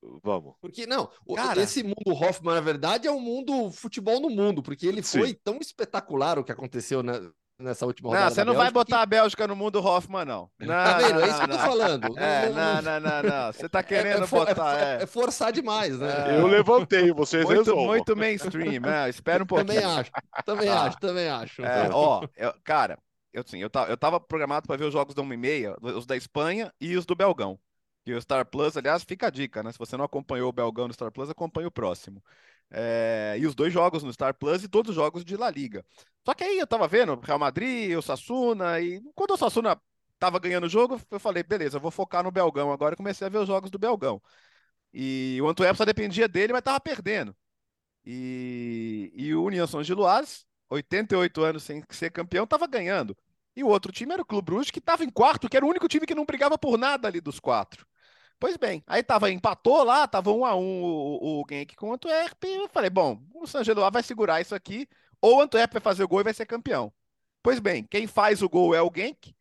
pra... 0.00 0.20
vamos. 0.22 0.54
Porque 0.60 0.86
não, 0.86 1.10
Cara... 1.36 1.60
esse 1.60 1.82
mundo 1.82 2.14
Hoffman 2.14 2.54
na 2.54 2.60
verdade 2.62 3.06
é 3.06 3.10
um 3.10 3.20
mundo 3.20 3.70
futebol 3.72 4.20
no 4.20 4.30
mundo, 4.30 4.62
porque 4.62 4.86
ele 4.86 5.02
Sim. 5.02 5.18
foi 5.18 5.34
tão 5.34 5.58
espetacular 5.58 6.38
o 6.38 6.44
que 6.44 6.52
aconteceu 6.52 7.02
na, 7.02 7.20
nessa 7.58 7.84
última 7.84 8.10
rodada. 8.10 8.26
Não, 8.26 8.34
você 8.34 8.44
não 8.44 8.54
vai 8.54 8.70
botar 8.70 8.98
que... 8.98 9.02
a 9.02 9.06
Bélgica 9.06 9.46
no 9.46 9.56
mundo 9.56 9.84
Hoffman, 9.84 10.24
não. 10.24 10.50
não 10.58 10.68
tá 10.68 10.98
vendo? 10.98 11.20
é 11.20 11.28
isso 11.28 11.38
que 11.38 11.44
eu 11.44 11.48
tô 11.48 11.58
falando. 11.58 12.08
É, 12.18 12.48
não, 12.50 12.82
não, 12.82 13.00
não, 13.00 13.22
não. 13.22 13.52
Você 13.52 13.68
tá 13.68 13.82
querendo 13.82 14.20
é, 14.20 14.24
é 14.24 14.26
for, 14.26 14.46
botar. 14.46 14.78
É, 14.78 15.02
é, 15.02 15.06
forçar 15.06 15.52
demais, 15.52 15.98
né? 15.98 16.38
Eu 16.38 16.46
levantei, 16.46 17.12
vocês 17.12 17.44
muito, 17.44 17.58
resolvam. 17.58 17.86
Muito 17.86 18.16
mainstream, 18.16 18.80
né? 18.80 19.08
Espera 19.08 19.42
um 19.42 19.46
pouquinho. 19.46 19.68
Também 19.68 19.84
acho, 19.84 20.10
também 20.44 20.68
ah. 20.68 20.82
acho, 20.82 20.98
também 20.98 21.28
acho. 21.28 21.62
É, 21.64 21.88
ó, 21.92 22.22
eu, 22.36 22.54
cara, 22.64 22.98
eu, 23.32 23.42
assim, 23.46 23.58
eu, 23.58 23.70
tava, 23.70 23.90
eu 23.90 23.96
tava 23.96 24.20
programado 24.20 24.66
para 24.66 24.76
ver 24.76 24.84
os 24.84 24.92
jogos 24.92 25.14
da 25.14 25.22
1h30, 25.22 25.76
os 25.96 26.06
da 26.06 26.16
Espanha 26.16 26.72
e 26.80 26.96
os 26.96 27.06
do 27.06 27.14
Belgão. 27.14 27.58
Que 28.04 28.14
o 28.14 28.20
Star 28.20 28.46
Plus, 28.46 28.76
aliás, 28.76 29.04
fica 29.04 29.26
a 29.26 29.30
dica, 29.30 29.62
né? 29.62 29.70
Se 29.72 29.78
você 29.78 29.96
não 29.96 30.04
acompanhou 30.04 30.48
o 30.48 30.52
Belgão 30.52 30.88
no 30.88 30.94
Star 30.94 31.12
Plus, 31.12 31.28
acompanhe 31.28 31.66
o 31.66 31.70
próximo. 31.70 32.22
É, 32.70 33.36
e 33.38 33.46
os 33.46 33.54
dois 33.54 33.72
jogos 33.72 34.02
no 34.02 34.12
Star 34.12 34.34
Plus 34.34 34.62
e 34.62 34.68
todos 34.68 34.90
os 34.90 34.96
jogos 34.96 35.24
de 35.24 35.36
La 35.36 35.50
Liga. 35.50 35.84
Só 36.24 36.34
que 36.34 36.44
aí 36.44 36.58
eu 36.58 36.66
tava 36.66 36.86
vendo 36.86 37.18
Real 37.20 37.38
Madrid, 37.38 37.96
o 37.96 38.02
Sassuna, 38.02 38.80
e 38.80 39.00
quando 39.14 39.32
o 39.32 39.36
Sassuna 39.36 39.80
tava 40.18 40.38
ganhando 40.38 40.64
o 40.64 40.68
jogo, 40.68 41.00
eu 41.10 41.20
falei, 41.20 41.42
beleza, 41.42 41.78
vou 41.78 41.90
focar 41.90 42.22
no 42.22 42.30
Belgão 42.30 42.72
agora. 42.72 42.96
comecei 42.96 43.26
a 43.26 43.30
ver 43.30 43.38
os 43.38 43.46
jogos 43.46 43.70
do 43.70 43.78
Belgão. 43.78 44.20
E 44.92 45.38
o 45.42 45.48
Antwerp 45.48 45.76
só 45.76 45.84
dependia 45.84 46.28
dele, 46.28 46.52
mas 46.52 46.62
tava 46.62 46.80
perdendo. 46.80 47.36
E, 48.04 49.12
e 49.14 49.34
o 49.34 49.44
União 49.44 49.66
São 49.66 49.82
Giloás, 49.82 50.46
88 50.70 51.42
anos 51.42 51.62
sem 51.62 51.82
ser 51.90 52.10
campeão, 52.10 52.46
tava 52.46 52.66
ganhando. 52.66 53.16
E 53.56 53.64
o 53.64 53.68
outro 53.68 53.92
time 53.92 54.12
era 54.12 54.22
o 54.22 54.24
Clube 54.24 54.46
Bruges, 54.46 54.70
que 54.70 54.80
tava 54.80 55.04
em 55.04 55.10
quarto, 55.10 55.48
que 55.48 55.56
era 55.56 55.66
o 55.66 55.68
único 55.68 55.88
time 55.88 56.06
que 56.06 56.14
não 56.14 56.24
brigava 56.24 56.56
por 56.56 56.78
nada 56.78 57.08
ali 57.08 57.20
dos 57.20 57.40
quatro. 57.40 57.86
Pois 58.38 58.56
bem, 58.56 58.84
aí 58.86 59.02
tava, 59.02 59.30
empatou 59.30 59.82
lá, 59.82 60.06
tava 60.06 60.30
um 60.32 60.44
a 60.44 60.54
um 60.54 60.82
o, 60.82 61.40
o 61.42 61.46
Genk 61.48 61.74
com 61.74 61.90
o 61.90 61.92
Antwerp, 61.94 62.44
e 62.44 62.54
eu 62.54 62.68
falei, 62.68 62.88
bom, 62.88 63.20
o 63.34 63.46
San 63.46 63.64
Gelois 63.64 63.92
vai 63.92 64.02
segurar 64.02 64.40
isso 64.40 64.54
aqui, 64.54 64.88
ou 65.20 65.38
o 65.38 65.40
Antwerp 65.42 65.72
vai 65.72 65.82
fazer 65.82 66.04
o 66.04 66.08
gol 66.08 66.20
e 66.20 66.24
vai 66.24 66.34
ser 66.34 66.46
campeão. 66.46 66.92
Pois 67.42 67.58
bem, 67.58 67.84
quem 67.84 68.06
faz 68.06 68.40
o 68.40 68.48
gol 68.48 68.74
é 68.74 68.82
o 68.82 68.92
Genk, 68.94 69.34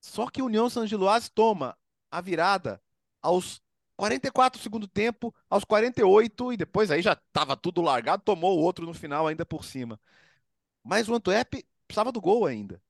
só 0.00 0.28
que 0.28 0.42
o 0.42 0.46
União 0.46 0.68
San 0.70 0.86
Giloás 0.86 1.28
toma 1.28 1.76
a 2.10 2.20
virada 2.20 2.82
aos 3.22 3.62
44 3.96 4.58
do 4.58 4.62
segundo 4.62 4.88
tempo, 4.88 5.34
aos 5.48 5.64
48, 5.64 6.52
e 6.52 6.56
depois 6.56 6.90
aí 6.90 7.02
já 7.02 7.16
tava 7.32 7.56
tudo 7.56 7.82
largado, 7.82 8.22
tomou 8.24 8.58
o 8.58 8.62
outro 8.62 8.86
no 8.86 8.94
final 8.94 9.26
ainda 9.26 9.46
por 9.46 9.64
cima. 9.64 10.00
Mas 10.84 11.08
o 11.08 11.14
Antwerp 11.14 11.54
precisava 11.86 12.12
do 12.12 12.20
gol 12.20 12.46
ainda. 12.46 12.82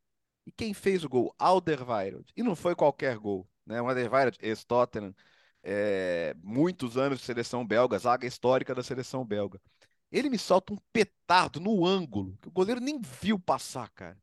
E 0.46 0.52
quem 0.52 0.74
fez 0.74 1.04
o 1.04 1.08
gol? 1.08 1.34
Alderweireld. 1.38 2.32
E 2.36 2.42
não 2.42 2.56
foi 2.56 2.74
qualquer 2.74 3.18
gol 3.18 3.46
né? 3.70 3.80
O 3.80 3.88
Alderweireld, 3.88 4.36
ex-Tottenham, 4.42 5.14
é, 5.62 6.34
muitos 6.42 6.96
anos 6.96 7.20
de 7.20 7.24
seleção 7.24 7.66
belga, 7.66 7.98
zaga 7.98 8.26
histórica 8.26 8.74
da 8.74 8.82
seleção 8.82 9.24
belga. 9.24 9.60
Ele 10.10 10.28
me 10.28 10.38
solta 10.38 10.72
um 10.72 10.78
petardo 10.92 11.60
no 11.60 11.86
ângulo, 11.86 12.36
que 12.42 12.48
o 12.48 12.50
goleiro 12.50 12.80
nem 12.80 13.00
viu 13.00 13.38
passar, 13.38 13.88
cara. 13.90 14.18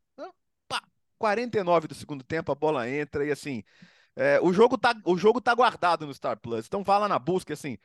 Pá, 0.68 0.84
49 1.18 1.88
do 1.88 1.96
segundo 1.96 2.24
tempo, 2.24 2.52
a 2.52 2.56
bola 2.56 2.90
entra 2.90 3.26
e 3.26 3.32
assim. 3.32 3.64
É, 4.16 4.40
o, 4.42 4.52
jogo 4.52 4.78
tá, 4.78 4.96
o 5.06 5.18
jogo 5.18 5.40
tá 5.40 5.54
guardado 5.54 6.06
no 6.06 6.14
Star 6.14 6.38
Plus. 6.38 6.66
Então 6.66 6.84
vá 6.84 6.98
lá 6.98 7.08
na 7.08 7.18
busca, 7.18 7.54
assim. 7.54 7.78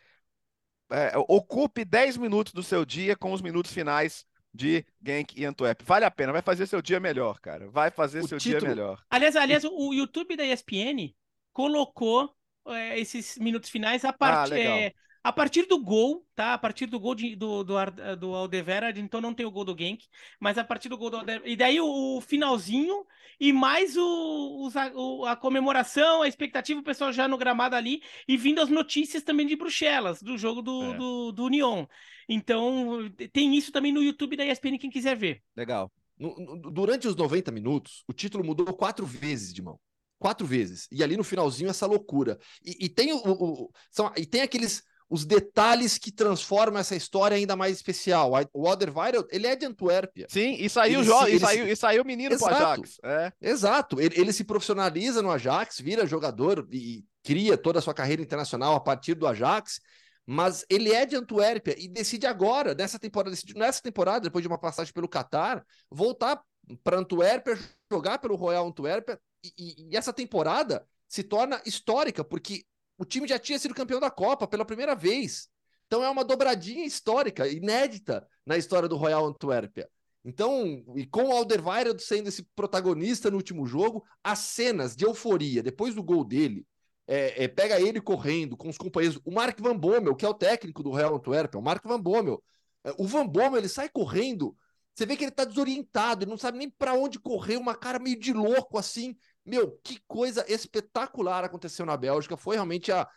É, 0.90 1.12
ocupe 1.16 1.84
10 1.84 2.16
minutos 2.16 2.52
do 2.52 2.62
seu 2.62 2.84
dia 2.84 3.14
com 3.14 3.32
os 3.32 3.40
minutos 3.40 3.72
finais 3.72 4.26
de 4.52 4.84
Genk 5.04 5.38
e 5.38 5.44
Antwerp. 5.44 5.82
Vale 5.84 6.04
a 6.04 6.10
pena, 6.10 6.32
vai 6.32 6.42
fazer 6.42 6.66
seu 6.66 6.82
dia 6.82 6.98
melhor, 6.98 7.38
cara. 7.38 7.70
Vai 7.70 7.90
fazer 7.90 8.20
o 8.20 8.28
seu 8.28 8.38
título... 8.38 8.60
dia 8.60 8.68
melhor. 8.68 9.02
Aliás, 9.08 9.36
aliás, 9.36 9.64
o 9.64 9.92
YouTube 9.92 10.36
da 10.36 10.44
ESPN 10.44 11.14
colocou 11.52 12.34
é, 12.66 12.98
esses 12.98 13.38
minutos 13.38 13.70
finais 13.70 14.04
a 14.04 14.12
partir. 14.12 14.66
Ah, 14.66 14.92
a 15.24 15.32
partir 15.32 15.66
do 15.66 15.78
gol, 15.78 16.26
tá? 16.34 16.52
A 16.52 16.58
partir 16.58 16.86
do 16.86 16.98
gol 16.98 17.14
de, 17.14 17.36
do, 17.36 17.62
do, 17.62 17.74
do 18.18 18.34
Aldeverad, 18.34 18.98
então 18.98 19.20
não 19.20 19.32
tem 19.32 19.46
o 19.46 19.50
gol 19.50 19.64
do 19.64 19.76
Genk, 19.78 20.04
mas 20.40 20.58
a 20.58 20.64
partir 20.64 20.88
do 20.88 20.98
gol 20.98 21.10
do 21.10 21.18
Aldeverad. 21.18 21.48
E 21.48 21.54
daí 21.54 21.80
o, 21.80 22.16
o 22.16 22.20
finalzinho 22.20 23.06
e 23.38 23.52
mais 23.52 23.96
o, 23.96 24.68
o, 24.94 25.26
a 25.26 25.36
comemoração, 25.36 26.22
a 26.22 26.28
expectativa, 26.28 26.80
o 26.80 26.84
pessoal 26.84 27.12
já 27.12 27.28
no 27.28 27.38
gramado 27.38 27.76
ali 27.76 28.02
e 28.26 28.36
vindo 28.36 28.60
as 28.60 28.68
notícias 28.68 29.22
também 29.22 29.46
de 29.46 29.54
Bruxelas, 29.54 30.20
do 30.20 30.36
jogo 30.36 30.60
do, 30.60 30.92
é. 30.92 30.96
do, 30.96 31.32
do 31.32 31.44
Union. 31.44 31.86
Então 32.28 33.08
tem 33.32 33.56
isso 33.56 33.70
também 33.70 33.92
no 33.92 34.02
YouTube 34.02 34.36
da 34.36 34.44
ESPN, 34.44 34.78
quem 34.78 34.90
quiser 34.90 35.16
ver. 35.16 35.40
Legal. 35.56 35.92
No, 36.18 36.34
no, 36.36 36.70
durante 36.70 37.06
os 37.06 37.14
90 37.14 37.52
minutos, 37.52 38.02
o 38.08 38.12
título 38.12 38.44
mudou 38.44 38.66
quatro 38.74 39.06
vezes 39.06 39.52
de 39.52 39.62
mão 39.62 39.78
quatro 40.22 40.46
vezes. 40.46 40.86
E 40.90 41.02
ali 41.02 41.16
no 41.16 41.24
finalzinho, 41.24 41.68
essa 41.68 41.84
loucura. 41.84 42.38
E, 42.64 42.86
e 42.86 42.88
tem, 42.88 43.12
o, 43.12 43.20
o, 43.24 43.70
são, 43.90 44.12
e 44.16 44.24
tem 44.24 44.40
aqueles 44.42 44.84
os 45.10 45.26
detalhes 45.26 45.98
que 45.98 46.10
transformam 46.10 46.80
essa 46.80 46.96
história 46.96 47.36
ainda 47.36 47.54
mais 47.54 47.76
especial. 47.76 48.32
O 48.54 48.66
Alderweireld, 48.66 49.28
ele 49.30 49.46
é 49.46 49.54
de 49.54 49.66
Antuérpia. 49.66 50.26
Sim, 50.30 50.56
e 50.58 50.70
saiu 50.70 51.00
ele, 51.00 51.06
jo... 51.06 51.26
ele, 51.26 51.36
e 51.36 51.40
saiu, 51.40 51.68
e 51.68 51.76
saiu 51.76 52.04
menino 52.04 52.34
Exato. 52.34 52.54
pro 52.54 52.64
Ajax. 52.64 52.98
É. 53.04 53.32
Exato, 53.42 54.00
ele, 54.00 54.18
ele, 54.18 54.32
se 54.32 54.42
profissionaliza 54.42 55.20
no 55.20 55.30
Ajax, 55.30 55.80
vira 55.80 56.06
jogador 56.06 56.66
e 56.72 57.04
cria 57.22 57.58
toda 57.58 57.78
a 57.78 57.82
sua 57.82 57.92
carreira 57.92 58.22
internacional 58.22 58.74
a 58.74 58.80
partir 58.80 59.12
do 59.12 59.26
Ajax, 59.26 59.80
mas 60.24 60.64
ele 60.70 60.90
é 60.92 61.04
de 61.04 61.14
Antuérpia 61.14 61.74
e 61.78 61.88
decide 61.88 62.26
agora, 62.26 62.74
nessa 62.74 62.98
temporada, 62.98 63.30
decide, 63.30 63.54
nessa 63.54 63.82
temporada, 63.82 64.20
depois 64.20 64.42
de 64.42 64.48
uma 64.48 64.58
passagem 64.58 64.94
pelo 64.94 65.08
Catar, 65.08 65.62
voltar 65.90 66.40
para 66.82 66.98
Antuérpia, 66.98 67.58
jogar 67.90 68.16
pelo 68.16 68.34
Royal 68.34 68.66
Antuérpia, 68.66 69.20
e, 69.42 69.88
e, 69.90 69.96
essa 69.96 70.12
temporada 70.12 70.86
se 71.08 71.22
torna 71.22 71.60
histórica, 71.66 72.24
porque 72.24 72.64
o 72.96 73.04
time 73.04 73.26
já 73.28 73.38
tinha 73.38 73.58
sido 73.58 73.74
campeão 73.74 74.00
da 74.00 74.10
Copa 74.10 74.46
pela 74.46 74.64
primeira 74.64 74.94
vez. 74.94 75.48
Então 75.86 76.02
é 76.02 76.08
uma 76.08 76.24
dobradinha 76.24 76.86
histórica, 76.86 77.46
inédita 77.46 78.26
na 78.46 78.56
história 78.56 78.88
do 78.88 78.96
Royal 78.96 79.26
Antuérpia. 79.26 79.88
Então, 80.24 80.84
e 80.96 81.04
com 81.04 81.24
o 81.24 81.32
Alderweireld 81.32 82.00
sendo 82.02 82.28
esse 82.28 82.44
protagonista 82.54 83.30
no 83.30 83.36
último 83.36 83.66
jogo, 83.66 84.04
as 84.22 84.38
cenas 84.38 84.94
de 84.94 85.04
euforia 85.04 85.62
depois 85.62 85.94
do 85.94 86.02
gol 86.02 86.24
dele, 86.24 86.64
é, 87.06 87.44
é, 87.44 87.48
pega 87.48 87.80
ele 87.80 88.00
correndo 88.00 88.56
com 88.56 88.68
os 88.68 88.78
companheiros, 88.78 89.20
o 89.24 89.32
Mark 89.32 89.58
Van 89.60 89.76
Bommel, 89.76 90.14
que 90.14 90.24
é 90.24 90.28
o 90.28 90.34
técnico 90.34 90.82
do 90.82 90.90
Royal 90.90 91.16
Antuérpia, 91.16 91.58
o 91.58 91.62
Mark 91.62 91.84
Van 91.84 92.00
Bommel. 92.00 92.42
É, 92.84 92.94
o 92.96 93.06
Van 93.06 93.26
Bommel, 93.26 93.58
ele 93.58 93.68
sai 93.68 93.88
correndo, 93.88 94.56
você 94.94 95.06
vê 95.06 95.16
que 95.16 95.24
ele 95.24 95.30
tá 95.30 95.44
desorientado, 95.44 96.24
ele 96.24 96.30
não 96.30 96.38
sabe 96.38 96.58
nem 96.58 96.70
para 96.70 96.94
onde 96.94 97.18
correr, 97.18 97.56
uma 97.56 97.74
cara 97.74 97.98
meio 97.98 98.18
de 98.18 98.32
louco 98.32 98.78
assim. 98.78 99.16
Meu, 99.44 99.78
que 99.82 100.00
coisa 100.06 100.44
espetacular 100.50 101.44
aconteceu 101.44 101.84
na 101.84 101.96
Bélgica. 101.96 102.36
Foi 102.36 102.56
realmente 102.56 102.92
a. 102.92 103.08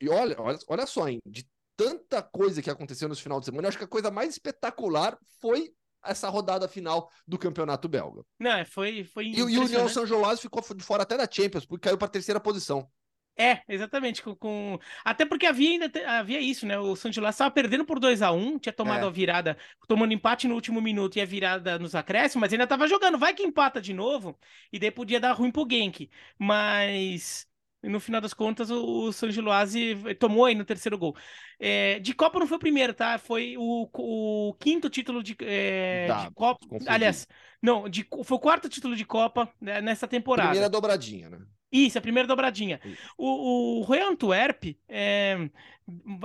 E 0.00 0.08
olha, 0.08 0.40
olha, 0.40 0.58
olha 0.68 0.86
só, 0.86 1.08
hein? 1.08 1.20
De 1.24 1.48
tanta 1.76 2.22
coisa 2.22 2.62
que 2.62 2.70
aconteceu 2.70 3.08
nesse 3.08 3.22
final 3.22 3.40
de 3.40 3.46
semana, 3.46 3.66
eu 3.66 3.68
acho 3.68 3.78
que 3.78 3.84
a 3.84 3.88
coisa 3.88 4.10
mais 4.10 4.30
espetacular 4.30 5.18
foi 5.40 5.72
essa 6.04 6.28
rodada 6.28 6.68
final 6.68 7.10
do 7.26 7.38
campeonato 7.38 7.88
belga. 7.88 8.22
Não, 8.38 8.64
foi. 8.66 9.04
foi 9.04 9.26
e, 9.26 9.38
e 9.38 9.42
o 9.42 9.64
União 9.64 9.88
São 9.88 10.06
Joás 10.06 10.40
ficou 10.40 10.62
de 10.74 10.84
fora 10.84 11.02
até 11.02 11.16
da 11.16 11.28
Champions, 11.30 11.66
porque 11.66 11.88
caiu 11.88 11.98
para 11.98 12.06
a 12.06 12.10
terceira 12.10 12.40
posição. 12.40 12.88
É, 13.36 13.60
exatamente. 13.68 14.22
Com, 14.22 14.34
com... 14.34 14.78
Até 15.04 15.26
porque 15.26 15.46
havia 15.46 15.70
ainda 15.70 15.90
havia 16.18 16.40
isso, 16.40 16.66
né? 16.66 16.78
O 16.78 16.96
Santilá 16.96 17.30
estava 17.30 17.50
perdendo 17.50 17.84
por 17.84 18.00
2 18.00 18.22
a 18.22 18.32
1 18.32 18.36
um, 18.36 18.58
tinha 18.58 18.72
tomado 18.72 19.04
é. 19.04 19.06
a 19.06 19.10
virada, 19.10 19.58
tomando 19.86 20.14
empate 20.14 20.48
no 20.48 20.54
último 20.54 20.80
minuto 20.80 21.16
e 21.16 21.20
a 21.20 21.26
virada 21.26 21.78
nos 21.78 21.94
acréscimos, 21.94 22.40
mas 22.40 22.52
ainda 22.52 22.64
estava 22.64 22.88
jogando. 22.88 23.18
Vai 23.18 23.34
que 23.34 23.42
empata 23.42 23.80
de 23.80 23.92
novo, 23.92 24.38
e 24.72 24.78
daí 24.78 24.90
podia 24.90 25.20
dar 25.20 25.32
ruim 25.32 25.50
pro 25.50 25.66
Genk. 25.68 26.08
Mas 26.38 27.46
no 27.82 28.00
final 28.00 28.20
das 28.20 28.32
contas, 28.32 28.70
o, 28.70 29.06
o 29.06 29.12
San 29.12 29.30
Giloase 29.30 29.96
tomou 30.18 30.46
aí 30.46 30.54
no 30.54 30.64
terceiro 30.64 30.98
gol. 30.98 31.14
É, 31.58 31.98
de 31.98 32.14
Copa 32.14 32.38
não 32.38 32.46
foi 32.46 32.56
o 32.56 32.60
primeiro, 32.60 32.94
tá? 32.94 33.18
Foi 33.18 33.54
o, 33.58 33.88
o 33.92 34.54
quinto 34.54 34.88
título 34.88 35.22
de, 35.22 35.36
é, 35.42 36.06
tá, 36.08 36.24
de 36.24 36.34
Copa. 36.34 36.66
Confundi. 36.66 36.88
Aliás, 36.88 37.28
não, 37.62 37.88
de, 37.88 38.06
foi 38.24 38.36
o 38.36 38.40
quarto 38.40 38.68
título 38.68 38.96
de 38.96 39.04
Copa 39.04 39.52
né, 39.60 39.80
nessa 39.80 40.08
temporada. 40.08 40.48
Primeira 40.48 40.70
dobradinha, 40.70 41.28
né? 41.28 41.38
Isso, 41.70 41.98
a 41.98 42.00
primeira 42.00 42.28
dobradinha. 42.28 42.80
O, 43.18 43.80
o 43.80 43.82
Royal 43.82 44.10
Antwerp, 44.10 44.76
é, 44.88 45.50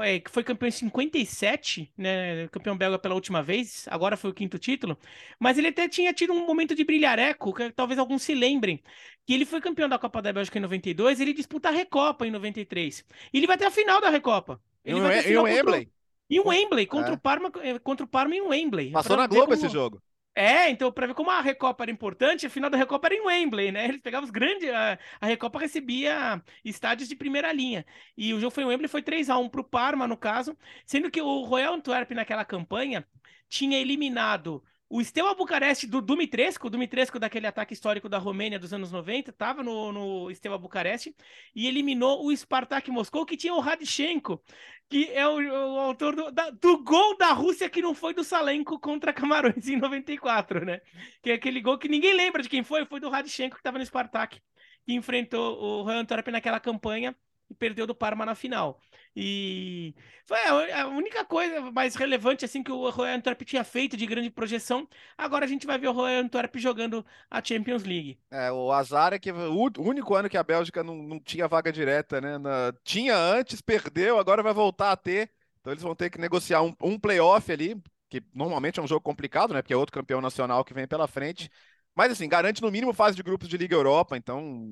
é, 0.04 0.20
que 0.20 0.30
foi 0.30 0.44
campeão 0.44 0.68
em 0.68 0.72
57, 0.72 1.92
né, 1.98 2.48
campeão 2.50 2.78
belga 2.78 3.00
pela 3.00 3.16
última 3.16 3.42
vez, 3.42 3.88
agora 3.90 4.16
foi 4.16 4.30
o 4.30 4.34
quinto 4.34 4.60
título, 4.60 4.98
mas 5.40 5.58
ele 5.58 5.70
até 5.70 5.88
tinha 5.88 6.14
tido 6.14 6.34
um 6.34 6.46
momento 6.46 6.76
de 6.76 6.84
brilhareco, 6.84 7.54
que 7.54 7.72
talvez 7.72 8.00
alguns 8.00 8.22
se 8.22 8.34
lembrem, 8.36 8.82
que 9.26 9.34
ele 9.34 9.46
foi 9.46 9.60
campeão 9.60 9.90
da 9.90 10.00
Copa 10.00 10.22
da 10.22 10.34
Bélgica 10.34 10.58
em 10.58 10.62
92, 10.62 11.20
ele 11.20 11.34
disputa 11.34 11.70
a 11.70 11.72
Recopa 11.72 12.26
em 12.26 12.32
93. 12.32 13.06
E 13.34 13.38
ele 13.38 13.48
vai 13.48 13.56
até 13.56 13.66
a 13.66 13.72
final 13.72 14.00
da 14.00 14.10
Recopa. 14.10 14.62
Ele 14.84 15.00
e 15.00 15.02
vai 15.02 15.36
o 15.38 15.44
Wembley? 15.44 15.90
E 16.30 16.40
o 16.40 16.48
Wembley, 16.48 16.86
contra, 16.86 17.12
é. 17.12 17.14
o 17.14 17.18
Parma, 17.18 17.52
contra 17.84 18.06
o 18.06 18.10
Parma 18.10 18.36
em 18.36 18.42
Wembley. 18.42 18.92
Passou 18.92 19.18
na 19.18 19.28
Globo 19.28 19.48
como... 19.48 19.54
esse 19.54 19.68
jogo. 19.68 20.02
É, 20.34 20.70
então, 20.70 20.92
para 20.94 21.08
ver 21.08 21.14
como 21.14 21.30
a 21.30 21.42
Recopa 21.42 21.84
era 21.84 21.92
importante, 21.92 22.46
a 22.46 22.50
final 22.50 22.70
da 22.70 22.78
Recopa 22.78 23.08
era 23.08 23.16
em 23.16 23.22
Wembley, 23.22 23.70
né? 23.72 23.86
Eles 23.86 24.02
pegavam 24.02 24.24
os 24.26 24.32
grandes. 24.32 24.70
A, 24.70 24.98
a 25.20 25.26
Recopa 25.26 25.60
recebia 25.60 26.42
estádios 26.64 27.10
de 27.10 27.16
primeira 27.18 27.52
linha. 27.52 27.86
E 28.16 28.34
o 28.34 28.40
jogo 28.40 28.52
foi 28.54 28.64
em 28.64 28.68
Wembley, 28.68 28.88
foi 28.88 29.02
3 29.04 29.30
a 29.30 29.38
1 29.38 29.50
para 29.50 29.60
o 29.62 29.64
Parma, 29.64 30.08
no 30.08 30.16
caso. 30.16 30.58
Sendo 30.86 31.12
que 31.12 31.22
o 31.22 31.42
Royal 31.44 31.74
Antwerp, 31.74 32.12
naquela 32.12 32.46
campanha, 32.46 33.06
tinha 33.50 33.78
eliminado 33.78 34.64
o 34.94 35.02
Steaua 35.02 35.34
Bucareste 35.34 35.88
do 35.88 36.02
Dumitrescu, 36.02 36.68
o 36.68 36.70
Dumitrescu 36.70 37.18
daquele 37.18 37.48
ataque 37.48 37.74
histórico 37.74 38.10
da 38.10 38.18
Romênia 38.18 38.60
dos 38.60 38.74
anos 38.74 38.92
90, 38.92 39.30
estava 39.30 39.64
no, 39.64 39.90
no 39.94 40.36
Steaua 40.36 40.58
Bucareste 40.58 41.16
e 41.56 41.66
eliminou 41.66 42.26
o 42.26 42.36
Spartak 42.36 42.92
Moscou, 42.92 43.26
que 43.26 43.38
tinha 43.38 43.54
o 43.54 43.62
Radchenko, 43.62 44.44
que 44.90 45.10
é 45.14 45.26
o, 45.26 45.38
o 45.38 45.80
autor 45.80 46.14
do, 46.14 46.30
da, 46.30 46.50
do, 46.50 46.84
gol 46.84 47.18
da 47.18 47.32
Rússia 47.32 47.70
que 47.70 47.82
não 47.82 47.96
foi 47.96 48.14
do 48.14 48.22
Salenko 48.22 48.78
contra 48.78 49.14
Camarões 49.14 49.70
em 49.70 49.78
94, 49.78 50.66
né? 50.66 50.82
Que 51.24 51.32
é 51.32 51.34
aquele 51.36 51.62
gol 51.62 51.78
que 51.78 51.88
ninguém 51.88 52.14
lembra 52.14 52.44
de 52.44 52.50
quem 52.50 52.62
foi, 52.62 52.86
foi 52.86 53.00
do 53.00 53.10
Radchenko 53.10 53.56
que 53.56 53.62
estava 53.62 53.78
no 53.78 53.86
Spartak, 53.86 54.42
que 54.86 54.94
enfrentou 54.94 55.58
o 55.58 55.84
Royal 55.84 56.02
Antwerp 56.02 56.28
naquela 56.28 56.60
campanha 56.60 57.16
e 57.52 57.54
perdeu 57.54 57.86
do 57.86 57.94
Parma 57.94 58.26
na 58.26 58.34
final. 58.34 58.80
E 59.16 59.94
foi 60.26 60.38
a 60.72 60.88
única 60.88 61.26
coisa 61.26 61.70
mais 61.72 61.96
relevante 61.96 62.46
assim 62.46 62.64
que 62.64 62.72
o 62.72 62.90
Royal 62.90 63.18
Antwerp 63.18 63.42
tinha 63.42 63.64
feito 63.64 63.98
de 63.98 64.06
grande 64.06 64.30
projeção. 64.30 64.88
Agora 65.18 65.44
a 65.44 65.48
gente 65.48 65.68
vai 65.68 65.78
ver 65.78 65.90
o 65.90 65.92
Royal 65.92 66.24
Antwerp 66.24 66.56
jogando 66.58 67.06
a 67.30 67.44
Champions 67.44 67.84
League. 67.84 68.18
É, 68.32 68.52
o 68.52 68.72
azar 68.72 69.14
é 69.14 69.20
que 69.20 69.32
o 69.32 69.72
único 69.80 70.16
ano 70.16 70.30
que 70.30 70.38
a 70.38 70.44
Bélgica 70.44 70.82
não, 70.84 70.96
não 70.96 71.20
tinha 71.20 71.48
vaga 71.48 71.72
direta, 71.72 72.22
né? 72.22 72.38
Na... 72.38 72.74
Tinha 72.84 73.18
antes, 73.18 73.62
perdeu, 73.62 74.18
agora 74.18 74.42
vai 74.42 74.54
voltar 74.54 74.92
a 74.92 74.98
ter. 74.98 75.30
Então 75.60 75.74
eles 75.74 75.84
vão 75.84 75.94
ter 75.94 76.10
que 76.10 76.20
negociar 76.20 76.62
um, 76.62 76.74
um 76.82 76.98
playoff 76.98 77.52
ali, 77.52 77.80
que 78.10 78.24
normalmente 78.34 78.80
é 78.80 78.84
um 78.84 78.88
jogo 78.88 79.02
complicado, 79.02 79.54
né? 79.54 79.62
Porque 79.62 79.74
é 79.74 79.78
outro 79.78 79.94
campeão 79.94 80.22
nacional 80.22 80.64
que 80.64 80.74
vem 80.74 80.88
pela 80.88 81.08
frente. 81.08 81.52
Mas 81.94 82.14
assim, 82.14 82.30
garante 82.30 82.62
no 82.62 82.72
mínimo 82.72 82.94
fase 82.94 83.16
de 83.18 83.24
grupos 83.24 83.50
de 83.50 83.58
Liga 83.58 83.76
Europa, 83.76 84.16
então 84.16 84.66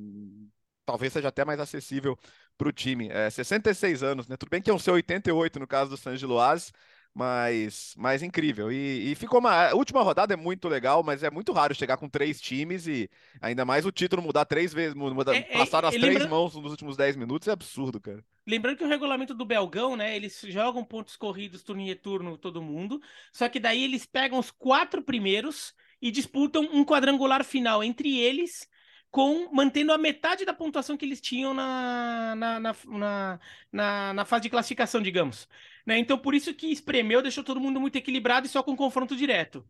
talvez 0.86 1.14
seja 1.14 1.28
até 1.28 1.46
mais 1.46 1.60
acessível 1.60 2.18
para 2.60 2.68
o 2.68 2.74
time. 2.74 3.08
É, 3.10 3.30
66 3.30 4.04
anos, 4.04 4.28
né? 4.28 4.36
Tudo 4.36 4.50
bem 4.50 4.62
que 4.62 4.70
é 4.70 4.74
um 4.74 4.78
seu 4.78 4.94
88 4.94 5.60
no 5.60 5.66
caso 5.66 5.90
do 5.90 5.98
San 5.98 6.18
Giloase, 6.18 6.74
mas, 7.16 7.96
mas 7.98 8.22
incrível. 8.22 8.70
E, 8.72 9.12
e, 9.12 9.16
ficou 9.16 9.40
uma. 9.40 9.70
A 9.70 9.76
última 9.76 10.02
rodada 10.02 10.34
é 10.34 10.38
muito 10.38 10.68
legal, 10.68 11.02
mas 11.02 11.24
é 11.24 11.32
muito 11.32 11.54
raro 11.54 11.74
chegar 11.74 11.96
com 11.96 12.10
três 12.10 12.40
times 12.40 12.86
e 12.86 13.10
ainda 13.42 13.64
mais 13.64 13.86
o 13.86 13.92
título 13.92 14.22
mudar 14.22 14.44
três 14.44 14.74
vezes, 14.74 14.94
mudar, 14.94 15.34
é, 15.34 15.48
é 15.50 15.58
passar 15.58 15.86
as 15.86 15.96
três 15.96 16.26
mãos 16.28 16.54
nos 16.56 16.72
últimos 16.72 16.98
dez 16.98 17.16
minutos 17.16 17.48
é 17.48 17.52
absurdo, 17.52 18.00
cara. 18.00 18.24
Lembrando 18.46 18.78
que 18.78 18.84
o 18.84 18.90
regulamento 18.90 19.34
do 19.34 19.46
Belgão, 19.46 19.96
né? 19.96 20.16
Eles 20.16 20.42
jogam 20.50 20.84
pontos 20.84 21.16
corridos, 21.16 21.64
turno 21.64 21.82
e 21.82 21.96
turno, 21.96 22.38
todo 22.38 22.62
mundo. 22.62 23.02
Só 23.32 23.48
que 23.48 23.60
daí 23.60 23.84
eles 23.84 24.06
pegam 24.06 24.38
os 24.38 24.52
quatro 24.52 25.02
primeiros 25.02 25.74
e 26.02 26.12
disputam 26.12 26.68
um 26.74 26.84
quadrangular 26.84 27.44
final 27.44 27.84
entre 27.84 28.18
eles 28.20 28.68
com 29.12 29.52
mantendo 29.54 29.92
a 29.92 29.98
metade 29.98 30.46
da 30.46 30.54
pontuação 30.54 30.98
que 30.98 31.06
eles 31.06 31.22
tinham 31.22 31.54
na, 31.54 32.36
na, 32.36 32.60
na, 32.60 32.76
na, 32.86 33.40
na, 33.72 34.14
na 34.14 34.26
fase 34.26 34.44
de 34.44 34.50
classificação, 34.50 35.02
digamos. 35.02 35.48
Né? 35.86 35.98
Então, 35.98 36.18
por 36.18 36.36
isso 36.36 36.54
que 36.54 36.68
espremeu, 36.72 37.22
deixou 37.22 37.44
todo 37.44 37.60
mundo 37.60 37.80
muito 37.80 37.96
equilibrado 37.98 38.46
e 38.48 38.50
só 38.50 38.62
com 38.64 38.76
confronto 38.76 39.16
direto. 39.16 39.68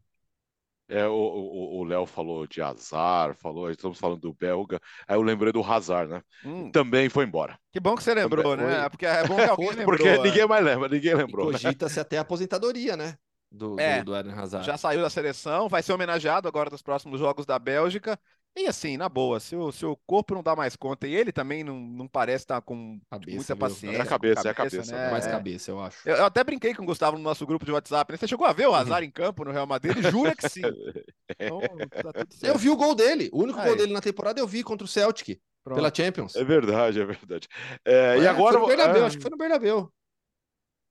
É, 0.88 1.08
o 1.08 1.84
Léo 1.84 2.06
falou 2.08 2.48
de 2.48 2.62
azar, 2.62 3.36
falou, 3.36 3.70
estamos 3.70 4.00
falando 4.00 4.22
do 4.22 4.34
belga. 4.34 4.80
Aí 5.08 5.16
eu 5.16 5.22
lembrei 5.22 5.54
do 5.54 5.62
Hazard, 5.64 6.10
né? 6.12 6.24
Hum, 6.44 6.72
Também 6.72 7.10
foi 7.10 7.26
embora. 7.26 7.60
que 7.72 7.80
bom 7.80 7.96
que 7.96 8.04
você 8.04 8.14
lembrou, 8.14 8.56
Foi. 8.58 8.58
né? 8.58 8.90
Porque 8.90 9.06
é 9.06 9.24
bom 9.24 9.44
que 9.44 9.50
alguém 9.50 9.70
lembrou. 9.76 9.98
Porque 9.98 10.08
é. 10.08 10.18
ninguém 10.18 10.48
mais 10.48 10.64
lembra, 10.66 10.90
ninguém 10.90 11.14
lembrou. 11.16 11.52
né? 11.52 11.60
cogita-se 11.60 12.00
até 12.00 12.18
a 12.18 12.22
aposentadoria, 12.22 12.96
né? 12.98 13.18
Do, 13.52 13.80
É, 13.80 14.04
do, 14.04 14.04
do 14.04 14.16
Eden 14.16 14.34
Hazard. 14.34 14.66
Já 14.66 14.78
saiu 14.78 15.02
da 15.02 15.10
seleção, 15.10 15.70
vai 15.70 15.82
ser 15.84 15.94
homenageado 15.94 16.48
agora 16.48 16.70
nos 16.70 16.82
próximos 16.82 17.20
jogos 17.20 17.46
da 17.46 17.58
Bélgica. 17.60 18.20
E 18.56 18.68
assim, 18.68 18.98
na 18.98 19.08
boa, 19.08 19.40
se 19.40 19.56
o, 19.56 19.72
se 19.72 19.86
o 19.86 19.96
corpo 20.06 20.34
não 20.36 20.44
dá 20.44 20.54
mais 20.56 20.76
conta 20.76 21.08
e 21.08 21.16
ele 21.16 21.32
também 21.32 21.64
não, 21.64 21.80
não 21.80 22.08
parece 22.08 22.44
estar 22.44 22.60
com 22.62 23.00
Cabeça, 23.10 23.36
muita 23.38 23.56
viu? 23.56 23.60
paciência. 23.60 23.98
É 23.98 24.02
a 24.02 24.04
com 24.04 24.10
cabeça, 24.10 24.48
é 24.48 24.52
a 24.52 24.54
cabeça, 24.54 24.98
né? 24.98 25.12
Mais 25.12 25.26
É. 25.26 25.32
cabeça, 25.32 25.72
eu 25.72 25.80
acho. 25.82 25.98
Eu, 26.10 26.16
eu 26.18 26.26
até 26.26 26.44
brinquei 26.44 26.74
com 26.76 26.84
o 26.84 26.86
Gustavo 26.86 27.16
no 27.18 27.24
nosso 27.24 27.46
grupo 27.48 27.64
de 27.64 27.72
WhatsApp. 27.72 28.12
Né? 28.12 28.18
Você 28.18 28.28
chegou 28.28 28.46
a 28.46 28.52
ver 28.52 28.68
o 28.68 28.76
Hazard 28.76 29.06
em 29.06 29.12
campo 29.12 29.46
no 29.46 29.52
Real 29.52 29.66
Madrid? 29.66 29.96
Ele 29.98 30.10
jura 30.12 30.36
que 30.36 30.50
sim. 30.50 30.62
Então, 31.40 31.62
tá. 32.02 32.12
Eu 32.42 32.58
vi 32.58 32.70
o 32.70 32.76
gol 32.76 32.94
dele. 32.96 33.30
O 33.32 33.44
único 33.44 33.60
Aí. 33.60 33.68
gol 33.68 33.76
dele 33.78 33.94
na 33.94 34.02
temporada 34.02 34.40
eu 34.42 34.48
vi 34.48 34.62
contra 34.64 34.84
o 34.84 34.88
Celtic, 34.88 35.40
Pronto. 35.64 35.78
pela 35.78 35.94
Champions. 35.94 36.36
É 36.36 36.44
verdade, 36.44 37.00
é 37.00 37.06
verdade. 37.06 37.48
É, 37.86 38.18
e 38.20 38.26
É, 38.26 38.28
agora, 38.28 38.60
Foi 38.60 38.62
no 38.62 38.68
Bernabéu, 38.68 39.04
é, 39.04 39.06
acho 39.06 39.16
que 39.18 39.22
foi 39.22 39.32
no 39.32 39.38
Bernabéu. 39.38 39.94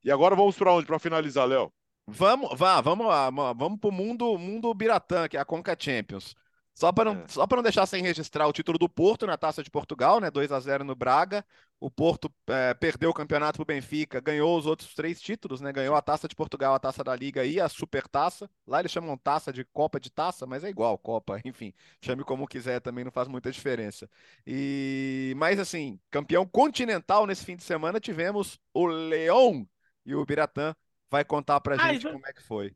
e 0.05 0.11
agora 0.11 0.35
vamos 0.37 0.57
para 0.57 0.73
onde? 0.73 0.87
Para 0.87 0.99
finalizar, 0.99 1.47
Léo. 1.47 1.73
Vamos, 2.07 2.59
vá, 2.59 2.81
vamos 2.81 3.07
lá, 3.07 3.31
ma- 3.31 3.53
vamos 3.53 3.79
pro 3.79 3.93
mundo, 3.93 4.39
mundo 4.39 4.73
Biratã, 4.73 5.29
que 5.29 5.37
é 5.37 5.41
a 5.41 5.45
Conca 5.45 5.77
Champions. 5.79 6.35
Só 6.79 6.93
para 6.93 7.13
não, 7.13 7.23
É. 7.23 7.27
só 7.27 7.45
para 7.45 7.57
não 7.57 7.63
deixar 7.65 7.87
sem 7.87 8.01
registrar 8.05 8.47
o 8.47 8.53
título 8.53 8.79
do 8.79 8.89
Porto 8.89 9.27
na 9.27 9.37
Taça 9.37 9.65
de 9.65 9.71
Portugal, 9.71 10.21
né? 10.21 10.31
2 10.31 10.53
a 10.53 10.61
0 10.61 10.85
no 10.85 10.95
Braga. 10.95 11.45
O 11.81 11.91
Porto 11.91 12.33
eh, 12.49 12.73
perdeu 12.75 13.11
o 13.11 13.15
campeonato 13.15 13.57
pro 13.57 13.65
Benfica, 13.65 14.21
ganhou 14.21 14.57
os 14.57 14.65
outros 14.65 14.95
três 14.95 15.21
títulos, 15.21 15.61
né? 15.61 15.73
Ganhou 15.73 15.97
a 15.97 16.01
Taça 16.03 16.29
de 16.29 16.37
Portugal, 16.37 16.75
a 16.75 16.79
Taça 16.79 17.03
da 17.03 17.17
Liga 17.17 17.45
e 17.45 17.61
a 17.61 17.69
Supertaça. 17.69 18.49
Lá 18.65 18.79
eles 18.79 18.93
chamam 18.93 19.17
taça 19.19 19.53
de 19.53 19.65
Copa 19.65 19.99
de 19.99 20.09
Taça, 20.09 20.47
mas 20.47 20.63
é 20.63 20.69
igual, 20.69 20.97
Copa, 20.99 21.41
enfim. 21.45 21.75
Chame 22.01 22.23
como 22.23 22.47
quiser, 22.47 22.81
também 22.81 23.05
não 23.05 23.11
faz 23.11 23.27
muita 23.27 23.51
diferença. 23.51 24.09
E 24.47 25.35
mas 25.37 25.59
assim, 25.59 25.99
campeão 26.13 26.47
continental 26.47 27.27
nesse 27.27 27.45
fim 27.45 27.57
de 27.57 27.65
semana 27.65 27.99
tivemos 27.99 28.61
o 28.73 28.87
Leão 28.87 29.69
e 30.07 30.15
o 30.15 30.25
Biratã 30.25 30.77
vai 31.11 31.25
contar 31.25 31.61
pra 31.61 31.75
Ah, 31.75 31.93
gente 31.93 32.07
como 32.09 32.25
é 32.27 32.33
que 32.33 32.43
foi. 32.43 32.73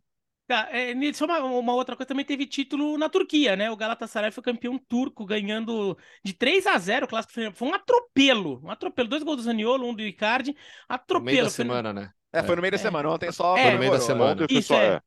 Tá, 0.53 0.69
é, 0.71 0.93
só 1.15 1.25
uma, 1.25 1.39
uma 1.41 1.73
outra 1.75 1.97
coisa, 1.97 2.07
também 2.07 2.27
teve 2.27 2.45
título 2.45 2.99
na 2.99 3.09
Turquia, 3.09 3.57
né? 3.57 3.71
O 3.71 3.77
Galatasaray 3.77 4.31
foi 4.31 4.43
campeão 4.43 4.77
turco, 4.77 5.25
ganhando 5.25 5.97
de 6.23 6.35
3 6.35 6.67
a 6.67 6.77
0 6.79 7.07
o 7.07 7.09
clássico. 7.09 7.33
Foi 7.33 7.51
foi 7.53 7.69
um 7.69 7.73
atropelo, 7.73 8.61
um 8.63 8.71
atropelo. 8.71 9.09
Dois 9.09 9.23
gols 9.23 9.39
do 9.39 9.43
Zaniolo, 9.45 9.89
um 9.89 9.95
do 9.95 10.03
Icardi, 10.03 10.51
No 10.51 10.57
meio 10.57 10.67
atropelo. 10.91 11.37
da 11.45 11.45
Foi- 11.45 11.51
semana, 11.51 11.93
né? 11.95 12.11
É, 12.31 12.43
foi 12.43 12.55
no 12.55 12.61
meio 12.61 12.73
da 12.73 12.77
É. 12.77 12.79
semana, 12.79 13.09
ontem 13.09 13.33
só 13.33 13.57
É. 13.57 13.73
No 13.73 13.79
meio 13.79 13.93
da 13.93 14.01
semana. 14.01 14.33
Ontem 14.33 14.47
foi 14.47 14.59
Isso, 14.59 14.69
só- 14.69 14.75
é. 14.79 14.97
é. 14.97 15.01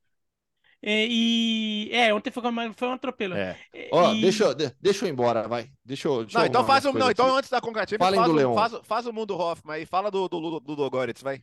É, 0.81 1.07
e 1.07 1.89
é, 1.91 2.13
ontem 2.13 2.31
foi, 2.31 2.43
foi 2.75 2.87
um 2.87 2.91
atropelo. 2.93 3.35
É. 3.35 3.55
Ó, 3.91 4.13
e- 4.13 4.21
deixa, 4.21 4.53
deixa 4.81 5.05
eu 5.05 5.09
ir 5.09 5.11
embora, 5.11 5.47
vai. 5.47 5.69
Deixa 5.83 6.07
eu. 6.07 6.23
deixa 6.23 6.37
Não, 6.39 6.45
eu 6.45 6.49
então 6.49 6.65
faz 6.65 6.85
o, 6.85 6.89
umas 6.89 6.99
não, 7.03 7.11
então 7.11 7.35
antes 7.35 7.49
da 7.51 7.61
Falem 7.97 8.19
faz, 8.19 8.31
do 8.31 8.53
faz, 8.55 8.73
o- 8.73 8.83
faz 8.83 9.07
o 9.07 9.13
mundo 9.13 9.35
Hoffman 9.37 9.75
aí, 9.75 9.85
fala 9.85 10.09
do, 10.09 10.27
do, 10.27 10.59
do 10.59 10.75
Dogoretz, 10.75 11.21
vai. 11.21 11.39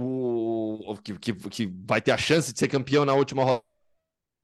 O, 0.00 0.96
que, 1.02 1.18
que, 1.18 1.32
que 1.32 1.66
vai 1.84 2.00
ter 2.00 2.12
a 2.12 2.16
chance 2.16 2.52
de 2.52 2.58
ser 2.58 2.68
campeão 2.68 3.04
na 3.04 3.14
última 3.14 3.42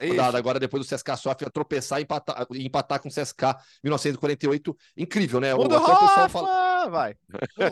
Isso. 0.01 0.13
rodada, 0.13 0.37
agora 0.37 0.59
depois 0.59 0.85
do 0.85 0.97
CSKA 0.97 1.17
Sofia 1.17 1.49
tropeçar 1.49 2.01
e 2.01 2.03
empatar, 2.03 2.47
empatar 2.51 3.01
com 3.01 3.09
o 3.09 3.13
CSKA 3.13 3.57
1948. 3.83 4.77
Incrível, 4.97 5.41
né? 5.41 5.55
O, 5.55 5.63
até 5.63 5.77
o 5.77 5.81
pessoal 5.81 6.29
fala. 6.29 6.74
Vai. 6.89 7.17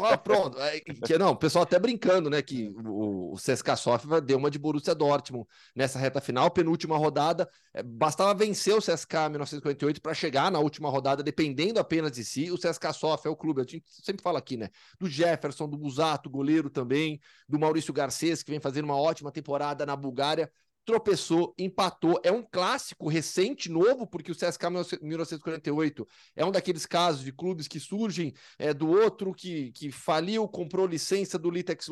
Ah, 0.01 0.17
pronto. 0.17 0.59
É, 0.61 0.81
que, 0.81 1.19
não, 1.19 1.31
o 1.31 1.37
pessoal 1.37 1.65
até 1.65 1.79
brincando, 1.79 2.29
né? 2.31 2.43
Que 2.43 2.69
o, 2.69 3.33
o 3.33 3.37
CSKA 3.37 3.77
Sofia 3.77 4.21
deu 4.21 4.39
uma 4.39 4.51
de 4.51 4.59
Borussia 4.59 4.95
Dortmund 4.95 5.47
nessa 5.75 5.99
reta 5.99 6.21
final, 6.21 6.51
penúltima 6.51 6.97
rodada. 6.97 7.49
é, 7.75 7.83
bastava 7.83 8.35
vencer 8.35 8.75
o 8.75 8.81
CSKA 8.81 9.29
1948 9.29 10.01
para 10.01 10.15
chegar 10.15 10.51
na 10.51 10.59
última 10.59 10.89
rodada, 10.89 11.23
dependendo 11.23 11.79
apenas 11.81 12.13
de 12.13 12.25
si. 12.25 12.51
O 12.51 12.59
CSKA 12.59 12.93
Sofia 12.93 13.29
é 13.29 13.33
o 13.33 13.37
clube, 13.37 13.61
a 13.61 13.65
gente 13.65 13.85
sempre 13.87 14.23
fala 14.23 14.39
aqui, 14.39 14.57
né? 14.57 14.69
Do 14.99 15.09
Jefferson, 15.09 15.69
do 15.69 15.77
Busato, 15.79 16.31
goleiro 16.31 16.71
também, 16.71 17.21
do 17.49 17.59
Maurício 17.59 17.93
Garcês, 17.93 18.43
que 18.43 18.51
vem 18.51 18.61
fazendo 18.61 18.85
uma 18.85 18.97
ótima 18.97 19.31
temporada 19.31 19.87
na 19.87 19.97
Bulgária. 19.97 20.51
Tropeçou, 20.85 21.55
empatou. 21.57 22.21
É 22.25 22.33
um 22.33 22.43
clássico 22.43 23.09
recente, 23.09 23.71
novo, 23.71 24.07
porque 24.07 24.33
o 24.33 24.35
CSKA 24.35 24.69
1948 24.71 26.09
é 26.35 26.45
um 26.45 26.51
daqueles 26.51 26.87
casos 26.87 27.23
de 27.23 27.33
clubes 27.33 27.69
que 27.69 27.79
surgem 27.79 28.35
é, 28.59 28.75
do 28.75 28.89
outro 28.89 29.33
que, 29.33 29.71
que 29.73 29.93
faliu, 29.93 30.49
comprou 30.49 30.87
licença 30.87 31.39
do 31.39 31.51
Litex 31.51 31.89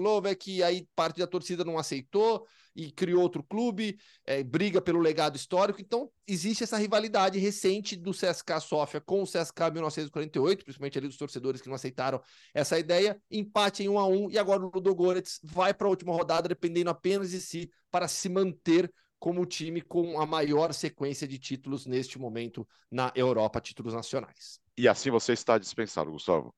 e 0.47 0.63
aí 0.63 0.89
parte 0.97 1.19
da 1.19 1.27
torcida 1.27 1.65
não 1.65 1.79
aceitou 1.79 2.47
e 2.75 2.91
criou 2.91 3.23
outro 3.23 3.43
clube, 3.43 3.99
é, 4.27 4.43
briga 4.43 4.81
pelo 4.81 5.01
legado 5.01 5.37
histórico. 5.37 5.81
Então, 5.81 6.11
existe 6.27 6.65
essa 6.65 6.77
rivalidade 6.77 7.39
recente 7.39 7.97
do 7.97 8.13
CSKA 8.13 8.61
Sofia 8.61 9.01
com 9.01 9.23
o 9.23 9.27
CSKA 9.27 9.71
1948, 9.71 10.65
principalmente 10.65 10.99
ali 10.99 11.09
dos 11.09 11.17
torcedores 11.17 11.61
que 11.61 11.69
não 11.69 11.75
aceitaram 11.75 12.23
essa 12.55 12.79
ideia. 12.79 13.21
Empate 13.31 13.83
em 13.83 13.89
1 13.89 13.99
a 13.99 14.07
1 14.07 14.31
e 14.31 14.39
agora 14.39 14.65
o 14.65 14.71
Ludogorets 14.73 15.41
vai 15.43 15.75
para 15.75 15.87
a 15.87 15.91
última 15.91 16.13
rodada, 16.13 16.49
dependendo 16.49 16.91
apenas 16.91 17.31
de 17.31 17.41
si, 17.41 17.71
para 17.91 18.09
se 18.09 18.29
manter 18.29 18.93
como 19.19 19.43
o 19.43 19.47
time 19.47 19.83
com 19.83 20.19
a 20.21 20.25
maior 20.25 20.73
sequência 20.73 21.29
de 21.29 21.39
títulos 21.39 21.87
neste 21.87 22.19
momento 22.19 22.67
na 22.91 23.13
Europa, 23.15 23.61
títulos 23.61 23.93
nacionais. 23.93 24.59
E 24.77 24.89
assim 24.89 25.11
você 25.11 25.35
está 25.35 25.59
dispensado, 25.59 26.11
Gustavo. 26.11 26.55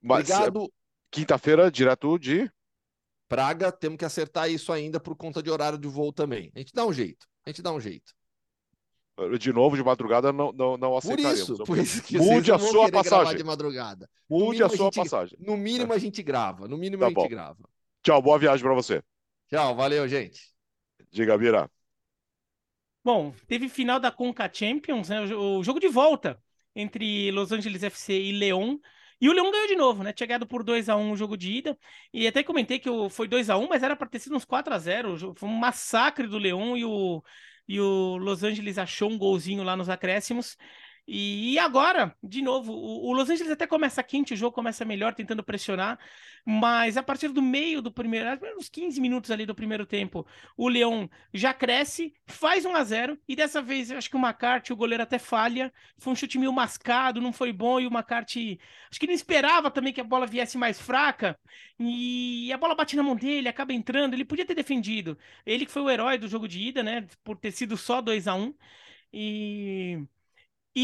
Mas, 0.00 0.28
é, 0.28 0.34
Obrigado, 0.34 0.70
Quinta-feira, 1.10 1.70
direto 1.70 2.18
de. 2.18 2.50
Praga, 3.28 3.70
temos 3.70 3.98
que 3.98 4.04
acertar 4.04 4.50
isso 4.50 4.72
ainda 4.72 4.98
por 4.98 5.14
conta 5.14 5.42
de 5.42 5.50
horário 5.50 5.78
de 5.78 5.86
voo 5.86 6.12
também. 6.12 6.50
A 6.54 6.58
gente 6.58 6.72
dá 6.72 6.86
um 6.86 6.92
jeito, 6.92 7.26
a 7.44 7.50
gente 7.50 7.60
dá 7.62 7.72
um 7.72 7.80
jeito. 7.80 8.12
De 9.38 9.52
novo, 9.52 9.76
de 9.76 9.82
madrugada, 9.82 10.32
não, 10.32 10.52
não, 10.52 10.76
não 10.76 10.90
Por 10.92 10.98
aceitaremos. 10.98 11.40
isso, 11.40 11.56
Eu- 11.58 11.64
por 11.64 11.76
isso 11.76 12.02
que 12.04 12.16
Mude 12.18 12.52
a 12.52 12.58
sua 12.58 12.88
passagem. 12.90 13.36
de 13.36 13.42
madrugada. 13.44 14.08
Mude 14.30 14.50
mínimo 14.52 14.64
a 14.64 14.66
a 14.66 14.70
sua 14.70 14.84
gente- 14.86 14.94
passagem. 14.94 15.38
No 15.40 15.56
mínimo 15.56 15.92
a 15.92 15.98
gente 15.98 16.22
grava, 16.22 16.68
no 16.68 16.78
mínimo 16.78 17.00
Tá 17.00 17.06
a 17.06 17.08
gente 17.08 17.16
bom. 17.16 17.28
grava. 17.28 17.68
Tchau, 18.02 18.22
boa 18.22 18.38
viagem 18.38 18.62
para 18.64 18.74
você. 18.74 19.02
Tchau, 19.50 19.74
valeu, 19.74 20.06
gente. 20.06 20.40
Diga, 21.10 21.36
Bira. 21.36 21.68
Bom, 23.04 23.32
teve 23.46 23.68
final 23.68 23.98
da 23.98 24.10
Conca 24.12 24.50
Champions, 24.52 25.08
né? 25.08 25.20
O, 25.22 25.26
jo- 25.26 25.40
o 25.58 25.64
jogo 25.64 25.80
de 25.80 25.88
volta 25.88 26.40
entre 26.74 27.30
Los 27.32 27.50
Angeles 27.50 27.82
FC 27.82 28.12
e 28.12 28.32
León. 28.32 28.78
E 29.20 29.28
o 29.28 29.32
Leão 29.32 29.50
ganhou 29.50 29.66
de 29.66 29.74
novo, 29.76 30.02
né? 30.02 30.12
Tinha 30.12 30.26
ganhado 30.26 30.46
por 30.46 30.62
2 30.62 30.88
a 30.88 30.96
1 30.96 31.12
o 31.12 31.16
jogo 31.16 31.36
de 31.36 31.52
ida. 31.52 31.78
E 32.12 32.26
até 32.26 32.42
comentei 32.42 32.78
que 32.78 32.88
foi 33.10 33.26
2 33.28 33.50
a 33.50 33.56
1 33.56 33.68
mas 33.68 33.82
era 33.82 33.96
para 33.96 34.08
ter 34.08 34.18
sido 34.20 34.36
uns 34.36 34.44
4 34.44 34.72
a 34.72 34.78
0 34.78 35.12
O 35.14 35.16
jogo- 35.16 35.38
Foi 35.38 35.48
um 35.48 35.52
massacre 35.56 36.26
do 36.26 36.38
Leão 36.38 36.76
e 36.76 36.84
o, 36.84 37.22
e 37.66 37.80
o 37.80 38.16
Los 38.16 38.42
Angeles 38.44 38.78
achou 38.78 39.10
um 39.10 39.18
golzinho 39.18 39.62
lá 39.64 39.76
nos 39.76 39.88
acréscimos. 39.88 40.56
E, 41.10 41.58
agora, 41.58 42.14
de 42.22 42.42
novo, 42.42 42.70
o, 42.70 43.10
Los 43.14 43.30
Angeles 43.30 43.50
até 43.50 43.66
começa 43.66 44.02
quente, 44.02 44.34
o 44.34 44.36
jogo 44.36 44.54
começa 44.54 44.84
melhor, 44.84 45.14
tentando 45.14 45.42
pressionar, 45.42 45.98
mas 46.44 46.98
a 46.98 47.02
partir 47.02 47.28
do 47.28 47.40
meio 47.40 47.80
do 47.80 47.90
primeiro, 47.90 48.28
uns 48.58 48.68
15 48.68 49.00
minutos 49.00 49.30
ali 49.30 49.46
do 49.46 49.54
primeiro 49.54 49.86
tempo, 49.86 50.26
o 50.54 50.68
Leão 50.68 51.08
já 51.32 51.54
cresce, 51.54 52.12
faz 52.26 52.66
1 52.66 52.76
a 52.76 52.84
0 52.84 53.18
e 53.26 53.34
dessa 53.34 53.62
vez 53.62 53.90
acho 53.90 54.10
que 54.10 54.16
o 54.16 54.20
McCarthy, 54.20 54.70
o 54.70 54.76
goleiro 54.76 55.02
até 55.02 55.18
falha, 55.18 55.72
foi 55.96 56.12
um 56.12 56.16
chute 56.16 56.38
meio 56.38 56.52
mascado, 56.52 57.22
não 57.22 57.32
foi 57.32 57.54
bom, 57.54 57.80
e 57.80 57.86
o 57.86 57.90
McCarthy 57.90 58.60
acho 58.90 59.00
que 59.00 59.06
não 59.06 59.14
esperava 59.14 59.70
também 59.70 59.94
que 59.94 60.02
a 60.02 60.04
bola 60.04 60.26
viesse 60.26 60.58
mais 60.58 60.78
fraca, 60.78 61.38
e 61.80 62.52
a 62.52 62.58
bola 62.58 62.74
bate 62.74 62.96
na 62.96 63.02
mão 63.02 63.16
dele, 63.16 63.48
acaba 63.48 63.72
entrando, 63.72 64.12
ele 64.12 64.26
podia 64.26 64.44
ter 64.44 64.54
defendido. 64.54 65.16
Ele 65.46 65.64
que 65.64 65.72
foi 65.72 65.80
o 65.80 65.88
herói 65.90 66.18
do 66.18 66.28
jogo 66.28 66.46
de 66.46 66.60
ida, 66.60 66.82
né, 66.82 67.06
por 67.24 67.38
ter 67.38 67.50
sido 67.52 67.78
só 67.78 68.02
2 68.02 68.28
a 68.28 68.34
1 68.34 68.54
e 69.10 70.06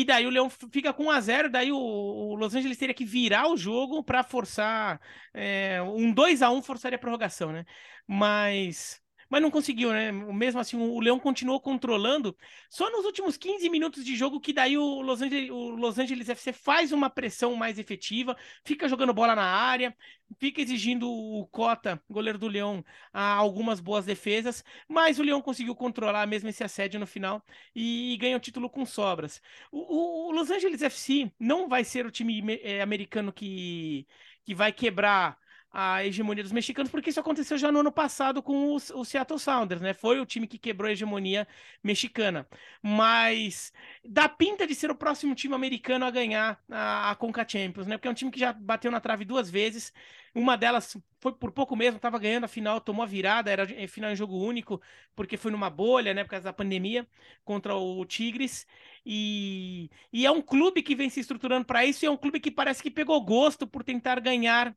e 0.01 0.05
daí 0.05 0.27
o 0.27 0.31
Leão 0.31 0.51
fica 0.51 0.93
com 0.93 1.05
1 1.05 1.11
a 1.11 1.21
0 1.21 1.51
daí 1.51 1.71
o, 1.71 1.77
o 1.77 2.35
Los 2.35 2.55
Angeles 2.55 2.79
teria 2.79 2.95
que 2.95 3.05
virar 3.05 3.49
o 3.49 3.57
jogo 3.57 4.03
para 4.03 4.25
forçar 4.25 5.01
é, 5.33 5.81
um 5.83 6.13
2 6.13 6.43
a 6.43 6.51
1 6.51 6.63
forçaria 6.63 6.97
a 6.97 6.99
prorrogação, 6.99 7.53
né? 7.53 7.65
Mas 8.07 9.01
mas 9.31 9.43
não 9.43 9.51
conseguiu, 9.51 9.91
né? 9.93 10.13
Mesmo 10.13 10.61
assim, 10.61 10.77
o 10.77 11.01
Leão 11.01 11.19
continuou 11.19 11.61
controlando. 11.61 12.37
Só 12.71 12.91
nos 12.91 13.05
últimos 13.05 13.37
15 13.37 13.69
minutos 13.71 14.05
de 14.05 14.17
jogo 14.17 14.41
que 14.41 14.53
daí 14.53 14.77
o 14.79 15.01
Los 15.03 15.23
Angeles, 15.23 15.51
o 15.51 15.71
Los 15.71 15.99
Angeles 15.99 16.29
FC 16.29 16.53
faz 16.53 16.93
uma 16.93 17.11
pressão 17.11 17.55
mais 17.57 17.79
efetiva, 17.79 18.37
fica 18.65 18.89
jogando 18.89 19.13
bola 19.15 19.35
na 19.35 19.45
área, 19.45 19.97
fica 20.39 20.61
exigindo 20.61 21.09
o 21.11 21.47
Cota, 21.49 22.03
goleiro 22.09 22.39
do 22.39 22.49
Leão, 22.49 22.85
algumas 23.13 23.81
boas 23.81 24.05
defesas, 24.05 24.65
mas 24.89 25.19
o 25.19 25.23
Leão 25.23 25.41
conseguiu 25.43 25.75
controlar 25.75 26.27
mesmo 26.27 26.49
esse 26.49 26.65
assédio 26.65 26.99
no 27.01 27.07
final 27.07 27.43
e, 27.75 28.15
e 28.15 28.17
ganha 28.17 28.37
o 28.37 28.41
título 28.41 28.69
com 28.69 28.85
sobras. 28.85 29.41
O, 29.71 30.27
o- 30.27 30.29
o 30.29 30.33
Los 30.33 30.51
Angeles 30.51 30.83
FC 30.83 31.33
não 31.39 31.69
vai 31.69 31.85
ser 31.85 32.07
o 32.07 32.11
time 32.11 32.43
eh, 32.63 32.81
americano 32.83 33.33
que, 33.33 34.07
que 34.45 34.55
vai 34.55 34.73
quebrar 34.73 35.39
a 35.77 36.05
hegemonia 36.07 36.45
dos 36.45 36.53
mexicanos, 36.53 36.89
porque 36.89 37.11
isso 37.11 37.19
aconteceu 37.19 37.59
já 37.59 37.73
no 37.73 37.81
ano 37.81 37.91
passado 37.91 38.41
com 38.41 38.77
o, 38.77 39.05
Seattle 39.05 39.41
Sounders, 39.41 39.81
né? 39.81 39.93
Foi 39.93 40.21
o 40.21 40.25
time 40.25 40.47
que 40.47 40.57
quebrou 40.57 40.89
a 40.89 40.93
hegemonia 40.93 41.49
mexicana. 41.83 42.47
Mas 42.81 43.73
dá 44.05 44.29
pinta 44.29 44.69
de 44.69 44.75
ser 44.77 44.89
o 44.93 44.95
próximo 44.95 45.35
time 45.35 45.53
americano 45.53 46.05
a 46.05 46.13
ganhar 46.13 46.63
a, 46.71 47.11
a 47.11 47.17
Conca 47.17 47.45
Champions, 47.47 47.89
né? 47.89 47.97
Porque 47.97 48.07
é 48.07 48.11
um 48.13 48.15
time 48.15 48.31
que 48.31 48.39
já 48.39 48.53
bateu 48.53 48.89
na 48.89 49.01
trave 49.01 49.25
duas 49.25 49.51
vezes. 49.51 49.93
Uma 50.33 50.57
delas 50.57 50.97
foi 51.21 51.33
por 51.33 51.51
pouco 51.51 51.75
mesmo, 51.75 51.97
estava 51.97 52.21
ganhando 52.21 52.45
a 52.45 52.49
final, 52.49 52.81
tomou 52.81 53.03
a 53.03 53.07
virada, 53.07 53.51
era 53.51 53.67
final 53.89 54.13
em 54.13 54.17
jogo 54.17 54.37
único, 54.39 54.81
porque 55.17 55.37
foi 55.37 55.51
numa 55.51 55.71
bolha, 55.71 56.15
né? 56.15 56.23
Por 56.23 56.31
causa 56.31 56.45
da 56.45 56.53
pandemia, 56.53 57.05
contra 57.45 57.75
o 57.75 58.05
Tigres. 58.05 58.65
E, 59.05 59.91
e 60.13 60.25
é 60.25 60.31
um 60.31 60.41
clube 60.43 60.83
que 60.83 60.95
vem 60.95 61.11
se 61.11 61.19
estruturando 61.19 61.65
para 61.67 61.85
isso, 61.85 62.05
e 62.05 62.07
é 62.07 62.11
um 62.11 62.17
clube 62.17 62.39
que 62.39 62.51
parece 62.51 62.81
que 62.83 62.91
pegou 62.93 63.21
gosto 63.25 63.67
por 63.67 63.83
tentar 63.83 64.21
ganhar 64.21 64.75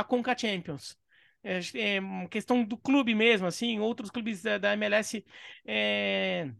a 0.00 0.04
Conca 0.04 0.36
Champions. 0.36 0.98
É, 1.42 1.58
é 1.58 2.28
questão 2.28 2.64
do 2.64 2.76
clube 2.76 3.14
mesmo, 3.14 3.46
assim, 3.46 3.78
outros 3.80 4.10
clubes 4.10 4.42
da, 4.42 4.58
da 4.58 4.72
MLS 4.74 5.24
é, 5.64 6.50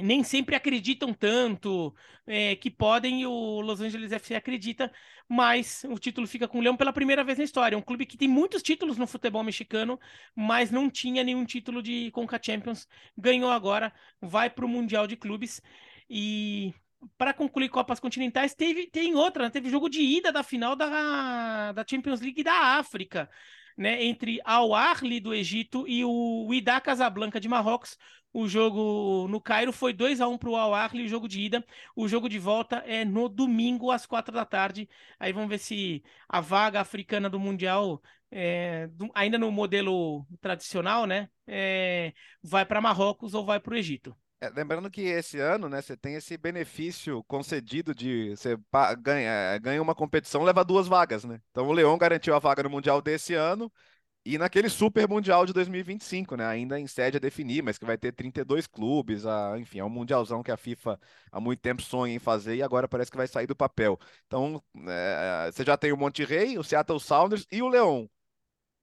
nem 0.00 0.22
sempre 0.24 0.54
acreditam 0.54 1.14
tanto 1.14 1.94
é, 2.26 2.56
que 2.56 2.70
podem 2.70 3.22
e 3.22 3.26
o 3.26 3.60
Los 3.60 3.80
Angeles 3.80 4.12
FC 4.12 4.34
acredita, 4.34 4.92
mas 5.28 5.84
o 5.88 5.98
título 5.98 6.26
fica 6.26 6.46
com 6.48 6.58
o 6.58 6.60
Leão 6.60 6.76
pela 6.76 6.92
primeira 6.92 7.24
vez 7.24 7.38
na 7.38 7.44
história. 7.44 7.78
Um 7.78 7.82
clube 7.82 8.06
que 8.06 8.16
tem 8.18 8.28
muitos 8.28 8.62
títulos 8.62 8.96
no 8.98 9.06
futebol 9.06 9.42
mexicano, 9.42 9.98
mas 10.34 10.70
não 10.70 10.90
tinha 10.90 11.24
nenhum 11.24 11.44
título 11.44 11.82
de 11.82 12.10
Conca 12.12 12.40
Champions. 12.42 12.86
Ganhou 13.16 13.50
agora, 13.50 13.92
vai 14.20 14.50
para 14.50 14.64
o 14.66 14.68
Mundial 14.68 15.06
de 15.06 15.16
Clubes 15.16 15.62
e 16.08 16.74
para 17.16 17.32
concluir 17.34 17.68
Copas 17.68 18.00
Continentais, 18.00 18.54
teve, 18.54 18.88
tem 18.88 19.14
outra, 19.14 19.44
né? 19.44 19.50
teve 19.50 19.70
jogo 19.70 19.88
de 19.88 20.00
ida 20.00 20.32
da 20.32 20.42
final 20.42 20.76
da, 20.76 21.72
da 21.72 21.84
Champions 21.88 22.20
League 22.20 22.42
da 22.42 22.78
África, 22.78 23.28
né? 23.76 24.04
Entre 24.04 24.40
Al 24.44 24.74
Ahly 24.74 25.20
do 25.20 25.34
Egito 25.34 25.86
e 25.88 26.04
o 26.04 26.46
Wydad 26.48 26.82
Casablanca 26.82 27.40
de 27.40 27.48
Marrocos. 27.48 27.96
O 28.32 28.48
jogo 28.48 29.28
no 29.28 29.40
Cairo 29.40 29.72
foi 29.72 29.92
2 29.92 30.20
a 30.20 30.26
1 30.26 30.38
para 30.38 30.48
o 30.48 30.56
Al 30.56 30.74
Ahly, 30.74 31.04
o 31.04 31.08
jogo 31.08 31.28
de 31.28 31.40
ida. 31.40 31.64
O 31.94 32.08
jogo 32.08 32.28
de 32.28 32.38
volta 32.38 32.76
é 32.86 33.04
no 33.04 33.28
domingo 33.28 33.90
às 33.90 34.06
quatro 34.06 34.32
da 34.34 34.44
tarde. 34.44 34.88
Aí 35.18 35.32
vamos 35.32 35.50
ver 35.50 35.58
se 35.58 36.02
a 36.28 36.40
vaga 36.40 36.80
africana 36.80 37.28
do 37.28 37.38
Mundial, 37.38 38.02
é, 38.30 38.86
do, 38.88 39.10
ainda 39.14 39.38
no 39.38 39.50
modelo 39.52 40.26
tradicional, 40.40 41.06
né? 41.06 41.28
É, 41.46 42.14
vai 42.42 42.64
para 42.64 42.80
Marrocos 42.80 43.34
ou 43.34 43.44
vai 43.44 43.60
para 43.60 43.74
o 43.74 43.76
Egito. 43.76 44.16
É, 44.42 44.48
lembrando 44.48 44.90
que 44.90 45.02
esse 45.02 45.38
ano, 45.38 45.68
né, 45.68 45.80
você 45.80 45.96
tem 45.96 46.16
esse 46.16 46.36
benefício 46.36 47.22
concedido 47.28 47.94
de 47.94 48.30
você 48.30 48.58
ganha, 48.98 49.30
é, 49.30 49.58
ganha 49.60 49.80
uma 49.80 49.94
competição, 49.94 50.42
leva 50.42 50.64
duas 50.64 50.88
vagas, 50.88 51.22
né? 51.22 51.40
Então 51.52 51.68
o 51.68 51.72
Leão 51.72 51.96
garantiu 51.96 52.34
a 52.34 52.40
vaga 52.40 52.64
no 52.64 52.68
Mundial 52.70 53.00
desse 53.00 53.34
ano 53.34 53.72
e 54.24 54.38
naquele 54.38 54.68
Super 54.68 55.08
Mundial 55.08 55.46
de 55.46 55.52
2025, 55.52 56.36
né? 56.36 56.44
Ainda 56.46 56.80
em 56.80 56.88
sede 56.88 57.18
a 57.18 57.20
definir, 57.20 57.62
mas 57.62 57.78
que 57.78 57.84
vai 57.84 57.96
ter 57.96 58.10
32 58.12 58.66
clubes, 58.66 59.26
a, 59.26 59.56
enfim, 59.60 59.78
é 59.78 59.84
um 59.84 59.90
mundialzão 59.90 60.42
que 60.42 60.50
a 60.50 60.56
FIFA 60.56 60.98
há 61.30 61.40
muito 61.40 61.60
tempo 61.60 61.80
sonha 61.82 62.14
em 62.14 62.18
fazer 62.18 62.56
e 62.56 62.62
agora 62.64 62.88
parece 62.88 63.12
que 63.12 63.16
vai 63.16 63.28
sair 63.28 63.46
do 63.46 63.54
papel. 63.56 63.96
Então, 64.26 64.60
é, 64.88 65.50
você 65.52 65.64
já 65.64 65.76
tem 65.76 65.92
o 65.92 65.96
Monterrey, 65.96 66.58
o 66.58 66.64
Seattle 66.64 66.98
Sounders 67.00 67.46
e 67.52 67.62
o 67.62 67.68
Leão. 67.68 68.10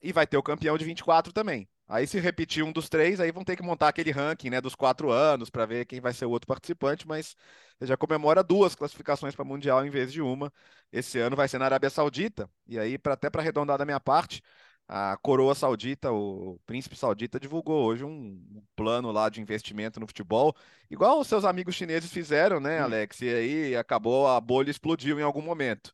E 0.01 0.13
vai 0.13 0.27
ter 0.27 0.37
o 0.37 0.43
campeão 0.43 0.77
de 0.77 0.85
24 0.85 1.33
também. 1.33 1.67
Aí, 1.89 2.05
se 2.05 2.19
repetir 2.19 2.63
um 2.63 2.71
dos 2.71 2.87
três, 2.87 3.19
aí 3.19 3.31
vão 3.31 3.43
ter 3.43 3.55
que 3.55 3.63
montar 3.63 3.87
aquele 3.87 4.11
ranking 4.11 4.51
né, 4.51 4.61
dos 4.61 4.75
quatro 4.75 5.11
anos 5.11 5.49
para 5.49 5.65
ver 5.65 5.85
quem 5.85 5.99
vai 5.99 6.13
ser 6.13 6.25
o 6.25 6.29
outro 6.29 6.45
participante, 6.47 7.07
mas 7.07 7.35
já 7.81 7.97
comemora 7.97 8.43
duas 8.43 8.75
classificações 8.75 9.35
para 9.35 9.43
Mundial 9.43 9.83
em 9.83 9.89
vez 9.89 10.13
de 10.13 10.21
uma. 10.21 10.53
Esse 10.91 11.17
ano 11.17 11.35
vai 11.35 11.47
ser 11.47 11.57
na 11.57 11.65
Arábia 11.65 11.89
Saudita, 11.89 12.47
e 12.67 12.77
aí, 12.77 12.99
até 13.05 13.27
para 13.27 13.41
arredondar 13.41 13.77
da 13.79 13.85
minha 13.85 13.99
parte, 13.99 14.43
a 14.87 15.17
coroa 15.17 15.55
saudita, 15.55 16.11
o 16.11 16.59
príncipe 16.65 16.95
saudita, 16.95 17.39
divulgou 17.39 17.85
hoje 17.85 18.03
um 18.03 18.63
plano 18.75 19.11
lá 19.11 19.27
de 19.29 19.41
investimento 19.41 19.99
no 19.99 20.07
futebol, 20.07 20.55
igual 20.91 21.19
os 21.19 21.27
seus 21.27 21.43
amigos 21.43 21.73
chineses 21.75 22.11
fizeram, 22.11 22.59
né, 22.59 22.79
Alex? 22.79 23.21
E 23.21 23.29
aí 23.29 23.75
acabou, 23.75 24.27
a 24.27 24.39
bolha 24.39 24.69
explodiu 24.69 25.19
em 25.19 25.23
algum 25.23 25.41
momento 25.41 25.91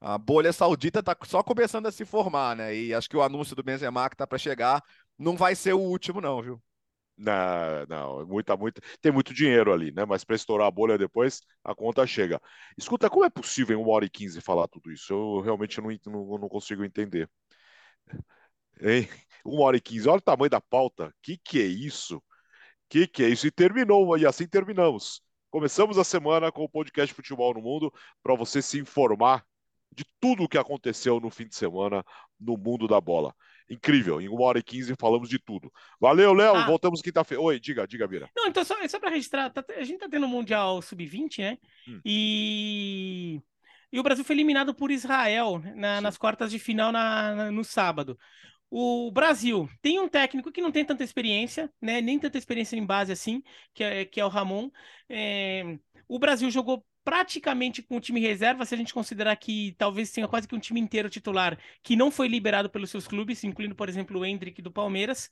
a 0.00 0.16
bolha 0.16 0.52
saudita 0.52 1.00
está 1.00 1.16
só 1.24 1.42
começando 1.42 1.86
a 1.86 1.92
se 1.92 2.04
formar, 2.04 2.56
né? 2.56 2.74
E 2.74 2.94
acho 2.94 3.08
que 3.08 3.16
o 3.16 3.22
anúncio 3.22 3.56
do 3.56 3.62
Benzema 3.62 4.08
que 4.08 4.16
tá 4.16 4.26
para 4.26 4.38
chegar 4.38 4.82
não 5.18 5.36
vai 5.36 5.54
ser 5.54 5.72
o 5.74 5.80
último, 5.80 6.20
não, 6.20 6.42
viu? 6.42 6.62
Não, 7.16 7.86
não, 7.88 8.26
muita, 8.26 8.56
muita. 8.56 8.80
Tem 9.00 9.10
muito 9.10 9.34
dinheiro 9.34 9.72
ali, 9.72 9.90
né? 9.92 10.04
Mas 10.04 10.22
para 10.24 10.36
estourar 10.36 10.68
a 10.68 10.70
bolha 10.70 10.96
depois, 10.96 11.42
a 11.64 11.74
conta 11.74 12.06
chega. 12.06 12.40
Escuta, 12.76 13.10
como 13.10 13.24
é 13.24 13.30
possível 13.30 13.76
em 13.76 13.82
uma 13.82 13.92
hora 13.92 14.04
e 14.04 14.10
quinze 14.10 14.40
falar 14.40 14.68
tudo 14.68 14.92
isso? 14.92 15.12
Eu 15.12 15.40
realmente 15.40 15.80
não, 15.80 15.90
não, 16.06 16.38
não 16.38 16.48
consigo 16.48 16.84
entender. 16.84 17.28
Hein? 18.80 19.08
Uma 19.44 19.62
hora 19.64 19.76
e 19.76 19.80
quinze, 19.80 20.08
olha 20.08 20.18
o 20.18 20.22
tamanho 20.22 20.50
da 20.50 20.60
pauta. 20.60 21.12
Que 21.22 21.38
que 21.38 21.60
é 21.60 21.66
isso? 21.66 22.22
Que 22.88 23.06
que 23.08 23.24
é 23.24 23.28
isso? 23.28 23.46
E 23.46 23.50
terminou, 23.50 24.16
e 24.18 24.26
assim 24.26 24.46
terminamos. 24.48 25.22
Começamos 25.50 25.98
a 25.98 26.04
semana 26.04 26.52
com 26.52 26.64
o 26.64 26.68
podcast 26.68 27.14
Futebol 27.14 27.54
no 27.54 27.62
Mundo 27.62 27.92
para 28.22 28.34
você 28.34 28.62
se 28.62 28.78
informar 28.78 29.44
de 29.92 30.04
tudo 30.20 30.44
o 30.44 30.48
que 30.48 30.58
aconteceu 30.58 31.20
no 31.20 31.30
fim 31.30 31.46
de 31.48 31.56
semana 31.56 32.04
no 32.38 32.56
mundo 32.56 32.86
da 32.86 33.00
bola. 33.00 33.34
Incrível, 33.70 34.20
em 34.20 34.28
uma 34.28 34.42
hora 34.44 34.58
e 34.58 34.62
quinze 34.62 34.94
falamos 34.98 35.28
de 35.28 35.38
tudo. 35.38 35.70
Valeu, 36.00 36.32
Léo, 36.32 36.56
ah. 36.56 36.66
voltamos 36.66 37.02
quinta-feira. 37.02 37.42
Oi, 37.42 37.60
diga, 37.60 37.86
diga, 37.86 38.06
Vira. 38.06 38.30
Não, 38.34 38.46
então 38.46 38.64
só, 38.64 38.74
só 38.88 38.98
para 38.98 39.10
registrar, 39.10 39.50
tá, 39.50 39.64
a 39.76 39.84
gente 39.84 39.98
tá 39.98 40.08
tendo 40.08 40.24
o 40.24 40.28
Mundial 40.28 40.80
Sub-20, 40.80 41.38
né? 41.38 41.58
Hum. 41.86 42.00
E... 42.04 43.40
e 43.92 44.00
o 44.00 44.02
Brasil 44.02 44.24
foi 44.24 44.36
eliminado 44.36 44.74
por 44.74 44.90
Israel 44.90 45.60
na, 45.74 46.00
nas 46.00 46.16
quartas 46.16 46.50
de 46.50 46.58
final 46.58 46.90
na, 46.90 47.34
na, 47.34 47.50
no 47.50 47.62
sábado. 47.62 48.18
O 48.70 49.10
Brasil 49.10 49.68
tem 49.82 49.98
um 49.98 50.08
técnico 50.08 50.52
que 50.52 50.60
não 50.60 50.72
tem 50.72 50.84
tanta 50.84 51.04
experiência, 51.04 51.70
né? 51.80 52.00
Nem 52.00 52.18
tanta 52.18 52.38
experiência 52.38 52.76
em 52.76 52.84
base 52.84 53.12
assim, 53.12 53.42
que 53.74 53.82
é, 53.82 54.04
que 54.04 54.20
é 54.20 54.24
o 54.24 54.28
Ramon. 54.28 54.70
É... 55.08 55.78
O 56.06 56.18
Brasil 56.18 56.50
jogou 56.50 56.84
praticamente 57.04 57.82
com 57.82 57.96
o 57.96 58.00
time 58.00 58.20
reserva, 58.20 58.64
se 58.66 58.74
a 58.74 58.78
gente 58.78 58.92
considerar 58.92 59.34
que 59.36 59.74
talvez 59.78 60.10
tenha 60.10 60.28
quase 60.28 60.46
que 60.46 60.54
um 60.54 60.58
time 60.58 60.80
inteiro 60.80 61.08
titular 61.08 61.58
que 61.82 61.96
não 61.96 62.10
foi 62.10 62.28
liberado 62.28 62.68
pelos 62.68 62.90
seus 62.90 63.06
clubes, 63.06 63.44
incluindo, 63.44 63.74
por 63.74 63.88
exemplo, 63.88 64.18
o 64.20 64.24
Hendrick 64.24 64.60
do 64.60 64.70
Palmeiras. 64.70 65.30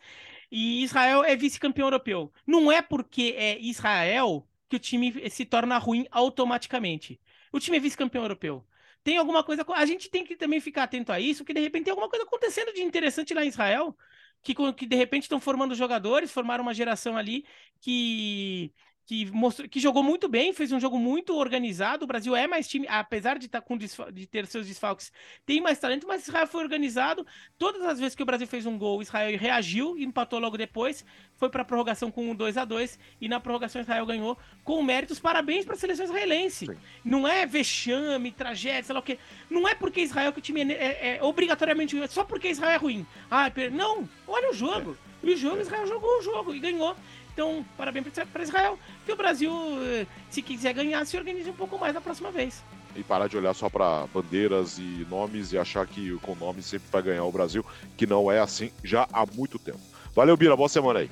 E 0.50 0.82
Israel 0.82 1.22
é 1.24 1.36
vice-campeão 1.36 1.86
europeu. 1.86 2.32
Não 2.46 2.72
é 2.72 2.80
porque 2.80 3.34
é 3.36 3.58
Israel 3.60 4.48
que 4.68 4.76
o 4.76 4.78
time 4.78 5.30
se 5.30 5.44
torna 5.44 5.78
ruim 5.78 6.06
automaticamente. 6.10 7.20
O 7.52 7.60
time 7.60 7.76
é 7.76 7.80
vice-campeão 7.80 8.24
europeu. 8.24 8.66
Tem 9.04 9.18
alguma 9.18 9.44
coisa. 9.44 9.64
A 9.74 9.86
gente 9.86 10.10
tem 10.10 10.24
que 10.24 10.34
também 10.34 10.60
ficar 10.60 10.84
atento 10.84 11.12
a 11.12 11.20
isso, 11.20 11.44
que 11.44 11.54
de 11.54 11.60
repente 11.60 11.84
tem 11.84 11.90
alguma 11.92 12.08
coisa 12.08 12.24
acontecendo 12.24 12.72
de 12.72 12.82
interessante 12.82 13.32
lá 13.34 13.44
em 13.44 13.48
Israel. 13.48 13.96
Que, 14.42 14.54
que 14.74 14.86
de 14.86 14.96
repente 14.96 15.22
estão 15.22 15.40
formando 15.40 15.74
jogadores, 15.74 16.30
formaram 16.30 16.62
uma 16.62 16.74
geração 16.74 17.16
ali 17.16 17.44
que 17.80 18.72
que, 19.06 19.24
mostrou, 19.30 19.68
que 19.68 19.78
jogou 19.78 20.02
muito 20.02 20.28
bem, 20.28 20.52
fez 20.52 20.72
um 20.72 20.80
jogo 20.80 20.98
muito 20.98 21.34
organizado. 21.36 22.04
O 22.04 22.08
Brasil 22.08 22.34
é 22.34 22.48
mais 22.48 22.66
time, 22.66 22.86
apesar 22.88 23.38
de, 23.38 23.46
tá 23.46 23.60
com 23.60 23.78
de 23.78 24.26
ter 24.26 24.46
seus 24.46 24.66
desfalques, 24.66 25.12
tem 25.46 25.60
mais 25.60 25.78
talento, 25.78 26.08
mas 26.08 26.26
Israel 26.26 26.46
foi 26.48 26.62
organizado. 26.62 27.24
Todas 27.56 27.82
as 27.82 28.00
vezes 28.00 28.16
que 28.16 28.22
o 28.22 28.26
Brasil 28.26 28.48
fez 28.48 28.66
um 28.66 28.76
gol, 28.76 29.00
Israel 29.00 29.38
reagiu 29.38 29.96
e 29.96 30.04
empatou 30.04 30.40
logo 30.40 30.58
depois. 30.58 31.04
Foi 31.36 31.48
para 31.48 31.62
a 31.62 31.64
prorrogação 31.64 32.10
com 32.10 32.28
um 32.28 32.34
2 32.34 32.56
a 32.56 32.64
2 32.64 32.98
e 33.20 33.28
na 33.28 33.38
prorrogação 33.38 33.80
Israel 33.80 34.04
ganhou 34.04 34.36
com 34.64 34.82
méritos. 34.82 35.20
Parabéns 35.20 35.64
para 35.64 35.74
a 35.74 35.78
seleção 35.78 36.04
israelense. 36.04 36.66
Sim. 36.66 36.76
Não 37.04 37.28
é 37.28 37.46
vexame, 37.46 38.32
tragédia, 38.32 38.82
sei 38.82 38.92
lá 38.92 38.98
o 38.98 39.04
quê. 39.04 39.18
Não 39.48 39.68
é 39.68 39.74
porque 39.74 40.00
Israel 40.00 40.32
que 40.32 40.40
o 40.40 40.42
time 40.42 40.62
é, 40.62 40.74
é, 40.74 41.16
é 41.18 41.22
obrigatoriamente 41.22 41.96
só 42.08 42.24
porque 42.24 42.48
Israel 42.48 42.72
é 42.72 42.76
ruim. 42.76 43.06
Ah, 43.30 43.52
não, 43.70 44.08
olha 44.26 44.50
o 44.50 44.54
jogo. 44.54 44.98
É. 45.02 45.06
O 45.26 45.36
jogo, 45.36 45.60
Israel 45.60 45.86
jogou 45.86 46.18
o 46.18 46.22
jogo 46.22 46.54
e 46.54 46.60
ganhou. 46.60 46.96
Então, 47.36 47.62
parabéns 47.76 48.06
para 48.32 48.42
Israel. 48.42 48.78
Que 49.04 49.12
o 49.12 49.16
Brasil, 49.16 49.52
eh, 49.82 50.06
se 50.30 50.40
quiser 50.40 50.72
ganhar, 50.72 51.04
se 51.04 51.18
organize 51.18 51.50
um 51.50 51.52
pouco 51.52 51.78
mais 51.78 51.92
na 51.92 52.00
próxima 52.00 52.30
vez. 52.30 52.64
E 52.96 53.02
parar 53.02 53.28
de 53.28 53.36
olhar 53.36 53.52
só 53.52 53.68
para 53.68 54.06
bandeiras 54.06 54.78
e 54.78 55.06
nomes 55.10 55.52
e 55.52 55.58
achar 55.58 55.86
que 55.86 56.16
com 56.20 56.34
nomes 56.34 56.64
sempre 56.64 56.88
vai 56.90 57.02
ganhar 57.02 57.24
o 57.24 57.30
Brasil, 57.30 57.62
que 57.94 58.06
não 58.06 58.32
é 58.32 58.40
assim 58.40 58.72
já 58.82 59.06
há 59.12 59.26
muito 59.26 59.58
tempo. 59.58 59.78
Valeu, 60.14 60.34
Bira. 60.34 60.56
Boa 60.56 60.70
semana 60.70 61.00
aí. 61.00 61.10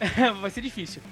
vai 0.40 0.48
ser 0.48 0.62
difícil. 0.62 1.02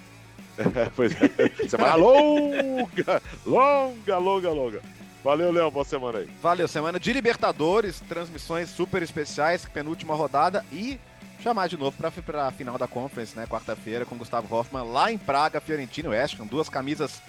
pois 0.97 1.13
é. 1.13 1.69
Semana 1.69 1.97
longa, 1.97 3.23
longa, 3.45 4.17
longa, 4.17 4.51
longa. 4.51 4.83
Valeu, 5.23 5.53
Léo. 5.53 5.71
Boa 5.71 5.85
semana 5.85 6.21
aí. 6.21 6.29
Valeu, 6.41 6.67
semana 6.67 6.99
de 6.99 7.13
Libertadores, 7.13 8.01
transmissões 8.09 8.71
super 8.71 9.03
especiais, 9.03 9.67
penúltima 9.67 10.15
rodada 10.15 10.65
e 10.73 10.99
chamar 11.47 11.69
de 11.69 11.77
novo 11.77 11.97
para 11.97 12.49
a 12.49 12.51
final 12.51 12.77
da 12.77 12.89
Conference, 12.89 13.37
né? 13.37 13.47
Quarta-feira, 13.47 14.05
com 14.05 14.17
Gustavo 14.17 14.53
Hoffman 14.53 14.83
lá 14.83 15.13
em 15.13 15.17
Praga, 15.19 15.61
Fiorentino 15.61 16.13
e 16.13 16.17
West 16.17 16.41
Ham, 16.41 16.47
duas 16.47 16.69
camisas 16.69 17.23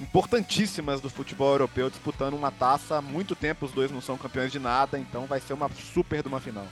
importantíssimas 0.00 1.00
do 1.00 1.10
futebol 1.10 1.50
europeu 1.50 1.90
disputando 1.90 2.34
uma 2.34 2.52
taça 2.52 2.98
há 2.98 3.02
muito 3.02 3.34
tempo. 3.34 3.66
Os 3.66 3.72
dois 3.72 3.90
não 3.90 4.00
são 4.00 4.16
campeões 4.16 4.52
de 4.52 4.60
nada, 4.60 4.96
então 4.96 5.26
vai 5.26 5.40
ser 5.40 5.54
uma 5.54 5.68
super 5.92 6.22
de 6.22 6.28
uma 6.28 6.38
final. 6.38 6.64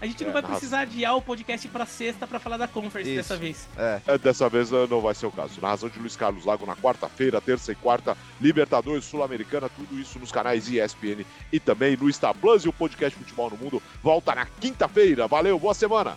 A 0.00 0.06
gente 0.06 0.24
não 0.24 0.30
É, 0.30 0.32
vai 0.32 0.42
precisar 0.42 0.80
adiar 0.80 1.16
o 1.16 1.22
podcast 1.22 1.68
pra 1.68 1.86
sexta 1.86 2.26
pra 2.26 2.40
falar 2.40 2.56
da 2.56 2.66
Conference 2.66 3.08
Isso. 3.08 3.18
dessa 3.18 3.36
vez. 3.36 3.68
É. 3.76 4.00
É, 4.04 4.18
Dessa 4.18 4.48
vez 4.48 4.72
eh, 4.72 4.86
não 4.90 5.00
vai 5.00 5.14
ser 5.14 5.26
o 5.26 5.30
caso. 5.30 5.60
Narração 5.60 5.88
de 5.88 5.96
Luiz 6.00 6.16
Carlos 6.16 6.44
Lago 6.44 6.66
na 6.66 6.74
quarta-feira, 6.74 7.40
terça 7.40 7.70
e 7.70 7.76
quarta, 7.76 8.16
Libertadores, 8.40 9.04
Sul-Americana, 9.04 9.68
tudo 9.68 9.96
isso 10.00 10.18
nos 10.18 10.32
canais 10.32 10.68
ESPN 10.68 11.24
e 11.52 11.60
também 11.60 11.96
no 11.96 12.12
Star 12.12 12.34
Plus. 12.34 12.64
E 12.64 12.68
o 12.68 12.72
podcast 12.72 13.16
Futebol 13.16 13.48
no 13.50 13.56
Mundo 13.56 13.80
volta 14.02 14.34
na 14.34 14.44
quinta-feira. 14.44 15.28
Valeu, 15.28 15.56
boa 15.56 15.72
semana! 15.72 16.16